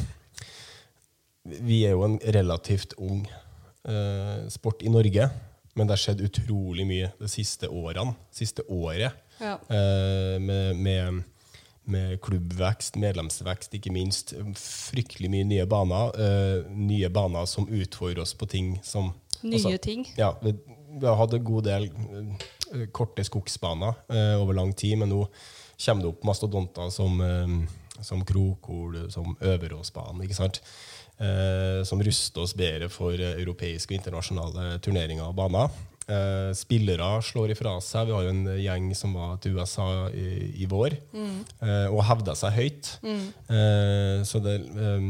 vi 1.62 1.84
er 1.86 1.94
jo 1.94 2.02
en 2.08 2.18
relativt 2.34 2.96
ung 2.98 3.20
eh, 3.30 4.48
sport 4.50 4.82
i 4.82 4.90
Norge, 4.90 5.28
men 5.74 5.88
det 5.88 5.96
har 5.96 6.02
skjedd 6.04 6.24
utrolig 6.26 6.86
mye 6.88 7.12
de 7.20 7.30
siste 7.32 7.70
årene. 7.70 8.16
Siste 8.32 8.66
året. 8.68 9.14
ja. 9.40 9.56
eh, 9.70 10.38
med, 10.42 10.76
med, 10.76 11.24
med 11.84 12.18
klubbvekst, 12.22 12.96
medlemsvekst, 13.02 13.74
ikke 13.80 13.94
minst. 13.96 14.36
Fryktelig 14.60 15.32
mye 15.32 15.48
nye 15.48 15.66
baner. 15.66 16.12
eh, 16.20 16.70
nye 16.70 17.10
baner 17.10 17.46
som 17.46 17.70
utfordrer 17.70 18.22
oss 18.22 18.34
på 18.34 18.46
ting 18.52 18.76
som 18.84 19.14
nye 19.42 19.58
også, 19.58 19.78
ting. 19.82 20.06
ja, 20.18 20.36
vi, 20.44 20.54
vi 21.00 21.08
har 21.08 21.16
hatt 21.18 21.34
en 21.34 21.44
god 21.44 21.64
del 21.66 21.88
eh, 21.90 22.88
korte 22.94 23.24
skogsbaner 23.26 23.96
eh, 24.12 24.36
over 24.42 24.54
lang 24.54 24.74
tid, 24.78 25.00
men 25.02 25.10
nå 25.10 25.26
kommer 25.82 26.04
det 26.04 26.12
opp 26.12 26.26
mastodonter 26.28 26.92
som, 26.94 27.22
eh, 27.26 28.04
som 28.06 28.26
Krokol, 28.26 29.08
som 29.12 29.34
Øveråsbanen, 29.40 30.22
ikke 30.28 30.38
sant? 30.38 30.62
Eh, 31.22 31.84
som 31.86 32.02
ruster 32.02 32.42
oss 32.42 32.56
bedre 32.58 32.88
for 32.90 33.14
europeiske 33.14 33.94
og 33.94 34.00
internasjonale 34.00 34.80
turneringer 34.82 35.28
og 35.28 35.36
baner. 35.38 35.70
Eh, 36.10 36.50
spillere 36.58 37.10
slår 37.22 37.54
ifra 37.54 37.76
seg. 37.84 38.10
Vi 38.10 38.16
har 38.16 38.26
jo 38.26 38.32
en 38.34 38.48
gjeng 38.58 38.88
som 38.98 39.14
var 39.14 39.36
til 39.44 39.60
USA 39.60 39.86
i, 40.10 40.26
i 40.64 40.70
vår 40.70 40.96
eh, 41.14 41.88
og 41.92 42.02
hevda 42.10 42.34
seg 42.40 42.58
høyt. 42.58 42.90
Eh, 43.06 44.24
så 44.26 44.42
det 44.42 44.58
eh, 44.66 45.06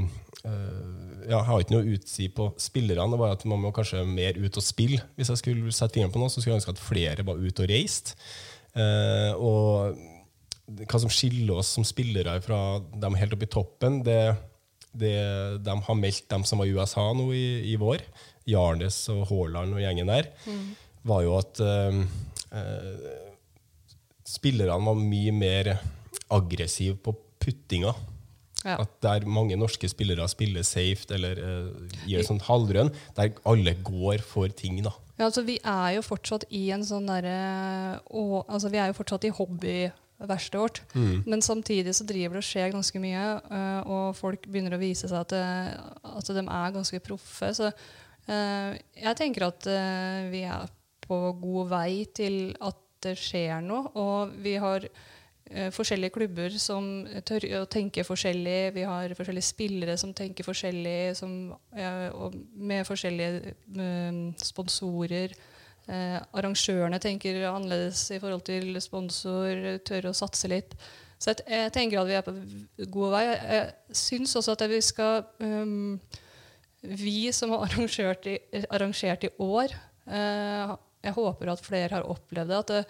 eh, 0.52 0.84
ja, 1.30 1.38
Jeg 1.38 1.48
har 1.48 1.64
ikke 1.64 1.76
noe 1.78 1.86
å 1.86 1.96
utsi 1.96 2.28
på 2.34 2.52
spillerne. 2.60 3.08
Det 3.14 3.22
var 3.24 3.38
at 3.38 3.48
Man 3.48 3.64
må 3.64 3.72
kanskje 3.72 4.04
mer 4.10 4.36
ut 4.36 4.58
og 4.58 4.66
spille. 4.68 5.00
Hvis 5.16 5.32
jeg 5.32 5.40
skulle 5.46 5.72
sette 5.72 5.96
fingeren 5.96 6.12
på 6.12 6.20
noe, 6.20 6.34
så 6.34 6.42
skulle 6.42 6.58
jeg 6.58 6.64
ønske 6.64 6.76
at 6.76 6.88
flere 6.92 7.26
var 7.28 7.40
ute 7.40 7.64
og 7.64 7.72
reiste. 7.72 8.18
Eh, 8.76 9.32
og 9.40 9.96
hva 10.88 11.00
som 11.04 11.12
skiller 11.12 11.58
oss 11.60 11.72
som 11.76 11.88
spillere 11.88 12.38
fra 12.44 12.80
dem 13.00 13.16
helt 13.20 13.34
oppe 13.36 13.48
i 13.48 13.52
toppen, 13.52 14.02
det, 14.08 14.20
det 14.92 15.16
de 15.64 15.76
har 15.88 15.98
meldt, 15.98 16.28
dem 16.32 16.44
som 16.48 16.62
var 16.62 16.70
i 16.70 16.76
USA 16.76 17.08
nå 17.16 17.30
i, 17.36 17.72
i 17.72 17.78
vår, 17.80 18.04
Jarnes 18.50 18.98
og 19.14 19.26
Haaland 19.30 19.76
og 19.78 19.84
gjengen 19.84 20.12
der, 20.12 20.32
var 21.08 21.26
jo 21.26 21.36
at 21.40 21.62
eh, 21.64 22.00
eh, 22.58 23.12
spillerne 24.28 24.80
var 24.86 24.98
mye 25.00 25.36
mer 25.36 25.76
aggressive 26.32 26.98
på 27.04 27.16
puttinga. 27.42 27.94
Ja. 28.62 28.76
At 28.84 29.00
der 29.02 29.26
mange 29.26 29.58
norske 29.58 29.90
spillere 29.90 30.28
spiller 30.30 30.66
safe 30.68 31.10
eller 31.16 31.40
eh, 31.42 31.96
gir 32.06 32.26
sånn 32.28 32.44
halvrønn, 32.46 32.92
der 33.18 33.34
alle 33.50 33.74
går 33.82 34.22
for 34.26 34.54
ting, 34.54 34.84
da. 34.86 34.94
Ja, 35.18 35.28
altså 35.30 35.44
Vi 35.46 35.58
er 35.58 35.98
jo 35.98 36.06
fortsatt 36.06 36.48
i 36.50 36.68
en 36.74 36.82
sånn 36.86 37.06
derre 37.06 38.00
altså 38.10 38.72
Vi 38.74 38.80
er 38.82 38.90
jo 38.90 38.96
fortsatt 38.98 39.28
i 39.28 39.34
hobbyverkstedet 40.22 40.62
vårt. 40.62 40.82
Men 41.26 41.42
samtidig 41.42 41.96
så 41.98 42.06
driver 42.08 42.38
det 42.38 42.44
og 42.44 42.48
skjer 42.48 42.72
ganske 42.76 43.02
mye, 43.02 43.26
eh, 43.52 43.82
og 43.90 44.16
folk 44.16 44.46
begynner 44.48 44.78
å 44.78 44.82
vise 44.82 45.10
seg 45.10 45.20
at, 45.20 45.34
at 46.04 46.32
de 46.32 46.46
er 46.46 46.76
ganske 46.78 47.02
proffe. 47.04 47.52
Så 47.58 47.72
eh, 47.72 48.78
jeg 49.02 49.18
tenker 49.18 49.50
at 49.50 49.68
eh, 49.68 50.30
vi 50.32 50.46
er 50.46 50.70
på 51.12 51.20
god 51.42 51.72
vei 51.74 52.06
til 52.16 52.54
at 52.62 52.78
det 53.04 53.18
skjer 53.20 53.64
noe. 53.66 53.90
Og 53.98 54.36
vi 54.44 54.56
har 54.62 54.86
eh, 54.86 55.70
forskjellige 55.74 56.16
klubber 56.16 56.54
som 56.62 57.08
tør 57.28 57.48
å 57.62 57.66
tenke 57.72 58.06
forskjellig. 58.08 58.74
Vi 58.78 58.86
har 58.88 59.16
forskjellige 59.18 59.50
spillere 59.50 59.98
som 60.00 60.14
tenker 60.14 60.48
forskjellig, 60.48 61.16
som, 61.18 61.56
eh, 61.76 62.10
og 62.14 62.38
med 62.56 62.86
forskjellige 62.88 63.56
eh, 63.56 64.22
sponsorer. 64.42 65.36
Eh, 65.90 66.18
arrangørene 66.38 67.00
tenker 67.02 67.40
annerledes 67.50 68.04
i 68.14 68.20
forhold 68.22 68.44
til 68.48 68.76
sponsor, 68.84 69.80
tør 69.88 70.12
å 70.12 70.18
satse 70.18 70.52
litt. 70.52 70.76
Så 71.22 71.36
jeg, 71.36 71.46
jeg 71.54 71.74
tenker 71.76 72.02
at 72.02 72.10
vi 72.10 72.18
er 72.18 72.26
på 72.26 72.34
god 72.96 73.14
vei. 73.14 73.24
Jeg, 73.28 73.40
jeg 73.54 74.02
syns 74.02 74.36
også 74.40 74.56
at 74.56 74.66
vi 74.72 74.82
skal 74.82 75.22
um, 75.44 76.00
Vi 76.82 77.30
som 77.36 77.54
har 77.54 77.68
arrangert 77.68 78.26
i, 78.30 78.38
arrangert 78.74 79.28
i 79.28 79.34
år 79.38 79.76
eh, 80.10 80.72
Jeg 81.06 81.18
håper 81.18 81.52
at 81.54 81.66
flere 81.66 82.00
har 82.00 82.10
opplevd 82.10 82.50
det. 82.50 82.62
at 82.64 82.72
det, 82.74 82.82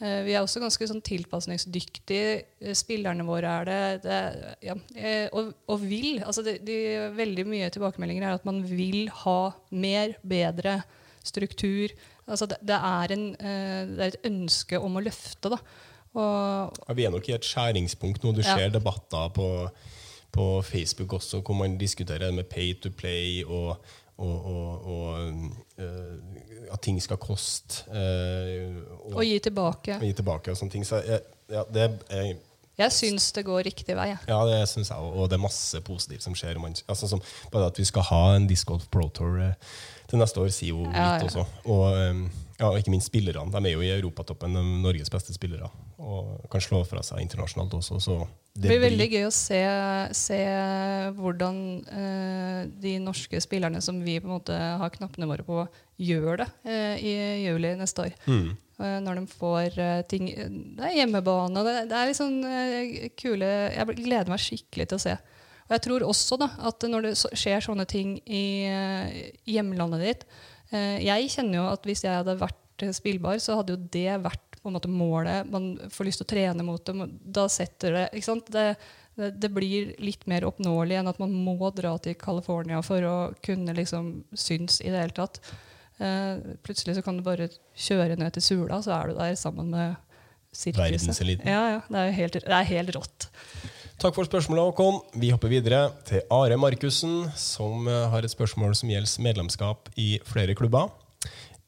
eh, 0.00 0.22
vi 0.24 0.32
er 0.32 0.40
også 0.40 0.62
ganske 0.64 0.88
sånn 0.88 1.04
tilpasningsdyktige. 1.04 2.72
Spillerne 2.76 3.28
våre 3.28 3.52
er 3.60 3.68
det. 3.68 3.82
det 4.06 4.22
ja, 4.70 4.78
eh, 4.96 5.28
og, 5.36 5.52
og 5.68 5.84
vil. 5.84 6.22
altså 6.24 6.44
det, 6.46 6.62
de, 6.64 6.78
Veldig 7.18 7.44
mye 7.52 7.68
tilbakemeldinger 7.74 8.30
er 8.30 8.40
at 8.40 8.48
man 8.48 8.64
vil 8.64 9.12
ha 9.24 9.38
mer, 9.76 10.16
bedre 10.24 10.80
struktur. 11.24 11.92
Altså 12.28 12.46
det, 12.48 12.56
det, 12.64 12.76
er 12.76 13.12
en, 13.12 13.24
eh, 13.36 13.80
det 13.90 14.00
er 14.00 14.12
et 14.14 14.30
ønske 14.30 14.78
om 14.80 14.96
å 14.96 15.02
løfte. 15.04 15.50
da. 15.52 15.58
Og, 16.14 16.78
Ja, 16.88 16.94
vi 16.94 17.04
er 17.04 17.10
nok 17.10 17.28
i 17.28 17.32
et 17.36 17.44
skjæringspunkt 17.44 18.22
nå. 18.24 18.32
Du 18.34 18.40
Ja. 18.40 18.54
ser 18.56 18.70
debatter 18.70 19.28
på, 19.34 19.68
på 20.32 20.62
Facebook 20.64 21.12
også 21.18 21.42
hvor 21.42 21.54
man 21.58 21.76
diskuterer 21.78 22.18
det 22.28 22.34
med 22.34 22.44
pay 22.48 22.72
to 22.80 22.90
play 22.90 23.42
og, 23.44 23.76
og, 24.18 24.86
og, 24.86 25.50
eh, 25.78 26.72
at 26.72 26.80
ting 26.80 27.00
skal 27.02 27.16
koste. 27.16 27.84
eh, 27.90 28.80
og, 29.14 29.22
gi 29.24 29.38
tilbake. 29.38 29.94
og 29.96 30.02
gi 30.06 30.12
tilbake 30.12 30.50
og 30.50 30.56
sånne 30.56 30.70
ting. 30.72 30.84
Så 30.86 31.02
jeg, 31.04 31.20
ja, 31.50 31.62
det 31.72 31.90
er 32.10 32.34
Jeg 32.78 32.90
syns 32.90 33.32
det 33.32 33.44
går 33.46 33.62
riktig 33.68 33.94
vei. 33.94 34.16
Ja, 34.26 34.40
det 34.46 34.68
syns 34.68 34.88
jeg 34.90 34.98
òg. 34.98 35.12
Og 35.14 35.28
det 35.30 35.36
er 35.36 35.42
masse 35.42 35.80
positivt 35.80 36.22
som 36.22 36.34
skjer. 36.34 36.58
Man, 36.58 36.74
altså, 36.88 37.06
som, 37.08 37.20
bare 37.52 37.66
at 37.66 37.78
vi 37.78 37.84
skal 37.84 38.02
ha 38.02 38.34
en 38.34 38.48
Disc 38.50 38.66
Golf 38.66 38.88
Pro 38.90 39.08
Tour 39.08 39.54
til 40.10 40.20
neste 40.20 40.40
år, 40.42 40.50
sier 40.54 40.74
jo 40.74 40.86
litt 40.86 40.96
ja. 40.96 41.18
også. 41.24 41.44
Og 41.64 41.84
um, 41.96 42.24
ja, 42.58 42.70
ikke 42.78 42.92
minst 42.94 43.10
spillerne. 43.10 43.50
De 43.50 43.68
er 43.68 43.74
jo 43.74 43.82
i 43.82 43.90
europatoppen, 43.96 44.54
de 44.54 44.62
Norges 44.84 45.10
beste 45.12 45.34
spillere. 45.34 45.68
Og 45.98 46.44
kan 46.52 46.62
slå 46.62 46.82
fra 46.86 47.02
seg 47.06 47.22
internasjonalt 47.24 47.74
også. 47.80 47.98
Så 48.02 48.18
Det 48.54 48.70
blir 48.70 48.82
veldig 48.84 49.08
gøy 49.10 49.24
å 49.26 49.32
se, 49.34 49.60
se 50.14 50.40
hvordan 51.18 51.56
eh, 51.82 52.60
de 52.84 52.98
norske 53.02 53.40
spillerne 53.42 53.82
som 53.82 53.98
vi 54.04 54.20
på 54.20 54.30
en 54.30 54.36
måte 54.36 54.54
har 54.54 54.94
knappene 54.94 55.28
våre 55.30 55.46
på, 55.46 55.64
gjør 55.98 56.44
det 56.44 56.50
eh, 56.62 57.02
i 57.02 57.16
juli 57.48 57.74
neste 57.80 58.06
år. 58.06 58.14
Mm. 58.30 58.52
Eh, 58.74 58.98
når 59.02 59.20
de 59.20 59.26
får 59.30 59.76
eh, 59.78 60.00
ting 60.10 60.26
Det 60.74 60.82
er 60.82 60.96
hjemmebane. 60.98 61.62
Det, 61.66 61.74
det 61.90 61.98
er 61.98 62.10
litt 62.10 62.18
sånn 62.18 62.40
eh, 62.48 63.10
kule 63.14 63.50
Jeg 63.70 63.98
gleder 64.00 64.32
meg 64.32 64.42
skikkelig 64.42 64.88
til 64.90 64.98
å 64.98 65.04
se. 65.04 65.14
Og 65.64 65.76
jeg 65.76 65.84
tror 65.86 66.04
også 66.04 66.38
da, 66.40 66.50
at 66.68 66.84
når 66.90 67.06
det 67.06 67.14
skjer 67.16 67.62
sånne 67.64 67.86
ting 67.88 68.18
i 68.24 68.44
eh, 68.68 69.20
hjemlandet 69.48 70.02
ditt 70.04 70.26
eh, 70.74 71.00
Jeg 71.06 71.30
kjenner 71.32 71.62
jo 71.62 71.68
at 71.70 71.86
hvis 71.88 72.04
jeg 72.04 72.18
hadde 72.18 72.36
vært 72.40 72.84
eh, 72.84 72.92
spillbar, 72.92 73.40
så 73.40 73.60
hadde 73.60 73.76
jo 73.76 73.86
det 73.94 74.18
vært 74.24 74.58
på 74.60 74.68
en 74.68 74.76
måte 74.76 74.92
målet. 74.92 75.48
Man 75.52 75.74
får 75.92 76.08
lyst 76.08 76.20
til 76.22 76.28
å 76.28 76.32
trene 76.32 76.64
mot 76.64 76.84
det. 76.84 77.08
Da 77.36 77.46
setter 77.52 77.96
det 77.96 78.04
ikke 78.12 78.28
sant? 78.28 78.48
Det, 78.52 78.76
det, 79.16 79.50
blir 79.52 79.92
litt 80.00 80.24
mer 80.28 80.46
oppnåelig 80.48 80.96
enn 81.00 81.10
at 81.10 81.20
man 81.20 81.34
må 81.36 81.68
dra 81.76 81.92
til 82.00 82.16
California 82.20 82.80
for 82.84 83.04
å 83.04 83.16
kunne 83.44 83.76
liksom 83.76 84.14
synes 84.32 84.80
i 84.80 84.88
det 84.88 85.02
hele 85.02 85.16
tatt. 85.16 85.42
Plutselig 86.64 86.96
så 86.96 87.04
kan 87.04 87.20
du 87.20 87.26
bare 87.26 87.50
kjøre 87.76 88.16
ned 88.18 88.32
til 88.34 88.46
Sula, 88.48 88.80
så 88.82 88.96
er 88.96 89.12
du 89.12 89.20
der 89.20 89.36
sammen 89.38 89.68
med 89.76 90.00
sirkuset. 90.56 90.80
Ja, 91.44 91.62
ja, 91.76 91.80
det 91.84 92.00
er 92.00 92.16
helt, 92.16 92.40
det 92.40 92.56
er 92.56 92.70
helt 92.72 92.96
rått. 92.96 93.28
Takk 93.94 94.16
for 94.16 94.26
spørsmålet, 94.26 94.72
Håkon. 94.72 94.96
Vi 95.22 95.30
hopper 95.30 95.52
videre 95.52 95.84
til 96.08 96.24
Are 96.34 96.56
Markussen, 96.58 97.28
som 97.38 97.86
eh, 97.86 98.06
har 98.10 98.26
et 98.26 98.32
spørsmål 98.32 98.74
som 98.74 98.90
gjelder 98.90 99.22
medlemskap 99.22 99.88
i 100.00 100.16
flere 100.26 100.56
klubber. 100.58 100.90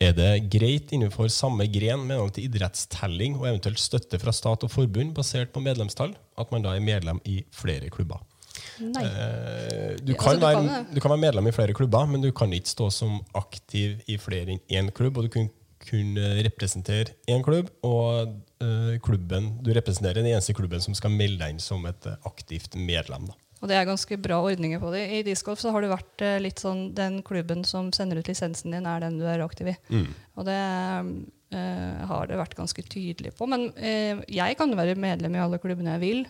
Er 0.03 0.13
det 0.13 0.51
greit 0.53 0.91
innenfor 0.93 1.31
samme 1.33 1.69
gren 1.73 2.03
med 2.05 2.19
noe 2.19 2.33
til 2.35 2.49
idrettstelling 2.51 3.39
og 3.39 3.47
eventuelt 3.49 3.81
støtte 3.81 4.19
fra 4.21 4.35
stat 4.35 4.67
og 4.67 4.73
forbund 4.73 5.15
basert 5.17 5.55
på 5.55 5.63
medlemstall, 5.65 6.17
at 6.37 6.51
man 6.53 6.67
da 6.67 6.75
er 6.75 6.85
medlem 6.85 7.23
i 7.25 7.39
flere 7.55 7.89
klubber? 7.95 8.21
Nei. 8.83 9.07
Eh, 9.07 9.95
du, 10.03 10.13
kan 10.19 10.35
altså, 10.35 10.41
du 10.41 10.47
være, 10.49 10.67
kan 10.67 10.91
du 10.91 11.01
kan 11.01 11.15
være 11.15 11.25
medlem 11.29 11.49
i 11.49 11.55
flere 11.55 11.79
klubber, 11.79 12.11
men 12.11 12.27
du 12.27 12.33
kan 12.37 12.53
ikke 12.53 12.75
stå 12.75 12.91
som 12.93 13.21
aktiv 13.39 14.03
i 14.11 14.19
flere 14.21 14.57
enn 14.57 14.65
én 14.67 14.91
klubb. 14.93 15.23
Og 15.23 15.29
du 15.29 15.33
kun, 15.33 15.49
kun 15.87 16.19
eh, 16.21 16.43
representere 16.47 17.17
én 17.31 17.45
klubb, 17.47 17.71
og 17.87 18.37
eh, 18.63 18.97
klubben 19.05 19.55
du 19.65 19.73
representerer, 19.77 20.19
er 20.19 20.25
den 20.25 20.35
eneste 20.35 20.57
klubben 20.57 20.83
som 20.85 20.97
skal 20.99 21.15
melde 21.15 21.43
deg 21.45 21.57
inn 21.57 21.63
som 21.63 21.85
et 21.89 22.09
eh, 22.09 22.19
aktivt 22.29 22.79
medlem. 22.79 23.29
Da. 23.31 23.39
Og 23.63 23.71
det 23.71 23.79
er 23.79 23.89
ganske 23.89 24.19
bra 24.21 24.43
ordninger 24.45 24.83
på 24.83 24.91
det. 24.93 25.07
I 25.17 25.23
discgolf 25.27 25.63
så 25.63 25.73
har 25.73 25.83
det 25.83 25.95
vært 25.95 26.25
litt 26.45 26.61
sånn 26.61 26.91
den 26.95 27.23
klubben 27.25 27.65
som 27.65 27.89
sender 27.97 28.21
ut 28.21 28.29
lisensen 28.29 28.75
din, 28.75 28.85
er 28.85 29.01
den 29.01 29.17
du 29.17 29.25
er 29.25 29.41
aktiv 29.43 29.73
i. 29.73 29.77
Og 30.37 30.45
det 30.45 30.59
eh, 31.55 32.05
har 32.11 32.29
det 32.29 32.39
vært 32.41 32.57
ganske 32.59 32.85
tydelig 32.87 33.35
på. 33.37 33.49
Men 33.51 33.71
eh, 33.77 34.23
jeg 34.33 34.59
kan 34.59 34.71
jo 34.71 34.79
være 34.79 34.99
medlem 34.99 35.37
i 35.37 35.43
alle 35.43 35.61
klubbene 35.63 35.97
jeg 35.97 36.05
vil. 36.05 36.23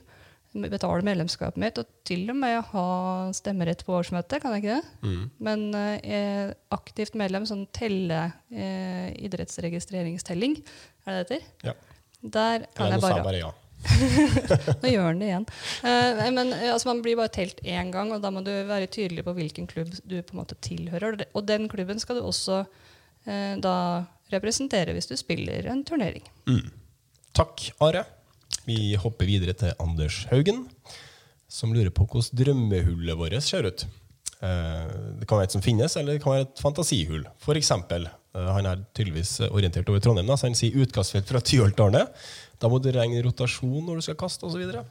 Betale 0.62 1.04
medlemskapet 1.06 1.60
mitt 1.60 1.78
og 1.80 1.88
til 2.06 2.24
og 2.32 2.38
med 2.40 2.56
ha 2.72 2.86
stemmerett 3.36 3.84
på 3.86 3.96
årsmøtet. 3.98 4.40
Kan 4.42 4.56
jeg 4.56 4.64
ikke 4.64 4.78
det? 4.78 5.26
Men 5.48 5.66
eh, 5.76 6.54
aktivt 6.74 7.18
medlem, 7.18 7.46
sånn 7.48 7.66
telle 7.76 8.22
eh, 8.50 9.12
idrettsregistreringstelling, 9.28 10.58
er 11.06 11.12
det 11.12 11.20
det 11.28 11.38
heter? 11.40 11.70
Ja. 11.70 11.76
Der 12.26 12.66
kan 12.74 12.94
jeg 12.94 13.04
bare 13.04 13.22
bare 13.22 13.40
ja. 13.44 13.52
nå 14.82 14.90
gjør 14.90 15.04
han 15.10 15.20
det 15.20 15.28
igjen. 15.28 15.46
Eh, 15.86 16.24
men 16.34 16.52
eh, 16.54 16.72
altså, 16.72 16.88
Man 16.90 17.02
blir 17.04 17.18
bare 17.18 17.32
telt 17.34 17.60
én 17.62 17.92
gang, 17.94 18.10
og 18.14 18.22
da 18.24 18.32
må 18.34 18.42
du 18.46 18.52
være 18.68 18.88
tydelig 18.90 19.24
på 19.26 19.34
hvilken 19.36 19.68
klubb 19.70 19.92
du 20.02 20.18
på 20.22 20.34
en 20.34 20.40
måte 20.40 20.58
tilhører. 20.64 21.20
Og 21.36 21.46
den 21.46 21.68
klubben 21.72 22.00
skal 22.02 22.18
du 22.18 22.24
også 22.24 22.62
eh, 23.26 23.54
da 23.62 23.76
representere 24.32 24.96
hvis 24.96 25.10
du 25.10 25.14
spiller 25.18 25.68
en 25.70 25.84
turnering. 25.86 26.24
Takk, 27.36 27.68
Are. 27.84 28.06
Vi 28.66 28.96
hopper 28.98 29.28
videre 29.28 29.54
til 29.54 29.72
Anders 29.82 30.24
Haugen, 30.32 30.64
som 31.48 31.72
lurer 31.74 31.92
på 31.94 32.06
hvordan 32.10 32.34
drømmehullet 32.40 33.18
vårt 33.18 33.36
ser 33.46 33.68
ut. 33.68 33.86
Eh, 34.42 34.88
Det 35.20 35.28
kan 35.28 35.38
være 35.38 35.46
et 35.48 35.54
som 35.54 35.62
finnes, 35.64 35.94
eller 35.96 36.16
det 36.16 36.22
kan 36.24 36.32
være 36.34 36.48
et 36.48 36.60
fantasihull. 36.62 37.24
For 37.38 37.54
eksempel, 37.54 38.08
eh, 38.34 38.48
han 38.56 38.66
er 38.66 38.82
tydeligvis 38.92 39.38
orientert 39.50 39.88
over 39.88 40.00
Trondheim, 40.02 40.26
så 40.34 40.48
han 40.50 40.58
sier 40.58 40.74
utkastfelt 40.82 41.30
fra 41.30 41.40
Tyholtårnet. 41.40 42.10
Da 42.58 42.68
må 42.68 42.80
du 42.82 42.90
regne 42.90 43.22
rotasjon 43.24 43.86
når 43.86 43.96
du 44.00 44.02
skal 44.08 44.18
kaste, 44.18 44.44
osv. 44.44 44.82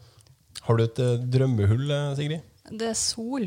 Har 0.66 0.78
du 0.78 0.84
et 0.84 1.00
eh, 1.04 1.18
drømmehull, 1.36 1.92
eh, 1.92 2.16
Sigrid? 2.16 2.42
Det 2.72 2.88
er 2.90 2.98
sol. 2.98 3.46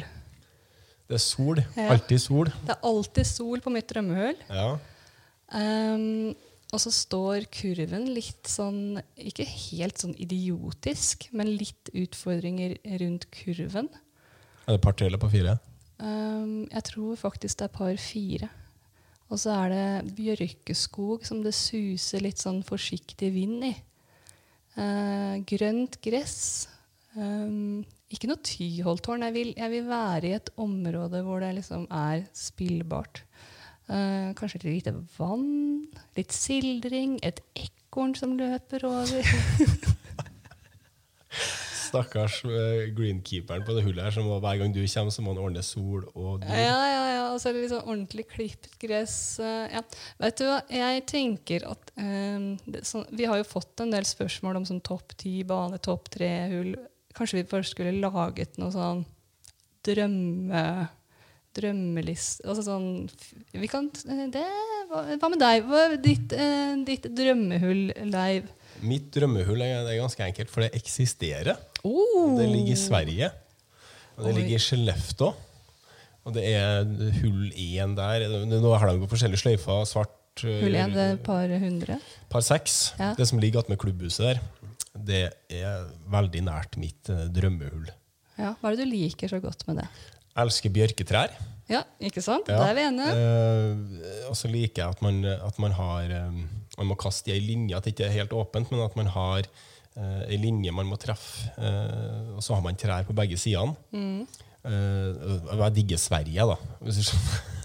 Det 1.09 1.17
er 1.17 1.25
sol. 1.25 1.57
Ja. 1.75 1.89
Alltid 1.95 2.21
sol. 2.21 2.53
Det 2.67 2.75
er 2.77 2.85
alltid 2.85 3.27
sol 3.27 3.61
på 3.65 3.73
mitt 3.73 3.89
drømmehull. 3.89 4.37
Ja. 4.53 4.77
Um, 5.49 6.35
og 6.69 6.83
så 6.83 6.93
står 6.93 7.47
kurven 7.55 8.11
litt 8.13 8.49
sånn 8.51 8.99
Ikke 9.17 9.47
helt 9.49 10.01
sånn 10.03 10.15
idiotisk, 10.21 11.31
men 11.33 11.55
litt 11.57 11.89
utfordringer 11.97 12.77
rundt 13.01 13.29
kurven. 13.33 13.89
Er 14.67 14.77
det 14.77 14.85
par 14.85 14.97
tre 14.99 15.09
eller 15.09 15.21
par 15.23 15.33
fire? 15.33 15.57
Um, 15.99 16.69
jeg 16.69 16.85
tror 16.91 17.17
faktisk 17.19 17.59
det 17.59 17.69
er 17.69 17.77
par 17.79 18.01
fire. 18.03 18.51
Og 19.29 19.41
så 19.41 19.55
er 19.57 19.73
det 19.73 20.17
bjørkeskog 20.17 21.25
som 21.29 21.41
det 21.45 21.55
suser 21.57 22.23
litt 22.25 22.41
sånn 22.41 22.61
forsiktig 22.65 23.31
vind 23.33 23.65
i. 23.71 23.75
Uh, 24.77 25.41
grønt 25.49 25.99
gress. 26.05 26.69
Um, 27.17 27.81
ikke 28.13 28.29
noe 28.29 28.45
Tyholttårn. 28.45 29.25
Jeg 29.29 29.55
jeg 29.57 29.73
vil 29.73 29.89
være 29.89 30.29
i 30.29 30.37
et 30.37 30.53
område 30.61 31.25
hvor 31.25 31.41
det 31.45 31.55
liksom 31.59 31.89
er 31.89 32.29
spillbart. 32.37 33.25
Eh, 33.89 34.33
kanskje 34.37 34.61
litt 34.67 34.85
lite 34.85 34.93
vann, 35.17 35.87
litt 36.19 36.35
sildring, 36.37 37.17
et 37.25 37.41
ekorn 37.57 38.13
som 38.19 38.35
løper 38.37 38.85
over. 38.85 39.25
Stakkars 41.89 42.43
eh, 42.45 42.91
greenkeeperen 42.93 43.65
på 43.65 43.73
det 43.77 43.85
hullet 43.87 44.05
her, 44.05 44.13
som 44.13 44.29
hver 44.29 44.59
gang 44.61 44.75
du 44.75 44.83
kommer, 44.83 45.15
så 45.15 45.25
må 45.25 45.33
han 45.33 45.41
ordne 45.47 45.65
sol 45.65 46.05
og 46.13 46.43
dyr. 46.43 46.53
Ja, 46.53 46.83
ja, 46.93 47.05
ja. 47.15 47.25
Og 47.33 47.41
så 47.41 47.51
er 47.51 47.57
det 47.57 47.71
sånn 47.73 47.87
ordentlig 47.87 48.27
klippet 48.29 48.77
gress. 48.83 49.17
eh, 49.41 49.73
ja. 49.73 49.83
Vet 50.21 50.41
du 50.41 50.45
hva, 50.49 50.61
jeg 50.73 51.07
tenker 51.09 51.65
at 51.71 51.93
um, 51.97 52.51
det, 52.69 52.85
så, 52.89 53.05
Vi 53.15 53.29
har 53.29 53.41
jo 53.41 53.49
fått 53.49 53.85
en 53.85 53.93
del 53.95 54.05
spørsmål 54.09 54.61
om 54.61 54.69
sånn 54.69 54.85
topp 54.85 55.17
ti 55.21 55.39
bane, 55.49 55.81
topp 55.81 56.13
tre 56.19 56.33
hull. 56.53 56.75
Kanskje 57.17 57.41
vi 57.41 57.49
først 57.49 57.77
skulle 57.77 57.97
laget 58.05 58.61
noe 58.61 58.75
sånn 58.75 59.05
drømme... 59.89 60.65
Drømmeliste 61.59 62.47
Altså 62.49 62.63
sånn 62.67 62.87
Vi 63.59 63.69
kan 63.71 63.89
det, 64.33 64.45
Hva, 64.91 65.03
hva 65.19 65.31
med 65.33 65.43
deg? 65.43 65.67
Hva 65.69 65.83
ditt, 66.03 66.33
eh, 66.37 66.77
ditt 66.87 67.09
drømmehull, 67.19 67.83
Leiv? 68.13 68.47
Mitt 68.87 69.09
drømmehull 69.17 69.61
er, 69.67 69.83
det 69.87 69.97
er 69.97 70.01
ganske 70.05 70.23
enkelt, 70.23 70.51
for 70.55 70.63
det 70.63 70.71
eksisterer. 70.79 71.57
Oh! 71.83 72.37
Det 72.39 72.47
ligger 72.47 72.77
i 72.77 72.79
Sverige. 72.79 73.31
Og 74.15 74.23
det 74.29 74.31
Oi. 74.33 74.37
ligger 74.39 74.55
i 74.55 74.63
Skellefteå. 74.63 75.33
Og 76.29 76.35
det 76.37 76.45
er 76.53 76.85
hull 77.23 77.49
én 77.57 77.97
der. 77.99 78.27
Nå 78.47 78.71
har 78.79 78.93
de 78.93 79.09
forskjellige 79.11 79.43
sløyfer. 79.43 79.83
Svart 79.89 80.45
eh, 80.47 80.61
Hull 80.63 80.79
én, 80.79 80.95
det 80.95 81.07
er 81.15 81.19
par 81.27 81.51
hundre? 81.59 81.99
par 82.31 82.45
seks. 82.47 82.79
Ja. 83.01 83.11
Det 83.19 83.27
som 83.31 83.41
ligger 83.43 83.65
attmed 83.65 83.81
klubbhuset 83.83 84.29
der. 84.29 84.41
det 85.09 85.23
er 85.59 85.89
veldig 86.13 86.45
nært 86.47 86.79
mitt 86.79 87.11
eh, 87.11 87.27
drømmehull. 87.35 87.89
Ja, 88.39 88.53
Hva 88.61 88.71
er 88.71 88.77
det 88.79 88.87
du 88.87 88.93
liker 88.95 89.31
så 89.35 89.41
godt 89.43 89.65
med 89.67 89.81
det? 89.83 89.89
Elsker 90.39 90.73
bjørketrær. 90.75 91.33
Ja, 91.69 91.83
ikke 92.01 92.23
sant? 92.25 92.49
Ja. 92.49 92.63
Der 92.63 92.71
er 92.71 92.77
vi 92.77 92.85
enige. 92.89 93.13
Eh, 93.13 94.29
og 94.31 94.37
så 94.39 94.49
liker 94.49 94.85
jeg 94.85 94.97
at 94.97 95.03
man, 95.05 95.21
at 95.25 95.59
man 95.61 95.75
har 95.77 96.15
eh, 96.17 96.39
Man 96.79 96.87
må 96.87 96.95
kaste 96.95 97.33
i 97.33 97.35
ei 97.35 97.43
linje, 97.43 97.75
at 97.75 97.85
det 97.85 97.93
ikke 97.97 98.07
er 98.07 98.15
helt 98.15 98.33
åpent, 98.33 98.71
men 98.71 98.85
at 98.85 98.95
man 98.97 99.09
har 99.11 99.43
eh, 99.43 100.21
ei 100.31 100.39
linje 100.39 100.71
man 100.73 100.87
må 100.87 100.97
treffe. 101.01 101.49
Eh, 101.59 102.37
og 102.37 102.43
så 102.45 102.55
har 102.55 102.63
man 102.63 102.79
trær 102.79 103.03
på 103.09 103.17
begge 103.19 103.37
sidene. 103.41 103.75
Mm. 103.91 104.23
Eh, 104.69 105.57
jeg 105.59 105.75
digger 105.81 106.01
Sverige, 106.03 106.47
da. 106.53 106.57
Hvis 106.87 107.01
du 107.01 107.09
skjønner. 107.09 107.57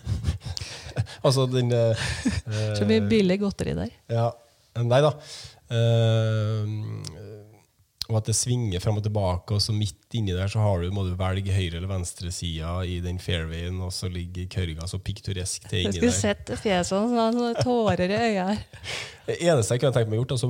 altså 1.25 1.45
den 1.47 1.71
eh, 1.71 2.07
Så 2.79 2.87
mye 2.89 3.05
billig 3.09 3.39
godteri 3.43 3.77
der. 3.77 3.93
Ja. 4.11 4.31
Nei 4.81 5.01
da. 5.05 5.13
Eh, 5.73 6.73
og 8.13 8.19
at 8.21 8.29
det 8.29 8.35
svinger 8.37 8.79
fram 8.83 8.99
og 9.01 9.03
tilbake, 9.07 9.55
og 9.57 9.61
så 9.65 9.73
midt 9.75 10.13
inni 10.13 10.35
der 10.37 10.47
så 10.53 10.61
har 10.61 10.83
du, 10.85 10.91
må 10.93 11.03
du 11.07 11.15
velge 11.17 11.49
høyre- 11.51 11.79
eller 11.81 11.89
venstresida 11.89 12.75
i 12.85 12.99
den 13.01 13.17
fairwayen, 13.19 13.79
og 13.81 13.89
så 13.91 14.07
ligger 14.13 14.45
kørga 14.53 14.85
så 14.87 14.99
piktoresk 15.01 15.65
til 15.67 15.79
Jeg 15.81 15.89
inni 15.89 15.97
skulle 15.97 16.13
der. 16.13 16.19
sett 16.21 16.53
fjesene 16.61 16.99
hans, 17.01 17.09
sånn, 17.09 17.41
hadde 17.41 17.65
tårer 17.65 18.13
i 18.13 18.19
øya 18.29 18.45
her. 18.53 18.63
Det 19.23 19.37
eneste 19.39 19.71
jeg 19.77 19.79
kunne 19.79 19.95
tenkt 19.95 20.09
meg 20.11 20.19
gjort, 20.19 20.33
altså 20.35 20.47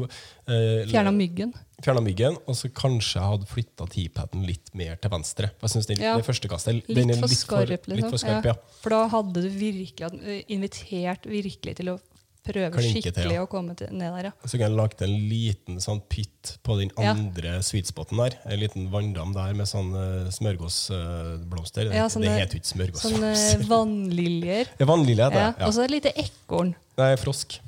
eh, 0.49 0.87
Fjerna 0.89 1.11
myggen. 1.13 1.51
fjerna 1.85 2.01
myggen, 2.01 2.37
og 2.49 2.55
så 2.57 2.71
kanskje 2.73 3.19
jeg 3.19 3.29
hadde 3.29 3.49
flytta 3.51 3.85
teapaden 3.93 4.47
litt 4.49 4.71
mer 4.73 4.95
til 4.97 5.11
venstre. 5.13 5.51
Jeg 5.61 5.69
synes 5.75 5.85
det, 5.91 5.99
Ja. 6.01 6.15
det 6.17 6.25
første 6.25 6.49
kastet 6.49 6.79
den 6.87 6.97
Litt 7.07 7.17
er 7.17 7.21
for 7.21 7.29
litt 7.29 7.37
skarp, 7.43 7.69
liksom. 7.85 7.99
litt 8.01 8.09
for 8.09 8.17
skarp, 8.23 8.47
ja. 8.49 8.55
For 8.81 8.89
da 8.95 9.03
hadde 9.13 9.43
du 9.45 9.49
virkelig 9.53 10.09
eh, 10.25 10.41
invitert 10.49 11.29
virkelig 11.29 11.75
til 11.83 11.93
å 11.93 11.99
prøve 12.43 12.83
skikkelig 12.83 13.37
ja. 13.37 13.43
å 13.43 13.47
komme 13.49 13.75
til, 13.79 13.89
ned 13.95 14.11
der, 14.17 14.29
ja. 14.29 14.33
Så 14.43 14.57
kunne 14.57 14.67
jeg 14.67 14.75
lagt 14.77 15.03
en 15.05 15.13
liten 15.29 15.79
sånn 15.83 16.01
pytt 16.11 16.57
på 16.65 16.77
den 16.79 16.91
Ja. 16.99 17.13
andre 17.15 17.57
sweet 17.63 17.87
spoten 17.87 18.19
der. 18.19 18.37
En 18.45 18.59
liten 18.59 18.89
vanndam 18.91 19.33
der 19.35 19.53
med 19.57 19.69
sånn 19.69 19.93
uh, 19.95 20.29
smørgåsblomster. 20.33 21.93
Ja, 21.95 22.07
det 22.07 22.35
heter 22.35 22.59
jo 22.59 22.63
ikke 22.63 22.71
Sånne 22.73 22.89
smørgåsblomster. 22.91 23.67
vannliljer. 23.73 24.73
Ja, 24.79 24.89
Vannlilje 24.89 25.29
heter 25.29 25.39
Ja. 25.39 25.51
det. 25.53 25.61
Ja. 25.63 25.67
Og 25.67 25.73
så 25.77 25.85
et 25.87 25.95
lite 25.95 26.13
ekorn. 26.25 26.75
Nei, 26.99 27.13
frosk. 27.21 27.59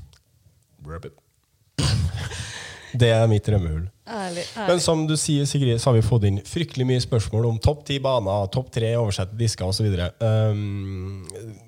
Rabbit. 0.86 1.16
Det 3.00 3.10
er 3.12 3.28
mitt 3.28 3.44
drømmehull. 3.48 3.90
Ærlig. 4.06 4.44
Men 4.68 4.82
som 4.84 5.02
du 5.10 5.16
sier, 5.18 5.48
Sigrid, 5.50 5.80
så 5.82 5.90
har 5.90 5.96
vi 5.98 6.06
fått 6.06 6.28
inn 6.30 6.38
fryktelig 6.46 6.86
mye 6.86 7.02
spørsmål 7.02 7.48
om 7.50 7.56
topp 7.62 7.82
ti 7.88 7.98
baner, 8.04 8.46
topp 8.54 8.70
tre 8.76 8.92
oversette 9.00 9.34
disker 9.40 9.66
osv. 9.66 9.88
Um, 10.22 11.24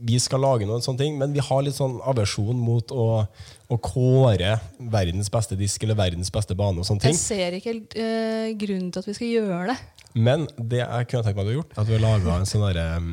vi 0.06 0.20
skal 0.22 0.44
lage 0.46 0.68
noen 0.70 0.86
sånne 0.86 1.02
ting, 1.02 1.18
men 1.18 1.34
vi 1.34 1.42
har 1.42 1.66
litt 1.66 1.80
sånn 1.80 1.98
aversjon 2.06 2.60
mot 2.62 2.94
å, 2.94 3.08
å 3.26 3.80
kåre 3.82 4.60
verdens 4.78 5.34
beste 5.34 5.58
disk 5.58 5.88
eller 5.88 5.98
verdens 5.98 6.30
beste 6.34 6.54
bane 6.58 6.84
og 6.84 6.86
sånne 6.86 7.08
ting. 7.08 7.18
Jeg 7.18 7.24
ser 7.24 7.58
ikke 7.58 7.74
helt 7.74 7.98
uh, 7.98 8.54
grunnen 8.62 8.94
til 8.94 9.02
at 9.02 9.10
vi 9.10 9.18
skal 9.18 9.34
gjøre 9.34 9.72
det. 9.74 9.80
Men 10.16 10.48
det 10.58 10.80
jeg 10.80 11.08
kunne 11.12 11.24
tenkt 11.26 11.38
meg 11.38 11.44
at 11.44 11.48
du 11.48 11.52
har 11.52 11.58
gjort, 11.60 11.74
at 11.78 11.88
du 11.88 11.94
har 11.94 12.04
laga 12.04 12.36
en 12.40 12.48
sånn 12.50 12.64
der, 12.68 12.98
um, 12.98 13.10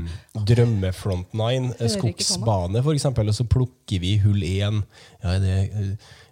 drømmefront 0.48 1.34
nine, 1.36 1.72
eh, 1.78 1.90
skogsbane 1.92 2.80
f.eks., 2.80 3.06
og 3.10 3.32
så 3.36 3.46
plukker 3.50 4.02
vi 4.02 4.16
hull 4.22 4.44
én. 4.46 4.82
Ja, 5.22 5.34
er 5.36 5.40
det, 5.42 5.56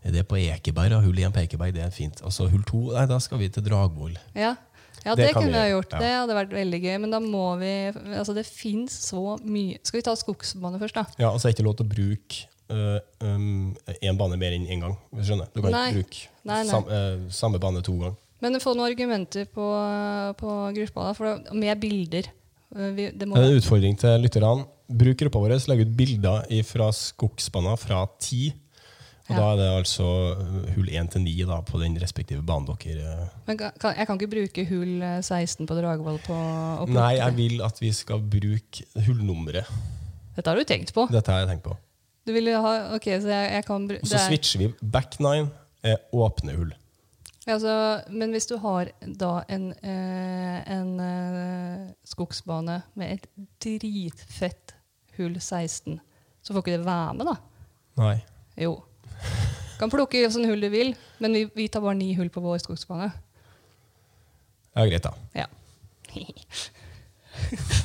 er 0.04 0.14
det 0.16 0.26
på 0.30 0.38
Ekeberg? 0.40 0.94
Ja, 0.94 1.00
hull 1.04 1.18
én 1.20 1.34
på 1.34 1.42
Ekeberg, 1.42 1.74
det 1.76 1.84
er 1.86 1.94
fint. 1.94 2.22
Og 2.24 2.32
så 2.34 2.48
hull 2.52 2.62
to, 2.68 2.86
nei, 2.94 3.06
da 3.10 3.18
skal 3.22 3.42
vi 3.42 3.50
til 3.52 3.66
Dragvoll. 3.66 4.14
Ja, 4.34 4.54
ja 5.02 5.16
Det 5.18 5.26
det, 5.26 5.34
kunne 5.34 5.50
vi 5.50 5.58
ha 5.58 5.66
gjort. 5.72 5.92
ja. 5.92 5.98
Det 5.98 6.14
hadde 6.20 6.38
vært 6.38 6.56
veldig 6.56 6.80
gøy. 6.84 6.94
Men 7.02 7.10
da 7.10 7.18
må 7.20 7.56
vi 7.58 7.72
Altså, 8.14 8.36
det 8.36 8.44
fins 8.46 8.94
så 9.08 9.36
mye 9.42 9.80
Skal 9.82 9.98
vi 9.98 10.04
ta 10.06 10.14
skogsbane 10.14 10.78
først, 10.78 10.94
da? 10.94 11.04
Ja, 11.18 11.32
altså 11.32 11.48
er 11.48 11.52
det 11.52 11.58
ikke 11.58 11.66
lov 11.66 11.76
til 11.80 11.88
å 11.88 11.94
bruke 11.96 12.46
én 12.72 14.18
bane 14.18 14.38
mer 14.38 14.54
enn 14.56 14.66
én 14.70 14.80
gang. 14.80 14.94
Hvis 15.12 15.26
du 15.26 15.32
skjønner. 15.32 15.48
Du 15.52 15.60
kan 15.60 15.74
Nei. 15.74 15.88
ikke 15.90 16.02
bruke 16.02 16.28
Nei, 16.48 16.60
nei. 16.62 16.70
sam, 16.70 16.86
uh, 16.88 17.30
samme 17.34 17.60
bane 17.62 17.82
to 17.84 17.96
ganger. 17.98 18.14
Men 18.42 18.58
få 18.62 18.74
noen 18.74 18.90
argumenter 18.90 19.46
på, 19.46 19.66
på 20.38 20.54
gruppa, 20.78 21.08
da, 21.08 21.12
for 21.16 21.28
det, 21.30 21.54
med 21.54 21.82
bilder. 21.82 22.30
Eh, 22.74 22.88
Vi, 22.96 23.10
det 23.14 23.28
må, 23.28 23.36
Det 23.38 23.44
er 23.44 23.52
en 23.54 23.60
utfordring 23.62 23.98
til 24.00 24.24
lytterne. 24.24 24.66
Bruk 24.92 25.20
gruppa 25.22 25.40
vår, 25.40 25.54
legg 25.70 25.86
ut 25.86 25.94
bilder 25.96 26.42
fra 26.68 26.90
skogsbaner 26.92 27.78
fra 27.80 28.02
ti. 28.20 28.50
Og 28.52 29.30
Ja. 29.30 29.36
Da 29.38 29.44
er 29.52 29.56
det 29.60 29.66
altså 29.78 30.06
eh, 30.34 30.72
hull 30.74 30.88
1 30.90 31.12
til 31.14 31.22
9 31.22 31.44
da, 31.46 31.60
på 31.62 31.78
den 31.80 31.94
respektive 32.02 32.42
banen 32.42 32.66
dere 32.66 33.04
eh. 33.06 33.28
men 33.46 33.56
kan, 33.60 33.70
kan, 33.78 33.94
jeg 33.96 34.08
kan 34.08 34.18
ikke 34.18 34.30
bruke 34.32 34.64
hull 34.66 34.96
eh, 34.98 35.20
16 35.22 35.68
på 35.70 35.76
Dragvoll 35.78 36.18
på 36.26 36.38
Nei, 36.90 37.14
jeg 37.20 37.36
vil 37.38 37.62
at 37.62 37.78
vi 37.80 37.92
skal 37.94 38.18
bruke 38.18 38.82
hullnummeret. 39.06 39.70
Dette 40.34 40.50
har 40.50 40.58
du 40.58 40.66
tenkt 40.66 40.90
på. 40.96 41.06
Dette 41.12 41.30
har 41.30 41.44
jeg 41.44 41.52
tenkt 41.52 41.68
på. 41.68 41.76
Ha 42.26 42.74
Ok, 42.96 43.06
så 43.22 43.30
jeg, 43.30 43.52
jeg 43.54 43.64
kan 43.70 43.86
Og 43.86 44.06
så 44.10 44.18
er- 44.18 44.26
switcher 44.26 44.58
vi 44.66 44.72
back 44.82 45.20
nine, 45.20 45.50
åpne 46.12 46.58
hull. 46.58 46.74
Altså, 47.50 47.72
men 48.14 48.30
hvis 48.30 48.46
du 48.46 48.56
har 48.62 48.92
da 49.18 49.32
en, 49.50 49.72
eh, 49.82 50.58
en 50.70 50.92
eh, 51.02 51.88
skogsbane 52.06 52.76
med 52.94 53.16
et 53.16 53.26
dritfett 53.64 54.74
hull 55.16 55.34
16, 55.40 55.98
så 56.42 56.52
får 56.54 56.62
ikke 56.62 56.76
det 56.76 56.86
være 56.86 57.14
med, 57.18 57.26
da? 57.26 57.34
Nei. 57.98 58.14
Jo. 58.62 58.76
Kan 59.80 59.90
plukke 59.90 60.22
sånn 60.30 60.46
hull 60.46 60.62
du 60.62 60.68
vil, 60.70 60.94
men 61.18 61.34
vi, 61.34 61.44
vi 61.56 61.66
tar 61.68 61.82
bare 61.82 61.98
ni 61.98 62.12
hull 62.14 62.30
på 62.30 62.40
vår 62.44 62.62
skogsbane. 62.62 63.10
Ja, 64.76 64.86
greit, 64.86 65.02
da. 65.02 65.12
Ja. 65.34 65.48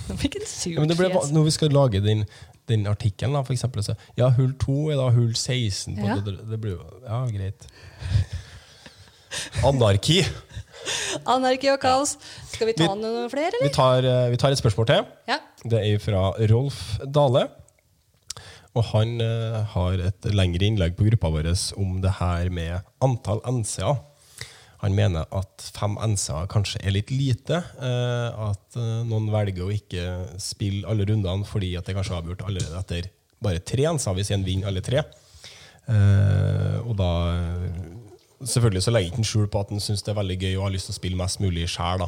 Nå 0.07 0.15
fikk 0.19 0.37
jeg 0.37 0.43
en 0.43 0.49
sur 0.51 0.73
Ja, 0.75 0.79
men 0.83 0.91
det 0.91 0.97
ble, 0.99 1.09
fjes. 1.13 1.31
når 1.33 1.45
vi 1.47 1.53
skal 1.55 1.73
lage 1.73 2.01
den, 2.03 2.23
den 2.69 2.85
artikkelen, 2.91 3.37
for 3.47 3.55
eksempel, 3.55 3.83
så 3.83 3.95
Ja, 4.19 4.29
hull 4.37 4.53
2 4.61 4.77
er 4.93 4.99
da 5.01 5.09
hull 5.15 5.33
16. 5.33 5.97
På, 5.97 6.05
Ja. 6.11 6.15
det, 6.21 6.37
det 6.51 6.59
blir 6.61 6.77
jo 6.77 6.83
Ja, 7.07 7.23
greit. 7.31 7.67
Anarki. 9.67 10.21
Anarki 11.27 11.69
og 11.73 11.79
kaos. 11.83 12.15
Skal 12.51 12.69
vi 12.69 12.73
ta 12.77 12.87
Vi- 12.87 13.01
noen 13.01 13.29
flere, 13.29 13.61
Vi 13.61 13.69
tar, 13.69 14.03
eh, 14.05 14.29
vi 14.29 14.37
tar 14.37 14.51
et 14.51 14.57
spørsmål 14.57 14.87
til. 14.87 15.05
Ja. 15.27 15.39
Det 15.63 15.79
er 15.83 15.99
fra 15.99 16.33
Rolf 16.51 16.99
Dale. 17.03 17.49
Og 18.77 18.83
han 18.93 19.21
uh, 19.21 19.63
har 19.73 19.97
et 20.05 20.27
lengre 20.37 20.67
innlegg 20.67 20.95
på 20.97 21.07
gruppa 21.07 21.31
vår 21.33 21.49
om 21.77 22.01
det 22.01 22.11
her 22.19 22.49
med 22.53 22.85
antall 23.01 23.41
NCA. 23.41 23.95
Han 24.83 24.93
mener 24.93 25.25
at 25.33 25.71
fem 25.73 25.97
NCA 25.97 26.45
kanskje 26.51 26.83
er 26.83 26.93
litt 26.93 27.09
lite. 27.09 27.63
Uh, 27.81 28.51
at 28.51 28.77
uh, 28.77 29.03
noen 29.07 29.31
velger 29.33 29.65
å 29.65 29.73
ikke 29.73 30.37
spille 30.37 30.85
alle 30.85 31.07
rundene 31.09 31.47
fordi 31.47 31.75
at 31.79 31.85
det 31.85 31.95
kanskje 31.97 32.13
er 32.13 32.21
avgjort 32.21 32.45
allerede 32.45 32.83
etter 32.83 33.09
bare 33.41 33.59
tre 33.65 33.89
NCA 33.89 34.13
hvis 34.13 34.31
en 34.31 34.45
vinner 34.45 34.69
alle 34.69 34.81
tre. 34.85 35.03
Og 35.87 36.93
da 36.99 37.11
Selvfølgelig 38.43 38.83
så 38.85 38.93
legger 38.93 39.13
ikke 39.13 39.27
skjul 39.27 39.47
på 39.51 39.61
at 39.63 39.73
han 39.73 39.81
syns 39.83 40.05
det 40.05 40.13
er 40.13 40.19
veldig 40.19 40.37
gøy 40.43 40.55
og 40.55 40.67
har 40.67 40.73
lyst 40.75 40.89
til 40.89 40.95
å 40.95 40.99
spille 40.99 41.19
mest 41.19 41.41
mulig 41.41 41.65
sjæl. 41.73 42.05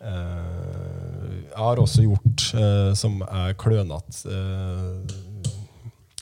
Eh, 0.00 1.30
jeg 1.50 1.58
har 1.58 1.80
også 1.80 2.04
gjort, 2.04 2.44
eh, 2.56 2.92
som 2.96 3.20
jeg 3.24 3.56
klønete 3.60 4.32
uh, 4.32 5.16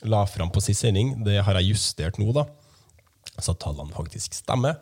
la 0.09 0.23
fram 0.27 0.51
på 0.51 0.63
sist 0.63 0.85
sending, 0.85 1.17
det 1.25 1.41
har 1.43 1.59
jeg 1.59 1.73
justert 1.73 2.19
nå, 2.19 2.31
da. 2.35 2.47
Så 3.39 3.53
tallene 3.55 3.95
faktisk 3.95 4.35
stemmer. 4.35 4.79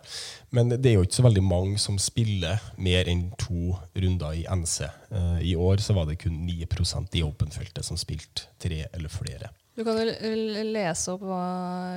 Men 0.50 0.72
det 0.72 0.90
er 0.90 0.98
jo 0.98 1.06
ikke 1.06 1.20
så 1.20 1.28
veldig 1.28 1.44
mange 1.46 1.82
som 1.82 2.00
spiller 2.02 2.62
mer 2.82 3.10
enn 3.10 3.28
to 3.38 3.76
runder 3.98 4.34
i 4.38 4.46
NC. 4.50 4.88
Eh, 5.14 5.40
I 5.52 5.56
år 5.60 5.84
så 5.84 5.94
var 5.98 6.08
det 6.10 6.20
kun 6.24 6.40
9% 6.48 7.18
i 7.20 7.24
open-feltet 7.26 7.86
som 7.86 8.00
spilte 8.00 8.50
tre 8.62 8.86
eller 8.92 9.14
flere. 9.14 9.52
Du 9.78 9.84
kan 9.86 10.00
jo 10.02 10.06
lese 10.74 11.14
opp 11.14 11.22
hva 11.28 11.42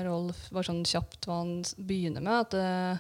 Rolf 0.05 0.43
var 0.53 0.67
sånn 0.69 0.83
kjapt 0.85 1.25
hva 1.25 1.39
han 1.39 1.53
begynner 1.89 2.21
med. 2.21 2.43
At 2.45 2.57
eh, 2.61 2.99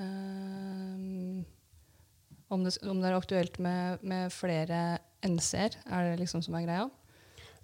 ehm, 0.00 1.42
om, 2.48 2.64
det, 2.64 2.78
om 2.88 3.02
det 3.02 3.10
er 3.10 3.18
aktuelt 3.18 3.60
med, 3.60 4.00
med 4.08 4.32
flere 4.32 4.80
NC-er, 5.28 5.76
er 5.84 6.08
det 6.08 6.22
liksom 6.22 6.40
som 6.44 6.56
er 6.56 6.64
greia? 6.64 6.88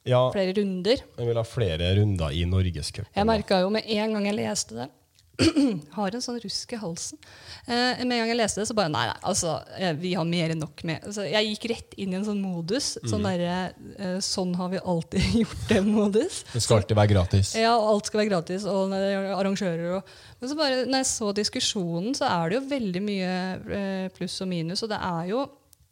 Ja, 0.08 0.20
Flere 0.32 0.52
runder. 0.60 1.00
jeg 1.18 1.28
vil 1.30 1.40
ha 1.40 1.44
flere 1.44 1.88
runder 1.98 2.36
i 2.36 2.44
Norgescupen. 2.48 3.10
Jeg 3.16 3.28
merka 3.28 3.62
jo 3.64 3.72
med 3.72 3.88
en 3.88 4.14
gang 4.14 4.28
jeg 4.28 4.38
leste 4.38 4.76
det 4.76 4.90
Har 5.96 6.14
en 6.14 6.22
sånn 6.22 6.40
rusk 6.42 6.72
i 6.74 6.78
halsen. 6.80 7.18
Eh, 7.66 8.00
med 8.02 8.16
en 8.16 8.22
gang 8.22 8.32
jeg 8.32 8.38
leste 8.40 8.62
det, 8.62 8.66
så 8.70 8.74
bare 8.74 8.90
Nei, 8.90 9.04
nei, 9.06 9.18
altså, 9.30 9.54
eh, 9.78 9.92
vi 9.98 10.14
har 10.18 10.26
mer 10.26 10.50
enn 10.54 10.58
nok 10.62 10.82
med 10.88 11.04
altså, 11.06 11.26
Jeg 11.28 11.52
gikk 11.52 11.66
rett 11.70 11.94
inn 12.00 12.14
i 12.14 12.18
en 12.18 12.26
sånn 12.26 12.40
modus. 12.42 12.90
Sånn 13.06 13.26
derre 13.26 13.58
eh, 13.94 14.18
Sånn 14.24 14.56
har 14.58 14.72
vi 14.72 14.82
alltid 14.82 15.38
gjort 15.44 15.62
det-modus. 15.70 16.40
Det 16.54 16.64
skal 16.64 16.80
alltid 16.80 16.98
være 16.98 17.12
gratis. 17.14 17.54
Ja, 17.58 17.76
og 17.76 17.92
alt 17.92 18.10
skal 18.10 18.22
være 18.24 18.32
gratis, 18.32 18.66
og 18.68 18.96
er 18.96 19.30
arrangører 19.36 20.00
og 20.00 20.12
Men 20.40 20.50
så 20.50 20.58
bare, 20.58 20.82
når 20.86 21.02
jeg 21.04 21.10
så 21.12 21.32
diskusjonen, 21.34 22.18
så 22.18 22.28
er 22.30 22.50
det 22.50 22.58
jo 22.58 22.66
veldig 22.74 23.02
mye 23.06 23.32
eh, 23.78 24.04
pluss 24.18 24.40
og 24.42 24.50
minus. 24.50 24.84
Og 24.86 24.90
det 24.90 25.00
er 25.02 25.32
jo 25.32 25.46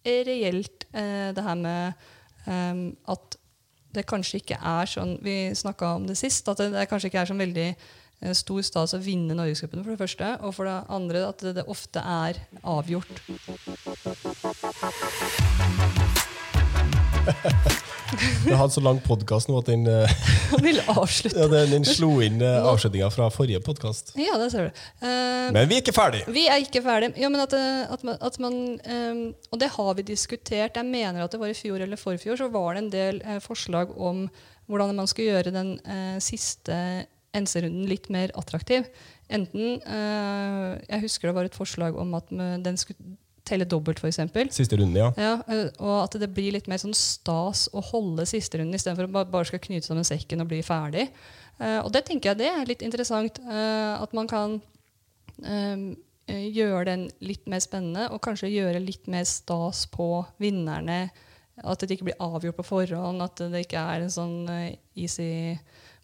reelt 0.07 0.87
eh, 0.93 1.33
det 1.35 1.43
her 1.43 1.59
med 1.59 2.07
eh, 2.47 2.87
at 3.15 3.39
det 3.97 4.05
kanskje 4.09 4.43
ikke 4.43 4.59
er 4.61 4.89
sånn 4.91 5.15
Vi 5.25 5.37
snakka 5.57 5.95
om 5.97 6.05
det 6.09 6.19
sist, 6.21 6.49
at 6.53 6.61
det, 6.61 6.69
det 6.75 6.89
kanskje 6.91 7.11
ikke 7.11 7.23
er 7.23 7.31
sånn 7.31 7.41
veldig 7.41 7.71
stor 8.37 8.63
stas 8.65 8.95
å 8.97 9.03
vinne 9.03 9.37
Norgescupen, 9.37 9.83
for 9.85 9.95
det 9.95 10.01
første. 10.01 10.33
Og 10.47 10.55
for 10.57 10.69
det 10.69 10.77
andre 10.89 11.27
at 11.29 11.45
det, 11.57 11.67
ofte 11.69 12.01
er 12.01 12.41
avgjort. 12.65 13.23
Du 18.45 18.53
har 18.53 18.61
hatt 18.61 18.75
så 18.75 18.81
lang 18.85 19.01
podkast 19.03 19.51
nå 19.51 19.59
at 19.59 19.69
den, 19.69 19.87
eh, 19.91 20.13
vil 20.65 20.79
avslutte. 20.87 21.41
ja, 21.41 21.49
den, 21.51 21.73
den 21.75 21.87
slo 21.89 22.13
inn 22.25 22.39
eh, 22.45 22.69
avslutninga 22.71 23.09
fra 23.11 23.29
forrige 23.35 23.61
podkast. 23.67 24.15
Ja, 24.21 24.37
det 24.41 24.51
ser 24.55 24.69
du. 24.69 24.83
Uh, 25.03 25.51
Men 25.55 25.67
vi 25.67 25.79
er 25.79 25.83
ikke 25.83 25.97
ferdig! 25.97 26.23
Vi 26.31 26.47
er 26.47 26.63
ikke 26.63 26.85
ferdig. 26.87 27.13
Ja, 27.19 27.31
men 27.33 27.43
at, 27.43 27.57
eh, 27.57 27.83
at 27.93 28.07
man, 28.07 28.21
at 28.23 28.39
man 28.43 28.59
um, 28.79 29.23
Og 29.51 29.61
det 29.61 29.73
har 29.75 29.95
vi 29.99 30.07
diskutert. 30.07 30.79
Jeg 30.79 30.87
mener 30.87 31.25
at 31.25 31.35
det 31.35 31.43
var 31.43 31.51
i 31.51 31.59
fjor 31.59 31.83
eller 31.83 32.01
forfjor 32.01 32.39
så 32.39 32.51
var 32.53 32.75
det 32.75 32.85
en 32.85 32.93
del 32.95 33.21
uh, 33.27 33.41
forslag 33.43 33.93
om 33.99 34.29
hvordan 34.67 34.97
man 34.99 35.07
skulle 35.11 35.35
gjøre 35.35 35.55
den 35.55 35.77
eh, 35.87 36.17
siste 36.23 36.77
NC-runden 37.35 37.89
litt 37.91 38.11
mer 38.13 38.31
attraktiv. 38.39 38.87
Enten 39.29 39.81
eh, 39.83 40.73
Jeg 40.87 41.03
husker 41.03 41.29
det 41.29 41.37
var 41.37 41.49
et 41.49 41.59
forslag 41.59 41.97
om 41.99 42.15
at 42.19 42.31
den 42.31 42.79
skulle 42.81 43.17
telle 43.47 43.67
dobbelt, 43.69 44.01
f.eks. 44.03 44.19
Siste 44.55 44.79
runde, 44.81 44.99
ja. 44.99 45.11
Ja, 45.21 45.35
eh, 45.53 45.69
og 45.79 46.01
at 46.05 46.17
det 46.21 46.29
blir 46.35 46.55
litt 46.57 46.67
mer 46.71 46.81
sånn 46.83 46.97
stas 46.97 47.67
å 47.71 47.83
holde 47.93 48.27
siste 48.29 48.59
runden 48.61 48.75
istedenfor 48.79 49.07
å 49.07 49.25
bare 49.31 49.47
skal 49.49 49.63
knyte 49.63 49.87
sammen 49.87 50.07
sekken 50.07 50.43
og 50.43 50.51
bli 50.51 50.63
ferdig. 50.67 51.07
Eh, 51.61 51.79
og 51.79 51.93
det 51.95 52.05
tenker 52.09 52.33
jeg 52.33 52.43
det 52.43 52.51
er 52.51 52.67
litt 52.69 52.83
interessant. 52.87 53.39
eh, 53.39 53.95
at 54.03 54.17
man 54.19 54.27
kan 54.31 54.59
eh, 55.45 55.95
gjøre 56.27 56.89
den 56.91 57.07
litt 57.23 57.47
mer 57.51 57.63
spennende, 57.63 58.09
og 58.11 58.23
kanskje 58.27 58.51
gjøre 58.51 58.83
litt 58.83 59.07
mer 59.11 59.27
stas 59.31 59.87
på 59.95 60.25
vinnerne. 60.43 61.07
At 61.65 61.81
det 61.81 61.97
ikke 61.97 62.11
blir 62.11 62.21
avgjort 62.21 62.59
på 62.59 62.67
forhånd, 62.67 63.23
at 63.25 63.41
det 63.53 63.63
ikke 63.65 63.81
er 63.95 64.05
en 64.05 64.13
sånn 64.13 64.41
eh, 64.53 64.75
easy 64.99 65.55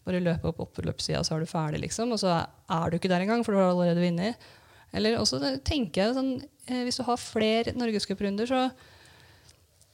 Bare 0.03 0.23
løpe 0.23 0.49
opp 0.49 0.63
oppløpssida, 0.65 1.21
så 1.23 1.35
er 1.35 1.43
du 1.43 1.49
ferdig, 1.49 1.83
liksom. 1.85 2.11
Og 2.15 2.19
så 2.21 2.33
er 2.43 2.89
du 2.89 2.97
ikke 2.97 3.11
der 3.11 3.23
engang, 3.23 3.45
for 3.45 3.55
du 3.55 3.61
har 3.61 3.71
allerede 3.71 4.03
vunnet. 4.03 4.49
Eller 4.93 5.17
også 5.17 5.39
tenker 5.65 6.03
jeg 6.03 6.17
sånn 6.17 6.33
eh, 6.69 6.83
Hvis 6.85 6.99
du 6.99 7.05
har 7.07 7.21
flere 7.21 7.73
norgescuprunder, 7.77 8.49
så 8.49 8.67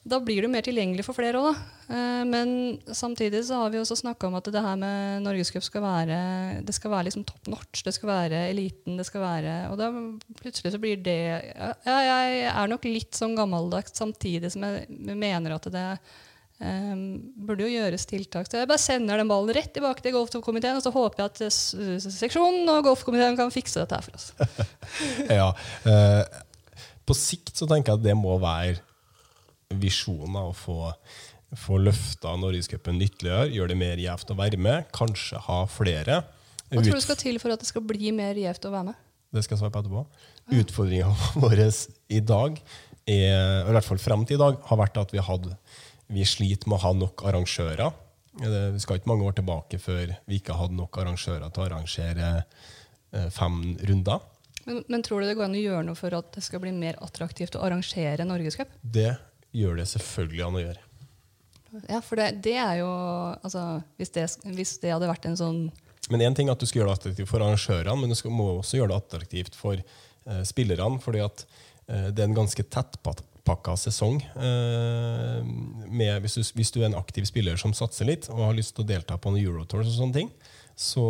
da 0.10 0.18
blir 0.24 0.42
du 0.42 0.50
mer 0.50 0.64
tilgjengelig 0.64 1.04
for 1.06 1.18
flere 1.18 1.38
òg, 1.38 1.50
da. 1.52 1.96
Eh, 1.96 2.22
men 2.28 2.52
samtidig 2.96 3.42
så 3.46 3.60
har 3.62 3.74
vi 3.74 3.82
også 3.82 3.98
snakka 4.00 4.30
om 4.30 4.38
at 4.40 4.48
det 4.52 4.64
her 4.64 4.78
med 4.80 5.26
norgescup 5.26 5.66
skal 5.66 5.84
være 5.84 6.20
det 6.66 6.76
skal 6.76 6.94
være 6.94 7.10
liksom 7.10 7.26
top 7.28 7.52
notch. 7.52 7.84
Det 7.86 7.94
skal 7.96 8.12
være 8.12 8.46
eliten. 8.50 8.98
det 8.98 9.06
skal 9.08 9.22
være, 9.22 9.58
Og 9.70 9.78
da 9.78 9.92
plutselig 10.40 10.74
så 10.74 10.82
blir 10.82 11.04
det 11.04 11.20
ja, 11.54 12.00
Jeg 12.08 12.48
er 12.50 12.72
nok 12.72 12.88
litt 12.88 13.14
sånn 13.16 13.38
gammeldags 13.38 13.94
samtidig 13.98 14.52
som 14.56 14.66
jeg 14.66 14.88
mener 15.20 15.56
at 15.56 15.70
det 15.74 15.86
eh, 16.64 16.92
burde 17.48 17.66
jo 17.66 17.72
gjøres 17.72 18.06
tiltak. 18.10 18.50
Så 18.50 18.60
jeg 18.62 18.70
bare 18.70 18.82
sender 18.82 19.22
den 19.22 19.32
ballen 19.32 19.56
rett 19.56 19.72
tilbake 19.76 20.04
til 20.06 20.16
golfkomiteen, 20.16 20.80
og 20.80 20.86
så 20.86 20.94
håper 20.96 21.24
jeg 21.24 21.32
at 21.32 21.42
eh, 21.48 22.10
seksjonen 22.10 22.70
og 22.76 22.86
golfkomiteen 22.90 23.40
kan 23.40 23.54
fikse 23.54 23.82
dette 23.82 24.00
her 24.00 24.06
for 24.06 24.20
oss. 24.20 24.30
ja. 25.40 25.50
Uh, 25.88 26.24
på 27.10 27.18
sikt 27.18 27.56
så 27.58 27.68
tenker 27.70 27.94
jeg 27.94 28.02
at 28.02 28.06
det 28.06 28.16
må 28.18 28.38
være 28.42 28.78
visjonen 29.80 30.38
å 30.42 30.50
få, 30.58 30.92
få 31.58 31.80
løfta 31.82 32.36
Norgescupen 32.42 33.02
ytterligere, 33.06 33.50
gjøre 33.54 33.74
det 33.74 33.80
mer 33.82 34.02
gjevt 34.02 34.34
å 34.34 34.38
være 34.38 34.60
med, 34.62 34.90
kanskje 34.96 35.42
ha 35.46 35.64
flere. 35.70 36.24
Hva 36.70 36.84
tror 36.86 37.00
du 37.00 37.06
skal 37.06 37.18
til 37.20 37.40
for 37.42 37.54
at 37.54 37.62
det 37.62 37.70
skal 37.70 37.86
bli 37.86 38.12
mer 38.16 38.38
gjevt 38.38 38.70
å 38.70 38.74
være 38.74 38.92
med? 38.92 39.06
Det 39.30 39.44
skal 39.46 39.56
jeg 39.56 39.62
svare 39.62 39.74
på 39.74 39.82
etterpå. 39.84 40.04
Utfordringa 40.60 41.10
vår 41.44 41.62
i 41.62 42.22
dag, 42.26 42.62
er, 43.10 43.66
i 43.66 43.74
hvert 43.74 43.88
fall 43.88 44.02
frem 44.02 44.26
til 44.26 44.38
i 44.38 44.42
dag, 44.42 44.58
har 44.70 44.82
vært 44.82 44.98
at 45.02 45.14
vi, 45.14 45.22
hadde, 45.26 45.56
vi 46.10 46.26
sliter 46.26 46.70
med 46.70 46.80
å 46.80 46.84
ha 46.88 46.92
nok 46.98 47.24
arrangører. 47.30 47.94
Det, 48.40 48.60
vi 48.74 48.82
skal 48.82 49.00
ikke 49.00 49.12
mange 49.12 49.26
år 49.28 49.38
tilbake 49.38 49.80
før 49.82 50.14
vi 50.30 50.40
ikke 50.40 50.58
hadde 50.58 50.78
nok 50.78 50.98
arrangører 51.02 51.50
til 51.54 51.64
å 51.64 51.68
arrangere 51.68 52.30
eh, 52.40 53.30
fem 53.34 53.62
runder. 53.90 54.26
Men, 54.66 54.84
men 54.90 55.04
tror 55.06 55.22
du 55.22 55.30
det 55.30 55.36
går 55.38 55.50
an 55.50 55.58
å 55.58 55.64
gjøre 55.64 55.86
noe 55.88 55.98
for 55.98 56.14
at 56.18 56.32
det 56.36 56.44
skal 56.46 56.62
bli 56.64 56.74
mer 56.76 56.98
attraktivt 57.06 57.58
å 57.58 57.64
arrangere 57.66 58.26
Norgescup? 58.28 58.72
Det 58.82 59.12
gjør 59.56 59.82
det 59.82 59.88
selvfølgelig 59.94 60.46
an 60.46 60.58
å 60.60 60.64
gjøre. 60.64 60.86
Ja, 61.86 62.02
for 62.02 62.18
det, 62.18 62.32
det 62.46 62.56
er 62.58 62.80
jo 62.82 62.90
altså, 62.90 63.64
hvis, 64.00 64.14
det, 64.16 64.26
hvis 64.58 64.76
det 64.82 64.94
hadde 64.96 65.10
vært 65.10 65.28
en 65.30 65.38
sånn 65.38 65.58
Men 66.10 66.24
én 66.26 66.34
ting 66.38 66.50
er 66.50 66.56
at 66.56 66.62
du 66.62 66.66
skal 66.66 66.82
gjøre 66.82 66.96
det 66.96 67.02
attraktivt 67.04 67.30
for 67.30 67.46
arrangørene, 67.46 67.98
men 68.02 68.10
du 68.10 68.18
skal, 68.18 68.34
må 68.34 68.48
også 68.56 68.80
gjøre 68.80 68.96
det 68.96 69.02
attraktivt 69.04 69.58
for 69.58 69.78
eh, 69.78 70.44
spillerne. 70.50 70.98
fordi 71.04 71.22
at 71.22 71.46
eh, 71.86 72.08
det 72.10 72.24
er 72.24 72.32
en 72.32 72.40
ganske 72.42 72.66
tettpakka 72.66 73.29
sesong. 73.46 74.22
Eh, 74.36 75.44
med, 75.90 76.22
hvis, 76.22 76.36
du, 76.36 76.44
hvis 76.56 76.72
du 76.72 76.82
er 76.82 76.90
en 76.90 76.96
aktiv 77.00 77.26
spiller 77.26 77.58
som 77.58 77.74
satser 77.74 78.06
litt 78.06 78.30
og 78.30 78.44
har 78.46 78.54
lyst 78.54 78.76
til 78.76 78.84
å 78.86 78.88
delta 78.88 79.18
på 79.18 79.30
en 79.30 79.38
Eurotours 79.42 79.88
og 79.88 79.94
sånne 79.96 80.14
ting, 80.14 80.32
så, 80.76 81.06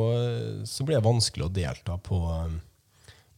så 0.66 0.84
blir 0.86 0.98
det 0.98 1.06
vanskelig 1.06 1.46
å 1.46 1.52
delta 1.54 1.98
på, 1.98 2.22
eh, 2.34 2.56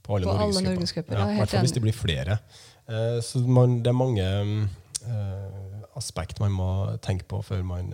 på 0.01 0.15
alle 0.15 0.27
norgescuper. 0.75 1.17
I 1.17 1.39
hvert 1.39 1.49
fall 1.49 1.65
hvis 1.65 1.73
det 1.75 1.83
blir 1.83 1.97
flere. 1.97 2.39
Eh, 2.87 3.19
så 3.23 3.41
man, 3.47 3.81
det 3.83 3.91
er 3.91 3.97
mange 3.97 4.27
eh, 4.27 5.81
aspekt 5.99 6.39
man 6.39 6.53
må 6.55 6.69
tenke 7.03 7.27
på 7.27 7.41
før 7.45 7.63
man 7.67 7.91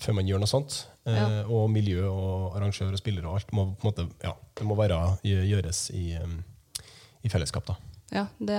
før 0.00 0.14
man 0.16 0.28
gjør 0.28 0.40
noe 0.40 0.48
sånt. 0.48 0.84
Eh, 1.04 1.14
Ja. 1.14 1.42
Og 1.52 1.66
miljø 1.70 2.06
og 2.08 2.54
arrangør 2.56 2.94
og 2.94 3.00
spillere 3.00 3.28
og 3.28 3.40
alt 3.40 3.50
må 3.52 3.66
måte, 3.84 4.06
ja, 4.22 4.32
det 4.56 4.64
må 4.64 4.76
være, 4.78 5.18
gjøres 5.24 5.90
i, 5.92 6.14
i 7.22 7.28
fellesskap. 7.32 7.66
da. 7.68 7.76
Ja, 8.14 8.28
det 8.38 8.58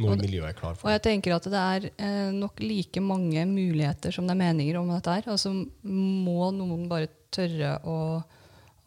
Noe 0.00 0.16
miljøet 0.16 0.48
er 0.48 0.56
klar 0.56 0.76
for 0.78 0.88
Og 0.88 0.94
jeg 0.94 1.02
tenker 1.04 1.34
at 1.36 1.48
det 1.52 1.60
er 1.60 1.88
eh, 1.92 2.30
nok 2.32 2.62
like 2.64 3.02
mange 3.04 3.44
muligheter 3.50 4.14
som 4.14 4.24
det 4.24 4.32
er 4.32 4.40
meninger 4.40 4.78
om 4.80 4.88
dette 4.94 5.18
her. 5.18 5.28
Altså 5.34 5.52
må 5.52 6.48
noen 6.56 6.86
bare 6.88 7.10
tørre 7.32 7.74
å, 7.84 7.98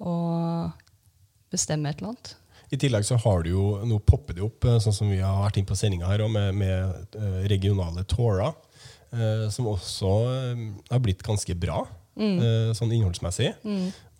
å 0.02 0.16
bestemme 1.54 1.92
et 1.92 2.02
eller 2.02 2.16
annet. 2.16 2.34
I 2.74 2.80
tillegg 2.82 3.06
så 3.06 3.18
har 3.22 3.46
du 3.46 3.52
jo, 3.52 3.66
nå 3.86 4.00
popper 4.10 4.38
det 4.38 4.46
opp, 4.46 4.66
eh, 4.66 4.80
sånn 4.82 4.96
som 4.96 5.12
vi 5.14 5.22
har 5.22 5.38
vært 5.44 5.62
inne 5.62 5.70
på 5.70 5.78
sendinga 5.78 6.10
her, 6.10 6.26
med, 6.34 6.58
med 6.58 7.18
eh, 7.20 7.42
regionale 7.52 8.04
tårer, 8.10 8.56
eh, 9.14 9.46
som 9.54 9.70
også 9.70 10.14
eh, 10.34 10.64
har 10.90 11.04
blitt 11.06 11.22
ganske 11.26 11.56
bra, 11.62 11.84
eh, 12.18 12.72
sånn 12.76 12.94
innholdsmessig, 12.96 13.54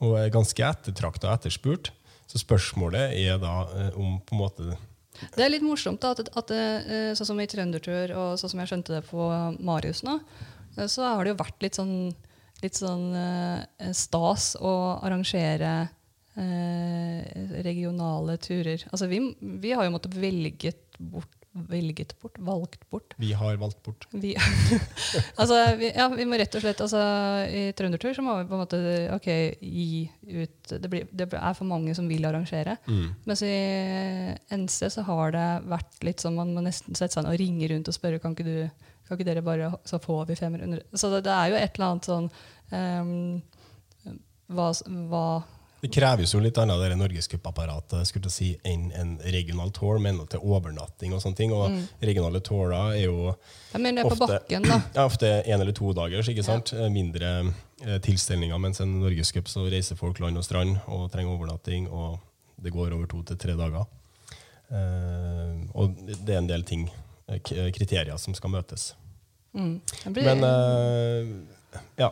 og 0.06 0.18
er 0.22 0.34
ganske 0.34 0.68
ettertrakta 0.70 1.32
og 1.32 1.40
etterspurt. 1.40 1.90
Så 2.30 2.42
spørsmålet 2.42 3.18
er 3.18 3.38
da 3.42 3.64
om 3.94 4.18
på 4.26 4.34
en 4.36 4.40
måte 4.42 4.78
Det 5.36 5.46
er 5.46 5.52
litt 5.52 5.66
morsomt 5.66 6.02
da, 6.04 6.14
at, 6.16 6.32
at 6.38 6.54
eh, 6.56 7.12
sånn 7.18 7.32
som 7.32 7.42
i 7.42 7.48
Trøndertur, 7.50 8.14
og 8.16 8.40
sånn 8.40 8.52
som 8.54 8.62
jeg 8.62 8.72
skjønte 8.72 8.98
det 8.98 9.04
på 9.08 9.28
Marius 9.66 10.04
nå, 10.08 10.20
eh, 10.78 10.88
så 10.92 11.08
har 11.08 11.24
det 11.24 11.36
jo 11.36 11.42
vært 11.44 11.66
litt 11.66 11.80
sånn, 11.80 11.96
litt 12.64 12.80
sånn 12.80 13.06
eh, 13.20 13.92
stas 13.96 14.54
å 14.60 14.74
arrangere 15.06 15.76
eh, 16.36 17.62
regionale 17.66 18.38
turer. 18.44 18.88
Altså 18.92 19.10
vi, 19.12 19.22
vi 19.40 19.74
har 19.76 19.88
jo 19.88 19.96
måttet 19.96 20.18
velget 20.20 21.00
bort, 21.00 21.35
velget 21.56 22.12
bort, 22.20 22.38
valgt 22.40 22.90
bort. 22.90 23.14
vi 23.18 23.32
har 23.34 23.56
valgt 23.56 23.84
bort. 23.84 24.08
Vi, 24.12 24.36
altså, 25.40 25.60
vi, 25.80 25.92
ja, 25.96 26.08
vi 26.12 26.26
må 26.28 26.40
rett 26.40 26.56
og 26.58 26.64
slett 26.66 26.82
altså, 26.84 27.02
I 27.48 27.70
Trøndertur 27.78 28.16
så 28.18 28.26
må 28.26 28.36
vi 28.42 28.48
på 28.50 28.58
en 28.58 28.64
måte 28.64 28.80
ok, 29.16 29.30
gi 29.62 30.04
ut 30.36 30.74
det, 30.76 30.92
blir, 30.92 31.08
det 31.16 31.30
er 31.32 31.56
for 31.56 31.70
mange 31.70 31.96
som 31.96 32.10
vil 32.12 32.28
arrangere. 32.28 32.76
Mens 33.26 33.46
i 33.48 33.56
NC 34.52 34.92
så 34.98 35.06
har 35.08 35.36
det 35.36 35.48
vært 35.72 36.04
litt 36.08 36.24
sånn 36.24 36.36
man 36.40 36.52
må 36.56 36.66
nesten 36.66 36.98
sette 36.98 37.16
seg 37.16 37.26
ned 37.26 37.36
og 37.36 37.42
ringe 37.42 37.72
rundt 37.72 37.92
og 37.92 37.98
spørre 37.98 38.20
kan 38.24 38.36
ikke, 38.36 38.48
du, 38.48 38.92
kan 39.08 39.18
ikke 39.18 39.30
dere 39.30 39.46
bare 39.46 39.72
Så 39.88 40.02
får 40.04 40.26
vi 40.32 40.40
500 40.40 40.84
Så 40.94 41.12
det, 41.14 41.24
det 41.30 41.36
er 41.36 41.54
jo 41.54 41.60
et 41.62 41.80
eller 41.80 41.94
annet 41.94 42.10
sånn 42.10 42.30
um, 42.76 43.44
hva, 44.52 44.72
hva 45.10 45.28
Det 45.86 45.92
kreves 45.94 46.32
jo 46.34 46.40
litt 46.42 46.58
annet 46.58 46.80
det 46.82 46.96
norgescupapparatet 46.98 48.08
skulle 48.10 48.30
si, 48.34 48.48
enn 48.66 48.88
en 48.98 49.12
regional 49.22 49.70
tour, 49.76 50.00
men 50.02 50.18
til 50.32 50.42
overnatting 50.42 51.14
og 51.14 51.22
sånne 51.22 51.38
ting. 51.38 51.52
Og 51.54 51.76
regionale 52.02 52.40
tourer 52.42 52.96
er 52.96 53.04
jo 53.06 53.36
er 54.00 54.08
Ofte. 54.10 54.26
bakken, 54.26 54.66
ja, 54.96 55.06
ofte 55.06 55.30
en 55.46 55.62
eller 55.62 55.76
to 55.78 55.92
dagers, 55.94 56.30
ikke 56.32 56.44
sant? 56.48 56.72
Ja. 56.74 56.88
mindre 56.90 57.34
eh, 57.86 58.00
tilstelninger. 58.02 58.58
Mens 58.58 58.82
en 58.82 58.96
norgescup 59.04 59.48
så 59.52 59.68
reiser 59.70 60.00
folk 60.00 60.20
land 60.24 60.42
og 60.42 60.48
strand 60.48 60.80
og 60.88 61.06
trenger 61.14 61.36
overnatting, 61.38 61.86
og 61.94 62.18
det 62.58 62.74
går 62.74 62.96
over 62.98 63.06
to 63.12 63.22
til 63.30 63.38
tre 63.38 63.54
dager. 63.60 63.86
Eh, 64.74 65.56
og 65.78 65.96
det 66.08 66.34
er 66.34 66.40
en 66.42 66.50
del 66.50 66.64
ting, 66.66 66.88
eh, 67.30 67.38
k- 67.46 67.70
kriterier, 67.76 68.18
som 68.18 68.34
skal 68.34 68.50
møtes. 68.56 68.94
Mm. 69.54 69.78
Blir, 70.12 70.26
Men 70.34 70.44
eh, 70.44 71.84
ja. 72.02 72.10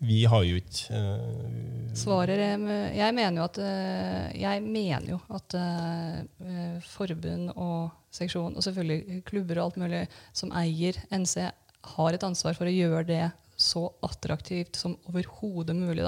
Vi 0.00 0.22
har 0.24 0.44
jo 0.48 0.56
ikke 0.56 0.96
uh, 0.96 1.70
Svaret 1.96 2.40
Jeg 2.40 3.14
mener 3.16 3.40
jo 3.40 3.44
at, 3.44 3.58
eh, 3.60 4.60
mener 4.62 5.08
jo 5.10 5.18
at 5.34 5.56
eh, 5.58 6.78
forbund 6.86 7.50
og 7.56 7.90
seksjon, 8.14 8.54
og 8.54 8.62
selvfølgelig 8.62 9.20
klubber 9.26 9.58
og 9.58 9.64
alt 9.64 9.80
mulig 9.82 10.04
som 10.32 10.54
eier 10.56 10.96
NC, 11.10 11.50
har 11.96 12.14
et 12.14 12.26
ansvar 12.26 12.54
for 12.54 12.70
å 12.70 12.74
gjøre 12.74 13.04
det 13.08 13.24
så 13.60 13.88
attraktivt 14.06 14.78
som 14.78 14.94
overhodet 15.10 15.74
mulig. 15.76 16.06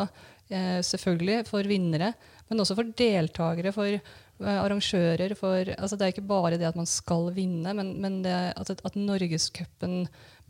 Eh, 0.48 0.78
selvfølgelig 0.86 1.42
for 1.50 1.66
vinnere, 1.68 2.12
men 2.48 2.62
også 2.62 2.78
for 2.78 2.94
deltakere, 3.02 3.74
for 3.74 3.98
arrangører. 4.42 5.34
For, 5.38 5.74
altså 5.76 5.98
det 5.98 6.06
er 6.06 6.14
ikke 6.14 6.30
bare 6.30 6.58
det 6.58 6.70
at 6.70 6.78
man 6.78 6.88
skal 6.88 7.32
vinne, 7.34 7.74
men, 7.78 7.96
men 8.02 8.22
det 8.24 8.38
at, 8.54 8.72
at 8.72 8.98
Norgescupen 8.98 10.06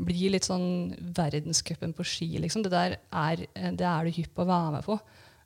blir 0.06 0.34
litt 0.34 0.46
sånn 0.48 0.92
verdenscupen 1.16 1.94
på 1.96 2.06
ski. 2.06 2.28
Liksom. 2.42 2.64
Det 2.64 2.72
der 2.72 2.96
er, 3.08 3.44
det 3.52 3.86
er 3.88 4.06
du 4.06 4.16
hypp 4.16 4.34
på 4.36 4.44
å 4.44 4.50
være 4.50 4.72
med 4.76 4.86
på. 4.86 4.98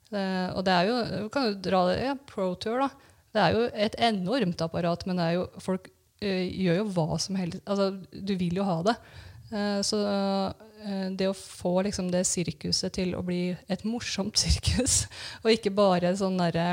Uh, 0.07 0.55
og 0.55 0.63
det 0.63 0.73
er 0.73 0.87
jo, 0.87 0.97
du 1.25 1.29
kan 1.33 1.49
jo 1.49 1.57
dra 1.59 1.83
det, 1.89 1.97
ja, 2.05 2.15
Pro 2.29 2.53
Tour, 2.55 2.85
da. 2.85 3.13
Det 3.35 3.43
er 3.43 3.55
jo 3.55 3.63
et 3.87 3.97
enormt 4.07 4.61
apparat, 4.63 5.03
men 5.09 5.19
jo, 5.35 5.47
folk 5.63 5.89
uh, 6.23 6.45
gjør 6.47 6.81
jo 6.81 6.85
hva 6.95 7.19
som 7.21 7.39
helst. 7.39 7.59
Altså, 7.67 7.89
du 8.11 8.35
vil 8.39 8.61
jo 8.61 8.67
ha 8.67 8.79
det. 8.87 8.95
Uh, 9.51 9.79
så 9.85 10.01
det 11.17 11.25
å 11.25 11.33
få 11.33 11.81
liksom 11.87 12.11
det 12.13 12.19
sirkuset 12.29 12.93
til 12.93 13.15
å 13.17 13.23
bli 13.25 13.49
et 13.67 13.81
morsomt 13.83 14.37
sirkus, 14.43 15.07
og 15.41 15.49
ikke 15.51 15.73
bare 15.75 16.13
sånn 16.15 16.37
derre 16.39 16.67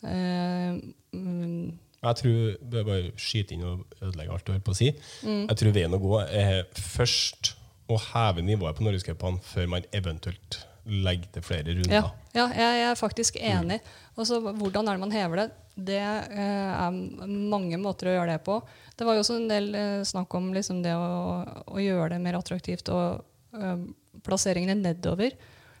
uh, 0.00 0.78
mm, 1.12 1.68
Jeg 1.98 2.18
tror 2.20 2.56
Bør 2.72 2.84
bare 2.86 3.12
skyte 3.18 3.56
inn 3.56 3.66
og 3.66 3.84
ødelegge 3.98 4.34
alt 4.34 4.46
du 4.46 4.52
holder 4.52 4.66
på 4.66 4.74
å 4.74 4.78
si. 4.78 4.90
Mm. 5.26 5.44
Jeg 5.48 5.60
tror 5.60 5.74
veien 5.74 5.96
å 5.96 6.02
gå 6.02 6.20
er 6.24 6.60
først 6.78 7.54
å 7.88 7.98
heve 8.10 8.44
nivået 8.44 8.78
på 8.78 8.84
Norgescupene 8.84 9.42
før 9.44 9.70
man 9.72 9.86
eventuelt 9.96 10.60
legger 10.88 11.32
til 11.34 11.44
flere 11.44 11.74
runder. 11.76 11.94
Ja, 11.94 12.04
ja 12.36 12.46
jeg, 12.52 12.76
jeg 12.80 12.90
er 12.90 13.00
faktisk 13.00 13.38
enig. 13.40 13.80
Mm. 13.82 14.20
Også, 14.22 14.40
hvordan 14.40 14.88
er 14.88 14.96
det 14.96 15.04
man 15.04 15.14
hever 15.14 15.42
det? 15.42 15.48
Det 15.88 15.98
eh, 16.00 16.70
er 16.74 16.96
mange 17.26 17.78
måter 17.80 18.10
å 18.10 18.16
gjøre 18.16 18.34
det 18.34 18.42
på. 18.46 18.58
Det 18.98 19.06
var 19.06 19.16
jo 19.16 19.22
også 19.22 19.36
en 19.38 19.50
del 19.50 19.68
eh, 19.78 20.00
snakk 20.08 20.34
om 20.38 20.50
liksom 20.56 20.80
det 20.82 20.94
å, 20.96 21.42
å 21.70 21.82
gjøre 21.82 22.14
det 22.14 22.22
mer 22.24 22.38
attraktivt 22.40 22.90
og 22.94 23.20
eh, 23.58 23.84
plasseringene 24.26 24.78
nedover. 24.80 25.36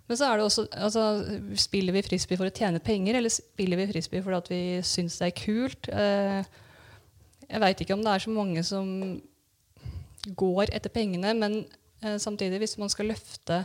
Men 0.08 0.16
så 0.16 0.28
er 0.28 0.38
det 0.38 0.46
også 0.48 0.64
altså, 0.72 1.02
Spiller 1.60 1.92
vi 1.92 2.04
frisbee 2.06 2.40
for 2.40 2.48
å 2.48 2.54
tjene 2.54 2.80
penger, 2.84 3.18
eller 3.18 3.32
spiller 3.32 3.80
vi 3.80 3.88
frisbee 3.90 4.24
fordi 4.24 4.54
vi 4.54 4.62
syns 4.86 5.18
det 5.20 5.30
er 5.30 5.36
kult? 5.36 5.90
Eh, 5.92 6.54
jeg 7.48 7.64
veit 7.64 7.82
ikke 7.82 7.96
om 7.96 8.04
det 8.04 8.14
er 8.14 8.24
så 8.24 8.32
mange 8.32 8.64
som 8.66 8.88
går 10.38 10.72
etter 10.76 10.92
pengene, 10.92 11.32
men 11.36 11.60
eh, 12.04 12.16
samtidig, 12.20 12.60
hvis 12.64 12.78
man 12.80 12.92
skal 12.92 13.12
løfte 13.12 13.62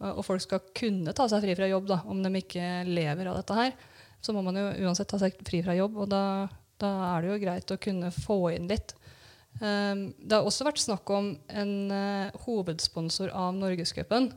og 0.00 0.22
folk 0.24 0.40
skal 0.40 0.62
kunne 0.76 1.12
ta 1.16 1.26
seg 1.28 1.42
fri 1.44 1.54
fra 1.58 1.68
jobb, 1.68 1.90
da, 1.90 1.98
om 2.08 2.22
de 2.24 2.30
ikke 2.40 2.68
lever 2.88 3.28
av 3.28 3.36
dette 3.36 3.56
her, 3.58 3.74
så 4.24 4.32
må 4.32 4.42
man 4.44 4.56
jo 4.56 4.70
uansett 4.86 5.10
ta 5.10 5.20
seg 5.20 5.36
fri 5.46 5.60
fra 5.64 5.76
jobb, 5.76 5.98
og 6.00 6.08
da, 6.12 6.22
da 6.80 6.92
er 7.10 7.24
det 7.24 7.30
jo 7.30 7.42
greit 7.42 7.74
å 7.74 7.80
kunne 7.80 8.12
få 8.14 8.38
inn 8.54 8.68
litt. 8.70 8.94
Um, 9.60 10.06
det 10.16 10.38
har 10.38 10.46
også 10.46 10.64
vært 10.64 10.80
snakk 10.80 11.10
om 11.12 11.34
en 11.52 11.74
uh, 11.92 12.40
hovedsponsor 12.46 13.32
av 13.36 13.52
Norgescupen 13.58 14.30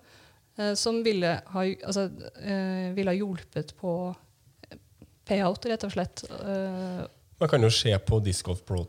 som 0.77 0.99
ville 1.05 1.29
ha, 1.49 1.63
altså, 1.65 2.07
ville 2.93 3.09
ha 3.09 3.17
hjulpet 3.17 3.73
på 3.79 3.93
payout, 5.25 5.65
rett 5.65 5.85
og 5.87 5.93
slett. 5.95 6.25
Man 7.41 7.49
kan 7.49 7.65
jo 7.65 7.71
se 7.73 7.93
på 8.05 8.19
Disc 8.21 8.45
Golf 8.45 8.61
Pro 8.67 8.83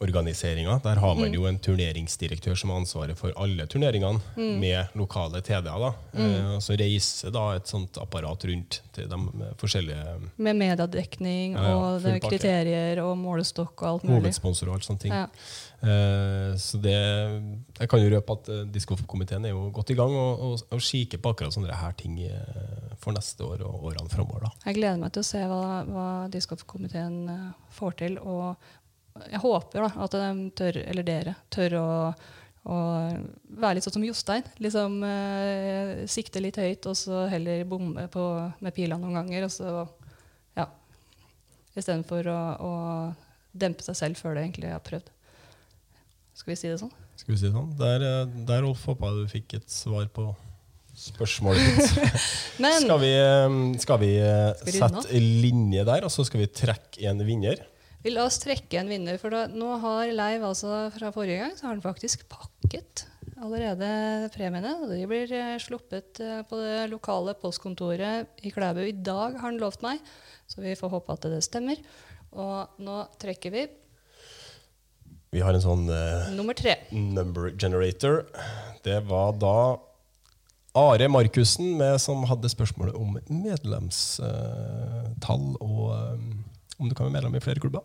Tour-organiseringa. 0.00 0.80
Der 0.82 0.94
har 0.96 1.14
Mm. 1.14 1.20
man 1.20 1.32
jo 1.32 1.44
en 1.46 1.58
turneringsdirektør 1.58 2.56
som 2.56 2.70
har 2.70 2.80
ansvaret 2.80 3.16
for 3.16 3.32
alle 3.36 3.66
turneringene 3.66 4.20
Mm. 4.36 4.60
med 4.60 4.88
lokale 4.94 5.40
TD-er. 5.42 5.62
da. 5.78 5.94
Eh, 6.14 6.58
så 6.60 6.76
reiser 6.78 7.30
da 7.32 7.52
et 7.56 7.64
sånt 7.66 7.92
apparat 7.98 8.44
rundt 8.44 8.80
til 8.92 9.08
de 9.08 9.16
forskjellige 9.56 10.30
med 10.38 10.56
mediedekning 10.56 11.52
Ja, 11.54 11.62
ja, 11.62 11.74
og 11.76 12.02
det 12.02 12.20
pakke. 12.22 12.38
kriterier 12.38 12.98
og 13.02 13.16
målestokk 13.18 13.82
og 13.82 13.88
alt 13.88 14.02
mulig. 14.04 14.22
Hovedsponsor 14.22 14.68
og 14.68 14.74
alt 14.74 14.84
sånne 14.84 15.00
ting. 15.00 15.12
Ja. 15.12 15.26
Eh, 15.82 16.54
så 16.56 16.80
det, 16.80 17.62
jeg 17.78 17.88
kan 17.88 18.00
jo 18.00 18.10
røpe 18.10 18.32
at 18.32 18.48
uh, 18.48 18.64
Disc 18.64 18.90
er 18.90 19.48
jo 19.50 19.70
godt 19.70 19.90
i 19.90 19.94
gang 19.94 20.10
og, 20.10 20.40
og, 20.40 20.62
og 20.72 20.80
kikker 20.80 21.18
på 21.18 21.34
akkurat 21.34 21.52
sånne 21.52 21.74
her 21.74 21.92
ting 21.92 22.18
eh, 22.20 22.96
for 22.98 23.12
neste 23.12 23.40
år 23.44 23.60
og 23.62 23.84
årene 23.84 24.08
framover. 24.10 24.50
Jeg 24.64 24.74
gleder 24.74 24.98
meg 24.98 25.12
til 25.12 25.20
å 25.20 25.24
se 25.24 25.38
hva, 25.38 25.84
hva 25.86 26.30
Discgolf-komiteen 26.30 27.28
eh, 27.28 27.52
får 27.78 27.96
til. 27.96 28.18
Og 28.18 28.56
jeg 29.30 29.42
håper 29.42 29.86
da, 29.86 29.90
at 30.04 30.16
de 30.16 30.48
tør, 30.58 30.78
eller 30.82 31.06
dere 31.06 31.34
tør 31.52 31.76
å, 31.80 31.88
å 32.66 32.78
være 33.60 33.78
litt 33.78 33.86
sånn 33.86 33.96
som 33.98 34.06
Jostein. 34.06 34.46
Liksom 34.62 34.96
eh, 35.08 35.92
sikte 36.10 36.42
litt 36.42 36.58
høyt, 36.60 36.88
og 36.90 36.98
så 36.98 37.26
heller 37.32 37.66
bomme 37.68 38.08
på, 38.12 38.26
med 38.64 38.76
pila 38.76 38.98
noen 39.00 39.20
ganger. 39.20 39.48
Og 39.48 39.54
så, 39.54 39.84
ja. 40.58 40.68
Istedenfor 41.76 42.32
å, 42.32 42.40
å 42.56 42.72
dempe 43.56 43.86
seg 43.86 43.98
selv 43.98 44.20
før 44.20 44.36
det 44.36 44.46
egentlig 44.46 44.72
har 44.72 44.84
prøvd. 44.84 45.12
Skal 46.36 46.52
vi 46.52 46.58
si 46.60 46.68
det 46.68 46.80
sånn? 46.82 46.92
Skal 47.16 47.32
vi 47.32 47.38
si 47.40 47.48
det 47.48 47.54
sånn? 47.54 47.70
Der, 47.80 48.02
eh, 48.04 48.34
der 48.48 48.66
Rolf, 48.66 48.84
håpa 48.90 49.14
du 49.16 49.24
fikk 49.30 49.56
et 49.60 49.70
svar 49.72 50.08
på 50.12 50.28
spørsmålet 50.96 51.76
ditt. 51.76 51.96
Men 52.62 52.82
Skal 52.84 53.00
vi, 53.02 53.12
eh, 53.20 53.56
skal 53.82 54.02
vi 54.02 54.12
eh, 54.20 54.52
Skal 54.58 54.72
vi 54.72 54.76
sette 54.80 55.22
linje 55.44 55.86
der, 55.88 56.06
og 56.08 56.12
så 56.12 56.24
skal 56.28 56.44
vi 56.44 56.50
trekke 56.52 57.08
en 57.10 57.24
vinner? 57.26 57.64
Vi 58.06 58.12
la 58.14 58.22
oss 58.28 58.36
trekke 58.38 58.78
en 58.78 58.90
vinner, 58.90 59.16
for 59.18 59.30
da, 59.34 59.46
nå 59.50 59.66
har 59.82 60.12
Leiv 60.14 60.44
altså 60.46 60.84
fra 60.94 61.08
forrige 61.14 61.40
gang 61.42 61.54
så 61.58 61.66
har 61.66 61.72
han 61.74 61.82
faktisk 61.82 62.22
pakket 62.30 63.02
allerede 63.42 63.88
premiene. 64.36 64.76
og 64.78 64.86
De 64.92 65.06
blir 65.10 65.26
eh, 65.34 65.58
sluppet 65.60 66.20
eh, 66.22 66.42
på 66.46 66.54
det 66.60 66.90
lokale 66.92 67.34
postkontoret 67.40 68.26
i 68.46 68.50
Klæbu 68.54 68.82
i 68.86 68.94
dag, 68.94 69.34
har 69.34 69.50
han 69.50 69.58
lovt 69.58 69.82
meg. 69.82 69.98
Så 70.46 70.62
vi 70.62 70.78
får 70.78 70.92
håpe 70.94 71.12
at 71.16 71.26
det 71.32 71.42
stemmer. 71.44 71.76
Og 72.36 72.68
nå 72.86 72.96
trekker 73.18 73.50
vi 73.54 73.62
Vi 75.34 75.40
har 75.42 75.54
en 75.56 75.66
sånn 75.66 75.90
eh, 75.90 76.30
nummer 76.36 76.54
tre. 76.54 76.74
number 76.94 77.50
generator. 77.58 78.14
Det 78.86 79.02
var 79.10 79.32
da 79.42 79.58
Are 80.76 81.08
Markussen 81.10 81.76
med, 81.80 82.00
som 82.00 82.24
hadde 82.30 82.48
spørsmålet 82.52 82.94
om 82.94 83.18
medlemstall 83.32 85.56
og 85.58 85.94
eh, 85.96 86.18
om 86.76 86.88
du 86.88 86.94
kan 86.94 87.08
være 87.08 87.16
medlem 87.18 87.36
i 87.38 87.42
flere 87.42 87.62
klubber. 87.62 87.84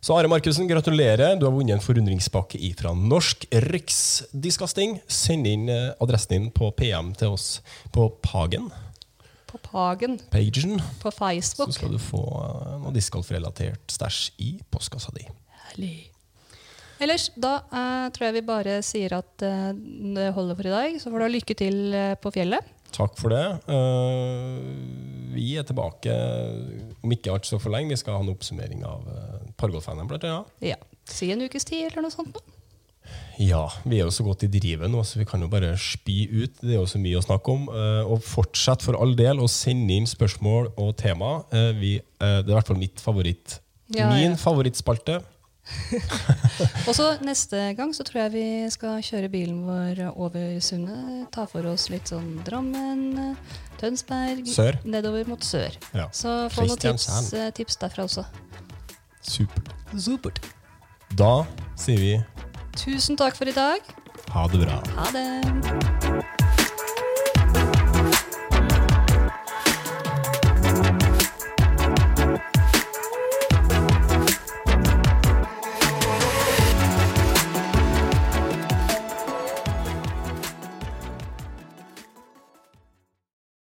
Så 0.00 0.14
Are 0.14 0.28
Markussen, 0.30 0.68
gratulerer. 0.70 1.34
Du 1.36 1.46
har 1.48 1.54
vunnet 1.54 1.74
en 1.74 1.82
forundringspakke 1.82 2.58
fra 2.78 2.92
Norsk 2.94 3.48
Riksdiskasting. 3.66 5.00
Send 5.10 5.48
inn 5.50 5.66
eh, 5.72 5.88
adressen 5.98 6.36
din 6.36 6.52
på 6.54 6.70
PM 6.78 7.10
til 7.18 7.34
oss 7.34 7.48
på 7.94 8.06
Pagen. 8.22 8.68
På 9.50 9.58
Pagen 9.58 10.20
Pagen. 10.30 10.78
på 11.02 11.10
Facebook. 11.10 11.72
Så 11.72 11.80
skal 11.80 11.96
du 11.96 11.98
få 11.98 12.22
eh, 12.22 12.76
noe 12.84 12.94
discgolf-relatert 12.94 13.90
stæsj 13.90 14.20
i 14.46 14.52
postkassa 14.70 15.10
di. 15.18 15.26
Herlig. 15.66 15.96
Ellers, 17.02 17.28
da 17.38 17.58
uh, 17.70 18.06
tror 18.14 18.28
jeg 18.28 18.38
vi 18.40 18.46
bare 18.46 18.80
sier 18.82 19.12
at 19.18 19.44
uh, 19.46 19.70
det 20.14 20.32
holder 20.34 20.58
for 20.58 20.66
i 20.66 20.72
dag. 20.74 20.96
Så 20.98 21.10
får 21.10 21.18
du 21.18 21.26
ha 21.26 21.30
lykke 21.30 21.58
til 21.58 21.76
uh, 21.94 22.14
på 22.18 22.32
fjellet. 22.34 22.74
Takk 22.94 23.16
for 23.20 23.34
det. 23.34 23.44
Eh, 23.70 24.60
vi 25.34 25.50
er 25.60 25.66
tilbake 25.68 26.14
om 27.04 27.12
ikke 27.14 27.34
alt 27.34 27.48
så 27.48 27.60
for 27.62 27.74
lenge. 27.74 27.92
Vi 27.92 28.00
skal 28.00 28.16
ha 28.16 28.24
en 28.24 28.32
oppsummering 28.32 28.84
av 28.88 29.04
uh, 29.06 29.40
Pargolf-NM, 29.60 30.08
blant 30.10 30.24
annet. 30.26 30.54
Ja. 30.64 30.78
Si 31.08 31.30
en 31.32 31.44
ukes 31.44 31.64
tid 31.68 31.90
eller 31.90 32.08
noe 32.08 32.14
sånt. 32.14 32.34
nå. 32.34 32.58
Ja, 33.38 33.68
vi 33.86 34.00
er 34.00 34.08
jo 34.08 34.12
så 34.12 34.24
godt 34.26 34.42
i 34.44 34.50
drivet 34.50 34.90
nå, 34.90 35.00
så 35.06 35.20
vi 35.20 35.26
kan 35.28 35.40
jo 35.44 35.48
bare 35.50 35.70
spy 35.78 36.16
ut. 36.32 36.56
Det 36.58 36.74
er 36.74 36.80
jo 36.80 36.88
så 36.90 36.98
mye 37.00 37.20
å 37.20 37.24
snakke 37.24 37.54
om. 37.54 37.68
Eh, 37.70 38.10
og 38.10 38.24
fortsett 38.26 38.82
for 38.84 38.98
all 38.98 39.14
del 39.18 39.38
å 39.38 39.46
sende 39.52 39.94
inn 39.94 40.08
spørsmål 40.10 40.72
og 40.74 40.96
tema. 40.98 41.36
Eh, 41.54 41.70
vi, 41.78 41.92
eh, 42.02 42.40
det 42.42 42.50
er 42.50 42.56
i 42.56 42.58
hvert 42.58 42.72
fall 42.72 42.80
mitt 42.80 43.02
favoritt. 43.02 43.60
Ja, 43.94 44.10
Min 44.10 44.34
ja. 44.34 44.40
favorittspalte. 44.42 45.20
Og 46.88 46.94
så 46.96 47.06
neste 47.24 47.60
gang 47.78 47.92
så 47.96 48.04
tror 48.06 48.22
jeg 48.24 48.32
vi 48.34 48.44
skal 48.72 49.02
kjøre 49.04 49.28
bilen 49.32 49.60
vår 49.66 50.00
over 50.14 50.58
sundet. 50.64 51.28
Ta 51.34 51.44
for 51.50 51.66
oss 51.70 51.88
litt 51.92 52.10
sånn 52.10 52.38
Drammen, 52.46 53.36
Tønsberg, 53.80 54.44
Sør. 54.48 54.78
nedover 54.88 55.28
mot 55.28 55.44
sør. 55.44 55.76
Ja. 55.94 56.08
Så 56.12 56.34
få 56.54 56.66
noen 56.68 56.80
tips, 56.82 57.08
eh, 57.36 57.50
tips 57.56 57.76
derfra 57.82 58.06
også. 58.08 58.24
Supert. 59.28 59.72
Supert. 59.96 60.40
Da 61.16 61.44
sier 61.76 61.98
vi 62.02 62.12
Tusen 62.78 63.16
takk 63.18 63.34
for 63.36 63.48
i 63.50 63.52
dag. 63.56 63.80
ha 64.30 64.46
det 64.48 64.60
bra. 64.64 64.82
Ha 64.96 65.10
det. 65.12 66.47